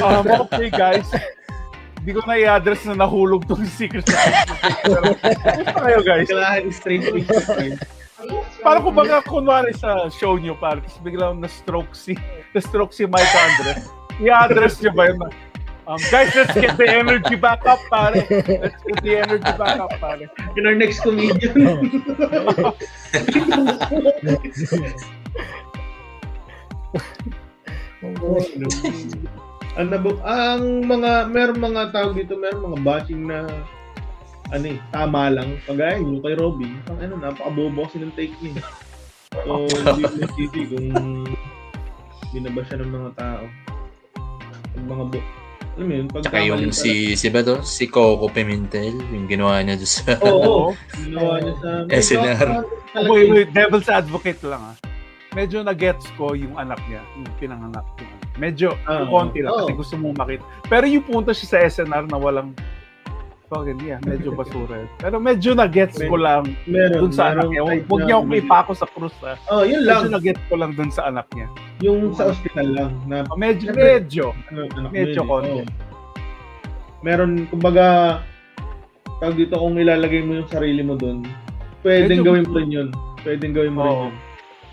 Um, 0.00 0.24
okay 0.48 0.72
guys, 0.72 1.04
hindi 2.00 2.16
ko 2.16 2.24
na 2.24 2.40
i-address 2.40 2.88
na 2.88 3.04
nahulog 3.04 3.44
tong 3.44 3.68
si 3.68 3.84
Chris 3.84 4.08
Aquino. 4.08 5.12
Basta 5.20 5.76
kayo 5.76 6.00
guys. 6.00 6.24
Kailangan 6.24 6.72
straight 6.72 7.04
face. 7.04 7.28
Parang 8.64 8.82
kung 8.82 8.96
baka 8.96 9.22
kunwari 9.28 9.76
sa 9.76 10.08
show 10.10 10.40
nyo, 10.40 10.56
parang 10.58 10.82
tapos 10.82 10.98
biglang 11.04 11.38
na-stroke 11.38 11.92
si, 11.94 12.16
na-stroke 12.56 12.96
si 12.96 13.06
Mike 13.06 13.36
Andres. 13.38 13.92
I-address 14.18 14.82
nyo 14.82 14.90
ba 14.96 15.12
yun 15.12 15.20
na, 15.22 15.28
um, 15.88 16.00
guys, 16.12 16.30
let's 16.36 16.52
get 16.52 16.76
the 16.76 16.84
energy 16.84 17.34
back 17.34 17.64
up, 17.64 17.80
pare. 17.88 18.20
Let's 18.28 18.82
get 18.84 19.00
the 19.02 19.14
energy 19.24 19.52
back 19.56 19.80
up, 19.80 19.90
pare. 19.96 20.28
In 20.56 20.68
our 20.68 20.76
next 20.76 21.00
comedian. 21.00 21.56
ang 29.78 29.88
nabo, 29.88 30.20
ang 30.22 30.84
mga 30.84 31.10
meron 31.32 31.58
mga 31.58 31.82
tawag 31.96 32.14
dito, 32.20 32.36
meron 32.36 32.68
mga 32.72 32.80
bashing 32.84 33.24
na 33.24 33.48
ano 34.52 34.66
eh, 34.68 34.78
tama 34.92 35.32
lang. 35.32 35.56
Kagaya 35.64 36.00
yung 36.00 36.20
kay 36.20 36.36
Robin, 36.36 36.72
ang 36.92 36.98
ano, 37.00 37.14
napakabobo 37.16 37.88
kasi 37.88 38.00
ng 38.00 38.12
take 38.12 38.36
niya. 38.44 38.60
So, 39.44 39.68
hindi 39.68 40.24
sisi 40.36 40.60
kung 40.72 40.88
binaba 42.32 42.60
siya 42.64 42.80
ng 42.80 42.92
mga 42.92 43.10
tao. 43.16 43.44
Yung 44.76 44.88
mga 44.88 45.04
bo 45.16 45.47
alam 45.78 45.86
mo 45.86 45.94
yun, 45.94 46.06
pag 46.10 46.22
Tsaka 46.26 46.38
yung 46.42 46.74
si, 46.74 47.14
si 47.14 47.30
ba 47.30 47.38
to? 47.46 47.62
Si 47.62 47.86
Coco 47.86 48.26
Pimentel, 48.26 48.98
yung 49.14 49.30
ginawa 49.30 49.62
niya 49.62 49.78
doon 49.78 49.92
sa... 49.94 50.10
Oo, 50.26 50.74
ginawa 51.06 51.38
niya 51.38 51.54
sa... 51.62 51.68
SNR. 52.02 52.48
Wait, 53.06 53.30
wait, 53.30 53.50
devil's 53.54 53.86
advocate 53.86 54.42
lang 54.42 54.74
ah. 54.74 54.76
Medyo 55.38 55.62
na-gets 55.62 56.10
ko 56.18 56.34
yung 56.34 56.58
anak 56.58 56.82
niya, 56.90 56.98
yung 57.14 57.30
pinanganak 57.38 57.86
anak. 57.94 58.18
Medyo 58.42 58.74
Ah, 58.90 59.06
konti 59.06 59.38
lang 59.38 59.54
kasi 59.54 59.72
gusto 59.78 59.94
mong 59.94 60.18
makita. 60.18 60.42
Pero 60.66 60.84
yung 60.90 61.06
punta 61.06 61.30
siya 61.30 61.46
sa 61.46 61.58
SNR 61.62 62.10
na 62.10 62.18
walang 62.18 62.58
Fucking 63.48 63.80
yeah, 63.80 63.96
medyo 64.04 64.28
basura 64.36 64.84
yun. 64.84 64.90
Pero 65.00 65.16
medyo 65.16 65.56
na-gets 65.56 65.96
ko 66.04 66.20
lang 66.20 66.52
Meron. 66.68 67.08
dun 67.08 67.12
sa 67.16 67.32
anak 67.32 67.48
merong 67.48 67.80
niya. 67.80 67.86
Huwag 67.88 68.00
niya 68.04 68.16
akong 68.20 68.36
ipako 68.44 68.72
sa 68.76 68.86
krus 68.92 69.16
ha. 69.24 69.40
Oh, 69.48 69.64
yun 69.64 69.88
lang. 69.88 70.04
Medyo 70.04 70.20
na-gets 70.20 70.44
ko 70.52 70.54
lang 70.60 70.76
dun 70.76 70.92
sa 70.92 71.08
anak 71.08 71.24
niya. 71.32 71.48
Yung 71.78 72.10
sa 72.10 72.28
ospital 72.28 72.66
lang. 72.68 72.92
Na, 73.04 73.22
Oh, 73.24 73.36
medyo, 73.36 73.70
medyo. 73.70 74.34
ano, 74.48 74.66
anak 74.68 74.90
Medyo 74.90 75.20
konti. 75.22 75.50
eh. 75.52 75.54
Oo. 75.54 75.64
Meron, 77.00 77.46
kumbaga, 77.46 78.18
tawag 79.18 79.36
dito 79.36 79.54
kung 79.54 79.76
ilalagay 79.76 80.20
mo 80.20 80.42
yung 80.42 80.48
sarili 80.48 80.82
mo 80.82 80.94
dun, 80.94 81.22
pwedeng 81.80 82.20
Medyo- 82.20 82.26
gawin 82.26 82.44
mo 82.44 82.54
rin 82.56 82.70
yun. 82.72 82.88
Pwedeng 83.20 83.52
gawin 83.52 83.72
mo 83.72 83.80
rin 83.80 83.92
Oo. 83.92 84.04
yun. 84.04 84.14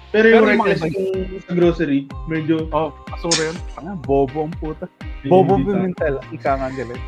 Pero 0.08 0.26
yung 0.26 0.34
Pero 0.34 0.48
yung 0.48 0.48
reckless 0.64 0.82
yung 0.88 1.44
sa 1.44 1.54
grocery, 1.54 2.00
medyo 2.26 2.56
Oh, 2.72 2.90
basura 3.06 3.42
yun. 3.50 3.58
Ah, 3.78 3.98
bobo 4.00 4.40
ang 4.44 4.56
puta. 4.56 4.86
Bobo 5.24 5.58
Pimentel. 5.58 6.18
Ika 6.32 6.52
nga 6.56 6.70
galing. 6.72 7.04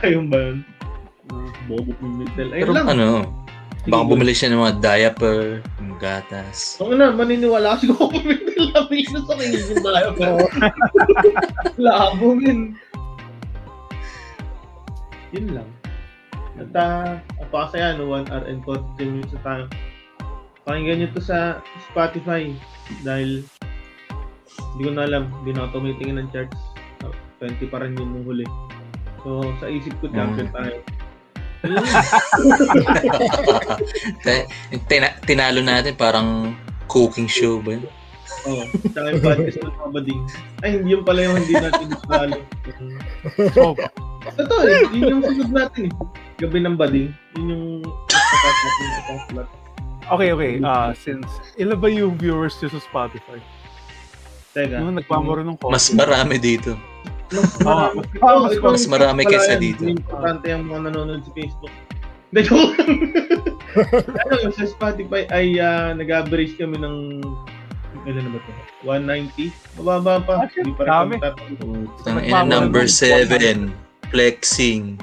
Ayun 0.00 0.26
ba 0.26 0.38
yun? 0.40 0.58
Bobo 1.66 1.90
Pimentel. 1.94 2.48
Ayun 2.50 2.64
Pero 2.64 2.72
lang. 2.72 2.86
ano, 2.88 3.06
baka 3.88 4.04
bumili 4.04 4.36
siya 4.36 4.52
ng 4.52 4.60
mga 4.60 4.76
diaper, 4.84 5.64
ng 5.80 5.96
gatas. 5.96 6.76
Ang 6.84 7.00
na, 7.00 7.08
maniniwala 7.08 7.78
kasi 7.78 7.88
ko 7.88 8.12
Pimentel 8.12 8.76
na 8.76 8.84
minus 8.92 9.24
sa 9.24 9.34
kayo 9.40 9.56
yung 9.56 10.18
tayo. 10.20 10.44
Labo 11.80 12.36
min. 12.36 12.76
Yun 15.32 15.46
lang. 15.56 15.68
At 16.60 16.72
uh, 16.76 17.10
apakasaya 17.40 17.96
no, 17.96 18.10
1 18.12 18.28
hour 18.28 18.44
and 18.44 18.60
43 18.66 19.14
minutes 19.16 19.32
na 19.32 19.42
tayo. 19.46 19.64
Pakinggan 20.68 20.96
nyo 21.00 21.08
to 21.16 21.22
sa 21.24 21.38
Spotify 21.88 22.52
dahil 23.00 23.40
hindi 24.76 24.82
ko 24.84 24.90
na 24.92 25.08
alam, 25.08 25.32
hindi 25.40 25.56
na 25.56 25.64
ako 25.66 25.80
tumitingin 25.80 26.20
ng 26.20 26.28
charts. 26.36 26.58
Oh, 27.06 27.14
20 27.40 27.64
pa 27.72 27.80
rin 27.80 27.96
yun 27.96 28.12
nung 28.12 28.26
huli. 28.28 28.44
So, 29.24 29.40
sa 29.56 29.72
isip 29.72 29.96
ko, 30.04 30.12
champion 30.12 30.52
Mm. 30.52 30.56
tayo. 30.56 30.76
Tina- 34.88 35.16
tinalo 35.24 35.60
natin 35.60 35.94
parang 35.94 36.56
cooking 36.88 37.28
show 37.28 37.60
ba 37.60 37.76
yun? 37.78 37.84
Oo. 38.48 38.64
Tsaka 38.94 39.06
yung 39.12 39.22
podcast 39.22 39.58
ng 39.60 39.74
mga 39.76 39.90
bading. 40.00 40.20
Ay, 40.64 40.70
hindi 40.80 40.88
yun 40.96 41.02
pala 41.04 41.20
yung 41.28 41.36
hindi 41.36 41.54
natin 41.54 41.84
disalo. 41.92 42.36
Oh, 43.60 43.74
Totoo 44.36 44.62
eh. 44.64 44.84
Yun 44.92 45.02
yung 45.08 45.22
sunod 45.24 45.50
natin 45.52 45.82
eh. 45.88 45.92
Gabi 46.40 46.58
ng 46.64 46.76
bading. 46.76 47.08
Yun 47.36 47.46
yung 47.52 47.64
podcast 48.08 48.60
natin 48.64 48.86
sa 48.88 49.02
pang-flat. 49.04 49.48
okay, 50.10 50.28
okay. 50.32 50.52
Ah, 50.64 50.90
since 50.96 51.28
ilan 51.60 51.76
ba 51.76 51.88
yung 51.92 52.16
viewers 52.16 52.56
nyo 52.60 52.68
sa 52.72 52.80
Spotify? 52.80 53.38
Teka. 54.50 54.82
Yung 54.82 54.98
nagpamuro 54.98 55.44
ng 55.46 55.56
coffee. 55.60 55.74
Mas 55.76 55.86
marami 55.94 56.40
dito. 56.40 56.74
Mas 57.30 57.54
marami. 57.62 57.98
Ah, 58.20 58.34
Oo, 58.34 58.50
mas- 58.50 58.90
marami 58.90 59.22
kaysa 59.26 59.54
dito. 59.56 59.86
Importante 59.86 60.50
yung 60.50 60.66
mga 60.66 60.90
nanonood 60.90 61.22
sa 61.22 61.32
Facebook. 61.34 61.74
Hindi, 62.30 62.46
joke 62.46 62.78
ano, 63.74 64.34
yung 64.46 64.54
sa 64.54 64.66
Spotify 64.70 65.26
ay 65.34 65.58
ah, 65.58 65.90
nag-average 65.94 66.58
kami 66.58 66.78
ng 66.78 67.18
ilan 68.06 68.22
na 68.22 68.30
ba 68.34 68.38
ito? 68.38 68.52
190? 68.86 69.50
Mababa 69.82 70.14
pa. 70.22 70.32
Ah, 70.42 70.48
Hindi 70.50 70.72
pa 70.78 70.82
rin 70.86 70.94
kami 70.94 71.14
number 72.46 72.86
ng 72.86 72.94
7, 72.94 73.70
flexing. 74.10 74.94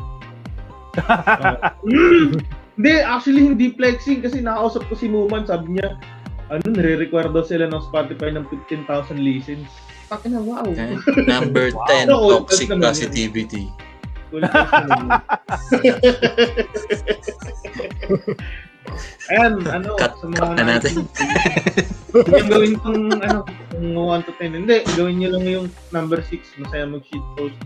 Hindi, 2.78 2.94
actually 3.02 3.42
hindi 3.42 3.74
flexing 3.74 4.22
kasi 4.22 4.38
nakausap 4.38 4.86
ko 4.86 4.94
si 4.94 5.10
Muman, 5.10 5.50
sabi 5.50 5.78
niya, 5.78 5.98
ano, 6.54 6.62
nire-require 6.70 7.34
daw 7.34 7.42
sila 7.42 7.66
ng 7.66 7.82
Spotify 7.90 8.30
ng 8.32 8.46
15,000 8.54 9.18
listens. 9.18 9.66
Takin 10.08 10.32
na, 10.32 10.40
wow. 10.40 10.68
Eh, 10.72 10.96
Number 11.28 11.72
Wow. 11.76 11.88
10, 12.08 12.08
Oo, 12.10 12.28
toxic 12.44 12.70
positivity. 12.72 13.68
Ayan, 19.28 19.60
ano, 19.68 20.00
Cut- 20.00 20.16
sa 20.16 20.26
mga 20.32 20.40
cut 20.40 20.56
na 20.56 20.64
natin. 20.64 20.94
Hindi 22.16 22.32
yung 22.32 22.48
gawin 22.50 22.74
kong, 22.80 23.04
ano, 23.20 23.40
kung 23.76 23.88
1 23.92 24.28
to 24.28 24.32
10. 24.40 24.60
Hindi, 24.64 24.78
gawin 24.96 25.16
nyo 25.20 25.30
lang 25.36 25.44
yung 25.46 25.68
number 25.92 26.24
6. 26.24 26.64
Masaya 26.64 26.88
mag-sheet 26.88 27.26
post. 27.36 27.60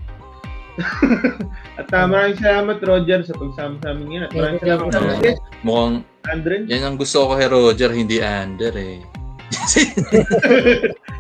At 1.80 1.92
uh, 1.94 2.08
maraming 2.10 2.42
salamat, 2.42 2.82
Roger, 2.82 3.22
sa 3.22 3.38
pagsama 3.38 3.78
sa 3.86 3.94
amin 3.94 4.06
ngayon. 4.10 4.24
At 4.26 4.32
maraming 4.34 4.60
salamat. 4.60 4.90
Andres. 4.90 5.38
Mukhang, 5.62 5.96
Andren. 6.26 6.62
yan 6.66 6.82
ang 6.82 6.98
gusto 6.98 7.30
ko 7.30 7.38
kay 7.38 7.46
Roger, 7.46 7.92
hindi 7.94 8.18
Ander 8.18 8.74
eh. 8.74 8.98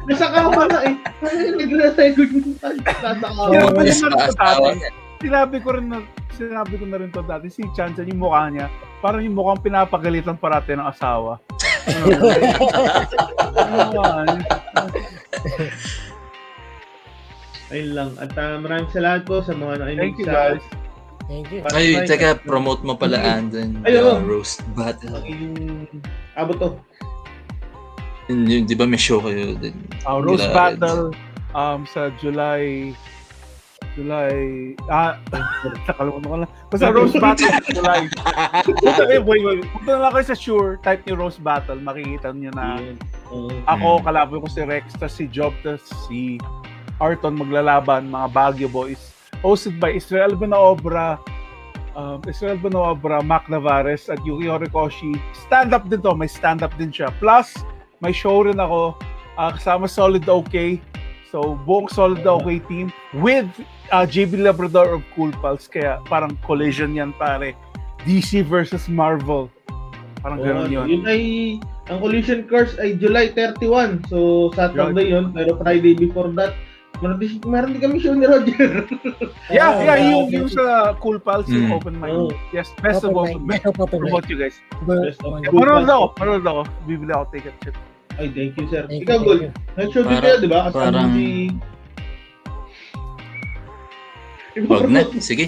Nasa 0.08 0.26
kama 0.32 0.64
na 0.72 0.80
eh. 0.88 0.95
Ano 1.22 1.40
yung 1.40 1.58
yung 1.60 1.74
nasa 1.78 2.02
kama? 3.20 3.41
Yung 3.52 3.76
yung 3.76 3.76
dati, 3.76 4.32
asawa. 4.32 4.68
sinabi 5.22 5.62
ko 5.62 5.78
rin 5.78 5.94
na 5.94 6.02
sinabi 6.34 6.74
ko 6.82 6.86
na 6.90 6.98
rin 6.98 7.14
to 7.14 7.22
dati 7.22 7.45
si 7.53 7.62
Chan 7.78 7.94
Chan 7.94 8.10
yung 8.10 8.26
mukha 8.26 8.49
niya 8.49 8.66
parang 9.06 9.22
yung 9.22 9.38
mukhang 9.38 9.62
pinapagalitan 9.62 10.41
parati 10.41 10.74
ng 10.74 10.90
asawa 10.90 11.38
Ano, 11.82 12.14
Ayun 17.72 17.95
lang. 17.95 18.12
At 18.20 18.36
uh, 18.36 18.60
maraming 18.60 18.91
salamat 18.91 19.24
po 19.24 19.40
sa 19.40 19.56
mga 19.56 19.80
nakinig 19.80 20.12
thank 20.12 20.20
you 20.20 20.28
sa 20.28 20.34
guys 20.34 20.66
Thank 21.32 21.48
you. 21.56 21.64
Ay, 21.72 22.03
teka, 22.03 22.44
promote 22.44 22.84
mo 22.84 22.99
pala 22.99 23.16
Anden. 23.16 23.80
Ay, 23.88 24.03
oo. 24.03 24.20
yung 24.20 24.28
roast 24.28 24.60
battle. 24.76 25.16
Ang 25.16 25.32
inyong 25.32 25.88
abot 26.36 26.60
to. 26.60 26.76
Yun, 28.32 28.48
yun, 28.48 28.64
di 28.64 28.74
ba 28.74 28.86
may 28.86 28.95
show 28.98 29.20
kayo 29.20 29.53
din? 29.56 29.76
uh, 30.03 30.18
Rose 30.18 30.40
Nila- 30.41 30.56
Battle 30.56 31.12
um 31.52 31.84
sa 31.86 32.08
July 32.16 32.95
July 33.91 34.32
ah 34.88 35.20
nakalimutan 35.84 36.24
ko 36.24 36.36
lang 36.40 36.52
basta 36.72 36.88
Rose 36.90 37.18
Battle 37.18 37.52
sa 37.52 37.60
July 37.70 38.02
Punta, 38.64 39.03
eh, 39.06 39.20
boy. 39.20 39.40
Punta 39.68 39.90
na 39.91 40.08
lang 40.08 40.12
kayo 40.14 40.26
sa 40.26 40.38
Sure 40.38 40.80
type 40.80 41.03
ni 41.03 41.12
Rose 41.12 41.36
Battle 41.38 41.76
makikita 41.78 42.32
niyo 42.32 42.56
na. 42.56 42.80
Oo. 43.28 43.52
Ako, 43.66 43.99
Mm. 43.99 44.03
kalaban 44.06 44.38
ko 44.40 44.48
si 44.48 44.62
Rex, 44.62 44.95
tas 44.95 45.12
si 45.12 45.28
Job, 45.28 45.52
tas 45.60 45.84
si 46.08 46.40
Arton 46.98 47.36
maglalaban, 47.36 48.08
mga 48.08 48.28
Baguio 48.30 48.70
Boys. 48.70 49.12
Hosted 49.40 49.76
by 49.76 49.91
Israel 49.91 50.32
Benaobra, 50.34 51.18
um, 51.94 52.22
Israel 52.24 52.56
Benaobra, 52.56 53.20
Mac 53.20 53.48
Navarez, 53.48 54.06
at 54.06 54.22
Yuki 54.22 54.45
Horikoshi. 54.45 55.16
Stand-up 55.41 55.88
din 55.88 55.99
to, 55.99 56.14
may 56.14 56.28
stand-up 56.28 56.72
din 56.76 56.91
siya. 56.91 57.10
Plus, 57.18 57.52
may 58.02 58.11
show 58.11 58.41
rin 58.44 58.57
ako, 58.57 58.98
ah, 59.38 59.53
kasama 59.53 59.86
Solid 59.88 60.26
OK. 60.26 60.82
So, 61.32 61.56
buong 61.64 61.88
Solid 61.88 62.26
OK 62.28 62.60
team 62.68 62.91
with 63.15 63.48
uh, 63.90 64.03
JB 64.03 64.44
Labrador 64.44 64.91
of 64.91 65.02
Cool 65.15 65.32
Pals. 65.40 65.64
Kaya 65.65 66.03
parang 66.06 66.36
collision 66.44 66.91
yan, 66.91 67.15
pare. 67.15 67.56
DC 68.03 68.44
versus 68.44 68.90
Marvel. 68.90 69.48
Parang 70.19 70.41
Oo, 70.41 70.45
ganun 70.45 70.69
yun. 70.69 70.86
Yun 70.91 71.03
ay, 71.07 71.22
ang 71.88 72.02
collision 72.03 72.44
course 72.49 72.76
ay 72.78 72.98
July 72.98 73.32
31. 73.34 74.03
So, 74.11 74.49
Saturday 74.53 75.14
yun. 75.14 75.32
Pero 75.32 75.56
Friday 75.57 75.95
before 75.95 76.28
that, 76.36 76.52
meron 76.99 77.18
din, 77.18 77.40
meron 77.48 77.72
din 77.72 77.82
kami 77.82 77.98
show 77.98 78.11
ni 78.11 78.28
Roger. 78.28 78.86
Yeah, 79.48 79.72
Oh, 79.78 79.82
yeah, 79.82 79.95
yeah, 79.95 79.98
yung, 80.11 80.23
okay. 80.28 80.36
yung 80.36 80.49
sa 80.52 80.94
Cool 80.99 81.18
Pals, 81.18 81.48
yung 81.48 81.72
Mm. 81.72 81.78
open 81.80 81.95
mic. 81.95 82.11
Oh. 82.11 82.30
Yes, 82.52 82.69
best 82.84 83.02
of 83.07 83.15
Open 83.15 83.48
mic. 83.48 83.61
mic. 83.61 83.64
Best 83.64 83.80
of. 83.80 83.90
Promote 83.90 84.28
you 84.28 84.38
guys. 84.38 84.57
Best 84.84 85.22
of 85.23 85.40
Cool 85.48 85.64
Manood 85.64 85.88
ako, 85.88 86.06
manood 86.19 86.44
ako. 86.45 86.61
Bibili 86.84 87.11
ako 87.15 87.26
ticket. 87.32 87.56
Shit. 87.64 87.78
Ay, 88.19 88.27
thank 88.35 88.53
you, 88.59 88.65
sir. 88.67 88.83
Thank 88.88 89.07
Ikaw, 89.07 89.17
Gol. 89.23 89.39
Nag-show 89.79 90.03
din 90.03 90.17
kayo, 90.19 90.38
di 90.41 90.49
ba? 90.51 90.67
Kasama 90.67 90.83
parang- 90.91 91.13
si... 91.15 91.27
Wag 94.67 94.88
na, 94.91 95.01
sige. 95.23 95.45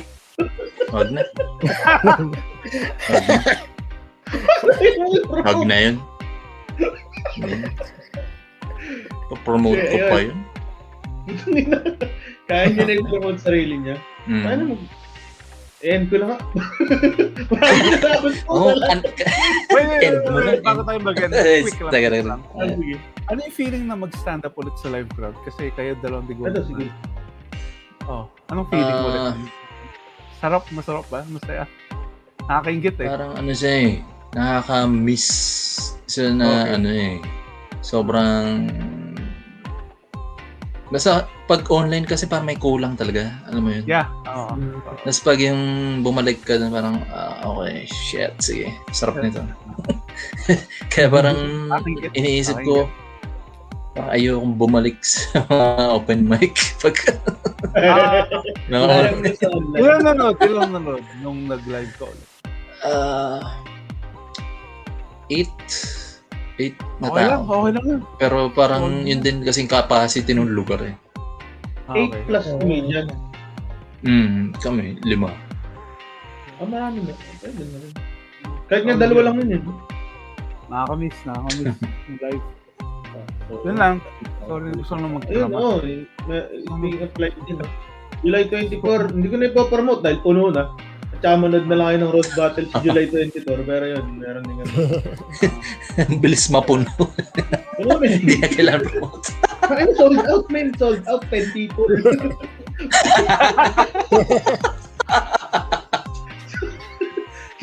Wag 0.96 1.12
na. 1.12 1.22
Wag 2.00 2.22
na. 2.24 3.36
Wag 5.44 5.60
na 5.68 5.78
yun. 5.84 5.96
Pa-promote 9.28 9.84
ko 9.92 9.98
pa 10.08 10.18
yun. 10.24 10.38
Kaya 12.48 12.64
niya 12.72 12.84
nag-promote 12.88 13.40
sarili 13.44 13.76
niya. 13.80 14.00
Mm. 14.24 14.44
Paano 14.48 14.62
mo? 14.72 14.76
End 15.84 16.08
ko 16.08 16.16
salamat 16.16 16.40
po. 16.48 16.56
Oh, 18.48 18.72
an- 18.88 19.04
Wait, 19.68 20.16
wait, 20.24 20.64
bago 20.64 20.80
tayo 20.82 21.00
mag-end. 21.04 21.36
Eh, 21.36 21.60
Quick 21.62 21.84
lang. 21.84 22.40
lang. 22.40 22.42
Ah. 22.56 22.72
Ano 23.28 23.40
yung 23.40 23.52
feeling 23.52 23.84
na 23.86 23.96
mag-stand 23.96 24.44
up 24.44 24.56
ulit 24.56 24.72
sa 24.80 24.88
live 24.88 25.12
crowd? 25.12 25.36
Kasi 25.44 25.76
kayo 25.76 26.00
dalawang 26.00 26.24
digo. 26.26 26.48
Ano, 26.48 26.64
sige. 26.64 26.88
Oh, 28.08 28.32
anong 28.48 28.68
feeling 28.70 28.96
mo 28.96 29.08
ulit? 29.08 29.22
Ah, 29.22 29.36
Sarap, 30.40 30.64
masarap 30.72 31.04
ba? 31.08 31.24
Masaya. 31.26 31.68
Nakakaingit 32.44 32.96
eh. 33.00 33.08
parang 33.08 33.32
ano 33.36 33.52
siya 33.52 33.74
eh. 33.78 33.92
Nakaka-miss 34.34 35.28
siya 36.06 36.28
na 36.32 36.48
Okay. 36.48 36.72
ano 36.74 36.90
eh. 36.90 37.14
Sobrang... 37.80 38.48
Basta 40.88 41.28
pag 41.44 41.68
online 41.68 42.08
kasi 42.08 42.24
parang 42.24 42.48
may 42.48 42.56
kulang 42.56 42.96
talaga. 42.96 43.28
Alam 43.52 43.62
mo 43.68 43.70
yun? 43.76 43.84
Yeah. 43.84 44.08
Oo. 44.28 44.56
Mm. 44.56 44.80
Tapos 45.04 45.20
pag 45.20 45.40
yung 45.44 45.62
bumalik 46.00 46.40
ka 46.48 46.56
dun, 46.56 46.72
parang, 46.72 47.04
ah, 47.12 47.44
okay, 47.44 47.84
shit, 47.88 48.32
sige, 48.40 48.72
sarap 48.96 49.20
nito. 49.20 49.44
Kaya 50.94 51.12
parang 51.12 51.38
iniisip 52.16 52.64
ko, 52.64 52.88
Ayokong 53.94 54.58
bumalik 54.58 54.98
sa 55.06 55.46
open 55.94 56.26
mic. 56.26 56.58
Pag, 56.82 56.98
Ah, 57.74 58.26
no, 58.70 58.86
Wala 58.86 59.14
naman 59.18 59.34
sa 59.34 59.48
online. 59.50 59.82
ilan 59.82 60.02
nanood? 60.04 60.38
Ilan 60.46 60.70
nanood 60.78 61.06
nung 61.24 61.46
nag-live 61.50 61.94
ka 61.98 62.06
ulit? 62.06 62.30
Ah, 62.86 63.42
eight. 65.32 65.50
Eight 66.62 66.78
na 67.02 67.10
Okay 67.10 67.26
lang, 67.26 67.42
okay 67.50 67.72
lang. 67.74 67.86
Pero 68.22 68.38
parang 68.54 68.84
Okay. 69.02 69.10
yun 69.10 69.22
din 69.26 69.38
kasing 69.42 69.66
capacity 69.66 70.38
ng 70.38 70.54
lugar 70.54 70.86
eh. 70.86 70.94
8 71.86 71.92
Okay. 72.10 72.22
plus 72.26 72.46
comedian. 72.54 73.08
Hmm, 74.02 74.52
kami, 74.58 75.00
lima. 75.02 75.32
Ah, 76.56 76.66
marami 76.66 77.04
na. 77.04 77.14
Pwede 77.38 77.64
na 77.64 77.78
rin. 77.80 77.94
Kahit 78.66 78.84
nga 78.84 78.96
dalawa 78.98 79.22
lang 79.26 79.36
yun 79.40 79.52
eh. 79.54 79.62
Nakakamiss, 80.68 81.18
nakakamiss. 81.24 81.78
yung 82.08 82.20
live. 82.20 82.46
So, 83.44 83.60
Yun 83.62 83.76
lang. 83.76 83.96
Sorry, 84.42 84.70
gusto 84.72 84.92
ko 84.92 84.98
lang 84.98 85.04
Ayun, 85.04 85.16
magkalaman. 85.18 85.58
oo. 85.58 85.78
eh. 85.82 86.04
Ma- 86.26 86.50
Speaking 86.66 87.02
of 87.02 87.12
flight 87.14 87.36
din. 87.46 87.60
ah. 87.60 87.72
July 88.24 88.44
24, 88.48 89.12
hindi 89.12 89.28
ko 89.28 89.36
na 89.36 89.50
ipopromote 89.50 90.02
dahil 90.02 90.20
puno 90.20 90.48
na. 90.48 90.72
Manood 91.24 91.72
na 91.72 91.80
lang 91.80 91.88
kayo 91.88 92.00
ng 92.04 92.12
Rose 92.12 92.34
Battle 92.36 92.68
si 92.68 92.76
July 92.84 93.08
24. 93.08 93.64
Pero 93.64 93.86
yun, 93.88 94.06
meron 94.20 94.44
din. 94.44 94.60
Ang 95.96 96.20
bilis 96.24 96.52
mapuno. 96.52 96.92
Ba 97.80 97.96
eh? 98.04 98.20
Hindi 98.20 98.44
na 98.44 98.52
kailangan 98.52 98.84
promote. 98.92 99.32
Ay, 99.72 99.88
sold 99.96 100.20
out, 100.28 100.46
man. 100.52 100.76
Sold 100.76 101.00
out. 101.08 101.24
10 101.32 101.56
people. 101.56 101.88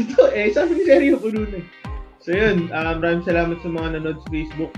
Ito 0.00 0.22
eh, 0.32 0.48
sabi 0.56 0.80
ni 0.80 0.82
Sergio 0.88 1.20
puno 1.20 1.44
na 1.44 1.60
eh. 1.60 1.64
So 2.24 2.32
yun, 2.32 2.72
uh, 2.72 2.96
maraming 2.96 3.28
salamat 3.28 3.60
sa 3.60 3.68
mga 3.68 4.00
nanood 4.00 4.24
sa 4.24 4.28
Facebook 4.32 4.72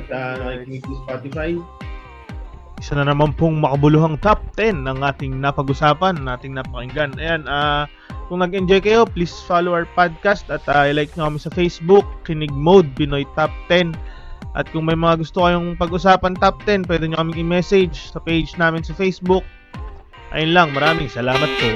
at 0.00 0.08
uh, 0.08 0.40
nakikinig 0.40 0.80
sa 0.80 0.96
Spotify. 1.04 1.52
isa 2.80 3.00
na 3.00 3.08
naman 3.08 3.32
pong 3.36 3.64
makabuluhang 3.64 4.20
top 4.20 4.44
10 4.60 4.84
ng 4.84 4.98
ating 5.00 5.40
napag-usapan, 5.40 6.20
nating 6.20 6.52
napakinggan. 6.56 7.16
Ayan, 7.16 7.44
ah 7.48 7.88
kung 8.34 8.42
nag-enjoy 8.42 8.82
kayo, 8.82 9.06
please 9.06 9.30
follow 9.46 9.70
our 9.70 9.86
podcast 9.94 10.50
at 10.50 10.66
ah, 10.66 10.90
i-like 10.90 11.14
nyo 11.14 11.30
kami 11.30 11.38
sa 11.38 11.54
Facebook, 11.54 12.02
Kinig 12.26 12.50
Mode, 12.50 12.90
Pinoy 12.98 13.22
Top 13.38 13.54
10. 13.70 13.94
At 14.58 14.66
kung 14.74 14.90
may 14.90 14.98
mga 14.98 15.22
gusto 15.22 15.46
kayong 15.46 15.78
pag-usapan 15.78 16.34
top 16.42 16.58
10, 16.66 16.90
pwede 16.90 17.06
nyo 17.06 17.22
kaming 17.22 17.46
i-message 17.46 18.10
sa 18.10 18.18
page 18.18 18.50
namin 18.58 18.82
sa 18.82 18.90
Facebook. 18.98 19.46
Ayun 20.34 20.50
lang, 20.50 20.74
maraming 20.74 21.06
salamat 21.06 21.46
po. 21.62 21.70